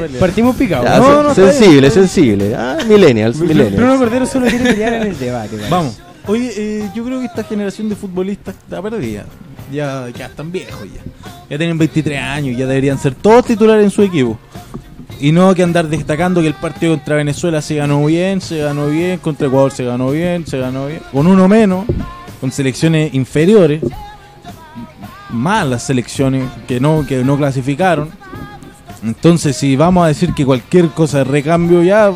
voy 0.02 0.16
a 0.16 0.20
Partimos, 0.20 0.56
picados. 0.56 0.84
Ya, 0.84 0.98
No, 0.98 1.22
no, 1.24 1.34
sensible, 1.34 1.80
bien. 1.80 1.92
sensible. 1.92 2.54
Ah, 2.54 2.78
millennials, 2.86 3.38
Bruno 3.38 3.54
millennials. 3.54 3.98
Cordero 3.98 4.26
solo 4.26 4.46
quiere 4.46 4.64
pelear 4.72 4.92
en 4.94 5.02
el 5.08 5.18
debate. 5.18 5.56
Vamos. 5.68 5.98
Oye, 6.26 6.52
eh, 6.56 6.90
yo 6.94 7.04
creo 7.04 7.18
que 7.18 7.26
esta 7.26 7.42
generación 7.42 7.88
de 7.88 7.96
futbolistas 7.96 8.54
está 8.54 8.80
perdida. 8.82 9.24
Ya, 9.72 10.08
ya 10.16 10.26
están 10.26 10.52
viejos 10.52 10.84
ya. 10.94 11.00
Ya 11.48 11.58
tienen 11.58 11.78
23 11.78 12.18
años, 12.20 12.56
ya 12.56 12.66
deberían 12.66 12.98
ser 12.98 13.14
todos 13.14 13.46
titulares 13.46 13.84
en 13.84 13.90
su 13.90 14.02
equipo. 14.02 14.38
Y 15.20 15.32
no 15.32 15.54
que 15.54 15.62
andar 15.62 15.86
destacando 15.88 16.40
que 16.40 16.46
el 16.46 16.54
partido 16.54 16.94
contra 16.94 17.16
Venezuela 17.16 17.60
se 17.60 17.74
ganó 17.76 18.04
bien, 18.06 18.40
se 18.40 18.58
ganó 18.58 18.86
bien, 18.88 19.18
contra 19.18 19.46
Ecuador 19.48 19.70
se 19.70 19.84
ganó 19.84 20.10
bien, 20.10 20.46
se 20.46 20.58
ganó 20.58 20.86
bien. 20.86 21.00
Con 21.12 21.26
uno 21.26 21.46
menos, 21.46 21.84
con 22.40 22.50
selecciones 22.50 23.12
inferiores, 23.12 23.82
malas 25.30 25.82
selecciones 25.82 26.44
que 26.66 26.80
no, 26.80 27.04
que 27.06 27.22
no 27.24 27.36
clasificaron. 27.36 28.08
Entonces, 29.04 29.56
si 29.56 29.76
vamos 29.76 30.04
a 30.04 30.08
decir 30.08 30.34
que 30.34 30.44
cualquier 30.44 30.88
cosa 30.88 31.18
de 31.18 31.24
recambio 31.24 31.82
ya, 31.82 32.10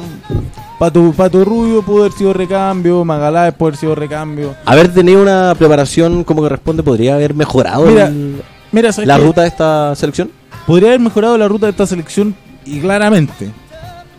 Pato, 0.78 1.12
Pato 1.12 1.44
Rubio 1.44 1.82
pudo 1.82 2.04
haber 2.04 2.12
sido 2.12 2.32
recambio, 2.32 3.04
Magaláes 3.04 3.54
pudo 3.54 3.68
haber 3.68 3.78
sido 3.80 3.94
recambio. 3.94 4.54
Haber 4.64 4.92
tenido 4.92 5.22
una 5.22 5.54
preparación 5.56 6.24
como 6.24 6.42
corresponde 6.42 6.82
podría 6.82 7.14
haber 7.14 7.32
mejorado 7.34 7.86
Mira, 7.86 8.06
el- 8.06 8.42
Mira, 8.72 8.92
¿sabes 8.92 9.08
la 9.08 9.16
qué? 9.18 9.24
ruta 9.24 9.42
de 9.42 9.48
esta 9.48 9.94
selección. 9.94 10.30
Podría 10.66 10.88
haber 10.88 11.00
mejorado 11.00 11.38
la 11.38 11.46
ruta 11.48 11.66
de 11.66 11.70
esta 11.70 11.86
selección 11.86 12.34
y 12.64 12.80
claramente. 12.80 13.50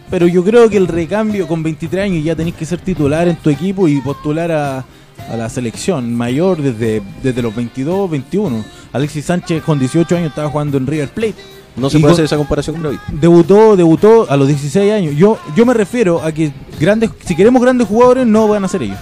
Pero 0.09 0.27
yo 0.27 0.43
creo 0.43 0.69
que 0.69 0.77
el 0.77 0.87
recambio 0.87 1.47
con 1.47 1.63
23 1.63 2.03
años 2.05 2.23
ya 2.23 2.35
tenés 2.35 2.53
que 2.53 2.65
ser 2.65 2.79
titular 2.79 3.27
en 3.27 3.35
tu 3.37 3.49
equipo 3.49 3.87
y 3.87 3.99
postular 4.01 4.51
a, 4.51 4.85
a 5.29 5.35
la 5.35 5.49
selección 5.49 6.13
mayor 6.13 6.61
desde, 6.61 7.01
desde 7.23 7.41
los 7.41 7.55
22, 7.55 8.09
21. 8.09 8.63
Alexis 8.93 9.25
Sánchez 9.25 9.63
con 9.63 9.79
18 9.79 10.15
años 10.15 10.29
estaba 10.29 10.49
jugando 10.49 10.77
en 10.77 10.87
River 10.87 11.09
Plate. 11.09 11.35
No 11.75 11.89
se 11.89 11.99
puede 11.99 12.13
hacer 12.13 12.25
esa 12.25 12.37
comparación 12.37 12.81
con. 12.81 12.99
Debutó, 13.19 13.75
debutó 13.75 14.29
a 14.29 14.37
los 14.37 14.47
16 14.47 14.93
años. 14.93 15.15
Yo, 15.15 15.37
yo 15.55 15.65
me 15.65 15.73
refiero 15.73 16.23
a 16.23 16.31
que 16.31 16.53
grandes, 16.79 17.09
si 17.25 17.35
queremos 17.35 17.61
grandes 17.61 17.87
jugadores, 17.87 18.25
no 18.25 18.47
van 18.47 18.63
a 18.63 18.67
ser 18.67 18.83
ellos. 18.83 18.97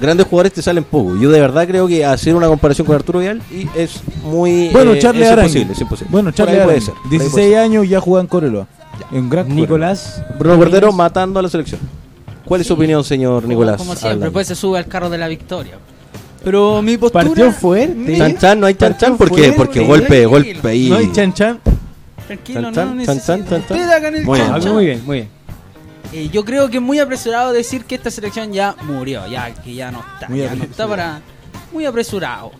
Grandes 0.00 0.26
jugadores 0.26 0.52
te 0.52 0.62
salen 0.62 0.84
poco. 0.84 1.16
Yo 1.18 1.30
de 1.30 1.40
verdad 1.40 1.66
creo 1.66 1.88
que 1.88 2.04
hacer 2.04 2.34
una 2.36 2.46
comparación 2.46 2.86
con 2.86 2.94
Arturo 2.96 3.18
Vidal 3.18 3.42
y 3.50 3.66
es 3.76 4.00
muy 4.22 4.68
Bueno, 4.68 4.92
eh, 4.92 4.98
Charlie 5.00 5.22
es 5.24 5.28
Arangui. 5.30 5.48
imposible, 5.50 5.72
es 5.74 5.80
imposible. 5.80 6.10
Bueno, 6.12 6.30
Charlie 6.30 6.60
puede 6.62 6.80
ser, 6.80 6.94
por 6.94 7.02
ahí 7.04 7.10
16 7.10 7.32
puede 7.32 7.58
años 7.58 7.88
ya 7.88 8.00
juega 8.00 8.20
en 8.20 8.26
Coreloa. 8.28 8.66
En 9.12 9.28
gran 9.28 9.48
Nicolás. 9.54 10.22
ser. 10.28 10.38
Bruno 10.38 10.56
Cordero 10.58 10.92
matando 10.92 11.40
a 11.40 11.42
la 11.42 11.48
selección. 11.48 11.80
¿Cuál 12.44 12.60
es 12.60 12.66
su 12.66 12.74
Sí. 12.74 12.78
opinión, 12.78 13.02
señor 13.04 13.42
Como- 13.42 13.48
Nicolás? 13.48 13.76
Como 13.76 13.94
siempre, 13.94 14.22
Alan? 14.22 14.32
pues 14.32 14.46
se 14.46 14.54
sube 14.54 14.78
al 14.78 14.86
carro 14.86 15.10
de 15.10 15.18
la 15.18 15.28
victoria. 15.28 15.78
Pero 16.44 16.80
mi 16.80 16.96
postura. 16.96 17.24
Partió 17.24 17.50
fuerte. 17.52 18.16
Chan 18.16 18.38
Chan, 18.38 18.60
no 18.60 18.66
hay 18.66 18.74
Chan 18.74 18.96
Chan, 18.96 19.16
¿por 19.16 19.28
qué? 19.30 19.34
fuerte. 19.52 19.56
Porque 19.56 19.80
Sí, 19.80 19.86
golpe, 19.86 20.26
golpe 20.26 20.68
ahí. 20.68 20.88
No 20.88 20.96
hay 20.96 21.12
chan 21.12 21.32
chan. 21.34 21.58
Tranquilo, 22.26 22.60
Chan, 22.60 22.62
no 22.62 22.72
chan, 22.72 22.86
chan, 22.88 22.96
necesito. 22.96 23.26
chan, 23.26 23.38
chan, 23.48 23.48
chan. 23.66 23.76
Ustedes 23.78 23.90
hagan 23.96 24.14
el 24.14 24.24
Muy 24.24 24.38
bien. 24.38 24.50
chan, 24.52 24.60
chan. 24.62 24.72
muy 24.72 24.84
bien, 24.86 25.02
muy 25.06 25.16
bien. 25.16 25.28
Eh, 26.12 26.30
yo 26.32 26.44
creo 26.44 26.68
que 26.70 26.78
es 26.78 26.82
muy 26.82 26.98
apresurado 26.98 27.52
decir 27.52 27.84
que 27.84 27.94
esta 27.96 28.10
selección 28.10 28.52
ya 28.52 28.74
murió, 28.82 29.26
ya 29.26 29.52
que 29.54 29.74
ya 29.74 29.90
no 29.90 29.98
está, 30.14 30.28
Muy 30.28 30.38
ya 30.38 30.46
no 30.54 30.64
está 30.64 30.84
apresurado. 30.84 30.90
para 30.90 31.20
muy 31.72 31.84
apresurado. 31.86 32.52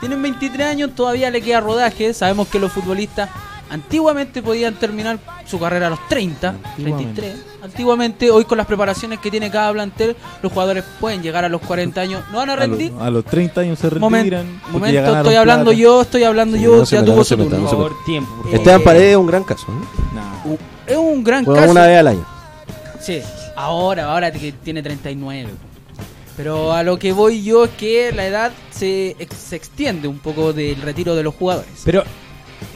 Tienen 0.00 0.20
23 0.20 0.66
años, 0.66 0.90
todavía 0.94 1.30
le 1.30 1.40
queda 1.40 1.60
rodaje. 1.60 2.12
Sabemos 2.12 2.48
que 2.48 2.58
los 2.58 2.70
futbolistas 2.72 3.30
antiguamente 3.70 4.42
podían 4.42 4.74
terminar 4.74 5.18
su 5.46 5.58
carrera 5.58 5.86
a 5.86 5.90
los 5.90 6.06
30, 6.08 6.54
33. 6.76 7.36
Antiguamente, 7.62 8.30
hoy 8.30 8.44
con 8.44 8.58
las 8.58 8.66
preparaciones 8.66 9.20
que 9.20 9.30
tiene 9.30 9.50
cada 9.50 9.72
plantel, 9.72 10.16
los 10.42 10.52
jugadores 10.52 10.84
pueden 11.00 11.22
llegar 11.22 11.44
a 11.44 11.48
los 11.48 11.60
40 11.62 12.00
años. 12.00 12.22
¿No 12.32 12.38
van 12.38 12.50
a 12.50 12.54
A, 12.54 12.56
los- 12.56 12.68
rendir? 12.68 12.92
a 13.00 13.08
los 13.10 13.24
30 13.24 13.60
años 13.62 13.78
se 13.78 13.88
retiran. 13.88 14.60
momento, 14.70 15.16
estoy 15.16 15.34
hablando 15.36 15.64
plata. 15.70 15.78
yo, 15.80 16.02
estoy 16.02 16.24
hablando 16.24 16.56
Sí, 16.58 16.62
yo, 16.64 16.76
no 16.76 16.84
ya 16.84 16.96
meta, 17.00 17.06
tuvo 17.06 17.16
no 17.16 17.24
se 17.24 17.34
su 17.34 17.38
meta, 17.38 17.50
turno. 17.50 17.64
no 17.64 17.70
Por 17.70 17.70
se 17.70 17.76
favor, 17.90 18.04
tiempo. 18.04 18.30
por 18.34 18.42
favor. 18.44 18.54
Esteban 18.58 18.80
Eh, 18.80 18.84
Paredes 18.84 19.10
es 19.12 19.16
un 19.16 19.26
gran 19.26 19.44
caso. 19.44 19.66
¿eh? 19.68 20.00
Nah. 20.14 20.50
Uh, 20.52 20.58
Es 20.86 20.96
un 20.96 21.24
gran 21.24 21.44
caso. 21.44 21.70
una 21.70 21.86
vez 21.86 21.98
al 22.00 22.06
año. 22.08 22.26
Sí, 23.02 23.20
ahora, 23.56 24.12
ahora 24.12 24.30
que 24.32 24.52
tiene 24.52 24.82
39. 24.82 25.50
Pero 26.36 26.72
a 26.72 26.82
lo 26.82 26.98
que 26.98 27.12
voy 27.12 27.42
yo 27.42 27.64
es 27.64 27.70
que 27.72 28.10
la 28.12 28.26
edad 28.26 28.52
se, 28.70 29.16
se 29.36 29.56
extiende 29.56 30.08
un 30.08 30.18
poco 30.18 30.52
del 30.52 30.80
retiro 30.80 31.14
de 31.14 31.22
los 31.22 31.34
jugadores. 31.34 31.70
Pero, 31.84 32.04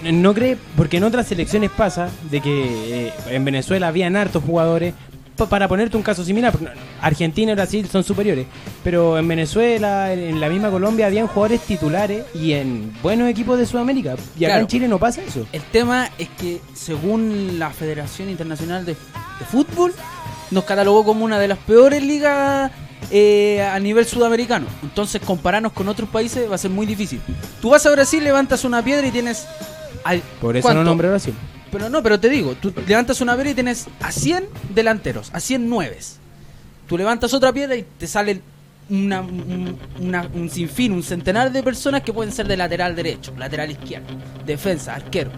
¿no 0.04 0.34
cree? 0.34 0.58
Porque 0.76 0.98
en 0.98 1.04
otras 1.04 1.26
selecciones 1.26 1.70
pasa 1.70 2.08
de 2.30 2.40
que 2.42 3.06
eh, 3.06 3.12
en 3.30 3.44
Venezuela 3.44 3.88
habían 3.88 4.14
hartos 4.14 4.44
jugadores. 4.44 4.92
pa- 5.36 5.48
Para 5.48 5.68
ponerte 5.68 5.96
un 5.96 6.02
caso 6.02 6.22
similar, 6.22 6.52
Argentina 7.00 7.52
y 7.52 7.54
Brasil 7.54 7.88
son 7.90 8.04
superiores, 8.04 8.46
pero 8.84 9.16
en 9.18 9.26
Venezuela, 9.26 10.12
en, 10.12 10.18
en 10.18 10.40
la 10.40 10.50
misma 10.50 10.70
Colombia, 10.70 11.06
habían 11.06 11.26
jugadores 11.26 11.62
titulares 11.62 12.24
y 12.34 12.52
en 12.52 12.92
buenos 13.02 13.26
equipos 13.30 13.58
de 13.58 13.64
Sudamérica. 13.64 14.16
Y 14.38 14.44
acá 14.44 14.52
Claro. 14.54 14.60
en 14.60 14.66
Chile 14.66 14.86
no 14.88 14.98
pasa 14.98 15.22
eso. 15.22 15.46
El 15.52 15.62
tema 15.62 16.10
es 16.18 16.28
que 16.38 16.60
según 16.74 17.58
la 17.58 17.70
Federación 17.70 18.28
Internacional 18.28 18.84
de, 18.84 18.92
de 18.92 19.44
Fútbol, 19.50 19.94
nos 20.50 20.64
catalogó 20.64 21.04
como 21.04 21.24
una 21.24 21.38
de 21.38 21.48
las 21.48 21.58
peores 21.58 22.02
ligas 22.02 22.70
eh, 23.10 23.62
a 23.62 23.78
nivel 23.78 24.06
sudamericano. 24.06 24.66
Entonces 24.82 25.20
compararnos 25.24 25.72
con 25.72 25.88
otros 25.88 26.08
países 26.08 26.50
va 26.50 26.54
a 26.54 26.58
ser 26.58 26.70
muy 26.70 26.86
difícil. 26.86 27.20
Tú 27.60 27.70
vas 27.70 27.84
a 27.86 27.90
Brasil, 27.90 28.22
levantas 28.24 28.64
una 28.64 28.82
piedra 28.82 29.06
y 29.06 29.10
tienes... 29.10 29.46
Al, 30.04 30.20
Por 30.40 30.56
eso 30.56 30.62
¿cuánto? 30.62 30.82
no 30.84 30.90
nombré 30.90 31.08
Brasil. 31.08 31.34
Pero 31.70 31.88
no, 31.90 32.02
pero 32.02 32.18
te 32.20 32.28
digo, 32.28 32.54
tú 32.54 32.72
levantas 32.86 33.20
una 33.20 33.34
piedra 33.34 33.50
y 33.50 33.54
tienes 33.54 33.86
a 34.00 34.12
100 34.12 34.44
delanteros, 34.74 35.30
a 35.32 35.40
100 35.40 35.68
nueves. 35.68 36.18
Tú 36.88 36.96
levantas 36.96 37.34
otra 37.34 37.52
piedra 37.52 37.74
y 37.76 37.82
te 37.82 38.06
salen 38.06 38.40
una, 38.88 39.20
un, 39.20 39.76
una- 40.00 40.28
un 40.32 40.48
sinfín, 40.48 40.92
un 40.92 41.02
centenar 41.02 41.50
de 41.50 41.62
personas 41.64 42.02
que 42.02 42.12
pueden 42.12 42.32
ser 42.32 42.46
de 42.46 42.56
lateral 42.56 42.94
derecho, 42.94 43.34
lateral 43.36 43.72
izquierdo, 43.72 44.06
defensa, 44.46 44.94
arquero. 44.94 45.30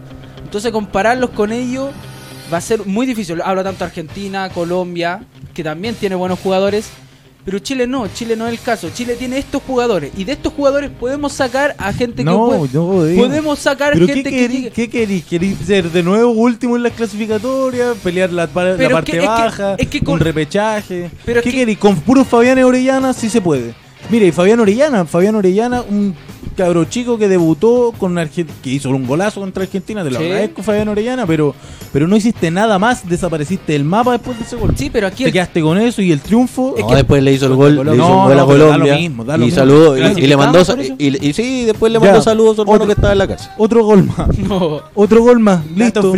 Entonces 0.43 0.71
compararlos 0.71 1.31
con 1.31 1.51
ellos 1.51 1.89
va 2.51 2.57
a 2.57 2.61
ser 2.61 2.85
muy 2.85 3.05
difícil. 3.05 3.41
Hablo 3.43 3.63
tanto 3.63 3.83
Argentina, 3.85 4.49
Colombia, 4.49 5.21
que 5.53 5.63
también 5.63 5.95
tiene 5.95 6.15
buenos 6.15 6.39
jugadores. 6.39 6.89
Pero 7.45 7.57
Chile 7.59 7.87
no, 7.87 8.05
Chile 8.09 8.35
no 8.35 8.45
es 8.47 8.53
el 8.53 8.59
caso. 8.59 8.89
Chile 8.93 9.15
tiene 9.15 9.37
estos 9.37 9.63
jugadores 9.63 10.11
y 10.15 10.23
de 10.25 10.33
estos 10.33 10.53
jugadores 10.53 10.91
podemos 10.91 11.31
sacar 11.33 11.73
a 11.79 11.91
gente 11.93 12.23
No, 12.23 12.31
que 12.51 12.57
puede- 12.57 12.73
no 12.73 13.03
digo. 13.05 13.23
podemos 13.23 13.57
sacar 13.59 13.93
¿Pero 13.93 14.05
gente 14.07 14.23
qué 14.23 14.29
que 14.29 14.37
querí, 14.37 14.53
llegue- 14.63 14.71
¿Qué 14.71 14.89
querís? 14.89 15.23
¿Querís 15.23 15.57
ser 15.65 15.89
de 15.89 16.03
nuevo 16.03 16.31
último 16.31 16.75
en 16.75 16.83
las 16.83 16.91
clasificatorias? 16.93 17.95
¿Pelear 18.03 18.31
la, 18.31 18.43
la 18.43 18.47
parte 18.49 18.77
que- 18.77 19.17
es 19.17 19.23
que- 19.23 19.27
baja? 19.27 19.75
es 19.79 19.87
que 19.87 20.01
con- 20.01 20.15
¿Un 20.15 20.19
repechaje? 20.19 21.09
Pero 21.25 21.41
¿Qué 21.41 21.49
que- 21.49 21.57
querís? 21.59 21.77
Con 21.77 21.95
puro 22.01 22.23
Fabián 22.25 22.61
Orellana 22.61 23.13
sí 23.13 23.29
se 23.29 23.41
puede. 23.41 23.73
Mire, 24.11 24.27
y 24.27 24.31
Fabián 24.31 24.59
Orellana, 24.59 25.05
Fabián 25.05 25.35
Orellana, 25.35 25.81
un 25.81 26.13
cabro 26.55 26.85
chico 26.85 27.17
que 27.17 27.27
debutó 27.27 27.93
con 27.97 28.17
Argentina, 28.17 28.57
que 28.61 28.69
hizo 28.71 28.89
un 28.89 29.05
golazo 29.07 29.39
contra 29.41 29.63
Argentina, 29.63 30.03
te 30.03 30.11
lo 30.11 30.19
Sí. 30.19 30.25
agradezco 30.25 30.63
Fabián 30.63 30.87
Orellana, 30.89 31.25
pero, 31.25 31.55
pero 31.93 32.07
no 32.07 32.15
hiciste 32.15 32.51
nada 32.51 32.77
más, 32.79 33.07
desapareciste 33.07 33.73
del 33.73 33.83
mapa 33.83 34.13
después 34.13 34.37
de 34.37 34.43
ese 34.43 34.55
gol. 34.55 34.73
Sí, 34.75 34.89
pero 34.89 35.07
aquí 35.07 35.23
Te 35.23 35.29
el- 35.29 35.33
quedaste 35.33 35.61
con 35.61 35.77
eso 35.77 36.01
y 36.01 36.11
el 36.11 36.19
triunfo. 36.21 36.75
No, 36.79 36.95
después 36.95 37.23
le 37.23 37.33
hizo 37.33 37.45
el 37.47 37.55
gol, 37.55 37.75
le 37.75 37.81
hizo 37.81 37.95
No, 37.95 38.07
un 38.19 38.23
gol 38.23 38.31
a 38.33 38.35
no, 38.41 38.45
Colombia 38.47 38.93
lo 38.93 38.99
mismo, 38.99 39.23
da 39.23 39.37
lo 39.37 39.43
y 39.43 39.45
mismo. 39.47 39.59
saludó 39.59 39.95
y- 39.97 39.99
y, 39.99 40.03
le 40.03 40.09
¿Clasificamos 40.35 40.67
mandó 40.69 40.95
y, 40.99 41.27
y 41.29 41.33
sí, 41.33 41.65
después 41.65 41.91
le 41.91 41.99
Ya. 41.99 42.05
mandó 42.05 42.21
saludos 42.21 42.51
a 42.53 42.55
su 42.55 42.61
hermano 42.61 42.75
Otro- 42.77 42.87
que 42.87 42.93
estaba 42.93 43.11
en 43.13 43.17
la 43.19 43.27
casa. 43.27 43.55
Otro 43.57 43.83
gol 43.85 44.03
más. 44.05 44.27
No. 44.49 44.81
Otro 44.95 45.21
gol 45.21 45.39
más, 45.39 45.65
listo. 45.75 46.01
Dos. 46.01 46.15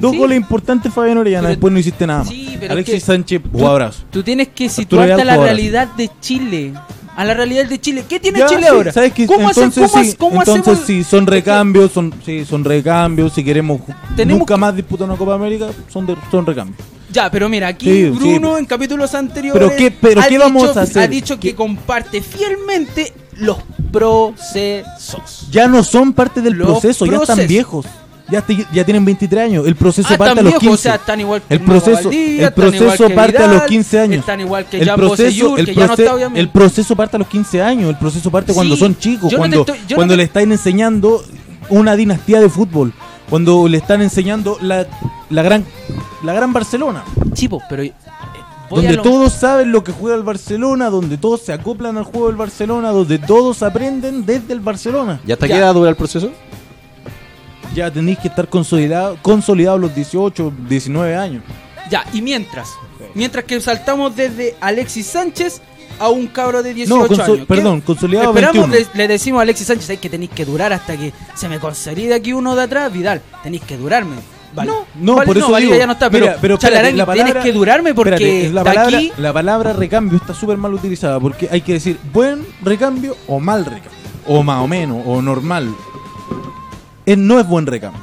Dos 0.00 0.10
Sí. 0.12 0.18
goles 0.18 0.36
importantes 0.36 0.92
Fabián 0.92 1.18
Orellana. 1.18 1.42
Pero- 1.42 1.50
Después 1.50 1.72
no 1.72 1.78
hiciste 1.78 2.06
nada 2.06 2.20
más. 2.20 2.28
Sí, 2.28 2.56
pero 2.58 2.72
Alexis 2.72 2.94
que- 2.94 3.00
Sánchez, 3.00 3.42
jugadorazo. 3.52 4.02
Tú 4.10 4.22
tienes 4.22 4.48
que 4.48 4.68
situarte 4.68 5.20
a 5.20 5.24
la 5.24 5.36
realidad 5.36 5.88
de 5.96 6.10
Chile. 6.20 6.72
A 7.14 7.24
la 7.24 7.34
realidad 7.34 7.66
de 7.66 7.78
Chile. 7.80 8.04
¿Qué 8.08 8.18
tiene 8.18 8.38
Ya, 8.38 8.46
Chile 8.46 8.62
sí, 8.62 8.66
ahora? 8.68 8.92
¿Sabes 8.92 9.12
qué? 9.12 9.26
¿Cómo, 9.26 9.48
hace- 9.50 9.60
entonces 9.64 9.90
cómo 9.90 10.02
sí, 10.02 10.08
hace- 10.08 10.16
cómo 10.16 10.38
entonces 10.40 10.66
hacemos? 10.68 10.86
sí, 10.86 11.04
son 11.04 11.26
recambios, 11.26 11.92
son, 11.92 12.14
sí, 12.24 12.44
son 12.46 12.64
recambios. 12.64 13.32
Si 13.34 13.44
queremos 13.44 13.82
Tenemos 14.16 14.38
nunca 14.40 14.54
que- 14.54 14.60
más 14.60 14.74
disputar 14.76 15.06
una 15.08 15.18
Copa 15.18 15.34
América, 15.34 15.66
son, 15.92 16.06
de- 16.06 16.16
son 16.30 16.46
recambios. 16.46 16.78
Ya, 17.12 17.30
pero 17.30 17.50
mira, 17.50 17.68
aquí 17.68 17.84
Sí, 17.84 18.08
Bruno 18.08 18.54
sí. 18.54 18.60
en 18.60 18.64
capítulos 18.66 19.14
anteriores 19.14 19.62
Pero 19.62 19.76
qué- 19.76 19.90
pero 19.90 20.22
ha 20.22 20.26
qué 20.28 20.38
vamos 20.38 20.62
dicho- 20.68 20.78
a 20.78 20.82
hacer? 20.84 21.02
ha 21.02 21.06
dicho 21.06 21.34
que 21.38 21.50
¿Qué? 21.50 21.54
comparte 21.54 22.22
fielmente 22.22 23.12
los 23.36 23.58
procesos. 23.92 25.48
Ya 25.50 25.68
no 25.68 25.82
son 25.84 26.12
parte 26.12 26.40
del 26.40 26.54
Los 26.54 26.68
proceso, 26.80 27.04
ya 27.06 27.12
están 27.12 27.26
procesos. 27.36 27.48
viejos. 27.48 27.86
Ya, 28.32 28.40
te- 28.40 28.66
ya 28.72 28.82
tienen 28.84 29.04
23 29.04 29.44
años. 29.44 29.66
El 29.66 29.76
proceso 29.76 30.08
Ah, 30.10 30.16
parte 30.16 30.40
a 30.40 30.42
los 30.42 30.44
viejos, 30.44 30.60
15. 30.60 30.74
o 30.74 30.76
sea, 30.78 30.94
están 30.94 31.20
igual 31.20 31.42
que 31.46 31.54
el 31.54 31.60
proceso, 31.60 32.10
el 32.10 32.52
proceso 32.54 33.06
que 33.08 33.14
parte 33.14 33.36
a 33.36 33.40
los 33.42 33.50
Vidal, 33.56 33.68
15 33.68 34.00
años. 34.00 34.20
Están 34.20 34.40
igual 34.40 34.64
que 34.66 34.78
el 34.78 34.90
Bosellur, 34.96 35.60
el, 35.60 35.66
que 35.66 35.74
ya 35.74 35.86
no 35.86 35.92
proce- 35.92 36.02
está 36.02 36.14
obviamente. 36.14 36.40
el 36.40 36.48
proceso 36.48 36.96
parte 36.96 37.16
a 37.16 37.18
los 37.18 37.28
15 37.28 37.62
años. 37.62 37.90
El 37.90 37.98
proceso 37.98 38.30
parte 38.30 38.54
cuando 38.54 38.74
son 38.76 38.96
chicos. 38.98 39.30
yo 39.30 39.36
no 39.36 39.44
te 39.44 39.48
cuando 39.50 39.60
estoy- 39.60 39.78
yo 39.86 39.94
no 39.94 39.96
cuando 39.96 40.12
te- 40.14 40.16
le 40.16 40.22
están 40.22 40.50
enseñando 40.50 41.22
una 41.68 41.94
dinastía 41.94 42.40
de 42.40 42.48
fútbol. 42.48 42.92
Cuando 43.28 43.68
le 43.68 43.76
están 43.78 44.00
enseñando 44.02 44.56
la, 44.62 44.86
la 45.30 45.42
gran 45.42 45.64
la 46.22 46.32
gran 46.32 46.52
Barcelona. 46.54 47.04
Chipo, 47.34 47.60
pero 47.68 47.82
eh, 47.82 47.92
donde 48.70 48.94
lo- 48.96 49.02
todos 49.02 49.32
saben 49.34 49.72
lo 49.72 49.84
que 49.84 49.92
juega 49.92 50.16
el 50.16 50.22
Barcelona, 50.22 50.88
donde 50.88 51.18
todos 51.18 51.42
se 51.42 51.52
acoplan 51.52 51.98
al 51.98 52.04
juego 52.04 52.28
del 52.28 52.36
Barcelona, 52.36 52.90
donde 52.92 53.18
todos 53.18 53.62
aprenden 53.62 54.24
desde 54.24 54.54
el 54.54 54.60
Barcelona. 54.60 55.20
¿Y 55.26 55.32
hasta 55.32 55.46
Ya. 55.46 55.54
qué 55.54 55.60
edad 55.60 55.74
dura 55.74 55.90
el 55.90 55.96
proceso? 55.96 56.30
Ya 57.74 57.90
tenéis 57.90 58.18
que 58.18 58.28
estar 58.28 58.48
consolidado, 58.48 59.16
consolidados 59.22 59.80
los 59.80 59.94
18, 59.94 60.52
19 60.68 61.16
años. 61.16 61.42
Ya, 61.90 62.04
y 62.12 62.22
mientras, 62.22 62.70
mientras 63.14 63.44
que 63.44 63.60
saltamos 63.60 64.14
desde 64.14 64.54
Alexis 64.60 65.06
Sánchez 65.06 65.60
a 65.98 66.08
un 66.08 66.26
cabro 66.26 66.62
de 66.62 66.74
18 66.74 66.94
No, 66.98 67.04
años. 67.04 67.46
perdón, 67.46 67.80
¿Qué? 67.80 67.86
consolidado 67.86 68.30
Esperamos, 68.30 68.68
21. 68.70 68.90
le, 68.94 68.98
le 68.98 69.08
decimos 69.08 69.38
a 69.40 69.42
Alexis 69.42 69.66
Sánchez, 69.66 69.90
hay 69.90 69.96
que 69.98 70.10
tenéis 70.10 70.30
que 70.30 70.44
durar 70.44 70.72
hasta 70.72 70.96
que 70.96 71.12
se 71.34 71.48
me 71.48 71.58
consolide 71.60 72.14
aquí 72.14 72.32
uno 72.32 72.54
de 72.54 72.62
atrás, 72.62 72.92
Vidal, 72.92 73.20
tenéis 73.42 73.62
que 73.62 73.76
durarme. 73.76 74.16
Vale. 74.54 74.70
No, 74.70 74.84
no, 74.96 75.14
Vale, 75.14 75.26
por 75.26 75.38
eso 75.38 75.50
Valdivia 75.50 75.74
digo, 75.76 75.80
ya 75.82 75.86
no 75.86 75.92
está, 75.94 76.10
pero, 76.10 76.26
mira, 76.26 76.38
pero 76.40 76.54
espérate, 76.54 76.92
la 76.92 77.10
tienes 77.12 77.34
que 77.36 77.52
durarme 77.52 77.94
porque 77.94 78.14
Espérate, 78.14 78.50
la 78.52 78.64
palabra, 78.64 78.98
aquí... 78.98 79.12
la 79.16 79.32
palabra 79.32 79.72
recambio 79.72 80.18
está 80.18 80.34
súper 80.34 80.58
mal 80.58 80.74
utilizada 80.74 81.18
porque 81.18 81.48
hay 81.50 81.62
que 81.62 81.72
decir 81.74 81.98
buen 82.12 82.46
recambio 82.62 83.16
o 83.28 83.40
mal 83.40 83.64
recambio. 83.64 83.90
O 84.26 84.42
más 84.42 84.62
o 84.62 84.68
menos, 84.68 84.98
o 85.06 85.22
normal. 85.22 85.74
Eh, 87.06 87.16
no 87.16 87.38
es 87.40 87.46
buen 87.46 87.66
recambio. 87.66 88.00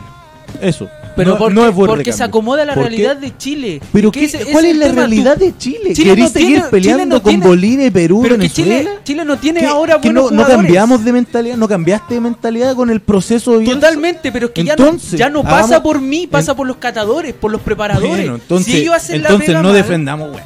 Eso. 0.61 0.89
Pero 1.15 1.31
no, 1.33 1.37
porque, 1.37 1.53
no 1.53 1.67
es 1.67 1.75
buen 1.75 1.87
porque 1.89 2.03
se 2.05 2.11
recambio. 2.11 2.25
acomoda 2.27 2.65
la 2.65 2.75
realidad 2.75 3.17
de 3.17 3.35
Chile. 3.37 3.81
Pero 3.93 4.11
qué- 4.11 4.25
ese- 4.25 4.45
¿cuál 4.45 4.65
ese 4.65 4.71
es 4.71 4.77
la 4.77 4.89
tú- 4.89 4.95
realidad 4.95 5.37
de 5.37 5.57
Chile? 5.57 5.93
Chile 5.93 6.09
¿Querés 6.09 6.23
no 6.25 6.29
seguir 6.29 6.47
tiene- 6.55 6.69
peleando 6.69 6.97
Chile 7.03 7.05
no 7.05 7.21
con 7.21 7.29
tiene- 7.31 7.45
Bolivia, 7.47 7.91
Perú, 7.91 8.19
Pero 8.23 8.35
Venezuela? 8.37 8.77
Chile, 8.79 8.89
Chile 9.03 9.25
no 9.25 9.37
tiene 9.37 9.59
¿Qué- 9.61 9.65
ahora 9.67 9.97
buenos 9.97 10.31
no, 10.31 10.45
cambiamos 10.47 11.03
de 11.03 11.13
mentalidad, 11.13 11.55
no 11.57 11.67
cambiaste 11.67 12.13
de 12.15 12.21
mentalidad 12.21 12.75
con 12.75 12.89
el 12.89 12.99
proceso? 13.01 13.59
Totalmente, 13.59 14.31
pero 14.31 14.47
es 14.47 14.51
que 14.53 14.63
ya 14.63 14.75
no- 14.75 14.85
Entonces, 14.85 15.19
ya 15.19 15.29
no, 15.29 15.43
pasa 15.43 15.57
hagamos- 15.75 15.79
por 15.81 16.01
mí, 16.01 16.25
pasa 16.27 16.51
en- 16.51 16.57
por 16.57 16.67
los 16.67 16.77
catadores, 16.77 17.33
por 17.33 17.51
los 17.51 17.61
preparadores. 17.61 18.09
Bueno, 18.09 18.35
entonces, 18.35 18.73
si 18.73 18.79
ellos 18.81 18.95
hacen 18.95 19.21
la 19.21 19.29
entonces 19.29 19.47
pega 19.47 19.61
no 19.61 19.69
mal, 19.69 19.77
defendamos, 19.77 20.29
weón. 20.29 20.43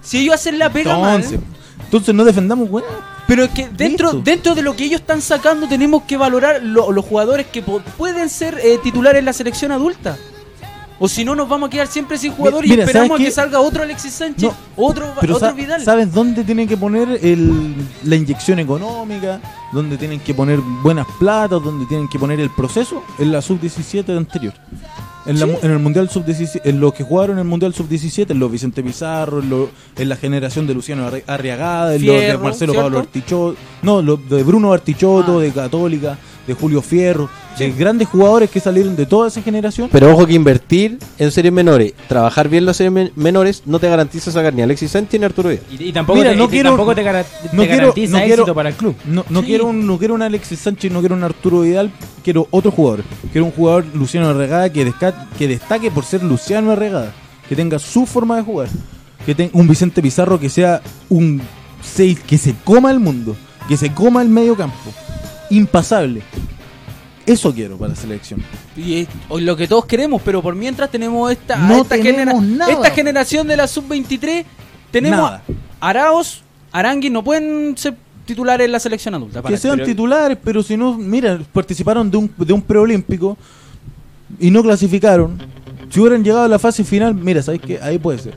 si 0.00 0.18
ellos 0.18 0.34
hacen 0.34 0.58
la 0.58 0.70
pega 0.72 0.94
Entonces, 0.94 1.32
mal, 1.32 1.40
entonces 1.84 2.14
no 2.14 2.24
defendamos, 2.24 2.68
weón. 2.70 3.11
Pero 3.32 3.44
es 3.44 3.50
que 3.52 3.66
dentro, 3.66 4.08
Listo. 4.12 4.22
dentro 4.22 4.54
de 4.54 4.60
lo 4.60 4.76
que 4.76 4.84
ellos 4.84 5.00
están 5.00 5.22
sacando 5.22 5.66
tenemos 5.66 6.02
que 6.02 6.18
valorar 6.18 6.62
lo- 6.62 6.92
los 6.92 7.02
jugadores 7.02 7.46
que 7.46 7.62
po- 7.62 7.80
pueden 7.96 8.28
ser 8.28 8.58
eh, 8.62 8.78
titulares 8.82 9.20
en 9.20 9.24
la 9.24 9.32
selección 9.32 9.72
adulta. 9.72 10.18
O 11.04 11.08
si 11.08 11.24
no, 11.24 11.34
nos 11.34 11.48
vamos 11.48 11.66
a 11.66 11.70
quedar 11.70 11.88
siempre 11.88 12.16
sin 12.16 12.30
jugador 12.32 12.64
y 12.64 12.68
mira, 12.70 12.84
esperamos 12.84 13.10
a 13.10 13.18
¿sabes 13.18 13.26
que 13.26 13.34
salga 13.34 13.58
otro 13.60 13.82
Alexis 13.82 14.12
Sánchez, 14.12 14.42
No, 14.44 14.54
otro, 14.76 15.04
Pero 15.20 15.34
otro 15.36 15.52
Vidal. 15.52 15.82
¿sabes 15.84 16.12
dónde 16.12 16.44
tienen 16.44 16.68
que 16.68 16.76
poner 16.76 17.18
el- 17.22 17.74
la 18.04 18.14
inyección 18.14 18.60
económica? 18.60 19.40
¿Dónde 19.72 19.96
tienen 19.98 20.20
que 20.20 20.32
poner 20.32 20.60
buenas 20.60 21.06
platas? 21.18 21.60
¿Dónde 21.62 21.86
tienen 21.86 22.08
que 22.08 22.20
poner 22.20 22.38
el 22.38 22.50
proceso? 22.50 23.02
En 23.18 23.32
la 23.32 23.42
sub-17 23.42 24.16
anterior. 24.16 24.54
En, 25.26 25.38
la 25.38 25.46
mu- 25.46 25.58
en 25.62 25.70
el 25.70 25.78
Mundial 25.78 26.08
Sub-17, 26.10 26.62
en 26.64 26.80
los 26.80 26.94
que 26.94 27.04
jugaron 27.04 27.36
en 27.36 27.42
el 27.42 27.48
Mundial 27.48 27.72
Sub-17, 27.74 28.30
en 28.32 28.38
los 28.40 28.50
Vicente 28.50 28.82
Pizarro, 28.82 29.38
en, 29.40 29.50
lo- 29.50 29.70
en 29.96 30.08
la 30.08 30.16
generación 30.16 30.66
de 30.66 30.74
Luciano 30.74 31.08
Arri- 31.08 31.22
Arriagada, 31.28 31.94
en 31.94 32.06
los 32.06 32.20
de 32.20 32.38
Marcelo 32.38 32.72
¿cierto? 32.72 32.86
Pablo 32.86 32.98
Artichoto, 33.00 33.56
no, 33.82 34.02
los 34.02 34.28
de 34.28 34.42
Bruno 34.42 34.72
Artichoto, 34.72 35.38
Ah. 35.38 35.42
de 35.42 35.50
Católica. 35.52 36.18
De 36.46 36.54
Julio 36.54 36.82
Fierro, 36.82 37.28
de 37.58 37.70
grandes 37.70 38.08
jugadores 38.08 38.50
que 38.50 38.58
salieron 38.60 38.96
de 38.96 39.06
toda 39.06 39.28
esa 39.28 39.42
generación. 39.42 39.88
Pero 39.92 40.10
ojo 40.12 40.26
que 40.26 40.32
invertir 40.32 40.98
en 41.18 41.30
series 41.30 41.52
menores, 41.52 41.92
trabajar 42.08 42.48
bien 42.48 42.64
las 42.66 42.76
series 42.78 42.92
men- 42.92 43.12
menores, 43.14 43.62
no 43.66 43.78
te 43.78 43.88
garantiza 43.88 44.30
sacar 44.32 44.52
ni 44.54 44.60
a 44.62 44.64
Alexis 44.64 44.90
Sánchez 44.90 45.20
ni 45.20 45.24
a 45.24 45.26
Arturo 45.26 45.50
Vidal. 45.50 45.64
Y, 45.70 45.84
y 45.84 45.92
tampoco, 45.92 46.18
Mira, 46.18 46.30
te, 46.30 46.36
no 46.36 46.44
y 46.44 46.48
quiero- 46.48 46.70
tampoco 46.70 46.94
te, 46.94 47.02
gara- 47.02 47.24
te 47.24 47.48
no 47.56 47.62
quiero- 47.62 47.76
garantiza 47.78 48.12
no 48.12 48.24
quiero- 48.24 48.42
éxito 48.42 48.54
para 48.54 48.68
el 48.70 48.74
club. 48.74 48.94
No, 49.04 49.24
no 49.28 49.42
quiero 49.42 49.66
un, 49.66 49.86
no 49.86 49.98
quiero 49.98 50.14
un 50.14 50.22
Alexis 50.22 50.58
Sánchez, 50.58 50.90
no 50.92 51.00
quiero 51.00 51.14
un 51.14 51.24
Arturo 51.24 51.60
Vidal, 51.60 51.92
quiero 52.24 52.48
otro 52.50 52.70
jugador. 52.70 53.04
Quiero 53.30 53.44
un 53.44 53.52
jugador 53.52 53.84
Luciano 53.94 54.28
Arregada 54.28 54.72
que, 54.72 54.86
desca- 54.86 55.28
que 55.38 55.46
destaque 55.48 55.90
por 55.90 56.04
ser 56.04 56.22
Luciano 56.22 56.72
Arregada, 56.72 57.12
que 57.48 57.54
tenga 57.54 57.78
su 57.78 58.06
forma 58.06 58.36
de 58.36 58.42
jugar, 58.42 58.68
que 59.26 59.34
tenga 59.34 59.50
un 59.54 59.68
Vicente 59.68 60.02
Pizarro 60.02 60.40
que 60.40 60.48
sea 60.48 60.80
un 61.08 61.40
6 61.82 62.20
que 62.26 62.38
se 62.38 62.54
coma 62.64 62.90
el 62.90 62.98
mundo, 63.00 63.36
que 63.68 63.76
se 63.76 63.92
coma 63.92 64.22
el 64.22 64.28
medio 64.28 64.56
campo, 64.56 64.76
impasable. 65.56 66.22
Eso 67.24 67.54
quiero 67.54 67.76
para 67.76 67.90
la 67.90 67.96
selección. 67.96 68.42
Y 68.76 68.94
es 69.02 69.08
lo 69.30 69.56
que 69.56 69.68
todos 69.68 69.84
queremos, 69.86 70.20
pero 70.24 70.42
por 70.42 70.56
mientras 70.56 70.90
tenemos 70.90 71.30
esta, 71.30 71.56
No 71.56 71.82
esta, 71.82 71.96
tenemos 71.96 72.40
genera- 72.42 72.56
nada. 72.56 72.72
esta 72.72 72.90
generación 72.90 73.46
de 73.46 73.56
la 73.56 73.68
sub-23. 73.68 74.44
Tenemos 74.90 75.18
Nada. 75.20 75.42
Araos, 75.80 76.42
Arangui 76.72 77.10
no 77.10 77.22
pueden 77.22 77.76
ser 77.76 77.94
titulares 78.26 78.64
en 78.64 78.72
la 78.72 78.80
selección 78.80 79.14
adulta. 79.14 79.40
para 79.40 79.54
que 79.54 79.60
sean 79.60 79.76
Pero- 79.76 79.86
titulares, 79.86 80.38
pero 80.42 80.62
si 80.62 80.76
no, 80.76 80.96
mira, 80.98 81.38
participaron 81.52 82.10
de 82.10 82.16
un, 82.16 82.30
de 82.36 82.52
un 82.52 82.60
preolímpico 82.62 83.36
y 84.40 84.50
no 84.50 84.62
clasificaron. 84.62 85.38
Si 85.92 86.00
hubieran 86.00 86.24
llegado 86.24 86.44
a 86.44 86.48
la 86.48 86.58
fase 86.58 86.84
final, 86.84 87.14
mira, 87.14 87.42
¿sabes 87.42 87.60
qué? 87.60 87.78
Ahí 87.82 87.98
puede 87.98 88.18
ser. 88.18 88.34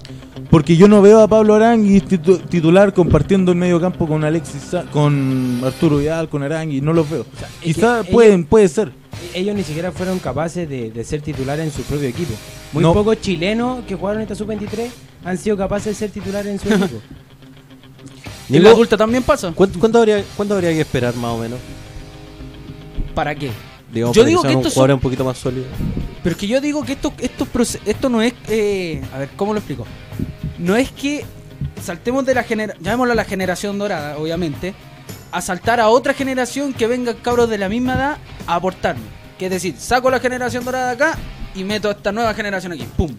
Porque 0.49 0.75
yo 0.75 0.89
no 0.89 1.01
veo 1.01 1.21
a 1.21 1.27
Pablo 1.27 1.53
Arangui 1.55 2.01
titu- 2.01 2.39
titular 2.49 2.93
compartiendo 2.93 3.53
el 3.53 3.57
medio 3.57 3.79
campo 3.79 4.05
con 4.07 4.25
Alexis, 4.25 4.61
Sa- 4.61 4.83
con 4.91 5.61
Arturo 5.63 5.97
Vidal, 5.99 6.27
con 6.27 6.43
Arangui, 6.43 6.81
no 6.81 6.91
los 6.91 7.09
veo. 7.09 7.25
es 7.61 7.75
Quizá 7.75 8.03
que 8.03 8.11
pueden, 8.11 8.43
puede 8.43 8.67
ser. 8.67 8.91
Ellos 9.33 9.55
ni 9.55 9.63
siquiera 9.63 9.93
fueron 9.93 10.19
capaces 10.19 10.67
de, 10.67 10.91
de 10.91 11.03
ser 11.05 11.21
titulares 11.21 11.65
en 11.65 11.71
su 11.71 11.81
propio 11.83 12.09
equipo. 12.09 12.33
Muy 12.73 12.83
No. 12.83 12.93
pocos 12.93 13.21
chilenos 13.21 13.85
que 13.85 13.95
jugaron 13.95 14.21
esta 14.21 14.35
sub-23 14.35 14.89
han 15.23 15.37
sido 15.37 15.55
capaces 15.55 15.85
de 15.85 15.93
ser 15.95 16.11
titulares 16.11 16.51
en 16.51 16.59
su 16.59 16.67
equipo. 16.73 16.99
en 18.49 18.63
la 18.63 18.71
adulta 18.71 18.97
también 18.97 19.23
pasa. 19.23 19.53
¿Cuánto, 19.55 19.79
cuánto 19.79 19.99
habría, 19.99 20.21
cuánto 20.35 20.55
habría 20.55 20.71
que 20.71 20.81
esperar 20.81 21.15
más 21.15 21.31
o 21.31 21.37
menos? 21.37 21.59
¿Para 23.15 23.33
qué? 23.33 23.49
Digamos, 23.91 24.15
Yo 24.15 24.23
digo 24.25 24.41
que 24.41 24.47
un 24.49 24.53
estos 24.57 24.73
jugador 24.73 24.89
son- 24.91 24.95
un 24.95 25.01
poquito 25.01 25.23
más 25.25 25.37
sólido. 25.37 25.65
Pero 26.23 26.33
es 26.33 26.39
que 26.39 26.47
yo 26.47 26.59
digo 26.59 26.83
que 26.83 26.93
esto, 26.93 27.13
esto, 27.19 27.47
esto 27.85 28.09
no 28.09 28.21
es. 28.21 28.33
eh, 28.47 29.01
a 29.13 29.19
ver, 29.19 29.29
¿cómo 29.35 29.53
lo 29.53 29.59
explico? 29.59 29.85
No 30.57 30.75
es 30.75 30.91
que 30.91 31.23
saltemos 31.81 32.25
de 32.25 32.33
la 32.33 32.43
generación. 32.43 32.83
Llamémoslo 32.83 33.13
a 33.13 33.15
la 33.15 33.25
generación 33.25 33.77
dorada, 33.77 34.17
obviamente. 34.17 34.73
A 35.31 35.41
saltar 35.41 35.79
a 35.79 35.89
otra 35.89 36.13
generación 36.13 36.73
que 36.73 36.87
venga 36.87 37.13
cabros 37.15 37.49
de 37.49 37.57
la 37.57 37.69
misma 37.69 37.93
edad 37.93 38.17
a 38.47 38.55
aportarme. 38.55 39.03
Que 39.37 39.45
es 39.45 39.51
decir, 39.51 39.75
saco 39.77 40.09
la 40.09 40.19
generación 40.19 40.63
dorada 40.65 40.87
de 40.87 40.93
acá 40.93 41.17
y 41.53 41.63
meto 41.63 41.91
esta 41.91 42.11
nueva 42.11 42.33
generación 42.33 42.71
aquí. 42.71 42.85
¡Pum! 42.97 43.15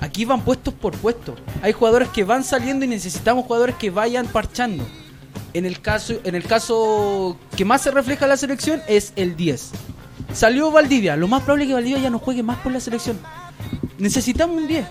Aquí 0.00 0.24
van 0.24 0.42
puestos 0.42 0.72
por 0.74 0.96
puestos. 0.96 1.34
Hay 1.62 1.72
jugadores 1.72 2.08
que 2.10 2.22
van 2.22 2.44
saliendo 2.44 2.84
y 2.84 2.88
necesitamos 2.88 3.44
jugadores 3.44 3.76
que 3.76 3.90
vayan 3.90 4.26
parchando. 4.26 4.86
En 5.56 5.64
el 5.64 5.80
caso, 5.80 6.14
en 6.24 6.34
el 6.34 6.44
caso 6.44 7.38
que 7.56 7.64
más 7.64 7.80
se 7.80 7.90
refleja 7.90 8.26
la 8.26 8.36
selección 8.36 8.82
es 8.88 9.14
el 9.16 9.36
10. 9.36 9.70
Salió 10.34 10.70
Valdivia. 10.70 11.16
Lo 11.16 11.28
más 11.28 11.44
probable 11.44 11.64
es 11.64 11.68
que 11.68 11.74
Valdivia 11.74 11.98
ya 11.98 12.10
no 12.10 12.18
juegue 12.18 12.42
más 12.42 12.58
por 12.58 12.72
la 12.72 12.78
selección. 12.80 13.18
Necesitamos 13.98 14.54
un 14.58 14.68
10. 14.68 14.84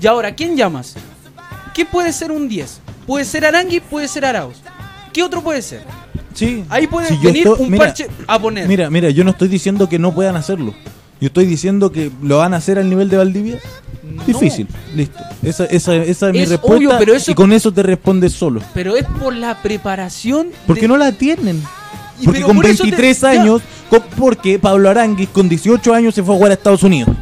Y 0.00 0.06
ahora, 0.06 0.34
¿quién 0.34 0.56
llamas? 0.56 0.94
¿Qué 1.74 1.84
puede 1.84 2.14
ser 2.14 2.32
un 2.32 2.48
10? 2.48 2.80
Puede 3.06 3.26
ser 3.26 3.44
Arangui, 3.44 3.80
puede 3.80 4.08
ser 4.08 4.24
Arauz. 4.24 4.56
¿Qué 5.12 5.22
otro 5.22 5.42
puede 5.42 5.60
ser? 5.60 5.82
Sí. 6.32 6.64
Ahí 6.70 6.86
puede 6.86 7.08
Si 7.08 7.16
venir 7.18 7.46
estoy- 7.46 7.60
un 7.66 7.70
mira, 7.70 7.84
parche 7.84 8.06
a 8.26 8.38
poner. 8.38 8.66
Mira, 8.66 8.88
mira, 8.88 9.10
yo 9.10 9.22
no 9.22 9.32
estoy 9.32 9.48
diciendo 9.48 9.86
que 9.86 9.98
no 9.98 10.14
puedan 10.14 10.36
hacerlo. 10.36 10.74
Yo 11.20 11.28
estoy 11.28 11.46
diciendo 11.46 11.90
que 11.92 12.10
lo 12.22 12.38
van 12.38 12.52
a 12.54 12.58
hacer 12.58 12.78
al 12.78 12.88
nivel 12.90 13.08
de 13.08 13.16
Valdivia. 13.16 13.58
Difícil, 14.26 14.66
listo. 14.94 15.18
Esa, 15.42 15.64
esa, 15.66 15.94
esa 15.96 16.26
es 16.28 16.32
mi 16.32 16.40
Es 16.40 16.48
respuesta. 16.50 16.76
obvio, 16.76 16.90
pero 16.98 17.14
eso- 17.14 17.30
Y 17.30 17.34
con 17.34 17.52
eso 17.52 17.72
te 17.72 17.82
respondes 17.82 18.32
solo. 18.32 18.60
Pero 18.74 18.96
es 18.96 19.04
por 19.20 19.34
la 19.34 19.62
preparación. 19.62 20.48
Porque 20.66 20.82
de- 20.82 20.88
no 20.88 20.96
la 20.96 21.12
tienen. 21.12 21.62
Porque 22.24 22.42
con 22.42 22.56
por 22.56 22.66
eso 22.66 22.84
te- 22.84 22.90
23 22.90 23.20
ya, 23.20 23.30
años, 23.30 23.62
con- 23.90 24.02
porque 24.18 24.58
Pablo 24.58 24.88
Aranguis 24.88 25.28
con 25.30 25.48
18 25.48 25.92
años 25.94 26.14
se 26.14 26.22
fue 26.22 26.34
a 26.34 26.38
jugar 26.38 26.50
a 26.52 26.54
Estados 26.54 26.82
Unidos. 26.82 27.14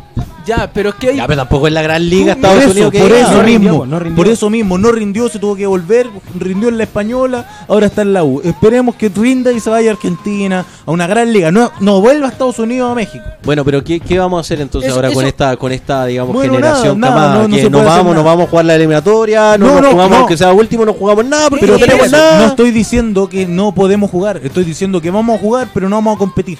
Ya, 0.46 0.70
pero 0.72 0.90
es 0.90 0.94
que 0.96 1.08
hay. 1.10 1.16
Ya, 1.16 1.26
pero 1.26 1.38
tampoco 1.42 1.66
es 1.68 1.72
la 1.72 1.80
gran 1.82 2.08
liga 2.08 2.32
Estados 2.34 2.56
por 2.56 2.62
eso, 2.64 2.70
Unidos 2.72 2.92
que 2.92 2.98
por 3.00 3.12
eso 3.12 3.30
No 3.32 3.42
rindió, 3.42 3.70
mismo, 3.70 3.86
no 3.86 3.98
rindió. 3.98 4.16
por 4.16 4.28
eso 4.32 4.50
mismo, 4.50 4.78
no 4.78 4.92
rindió, 4.92 5.28
se 5.30 5.38
tuvo 5.38 5.56
que 5.56 5.66
volver, 5.66 6.08
rindió 6.38 6.68
en 6.68 6.76
la 6.76 6.84
española, 6.84 7.64
ahora 7.68 7.86
está 7.86 8.02
en 8.02 8.12
la 8.12 8.24
U. 8.24 8.40
Esperemos 8.44 8.94
que 8.96 9.08
rinda 9.08 9.52
y 9.52 9.60
se 9.60 9.70
vaya 9.70 9.90
a 9.90 9.94
Argentina, 9.94 10.64
a 10.84 10.90
una 10.90 11.06
gran 11.06 11.32
liga. 11.32 11.50
No, 11.50 11.70
no 11.80 12.00
vuelva 12.00 12.26
a 12.26 12.30
Estados 12.30 12.58
Unidos 12.58 12.88
o 12.88 12.92
a 12.92 12.94
México. 12.94 13.24
Bueno, 13.44 13.64
pero 13.64 13.82
¿qué, 13.82 14.00
qué 14.00 14.18
vamos 14.18 14.38
a 14.38 14.40
hacer 14.42 14.60
entonces 14.60 14.88
Eso- 14.90 14.96
ahora 14.96 15.08
con 15.08 15.22
eso- 15.22 15.28
esta 15.28 15.56
con 15.56 15.72
esta 15.72 16.04
digamos 16.06 16.34
Bueno, 16.34 16.54
generación 16.54 17.00
nada, 17.00 17.14
nada, 17.14 17.26
camada? 17.26 17.42
no- 17.42 17.48
no 17.48 17.56
que 17.56 17.70
nos 17.70 17.84
vamos, 17.84 18.04
nos 18.04 18.14
nada. 18.16 18.22
vamos 18.26 18.46
a 18.46 18.50
jugar 18.50 18.64
la 18.66 18.74
eliminatoria, 18.74 19.56
no, 19.58 19.66
No, 19.66 19.72
nos 19.74 19.82
no, 19.82 19.90
jugamos 19.92 20.10
no. 20.10 20.16
aunque 20.18 20.36
sea 20.36 20.52
último, 20.52 20.84
no 20.84 20.92
jugamos 20.92 21.24
nada 21.24 21.48
porque 21.50 21.66
Pero 21.66 21.78
no 21.78 21.84
tenemos 21.84 22.10
nada. 22.10 22.38
no 22.40 22.46
estoy 22.48 22.70
diciendo 22.70 23.28
que 23.28 23.46
no 23.46 23.74
podemos 23.74 24.10
jugar, 24.10 24.40
estoy 24.44 24.64
diciendo 24.64 25.00
que 25.00 25.10
vamos 25.10 25.36
a 25.36 25.40
jugar, 25.40 25.68
pero 25.72 25.88
no 25.88 25.96
vamos 25.96 26.16
a 26.16 26.18
competir. 26.18 26.58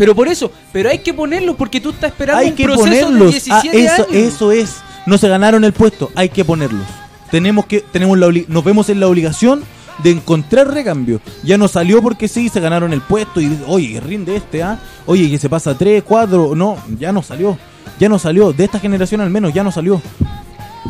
Pero 0.00 0.14
por 0.14 0.28
eso, 0.28 0.50
pero 0.72 0.88
hay 0.88 1.00
que 1.00 1.12
ponerlos 1.12 1.56
porque 1.56 1.78
tú 1.78 1.90
estás 1.90 2.10
esperando 2.12 2.40
Hay 2.40 2.48
un 2.48 2.56
que 2.56 2.64
proceso 2.64 2.88
de 2.90 3.02
ponerlos. 3.02 3.30
17 3.32 3.52
Ah, 3.52 3.92
eso, 3.94 4.06
años. 4.08 4.14
eso 4.34 4.50
es. 4.52 4.76
No 5.04 5.18
se 5.18 5.28
ganaron 5.28 5.62
el 5.62 5.74
puesto, 5.74 6.10
hay 6.14 6.30
que 6.30 6.42
ponerlos. 6.42 6.86
Tenemos 7.30 7.66
que, 7.66 7.82
tenemos 7.82 8.16
la 8.16 8.32
nos 8.48 8.64
vemos 8.64 8.88
en 8.88 8.98
la 8.98 9.08
obligación 9.08 9.62
de 10.02 10.12
encontrar 10.12 10.72
recambio. 10.72 11.20
Ya 11.44 11.58
no 11.58 11.68
salió 11.68 12.00
porque 12.00 12.28
sí, 12.28 12.48
se 12.48 12.60
ganaron 12.60 12.94
el 12.94 13.02
puesto 13.02 13.42
y 13.42 13.58
oye, 13.66 14.00
rinde 14.00 14.36
este, 14.36 14.62
¿ah? 14.62 14.78
Oye, 15.04 15.28
que 15.28 15.38
se 15.38 15.50
pasa 15.50 15.76
3, 15.76 16.02
4, 16.02 16.54
no, 16.56 16.78
ya 16.98 17.12
no 17.12 17.22
salió. 17.22 17.58
Ya 17.98 18.08
no 18.08 18.18
salió, 18.18 18.54
de 18.54 18.64
esta 18.64 18.78
generación 18.80 19.20
al 19.20 19.28
menos 19.28 19.52
ya 19.52 19.62
no 19.62 19.70
salió. 19.70 20.00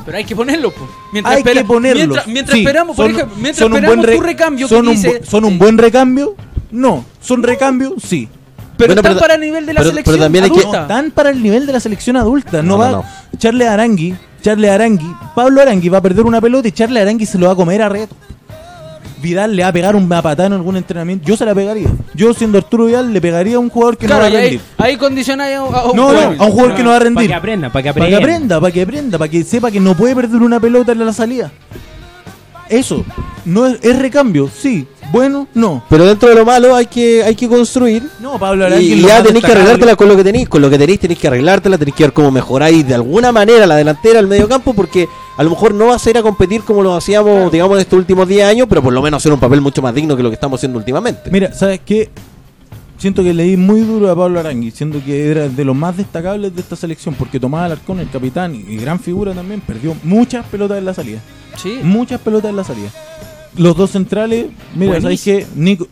Pero 0.07 0.19
hay 0.19 0.25
que 0.25 0.37
ponerlos, 0.37 0.73
po. 0.73 0.89
Mientras 1.13 1.35
Hay 1.37 1.43
que 1.43 1.65
ponerlos. 1.65 2.07
Mientras, 2.07 2.27
mientras 2.29 2.55
Sí, 2.55 2.61
esperamos, 2.63 2.95
por 2.97 3.07
son- 3.07 3.15
ejemplo, 3.17 3.37
mientras 3.41 3.59
son 3.59 3.73
un 3.73 3.79
esperamos 3.79 3.97
buen 3.97 4.09
re- 4.09 4.17
tu 4.19 4.23
recambio 4.23 4.69
son 4.69 4.83
que 4.85 4.89
un 4.91 4.95
dice. 4.95 5.21
¿Son 5.25 5.45
un 5.45 5.59
buen 5.59 5.77
recambio? 5.79 6.37
No. 6.71 7.05
¿Son 7.21 7.43
recambio? 7.43 7.97
Sí. 8.01 8.29
Pero 8.81 8.95
Bueno, 8.95 9.01
están 9.01 9.13
pero- 9.15 9.21
para 9.21 9.35
el 9.35 9.41
nivel 9.41 9.67
de 9.67 9.73
la 9.75 9.81
pero- 9.81 9.91
selección 9.91 10.15
pero 10.15 10.25
también 10.25 10.45
hay 10.45 10.51
que- 10.51 10.61
adulta. 10.61 10.77
No, 10.79 10.83
están 10.83 11.11
para 11.13 11.31
el 11.31 11.43
nivel 11.43 11.67
de 11.67 11.73
la 11.73 11.81
selección 11.81 12.17
adulta. 12.17 12.63
No, 12.63 12.69
No, 12.69 12.79
va 12.79 12.91
no, 12.91 12.97
no. 12.99 13.05
Charles 13.39 13.69
Arangui, 13.69 14.15
Charles 14.43 14.71
Arangui, 14.71 15.15
Pablo 15.35 15.61
Arangui 15.61 15.89
va 15.89 15.99
a 15.99 16.03
perder 16.03 16.25
una 16.25 16.41
pelota 16.41 16.67
y 16.69 16.73
Charles 16.73 17.03
Arangui 17.03 17.27
se 17.27 17.39
lo 17.39 17.47
va 17.47 17.53
a 17.53 17.57
comer 17.57 17.83
a 17.83 17.89
reto. 17.89 18.17
Vidal 19.23 19.55
le 19.55 19.63
va 19.65 19.69
a 19.69 19.73
pegar 19.73 19.95
un 19.97 20.09
patada 20.09 20.47
en 20.47 20.55
algún 20.55 20.77
entrenamiento. 20.79 21.27
Yo 21.29 21.37
se 21.37 21.45
la 21.45 21.55
pegaría. 21.55 21.89
Yo 22.15 22.33
siendo 22.33 22.57
Arturo 22.57 22.87
Vidal 22.87 23.13
le 23.13 23.21
pegaría 23.21 23.57
a 23.57 23.59
un 23.59 23.69
jugador 23.69 23.99
que 23.99 24.07
Claro, 24.07 24.25
no 24.25 24.31
va 24.31 24.35
a 24.35 24.39
ahí, 24.41 24.45
rendir. 24.49 24.61
ahí 24.79 24.97
condiciona 24.97 25.45
a, 25.45 25.57
a 25.59 25.63
un 25.91 25.95
No, 25.97 26.11
no, 26.11 26.19
jugador. 26.19 26.37
a 26.39 26.45
un 26.45 26.51
jugador 26.53 26.75
que 26.75 26.83
no 26.83 26.89
va 26.89 26.95
a 26.97 26.99
Para 27.01 27.05
rendir. 27.11 27.29
que 27.29 27.35
aprenda, 27.35 27.69
para 27.71 27.83
que 27.83 27.93
Para 27.93 28.05
aprenda. 28.07 28.19
que 28.19 28.25
aprenda, 28.25 28.61
para 28.61 28.73
que 28.73 28.83
aprenda, 28.83 29.19
para 29.19 29.31
que 29.31 29.45
sepa 29.45 29.71
que 29.71 29.79
no 29.79 29.95
puede 29.95 30.15
perder 30.17 30.41
una 30.41 30.59
pelota 30.59 30.93
en 30.93 31.05
la 31.05 31.13
salida. 31.13 31.51
Eso, 32.71 33.05
no 33.45 33.67
es, 33.67 33.79
es 33.83 33.99
recambio, 33.99 34.49
sí. 34.49 34.87
Bueno, 35.13 35.49
no. 35.55 35.83
Pero 35.89 36.07
dentro 36.07 36.29
de 36.29 36.37
lo 36.37 36.45
malo 36.45 36.75
hay 36.75 36.87
que 36.87 37.25
hay 37.25 37.35
que 37.35 37.49
construir. 37.49 38.09
No, 38.21 38.39
Pablo 38.39 38.69
Y, 38.79 38.95
lo 39.01 39.09
ya 39.09 39.23
tenéis 39.23 39.45
que 39.45 39.51
arreglártela 39.51 39.97
con 39.97 40.09
lo 40.09 40.17
que 40.17 40.23
tenéis. 40.23 40.49
Con 40.49 40.63
lo 40.63 40.71
que 40.71 40.79
tenéis 40.79 41.01
tenéis 41.01 41.19
que 41.19 41.27
arreglártela, 41.27 41.77
tenéis 41.77 41.97
que 41.97 42.05
ver 42.05 42.13
cómo 42.13 42.31
mejoráis 42.31 42.87
de 42.87 42.95
alguna 42.95 43.33
manera 43.33 43.67
la 43.67 43.75
delantera, 43.75 44.21
el 44.21 44.29
medio 44.29 44.49
campo, 44.49 44.73
porque 44.73 45.09
a 45.37 45.43
lo 45.43 45.51
mejor 45.51 45.75
no 45.75 45.89
vas 45.89 46.07
a 46.07 46.11
ir 46.11 46.19
a 46.19 46.23
competir 46.23 46.63
como 46.63 46.83
lo 46.83 46.95
hacíamos, 46.95 47.51
digamos, 47.51 47.77
en 47.77 47.81
estos 47.81 47.99
últimos 47.99 48.29
10 48.29 48.45
años, 48.45 48.67
pero 48.69 48.83
por 48.83 48.93
lo 48.93 49.03
menos 49.03 49.21
hacer 49.21 49.33
un 49.33 49.41
papel 49.41 49.61
mucho 49.61 49.83
más 49.83 49.93
digno 49.95 50.17
que 50.17 50.23
lo 50.23 50.31
que 50.31 50.35
estamos 50.35 50.61
haciendo 50.61 50.79
últimamente. 50.79 51.29
Mira, 51.31 51.53
¿sabes 51.53 51.81
qué? 51.85 52.09
Siento 53.01 53.23
que 53.23 53.33
leí 53.33 53.57
muy 53.57 53.81
duro 53.81 54.11
a 54.11 54.15
Pablo 54.15 54.41
Arangui, 54.41 54.73
siendo 54.73 55.03
que 55.03 55.31
era 55.31 55.49
de 55.49 55.65
los 55.65 55.75
más 55.75 55.97
destacables 55.97 56.55
de 56.55 56.61
esta 56.61 56.77
selección, 56.77 57.15
porque 57.15 57.41
Tomás 57.41 57.65
Alarcón, 57.65 57.99
el 57.99 58.11
capitán 58.11 58.55
y 58.55 58.77
gran 58.77 59.01
figura 59.01 59.33
también, 59.33 59.63
perdió 59.63 59.97
muchas 60.03 60.45
pelotas 60.45 60.77
en 60.77 60.85
la 60.85 60.93
salida. 60.93 61.21
Sí. 61.57 61.79
Muchas 61.83 62.21
pelotas 62.21 62.51
en 62.51 62.57
la 62.57 62.65
salida. 62.65 62.91
Los 63.57 63.75
dos 63.75 63.93
centrales, 63.93 64.49
mira, 64.75 65.01
¿sabes 65.01 65.25
qué? 65.25 65.47
Nico. 65.57 65.89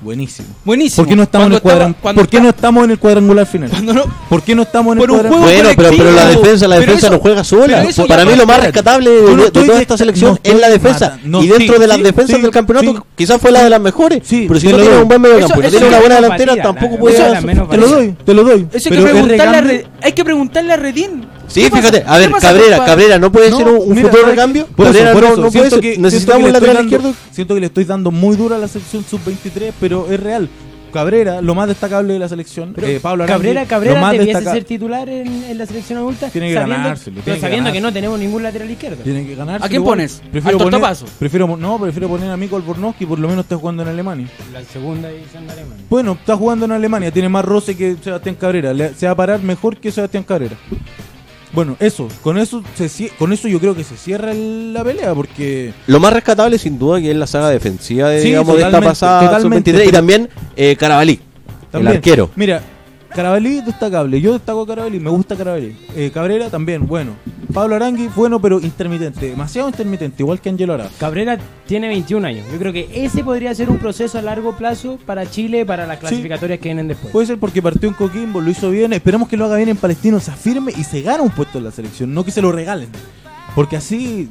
Buenísimo. 0.00 0.46
Buenísimo. 0.64 1.02
¿Por 1.02 1.08
qué 1.08 1.16
no 1.16 1.22
estamos 1.24 1.46
en 1.48 1.52
el 1.54 1.60
cuadran- 1.60 1.90
estaba- 1.90 2.00
cuando 2.02 2.20
¿Por 2.22 2.28
qué 2.30 2.40
no 2.40 2.48
estamos 2.50 2.84
en 2.84 2.90
el 2.92 2.98
cuadrangular 3.00 3.46
final? 3.46 3.70
No- 3.84 4.04
¿Por 4.28 4.42
qué 4.42 4.54
no 4.54 4.62
estamos 4.62 4.92
en 4.94 4.98
el 5.02 5.06
Por 5.08 5.10
un 5.10 5.16
cuadrangular? 5.16 5.48
juego 5.56 5.62
Bueno, 5.74 5.76
pero, 5.76 5.96
pero 6.04 6.12
la 6.16 6.26
defensa, 6.28 6.68
la 6.68 6.76
Pero 6.76 6.86
defensa 6.86 7.06
eso- 7.08 7.16
no 7.16 7.20
juega 7.20 7.42
sola. 7.44 7.82
eso 7.82 8.06
Para 8.06 8.24
mí 8.24 8.36
lo 8.36 8.46
más 8.46 8.60
rescatable 8.62 9.10
de, 9.10 9.50
toda 9.50 9.80
esta 9.80 9.96
selección 9.98 10.30
no 10.30 10.34
estoy 10.36 10.52
es 10.52 10.60
la 10.60 10.68
defensa. 10.68 11.18
no, 11.24 11.42
y 11.42 11.48
dentro 11.48 11.74
sí, 11.74 11.80
de 11.80 11.86
las 11.88 11.96
sí, 11.96 12.02
defensas 12.04 12.36
sí, 12.36 12.42
del 12.42 12.50
campeonato 12.52 12.92
sí. 12.92 12.98
quizás 13.16 13.40
fue 13.40 13.50
la 13.50 13.64
de 13.64 13.70
las 13.70 13.80
mejores. 13.80 14.20
Sí, 14.24 14.44
pero 14.46 14.60
si 14.60 14.66
no 14.66 14.72
lo 14.72 14.78
tiene 14.78 14.94
doy. 14.94 15.02
un 15.02 15.08
buen 15.08 15.20
medio 15.20 15.38
campo, 15.40 15.56
no 15.56 15.60
eso 15.62 15.70
tiene 15.70 15.86
una 15.88 15.98
buena 15.98 16.14
delantera, 16.16 16.62
tampoco 16.62 16.94
la- 16.94 17.00
puede 17.00 17.14
eso 17.16 17.24
ser- 17.24 17.32
la 17.32 17.40
menos 17.40 17.68
Te 17.68 17.76
lo 17.76 17.88
doy, 17.88 18.16
te 18.24 18.34
lo 18.34 18.44
doy. 18.44 18.66
Eso 18.72 18.88
hay 18.90 20.12
que, 20.12 20.24
preguntarle 20.24 20.72
a 20.72 20.76
Redín. 20.76 21.26
Sí, 21.48 21.62
¿Qué 21.62 21.70
pasa- 21.70 21.88
fíjate, 21.88 22.04
a 22.06 22.18
ver, 22.18 22.30
Cabrera? 22.32 22.84
Cabrera, 22.84 23.18
no 23.18 23.32
puede 23.32 23.48
No, 23.50 23.56
ser 23.56 23.68
un, 23.68 23.76
un 23.76 23.88
mira, 23.88 24.02
futuro 24.02 24.20
¿sabes 24.22 24.36
recambio. 24.36 24.66
Por 24.76 24.84
Cabrera 24.86 25.12
por 25.14 25.22
no, 25.22 25.28
eso, 25.28 25.36
no 25.36 25.42
puede 25.50 25.52
siento 25.70 25.76
ser. 25.76 25.80
que- 25.80 25.98
Necesitamos 25.98 26.44
un 26.46 26.52
lateral 26.52 26.76
estoy 26.76 26.90
dando- 26.90 27.08
izquierdo. 27.08 27.28
Siento 27.32 27.54
que 27.54 27.60
le 27.60 27.66
estoy 27.66 27.84
dando 27.84 28.10
muy 28.10 28.36
duro 28.36 28.54
a 28.54 28.58
la 28.58 28.68
selección 28.68 29.02
sub-23, 29.10 29.72
pero 29.80 29.87
es 30.10 30.20
real. 30.20 30.48
Cabrera, 30.90 31.42
lo 31.42 31.54
más 31.54 31.68
destacable 31.68 32.14
de 32.14 32.18
la 32.18 32.30
selección. 32.30 32.74
eh, 32.80 32.98
Pablo 33.02 33.24
Arangui, 33.24 33.36
Cabrera, 33.44 33.60
lo 33.62 33.68
Cabrera 33.68 34.00
más 34.00 34.12
debiese 34.12 34.38
destaca- 34.38 34.52
ser 34.54 34.64
titular 34.64 35.06
en, 35.06 35.44
en 35.44 35.58
la 35.58 35.66
selección 35.66 35.98
adulta. 35.98 36.30
Tiene 36.30 36.48
que 36.48 36.54
sabiendo, 36.54 36.82
ganárselo, 36.82 37.20
pero 37.22 37.34
que 37.34 37.40
sabiendo 37.42 37.64
que 37.70 37.78
ganárselo. 37.80 37.88
no 37.88 37.92
tenemos 37.92 38.18
ningún 38.18 38.42
lateral 38.42 38.70
izquierdo. 38.70 39.02
Tiene 39.04 39.26
que 39.26 39.34
ganar. 39.34 39.62
¿A 39.62 39.68
quién 39.68 39.84
pones? 39.84 40.22
Prefiero 40.32 40.56
¿Al 40.58 40.64
poner, 40.70 40.96
prefiero, 41.18 41.56
no, 41.58 41.78
prefiero 41.78 42.08
poner 42.08 42.30
a 42.30 42.38
Mikko 42.38 42.56
Albornoz 42.56 42.96
que 42.96 43.06
por 43.06 43.18
lo 43.18 43.28
menos 43.28 43.44
está 43.44 43.56
jugando 43.58 43.82
en 43.82 43.90
Alemania. 43.90 44.28
La 44.50 44.62
segunda 44.64 45.10
división 45.10 45.46
de 45.46 45.52
Alemania. 45.52 45.84
Bueno, 45.90 46.12
está 46.12 46.36
jugando 46.38 46.64
en 46.64 46.72
Alemania, 46.72 47.10
tiene 47.10 47.28
más 47.28 47.44
roce 47.44 47.76
que 47.76 47.96
Sebastián 48.02 48.36
Cabrera, 48.36 48.72
le- 48.72 48.94
se 48.94 49.04
va 49.04 49.12
a 49.12 49.16
parar 49.16 49.42
mejor 49.42 49.76
que 49.76 49.92
Sebastián 49.92 50.24
Cabrera. 50.24 50.56
Bueno, 51.52 51.76
eso, 51.80 52.08
con 52.22 52.36
eso 52.38 52.62
se 52.74 53.08
con 53.18 53.32
eso 53.32 53.48
yo 53.48 53.58
creo 53.58 53.74
que 53.74 53.82
se 53.84 53.96
cierra 53.96 54.32
el- 54.32 54.72
la 54.74 54.84
pelea 54.84 55.14
porque 55.14 55.72
Lo 55.86 55.98
más 56.00 56.12
rescatable, 56.12 56.58
sin 56.58 56.78
duda, 56.78 57.00
que 57.00 57.10
es 57.10 57.16
la 57.16 57.26
saga 57.26 57.48
defensiva 57.50 58.10
de, 58.10 58.20
Sí, 58.20 58.28
digamos, 58.28 58.56
de 58.56 58.62
esta 58.64 58.80
pasada 58.80 59.20
totalmente, 59.30 59.70
sub-23 59.72 59.88
y 59.88 59.92
también 59.92 60.28
eh, 60.56 60.76
Carabalí, 60.76 61.20
también 61.70 61.90
el 61.92 61.96
arquero. 61.98 62.30
Mira, 62.36 62.62
Carabalí 63.14 63.60
destacable, 63.62 64.20
yo 64.20 64.32
destaco 64.34 64.62
a 64.62 64.66
Carabalí, 64.66 65.00
me 65.00 65.10
gusta 65.10 65.36
Carabalí. 65.36 65.76
Eh, 65.96 66.10
Cabrera 66.12 66.50
también, 66.50 66.86
bueno. 66.86 67.12
Pablo 67.52 67.76
Arangui, 67.76 68.08
bueno, 68.14 68.40
pero 68.40 68.60
intermitente, 68.60 69.30
demasiado 69.30 69.68
intermitente, 69.68 70.22
igual 70.22 70.38
que 70.40 70.50
Angelo 70.50 70.74
Arada. 70.74 70.90
Cabrera 70.98 71.38
tiene 71.66 71.88
21 71.88 72.26
años. 72.26 72.46
Yo 72.52 72.58
creo 72.58 72.72
que 72.74 72.88
ese 72.92 73.24
podría 73.24 73.54
ser 73.54 73.70
un 73.70 73.78
proceso 73.78 74.18
a 74.18 74.22
largo 74.22 74.54
plazo 74.54 74.98
para 75.06 75.28
Chile, 75.30 75.64
para 75.64 75.86
las 75.86 75.98
clasificatorias 75.98 76.58
que 76.58 76.68
vienen 76.68 76.88
después. 76.88 77.10
Puede 77.10 77.26
ser 77.26 77.38
porque 77.38 77.62
partió 77.62 77.88
en 77.88 77.94
Coquimbo, 77.94 78.42
lo 78.42 78.50
hizo 78.50 78.70
bien. 78.70 78.92
Esperemos 78.92 79.28
que 79.28 79.38
lo 79.38 79.46
haga 79.46 79.56
bien 79.56 79.70
en 79.70 79.78
Palestino, 79.78 80.20
se 80.20 80.30
afirme 80.30 80.72
y 80.76 80.84
se 80.84 81.00
gana 81.00 81.22
un 81.22 81.30
puesto 81.30 81.56
en 81.58 81.64
la 81.64 81.70
selección, 81.70 82.12
no 82.12 82.22
que 82.22 82.30
se 82.30 82.42
lo 82.42 82.52
regalen. 82.52 82.90
Porque 83.54 83.76
así, 83.76 84.28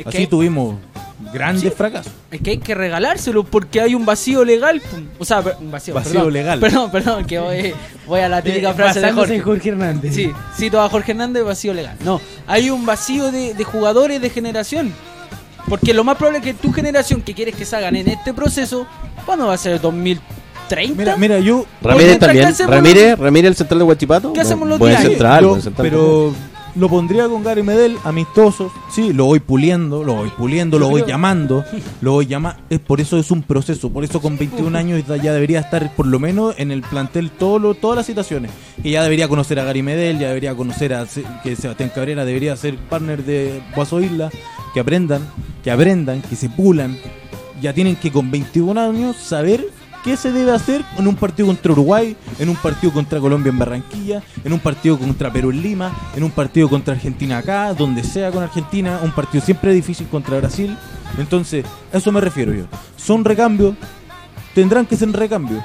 Es 0.00 0.06
así 0.08 0.18
que, 0.18 0.26
tuvimos 0.26 0.74
grandes 1.32 1.74
fracasos. 1.74 2.12
es 2.30 2.40
que 2.40 2.50
hay 2.50 2.58
que 2.58 2.74
regalárselo 2.74 3.44
porque 3.44 3.80
hay 3.80 3.94
un 3.94 4.04
vacío 4.06 4.44
legal. 4.44 4.80
O 5.18 5.24
sea, 5.24 5.42
un 5.60 5.70
vacío, 5.70 5.94
Vacío 5.94 6.12
perdón. 6.14 6.32
legal. 6.32 6.60
Perdón, 6.60 6.90
perdón, 6.90 7.24
que 7.24 7.38
voy, 7.38 7.74
voy 8.06 8.20
a 8.20 8.28
la 8.28 8.40
típica 8.42 8.72
frase 8.74 9.00
de 9.00 9.12
Jorge. 9.12 9.40
Jorge 9.40 9.68
Hernández. 9.70 10.14
Sí, 10.14 10.30
cito 10.56 10.80
a 10.80 10.88
Jorge 10.88 11.12
Hernández, 11.12 11.44
vacío 11.44 11.74
legal. 11.74 11.96
No, 12.04 12.20
hay 12.46 12.70
un 12.70 12.86
vacío 12.86 13.30
de, 13.32 13.54
de 13.54 13.64
jugadores 13.64 14.20
de 14.20 14.30
generación. 14.30 14.92
Porque 15.68 15.92
lo 15.92 16.02
más 16.02 16.16
probable 16.16 16.38
es 16.38 16.44
que 16.44 16.54
tu 16.54 16.72
generación 16.72 17.20
que 17.20 17.34
quieres 17.34 17.54
que 17.54 17.66
salgan 17.66 17.94
en 17.96 18.08
este 18.08 18.32
proceso, 18.32 18.86
¿cuándo 19.26 19.48
va 19.48 19.54
a 19.54 19.58
ser? 19.58 19.78
¿2030? 19.82 20.20
Mira, 20.96 21.16
mira, 21.16 21.38
yo 21.40 21.66
Ramírez 21.82 22.18
también. 22.18 22.54
Ramírez, 22.66 23.18
Ramírez, 23.18 23.48
el 23.50 23.56
central 23.56 23.78
de 23.80 23.84
Huachipato. 23.84 24.32
¿Qué 24.32 24.40
hacemos 24.40 24.66
los 24.68 24.78
días? 24.80 25.02
central, 25.02 25.42
yo- 25.42 25.60
central. 25.60 25.88
pero 25.90 26.32
lo 26.76 26.88
pondría 26.88 27.28
con 27.28 27.42
Gary 27.42 27.62
Medel, 27.62 27.96
amistosos, 28.04 28.70
sí, 28.90 29.12
lo 29.12 29.24
voy 29.26 29.40
puliendo, 29.40 30.04
lo 30.04 30.14
voy 30.14 30.28
puliendo, 30.30 30.78
lo 30.78 30.88
voy 30.88 31.02
llamando, 31.06 31.64
lo 32.00 32.12
voy 32.12 32.26
llamando, 32.26 32.60
es 32.70 32.78
por 32.80 33.00
eso 33.00 33.18
es 33.18 33.30
un 33.30 33.42
proceso, 33.42 33.90
por 33.90 34.04
eso 34.04 34.20
con 34.20 34.38
21 34.38 34.76
años 34.78 35.02
ya 35.06 35.32
debería 35.32 35.60
estar 35.60 35.94
por 35.96 36.06
lo 36.06 36.18
menos 36.18 36.54
en 36.58 36.70
el 36.70 36.82
plantel 36.82 37.30
todo 37.30 37.58
lo- 37.58 37.74
todas 37.74 37.96
las 37.96 38.06
situaciones, 38.06 38.50
que 38.82 38.90
ya 38.90 39.02
debería 39.02 39.28
conocer 39.28 39.58
a 39.60 39.64
Gary 39.64 39.82
Medel, 39.82 40.18
ya 40.18 40.28
debería 40.28 40.54
conocer 40.54 40.94
a 40.94 41.06
que 41.42 41.56
Sebastián 41.56 41.90
Cabrera 41.94 42.24
debería 42.24 42.54
ser 42.56 42.76
partner 42.76 43.24
de 43.24 43.60
Guaso 43.74 44.00
Isla, 44.00 44.30
que 44.74 44.80
aprendan, 44.80 45.22
que 45.64 45.70
aprendan, 45.70 46.22
que 46.22 46.36
se 46.36 46.48
pulan, 46.50 46.96
ya 47.60 47.72
tienen 47.72 47.96
que 47.96 48.12
con 48.12 48.30
21 48.30 48.80
años 48.80 49.16
saber 49.16 49.66
qué 50.04 50.16
se 50.16 50.32
debe 50.32 50.52
hacer 50.52 50.84
en 50.96 51.06
un 51.06 51.16
partido 51.16 51.46
contra 51.48 51.72
Uruguay, 51.72 52.16
en 52.38 52.48
un 52.48 52.56
partido 52.56 52.92
contra 52.92 53.20
Colombia 53.20 53.50
en 53.50 53.58
Barranquilla, 53.58 54.22
en 54.44 54.52
un 54.52 54.60
partido 54.60 54.98
contra 54.98 55.32
Perú 55.32 55.50
en 55.50 55.62
Lima, 55.62 55.92
en 56.16 56.24
un 56.24 56.30
partido 56.30 56.68
contra 56.68 56.94
Argentina 56.94 57.38
acá, 57.38 57.74
donde 57.74 58.02
sea 58.04 58.30
con 58.30 58.42
Argentina, 58.42 59.00
un 59.02 59.12
partido 59.12 59.44
siempre 59.44 59.72
difícil 59.72 60.06
contra 60.08 60.38
Brasil. 60.38 60.76
Entonces, 61.18 61.64
a 61.92 61.98
eso 61.98 62.12
me 62.12 62.20
refiero 62.20 62.52
yo. 62.52 62.64
Son 62.96 63.24
recambios, 63.24 63.74
tendrán 64.54 64.86
que 64.86 64.96
ser 64.96 65.10
recambios. 65.12 65.62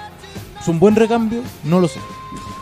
¿Son 0.65 0.79
buen 0.79 0.95
recambio? 0.95 1.41
No 1.63 1.79
lo 1.79 1.87
sé. 1.87 1.99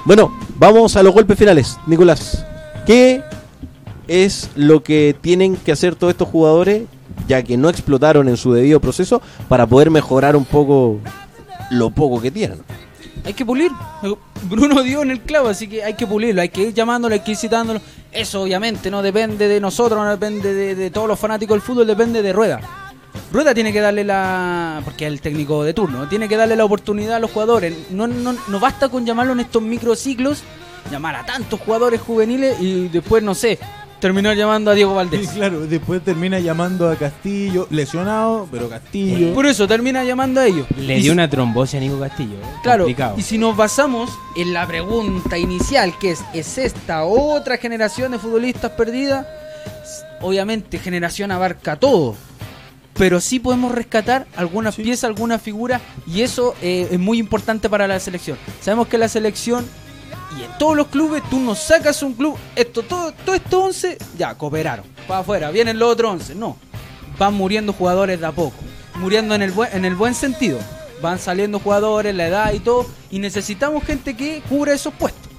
Bueno, 0.06 0.36
vamos 0.58 0.96
a 0.96 1.04
los 1.04 1.14
golpes 1.14 1.38
finales. 1.38 1.78
Nicolás, 1.86 2.46
¿qué 2.86 3.24
es 4.08 4.50
lo 4.56 4.84
que 4.84 5.16
tienen 5.20 5.56
que 5.56 5.72
hacer 5.72 5.96
todos 5.96 6.12
estos 6.12 6.28
jugadores, 6.28 6.84
ya 7.28 7.44
que 7.44 7.58
no 7.58 7.70
explotaron 7.70 8.28
en 8.28 8.38
su 8.38 8.52
debido 8.52 8.80
proceso, 8.80 9.22
para 9.48 9.68
poder 9.68 9.92
mejorar 9.92 10.36
un 10.36 10.46
poco 10.46 11.00
lo 11.72 11.90
poco 11.90 12.22
que 12.22 12.30
tienen? 12.30 12.60
Hay 13.26 13.34
que 13.34 13.46
pulir. 13.46 13.72
Bruno 14.44 14.84
dio 14.84 15.02
en 15.02 15.12
el 15.12 15.22
clavo, 15.22 15.50
así 15.50 15.68
que 15.68 15.84
hay 15.84 15.96
que 15.96 16.08
pulirlo, 16.08 16.42
hay 16.42 16.50
que 16.50 16.64
ir 16.64 16.74
llamándolo, 16.74 17.14
hay 17.14 17.22
que 17.22 17.32
ir 17.32 17.38
citándolo. 17.38 17.82
Eso 18.12 18.44
obviamente 18.44 18.92
no 18.92 19.02
depende 19.02 19.48
de 19.48 19.60
nosotros, 19.60 20.00
no 20.00 20.10
depende 20.10 20.76
de, 20.76 20.90
todos 20.90 21.08
los 21.08 21.20
fanáticos 21.20 21.56
del 21.56 21.62
fútbol, 21.62 21.88
depende 21.88 22.22
de 22.22 22.34
Rueda. 22.34 22.60
Rueda 23.32 23.54
tiene 23.54 23.72
que 23.72 23.80
darle 23.80 24.04
la... 24.04 24.82
porque 24.84 25.06
es 25.06 25.12
el 25.12 25.22
técnico 25.22 25.64
de 25.64 25.74
turno, 25.74 26.08
tiene 26.08 26.28
que 26.28 26.38
darle 26.38 26.56
la 26.56 26.66
oportunidad 26.66 27.16
a 27.16 27.20
los 27.20 27.32
jugadores. 27.32 27.74
No, 27.92 28.08
no, 28.08 28.36
no 28.48 28.60
basta 28.60 28.90
con 28.90 29.06
llamarlo 29.06 29.34
en 29.34 29.42
estos 29.42 29.62
microciclos, 29.62 30.44
llamar 30.90 31.16
a 31.16 31.26
tantos 31.26 31.60
jugadores 31.60 32.02
juveniles 32.02 32.60
y 32.60 32.88
después, 32.90 33.24
no 33.24 33.36
sé, 33.36 33.60
terminar 34.02 34.36
llamando 34.36 34.70
a 34.72 34.74
Diego 34.74 34.92
Y 34.92 34.96
Valdés. 34.96 35.30
claro, 35.34 35.62
después 35.62 36.04
termina 36.04 36.40
llamando 36.40 36.90
a 36.90 36.98
Castillo, 36.98 37.68
lesionado, 37.70 38.48
pero 38.52 38.68
Castillo. 38.68 39.34
Por 39.34 39.46
eso 39.46 39.66
termina 39.68 40.04
llamando 40.04 40.42
a 40.42 40.48
ellos. 40.48 40.68
Le 40.78 40.98
Y 40.98 41.04
dio 41.04 41.14
una 41.14 41.30
trombosis 41.30 41.76
a 41.76 41.80
Nico 41.80 41.98
Castillo. 42.00 42.34
eh. 42.36 42.46
Claro, 42.64 42.84
Complicado. 42.84 43.16
y 43.18 43.22
si 43.22 43.38
nos 43.38 43.56
basamos 43.56 44.10
en 44.36 44.52
la 44.54 44.68
pregunta 44.68 45.38
inicial, 45.38 45.98
que 46.00 46.12
es, 46.12 46.22
¿es 46.34 46.58
esta 46.58 47.06
otra 47.06 47.56
generación 47.58 48.12
de 48.12 48.20
futbolistas 48.20 48.72
perdida? 48.72 49.26
Obviamente, 50.22 50.78
generación 50.78 51.32
abarca 51.32 51.78
todo, 51.78 52.16
pero 52.94 53.20
sí 53.20 53.40
podemos 53.40 53.72
rescatar 53.74 54.28
algunas 54.36 54.76
piezas, 54.76 55.06
algunas 55.06 55.42
figuras, 55.42 55.82
y 56.06 56.22
eso 56.22 56.54
eh, 56.62 56.88
es 56.92 57.00
muy 57.00 57.18
importante 57.18 57.70
para 57.70 57.88
la 57.88 58.00
selección. 58.00 58.38
Sabemos 58.60 58.88
que 58.88 58.98
la 59.00 59.08
selección, 59.08 59.66
y 60.40 60.44
en 60.44 60.58
todos 60.58 60.76
los 60.78 60.88
clubes, 60.88 61.22
tú 61.30 61.40
no 61.40 61.56
sacas 61.56 62.02
un 62.04 62.14
club, 62.14 62.38
esto, 62.56 62.84
todo, 62.84 63.12
todo 63.26 63.36
estos 63.36 63.64
11, 63.64 63.98
ya, 64.18 64.36
cooperaron, 64.36 64.86
para 65.08 65.20
afuera, 65.22 65.52
vienen 65.52 65.78
los 65.80 65.92
otros 65.94 66.12
11, 66.12 66.36
no, 66.36 66.58
van 67.18 67.34
muriendo 67.34 67.74
jugadores 67.74 68.20
de 68.20 68.26
a 68.26 68.32
poco, 68.32 68.56
muriendo 68.96 69.36
en 69.36 69.42
el 69.42 69.52
buen, 69.52 69.76
en 69.76 69.86
el 69.86 69.96
buen 69.96 70.14
sentido. 70.16 70.60
Van 71.02 71.18
saliendo 71.18 71.58
jugadores, 71.60 72.14
la 72.14 72.28
edad 72.28 72.54
y 72.54 72.60
todo, 72.60 72.86
y 73.10 73.18
necesitamos 73.18 73.84
gente 73.84 74.16
que 74.16 74.44
cubra 74.48 74.72
esos 74.74 74.94
puestos. 74.94 75.32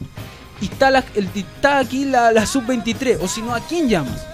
Y 0.61 0.65
está, 0.65 0.91
la- 0.91 1.05
el, 1.15 1.29
está 1.37 1.79
aquí 1.79 2.05
la, 2.05 2.33
la 2.33 2.47
sub-23, 2.47 3.19
o 3.23 3.29
si 3.29 3.43
no, 3.43 3.55
¿a 3.55 3.61
quién 3.61 3.89
llamas? 3.89 4.27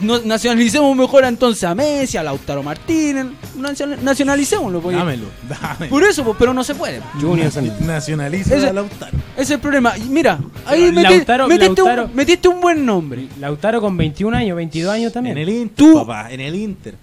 No- 0.00 0.20
nacionalicemos 0.20 0.96
mejor 0.96 1.24
entonces 1.24 1.64
a 1.64 1.74
Messi, 1.74 2.16
a 2.16 2.22
Lautaro 2.22 2.62
Martínez, 2.62 3.26
nacion- 3.58 3.98
nacionalicémoslo. 4.02 4.80
pues. 4.80 4.96
Dámelo, 4.96 5.26
dámelo. 5.48 5.90
Por 5.90 6.04
eso, 6.04 6.22
pues, 6.24 6.36
pero 6.38 6.54
no 6.54 6.62
se 6.62 6.74
puede. 6.74 7.00
Junior 7.20 7.50
Fernández. 7.50 7.80
Nacionaliza 7.80 8.54
a 8.68 8.72
Lautaro. 8.72 9.18
Ese 9.34 9.42
es 9.42 9.50
el 9.50 9.58
problema. 9.60 9.96
Y 9.98 10.02
mira, 10.02 10.38
ahí 10.66 10.90
Lautaro- 10.92 11.48
metiste, 11.48 11.82
Lautaro- 11.82 12.04
un, 12.06 12.14
metiste 12.14 12.48
un 12.48 12.60
buen 12.60 12.86
nombre. 12.86 13.26
Lautaro 13.40 13.80
con 13.80 13.96
21 13.96 14.36
años, 14.36 14.56
22 14.56 14.92
años 14.94 15.12
también. 15.12 15.36
En 15.36 15.42
el 15.42 15.54
Inter, 15.54 15.76
Tú- 15.76 15.94
papá, 15.94 16.30
en 16.30 16.40
el 16.40 16.54
Inter. 16.54 16.94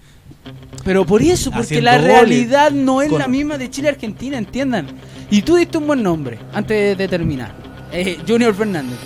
Pero 0.84 1.04
por 1.04 1.20
eso, 1.20 1.50
porque 1.50 1.64
Haciendo 1.64 1.90
la 1.90 1.98
goles. 1.98 2.12
realidad 2.12 2.70
no 2.70 3.02
es 3.02 3.10
Con- 3.10 3.18
la 3.18 3.28
misma 3.28 3.58
de 3.58 3.68
Chile 3.68 3.88
y 3.88 3.90
Argentina, 3.90 4.38
entiendan. 4.38 4.86
Y 5.30 5.42
tú 5.42 5.56
diste 5.56 5.76
un 5.76 5.86
buen 5.86 6.02
nombre 6.02 6.38
antes 6.54 6.96
de 6.96 7.08
terminar. 7.08 7.54
Eh, 7.92 8.18
Junior 8.26 8.54
Fernández. 8.54 8.96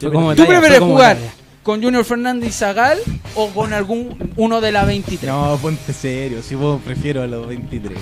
¿Tú 0.00 0.10
prefieres 0.10 0.78
como 0.80 0.92
jugar 0.92 1.16
talla. 1.16 1.32
Con 1.64 1.82
Junior 1.82 2.04
Fernández 2.04 2.50
y 2.50 2.52
Zagal 2.52 2.98
o 3.34 3.48
con 3.48 3.72
algún 3.72 4.32
uno 4.36 4.60
de 4.60 4.70
la 4.70 4.84
23? 4.84 5.32
No, 5.32 5.58
ponte 5.60 5.92
serio, 5.92 6.40
si 6.42 6.54
vos 6.54 6.80
prefiero 6.84 7.22
a 7.22 7.26
los 7.26 7.48
23. 7.48 7.98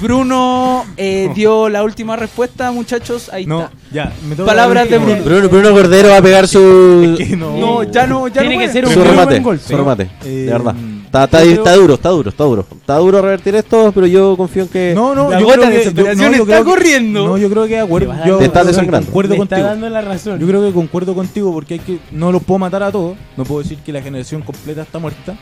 Bruno 0.00 0.84
eh, 0.96 1.28
dio 1.34 1.68
la 1.68 1.82
última 1.82 2.14
respuesta, 2.14 2.70
muchachos. 2.70 3.30
Ahí 3.32 3.46
No, 3.46 3.62
está. 3.62 3.72
ya, 3.92 4.12
me 4.28 4.36
toca 4.36 4.46
Palabras 4.46 4.88
la 4.88 4.98
de 4.98 5.04
última. 5.04 5.24
Bruno, 5.24 5.48
Bruno 5.48 5.70
Cordero 5.72 6.10
va 6.10 6.18
a 6.18 6.22
pegar 6.22 6.46
su, 6.46 7.16
Es 7.18 7.28
que 7.28 7.36
no. 7.36 7.56
No, 7.56 7.82
ya 7.82 8.06
no, 8.06 8.28
ya 8.28 8.42
Tiene 8.42 8.56
no 8.56 8.60
que 8.60 8.68
ser 8.68 8.86
un 8.86 8.92
su 8.94 9.02
remate. 9.02 9.42
Su 9.58 9.76
remate, 9.76 10.10
Eh, 10.24 10.28
de 10.28 10.52
verdad. 10.52 10.74
Está, 11.08 11.24
está, 11.24 11.74
duro, 11.74 11.94
está 11.94 12.10
duro, 12.10 12.28
está 12.30 12.44
duro. 12.44 12.66
Está 12.70 12.96
duro 12.98 13.22
revertir 13.22 13.54
esto, 13.54 13.92
pero 13.94 14.06
yo 14.06 14.36
confío 14.36 14.64
en 14.64 14.68
que. 14.68 14.92
No, 14.94 15.14
no, 15.14 15.30
La 15.30 15.40
yo 15.40 15.46
gota 15.46 15.56
creo 15.58 15.66
de 15.66 15.72
que- 15.72 15.78
desesperación 15.78 16.24
yo- 16.24 16.30
no, 16.30 16.36
yo 16.36 16.42
está 16.42 16.58
que- 16.58 16.64
corriendo. 16.64 17.26
No, 17.26 17.38
yo 17.38 17.48
creo 17.48 17.66
que 17.66 17.78
acuerdo, 17.78 18.12
a 18.12 18.26
yo 18.26 18.36
Te 18.38 18.44
estás 18.44 18.66
desangrando. 18.66 19.06
concuerdo 19.06 19.32
Le 19.32 19.38
contigo. 19.38 19.56
está 19.58 19.70
dando 19.70 19.88
la 19.88 20.00
razón. 20.02 20.38
Yo 20.38 20.46
creo 20.46 20.66
que 20.66 20.72
concuerdo 20.74 21.14
contigo 21.14 21.50
porque 21.52 21.74
hay 21.74 21.80
que 21.80 21.98
no 22.12 22.30
los 22.30 22.42
puedo 22.42 22.58
matar 22.58 22.82
a 22.82 22.92
todos. 22.92 23.16
No 23.38 23.44
puedo 23.44 23.62
decir 23.62 23.78
que 23.78 23.90
la 23.92 24.02
generación 24.02 24.42
completa 24.42 24.82
está 24.82 24.98
muerta. 24.98 25.34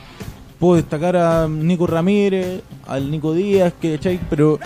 Puedo 0.60 0.76
destacar 0.76 1.16
a 1.16 1.48
Nico 1.48 1.86
Ramírez, 1.86 2.60
al 2.86 3.10
Nico 3.10 3.34
Díaz, 3.34 3.72
que 3.80 3.98
pero 4.30 4.58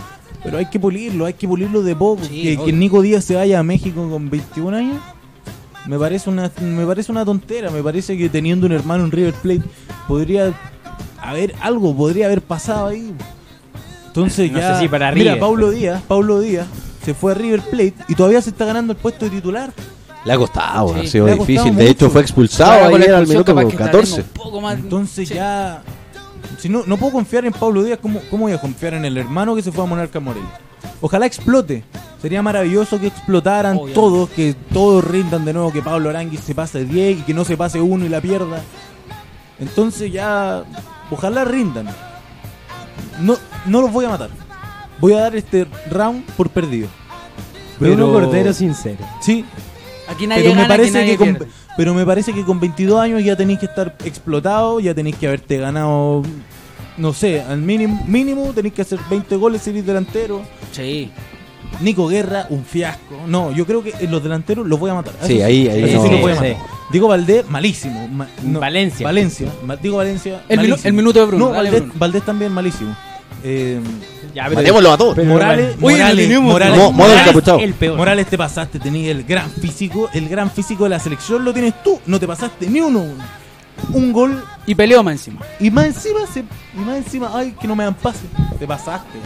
pero 0.45 0.59
hay 0.59 0.67
que 0.67 0.79
pulirlo, 0.79 1.25
hay 1.27 1.33
que 1.35 1.49
pulirlo 1.49 1.83
de 1.83 1.97
poco. 1.97 2.25
Sí, 2.25 2.43
que, 2.43 2.65
que 2.67 2.73
Nico 2.75 3.01
Díaz 3.03 3.25
se 3.25 3.35
vaya 3.37 3.59
a 3.59 3.63
México 3.63 4.07
con 4.11 4.29
21 4.29 4.77
años. 4.77 4.99
Me 5.87 5.99
parece 5.99 6.29
una 6.29 6.51
me 6.61 6.85
parece 6.85 7.11
una 7.11 7.25
tontera, 7.25 7.71
me 7.71 7.83
parece 7.83 8.17
que 8.19 8.29
teniendo 8.29 8.67
un 8.67 8.73
hermano 8.73 9.05
en 9.05 9.11
River 9.11 9.33
Plate 9.33 9.63
podría 10.07 10.53
haber 11.23 11.55
algo, 11.61 11.95
podría 11.97 12.27
haber 12.27 12.43
pasado 12.43 12.89
ahí. 12.89 13.15
Entonces 14.07 14.51
No 14.51 14.59
ya 14.59 14.75
sé 14.75 14.81
si 14.83 14.89
para 14.89 15.13
Mira. 15.13 15.39
Paulo 15.39 15.71
Díaz, 15.71 16.03
Paulo 16.07 16.41
Díaz 16.41 16.67
se 17.05 17.15
fue 17.15 17.33
a 17.33 17.35
River 17.35 17.61
Plate 17.63 17.95
y 18.09 18.15
todavía 18.15 18.41
se 18.43 18.51
está 18.51 18.65
ganando 18.65 18.93
el 18.93 18.99
puesto 18.99 19.25
de 19.25 19.31
titular. 19.31 19.73
Le 20.25 20.33
ha 20.33 20.37
costado, 20.37 20.95
Sí, 20.95 21.01
ha 21.01 21.07
sido 21.11 21.27
ha 21.27 21.31
difícil. 21.35 21.75
De 21.77 21.89
hecho, 21.89 22.05
mucho. 22.07 22.13
fue 22.13 22.21
expulsado 22.23 22.91
con 22.91 23.01
ayer 23.01 23.15
al 23.15 23.27
minuto 23.27 23.53
estaremos 23.53 23.75
14. 23.75 24.21
un 24.21 24.27
poco 24.29 24.61
más- 24.61 24.79
Entonces 24.79 25.29
Sí. 25.29 25.35
ya 25.35 25.83
Si 26.59 26.69
no, 26.69 26.83
no 26.87 26.99
puedo 26.99 27.13
confiar 27.13 27.47
en 27.47 27.53
Pablo 27.55 27.83
Díaz, 27.83 27.99
¿cómo, 28.03 28.21
¿cómo 28.31 28.43
voy 28.45 28.53
a 28.53 28.61
confiar 28.61 28.93
en 28.95 29.05
el 29.07 29.17
hermano 29.17 29.55
que 29.57 29.63
se 29.63 29.73
fue 29.73 29.83
a 29.83 29.87
Monarca 29.87 30.21
Morelia? 30.21 30.51
Ojalá 31.01 31.25
explote. 31.25 31.85
Sería 32.21 32.43
maravilloso 32.43 33.01
que 33.01 33.07
explotaran 33.07 33.77
Obviamente. 33.77 33.95
todos, 33.95 34.29
que 34.31 34.55
todos 34.71 35.03
rindan 35.05 35.47
de 35.47 35.55
nuevo, 35.55 35.73
que 35.73 35.81
Pablo 35.81 36.11
Aranguis 36.11 36.41
se 36.41 36.55
pase 36.55 36.85
10 36.85 37.21
y 37.21 37.23
que 37.23 37.33
no 37.33 37.45
se 37.47 37.57
pase 37.57 37.81
uno 37.81 38.05
y 38.05 38.11
la 38.11 38.21
pierda. 38.21 38.61
Entonces 39.59 40.13
ya, 40.13 40.65
ojalá 41.11 41.45
rindan. 41.45 41.89
No, 43.21 43.37
no 43.67 43.83
los 43.83 43.93
voy 43.93 44.05
a 44.05 44.11
matar. 44.11 44.31
Voy 44.99 45.15
a 45.15 45.21
dar 45.21 45.37
este 45.37 45.67
round 45.91 46.25
por 46.37 46.51
perdido. 46.51 46.89
Bruno 47.79 48.13
Cordero 48.13 48.53
sincero. 48.53 48.99
Sí, 49.23 49.45
Aquí 50.09 50.27
nadie 50.27 50.43
pero 50.43 50.55
me 50.55 50.63
gana, 50.63 50.75
parece 50.75 50.93
nadie 50.93 51.13
que 51.13 51.19
con, 51.19 51.39
pero 51.77 51.95
me 51.95 52.05
parece 52.05 52.33
que 52.33 52.45
con 52.45 52.59
22 52.59 53.01
años 53.01 53.25
ya 53.25 53.37
tenéis 53.37 53.61
que 53.61 53.67
estar 53.67 53.97
explotado, 54.05 54.81
ya 54.81 54.93
tenéis 54.93 55.17
que 55.17 55.29
haberte 55.29 55.57
ganado 55.59 56.23
no 56.97 57.13
sé, 57.13 57.41
al 57.41 57.63
mínimo 57.63 58.05
mínimo 58.07 58.53
tenéis 58.53 58.75
que 58.75 58.83
hacer 58.83 58.99
20 59.09 59.37
goles 59.37 59.63
y 59.63 59.73
ser 59.73 59.85
delantero. 59.85 60.43
Sí. 60.73 61.11
Nico 61.81 62.09
Guerra, 62.09 62.47
un 62.51 62.65
fiasco. 62.65 63.17
No, 63.27 63.53
yo 63.53 63.65
creo 63.67 63.83
que 63.83 63.95
en 63.99 64.11
los 64.11 64.23
delanteros 64.23 64.67
los 64.67 64.79
voy 64.79 64.91
a 64.91 64.95
matar. 64.95 65.15
Sí, 65.23 65.37
Eso 65.39 65.47
ahí- 65.47 65.69
ahí 65.69 65.85
eso 65.85 66.03
sí 66.03 66.11
los 66.11 66.21
voy 66.21 66.33
a 66.33 66.35
Sí. 66.37 66.41
matar. 66.49 66.57
Diego 66.91 67.09
Valdés, 67.09 67.49
malísimo. 67.49 68.09
Ma- 68.09 68.29
no, 68.43 68.59
Valencia. 68.61 69.07
Valencia. 69.07 69.49
Diego 69.81 69.97
Valencia. 69.99 70.43
El 70.49 70.59
minu- 70.59 70.63
malísimo. 70.71 70.89
el 70.89 70.93
minuto 70.95 71.21
de 71.21 71.27
Bruno, 71.27 71.45
No, 71.47 71.51
Valdés, 71.53 71.73
Bruno. 71.81 71.93
Valdés 71.97 72.23
también 72.25 72.53
malísimo. 72.53 72.97
Eh, 73.45 73.81
Ya, 74.35 74.45
pero- 74.45 74.57
Matémoslo 74.61 74.93
a 74.93 74.97
todos. 74.99 75.17
Morales, 75.25 75.75
Oye, 75.81 75.97
Morales. 75.97 76.41
Morales, 76.41 76.93
Morales- 76.93 77.65
el 77.65 77.75
peor. 77.75 77.97
Morales 77.97 78.27
te 78.29 78.39
pasaste, 78.39 78.79
tenías 78.79 79.11
el 79.17 79.25
gran 79.25 79.51
físico, 79.51 80.09
el 80.13 80.29
gran 80.29 80.51
físico 80.51 80.85
de 80.85 80.91
la 80.91 81.01
selección 81.01 81.45
lo 81.45 81.53
tienes 81.53 81.75
tú, 81.83 81.99
no 82.07 82.21
te 82.21 82.29
pasaste 82.29 82.69
ni 82.69 82.81
uno. 82.81 83.05
Un 83.93 84.13
gol 84.13 84.45
Y 84.67 84.75
peleó 84.77 85.03
más 85.03 85.13
encima. 85.15 85.41
y 85.59 85.71
más 85.71 85.87
encima 85.87 86.21
se, 86.33 86.41
y 86.41 86.79
más 86.79 86.99
encima, 86.99 87.31
ay, 87.35 87.57
que 87.61 87.67
no 87.67 87.75
me 87.75 87.83
dan 87.83 87.95
pase. 87.95 88.21
Te 88.59 88.67
pasaste. 88.69 89.19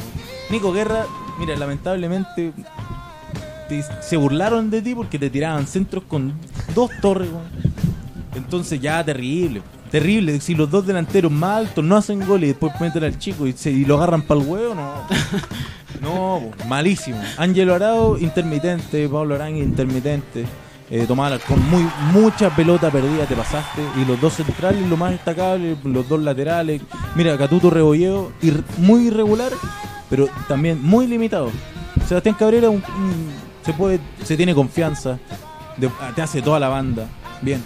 Nico 0.48 0.72
Guerra, 0.72 1.04
mira, 1.38 1.56
lamentablemente 1.56 2.52
te- 3.68 3.84
se 4.02 4.16
burlaron 4.16 4.70
de 4.70 4.82
ti 4.82 4.94
porque 4.94 5.18
te 5.18 5.30
tiraban 5.30 5.66
centros 5.66 6.04
con 6.08 6.32
dos 6.74 6.90
torres. 7.00 7.28
weón. 7.30 7.74
Entonces 8.34 8.80
ya 8.80 9.04
terrible, 9.04 9.62
terrible. 9.90 10.40
Si 10.40 10.54
los 10.54 10.70
dos 10.70 10.86
delanteros 10.86 11.30
más 11.30 11.58
altos 11.58 11.84
no 11.84 11.96
hacen 11.96 12.26
gol 12.26 12.42
y 12.44 12.48
después 12.48 12.72
meten 12.80 13.04
al 13.04 13.18
chico 13.18 13.46
y, 13.46 13.52
se, 13.52 13.70
y 13.70 13.84
lo 13.84 13.96
agarran 13.96 14.22
para 14.22 14.40
el 14.40 14.46
huevo, 14.46 14.74
no. 14.74 14.92
No, 16.02 16.42
po, 16.58 16.66
malísimo. 16.68 17.18
Ángelo 17.38 17.74
Arao, 17.74 18.18
intermitente. 18.18 19.08
Pablo 19.08 19.36
Arangui, 19.36 19.60
intermitente. 19.60 20.44
Eh, 20.90 21.04
Tomás 21.06 21.28
Alarcón, 21.28 21.62
muy, 21.70 21.86
mucha 22.12 22.50
pelota 22.54 22.90
perdida 22.90 23.24
te 23.24 23.34
pasaste. 23.36 23.80
Y 23.96 24.04
los 24.04 24.20
dos 24.20 24.34
centrales, 24.34 24.86
lo 24.86 24.96
más 24.98 25.12
destacable, 25.12 25.76
los 25.84 26.06
dos 26.08 26.20
laterales. 26.20 26.82
Mira, 27.14 27.38
Catuto 27.38 27.70
Rebolleo, 27.70 28.32
ir- 28.42 28.62
muy 28.76 29.06
irregular, 29.06 29.50
pero 30.10 30.28
también 30.48 30.80
muy 30.82 31.06
limitado. 31.06 31.50
Sebastián 32.08 32.36
Cabrera 32.38 32.70
un- 32.70 32.76
un- 32.96 33.30
se 33.64 33.72
puede, 33.72 33.98
se 34.24 34.36
tiene 34.36 34.54
confianza, 34.54 35.18
de- 35.76 35.90
te 36.14 36.22
hace 36.22 36.42
toda 36.42 36.58
la 36.60 36.68
banda. 36.68 37.06
Bien. 37.40 37.62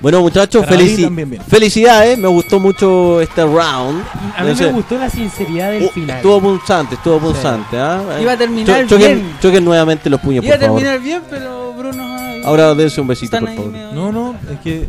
Bueno, 0.00 0.20
muchachos, 0.22 0.64
felici- 0.66 1.02
también 1.04 1.28
bien. 1.30 1.42
felicidades. 1.46 2.16
Me 2.16 2.28
gustó 2.28 2.58
mucho 2.58 3.20
este 3.20 3.42
round. 3.42 4.02
A 4.36 4.42
mí 4.42 4.48
No 4.50 4.56
sé, 4.56 4.66
me 4.66 4.72
gustó 4.72 4.96
la 4.98 5.10
sinceridad 5.10 5.72
del 5.72 5.84
uh, 5.84 5.88
final. 5.90 6.16
Estuvo 6.16 6.40
punzante, 6.40 6.94
estuvo 6.94 7.18
punzante. 7.18 7.76
¿ah? 7.78 8.18
Iba 8.20 8.32
a 8.32 8.36
terminar 8.36 8.86
Cho- 8.86 8.96
choquen- 8.96 9.16
bien. 9.16 9.36
choquen 9.42 9.64
nuevamente 9.64 10.08
los 10.08 10.20
puños, 10.20 10.42
Iba 10.44 10.54
a 10.54 10.58
por 10.58 10.66
favor. 10.68 10.80
terminar 10.82 11.04
bien, 11.04 11.22
pero 11.28 11.72
Bruno. 11.74 12.02
Ahora 12.46 12.74
dense 12.74 12.98
un 13.00 13.06
besito, 13.08 13.38
por 13.38 13.48
favor. 13.54 13.72
No, 13.92 14.10
no, 14.10 14.34
es 14.50 14.58
que, 14.60 14.86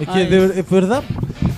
es, 0.00 0.08
que 0.08 0.26
de 0.26 0.60
es 0.60 0.70
verdad. 0.70 1.02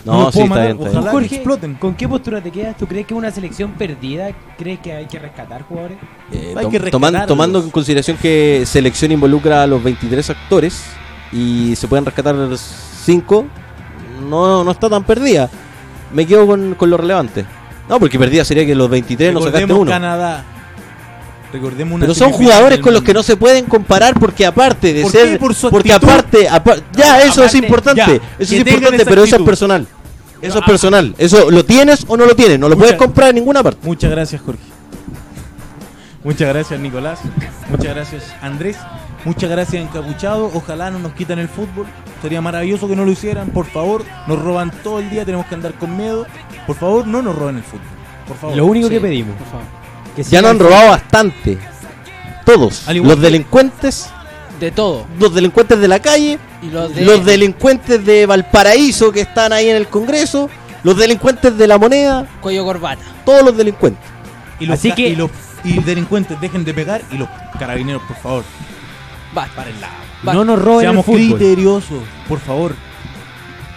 No, 0.05 0.31
sí, 0.31 0.41
está 0.43 0.55
bien, 0.61 0.71
está 0.73 0.85
bien. 0.85 0.97
Ojalá 0.99 1.11
Jorge, 1.13 1.29
que 1.29 1.35
exploten. 1.37 1.75
¿Con 1.75 1.95
qué 1.95 2.07
postura 2.09 2.41
te 2.43 2.51
quedas? 2.51 2.77
¿Tú 2.77 2.87
crees 2.87 3.07
que 3.07 3.15
es 3.15 3.19
una 3.19 3.31
selección 3.31 3.73
perdida? 3.73 4.29
¿Crees 4.59 4.79
que 4.81 4.93
hay 4.93 5.07
que 5.07 5.19
rescatar 5.19 5.63
jugadores? 5.63 5.97
Eh, 6.31 6.55
Hay 6.57 6.67
que 6.69 6.79
toman- 6.79 6.83
rescatarlos. 6.83 7.27
tomando 7.27 7.59
en 7.63 7.71
consideración 7.71 8.17
que 8.19 8.65
selección 8.67 9.13
involucra 9.13 9.63
a 9.63 9.67
los 9.67 9.83
23 9.83 10.29
actores 10.31 10.83
y 11.33 11.75
se 11.77 11.89
pueden 11.89 12.05
rescatar 12.05 12.37
5, 12.57 13.47
no, 14.29 14.63
no 14.63 14.71
está 14.71 14.91
tan 14.91 15.05
perdida. 15.05 15.49
Me 16.13 16.27
quedo 16.27 16.47
con, 16.47 16.75
con 16.75 16.91
lo 16.91 16.97
relevante. 16.97 17.45
No, 17.89 17.99
porque 17.99 18.19
perdida 18.19 18.45
sería 18.45 18.65
que 18.67 18.75
los 18.75 18.89
23 18.91 19.33
no 19.33 19.41
sacaste 19.41 19.61
Recordemos 19.61 19.83
uno. 19.83 19.91
Canadá. 19.91 20.45
Recordemos 21.53 21.95
una 21.95 22.01
Pero 22.07 22.15
son 22.15 22.33
jugadores 22.33 22.81
con 22.81 22.93
los 22.93 23.03
que 23.03 23.15
no 23.15 23.23
se 23.23 23.37
pueden 23.37 23.67
comparar 23.67 24.19
porque 24.19 24.45
aparte 24.45 24.93
de 24.93 25.03
¿Por 25.03 25.13
ser 25.13 25.29
qué? 25.33 25.39
Por 25.39 25.55
su 25.55 25.71
porque 25.71 25.93
aparte, 25.93 26.49
apa- 26.49 26.77
ya 26.93 27.21
eso 27.23 27.45
es 27.45 27.55
importante, 27.55 28.01
ya, 28.01 28.07
eso 28.39 28.55
es 28.55 28.67
importante, 28.67 29.05
pero 29.05 29.23
eso 29.23 29.37
es 29.37 29.43
personal. 29.43 29.87
Eso 30.45 30.59
es 30.59 30.63
Ah. 30.65 30.67
personal. 30.67 31.15
Eso 31.19 31.51
lo 31.51 31.65
tienes 31.65 32.05
o 32.09 32.17
no 32.17 32.27
lo 32.27 32.35
tienes, 32.37 32.59
no 32.59 32.69
lo 32.69 32.77
puedes 32.77 32.95
comprar 32.97 33.31
en 33.31 33.37
ninguna 33.37 33.63
parte. 33.63 33.87
Muchas 33.87 34.11
gracias, 34.11 34.41
Jorge. 34.43 34.61
Muchas 36.23 36.49
gracias, 36.49 36.81
Nicolás. 36.81 37.19
Muchas 37.69 37.95
gracias, 37.95 38.35
Andrés. 38.41 38.79
Muchas 39.27 39.51
gracias, 39.51 39.83
Encapuchado. 39.83 40.51
Ojalá 40.55 40.91
no 40.91 40.99
nos 40.99 41.13
quiten 41.13 41.39
el 41.39 41.49
fútbol. 41.49 41.87
Sería 42.23 42.41
maravilloso 42.41 42.89
que 42.89 42.97
no 42.97 43.05
lo 43.05 43.11
hicieran. 43.11 43.51
Por 43.51 43.67
favor, 43.67 44.05
nos 44.27 44.41
roban 44.41 44.71
todo 44.83 45.01
el 45.01 45.11
día. 45.11 45.25
Tenemos 45.27 45.47
que 45.47 45.55
andar 45.55 45.75
con 45.75 45.95
miedo. 45.97 46.27
Por 46.67 46.77
favor, 46.77 47.07
no 47.07 47.21
nos 47.21 47.35
roben 47.37 47.57
el 47.57 47.63
fútbol. 47.63 47.85
Por 48.27 48.37
favor. 48.39 48.57
Lo 48.57 48.65
único 48.67 48.89
Sí, 48.89 48.95
que 48.95 49.01
pedimos. 49.01 49.37
por 49.37 49.47
favor. 49.49 49.67
Que 50.17 50.23
Ya 50.23 50.41
nos 50.41 50.53
han 50.53 50.59
robado 50.59 50.91
bastante. 50.91 51.59
Todos. 52.47 52.89
Al 52.89 52.97
igual 52.97 53.11
Los 53.11 53.19
que- 53.19 53.25
delincuentes, 53.25 54.11
De 54.61 54.71
todo. 54.71 55.05
los 55.19 55.35
delincuentes 55.35 55.79
de 55.79 55.89
la 55.89 55.99
calle, 56.01 56.39
los 56.71 56.95
de. 56.95 57.03
los 57.03 57.25
delincuentes 57.25 58.05
de 58.05 58.27
Valparaíso 58.27 59.13
que 59.13 59.21
están 59.23 59.53
ahí 59.53 59.69
en 59.69 59.77
el 59.77 59.89
Congreso, 59.89 60.49
los 60.83 60.97
delincuentes 60.97 61.57
de 61.57 61.67
la 61.67 61.79
moneda, 61.79 62.27
Cuello 62.41 62.65
corbata. 62.65 63.03
todos 63.25 63.43
los 63.43 63.57
delincuentes. 63.57 64.05
Y 64.61 64.67
los, 64.67 64.79
Así 64.79 64.93
que- 64.93 65.09
y 65.09 65.17
los 65.17 65.31
y 65.65 65.81
delincuentes 65.81 66.41
dejen 66.41 66.65
de 66.65 66.75
pegar. 66.75 67.03
Y 67.11 67.17
los 67.19 67.29
carabineros, 67.59 68.03
por 68.03 68.17
favor. 68.17 68.45
Va. 69.37 69.49
No 70.33 70.45
nos 70.45 70.61
roben 70.63 70.81
el 70.81 70.85
Seamos 70.93 71.07
fútbol. 71.07 71.39
criteriosos, 71.39 72.03
por 72.29 72.39
favor. 72.41 72.75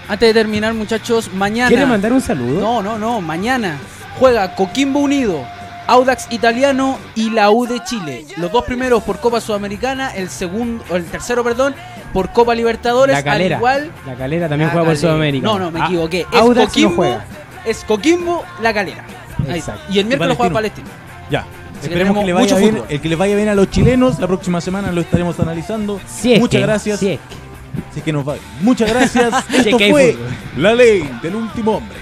Antes 0.08 0.30
de 0.30 0.34
terminar, 0.34 0.74
muchachos, 0.74 1.32
mañana. 1.34 1.68
¿Quiere 1.70 1.86
mandar 1.86 2.14
un 2.14 2.22
saludo? 2.22 2.62
No, 2.62 2.82
no, 2.84 2.98
no. 2.98 3.20
Mañana 3.22 3.78
juega 4.20 4.56
Coquimbo 4.56 5.00
Unido, 5.00 5.44
Audax 5.88 6.28
Italiano 6.30 6.98
y 7.16 7.30
la 7.32 7.50
U 7.52 7.66
de 7.66 7.84
Chile. 7.84 8.26
Los 8.38 8.52
dos 8.52 8.64
primeros 8.64 9.04
por 9.04 9.20
Copa 9.20 9.42
Sudamericana, 9.42 10.12
el 10.16 10.30
segundo, 10.30 10.84
o 10.90 10.96
el 10.96 11.06
tercero, 11.06 11.44
perdón, 11.44 11.76
por 12.14 12.32
Copa 12.32 12.56
Libertadores. 12.56 13.16
La 13.16 13.24
calera. 13.24 13.56
Al 13.58 13.60
igual. 13.62 13.92
La 14.06 14.16
calera 14.16 14.50
también 14.50 14.68
La 14.68 14.74
juega 14.74 14.86
por 14.88 14.94
Calera. 14.96 15.10
Sudamérica. 15.10 15.46
No, 15.48 15.60
no, 15.60 15.72
me 15.72 15.80
Ah, 15.82 15.86
equivoqué. 15.86 16.22
Es 16.22 16.40
Audax 16.40 16.58
no 16.60 16.66
Coquimbo, 16.68 16.96
juega. 16.96 17.26
es 17.66 17.84
Coquimbo, 17.84 18.46
la 18.62 18.74
calera. 18.74 19.04
Ahí 19.50 19.60
está. 19.60 19.74
Exacto. 19.74 19.94
Y 19.94 20.00
el 20.00 20.06
miércoles 20.06 20.38
juega 20.38 20.54
Palestino. 20.54 20.88
Palestino. 20.88 21.30
Ya. 21.30 21.40
Así 21.78 21.86
Esperemos 21.88 22.18
que, 22.18 22.26
le 22.26 22.34
vaya 22.34 22.58
bien, 22.58 22.82
el 22.90 23.02
que 23.02 23.10
les 23.10 23.18
vaya 23.18 23.36
bien 23.36 23.50
a 23.50 23.56
los 23.56 23.70
chilenos. 23.70 24.18
La 24.20 24.26
próxima 24.28 24.60
semana 24.62 24.92
lo 24.92 25.02
estaremos 25.02 25.40
analizando. 25.40 26.02
Si 26.08 26.34
es 26.34 26.40
Muchas 26.40 26.60
que- 26.60 26.66
gracias. 26.66 27.00
si 27.00 27.10
es 27.12 27.20
Así 27.92 28.02
que 28.02 28.12
nos 28.12 28.28
va. 28.28 28.36
Muchas 28.62 28.90
gracias. 28.90 29.32
Esto 29.54 29.78
fue 29.78 30.18
la 30.58 30.74
ley 30.74 31.08
del 31.22 31.36
último 31.36 31.78
hombre. 31.78 31.98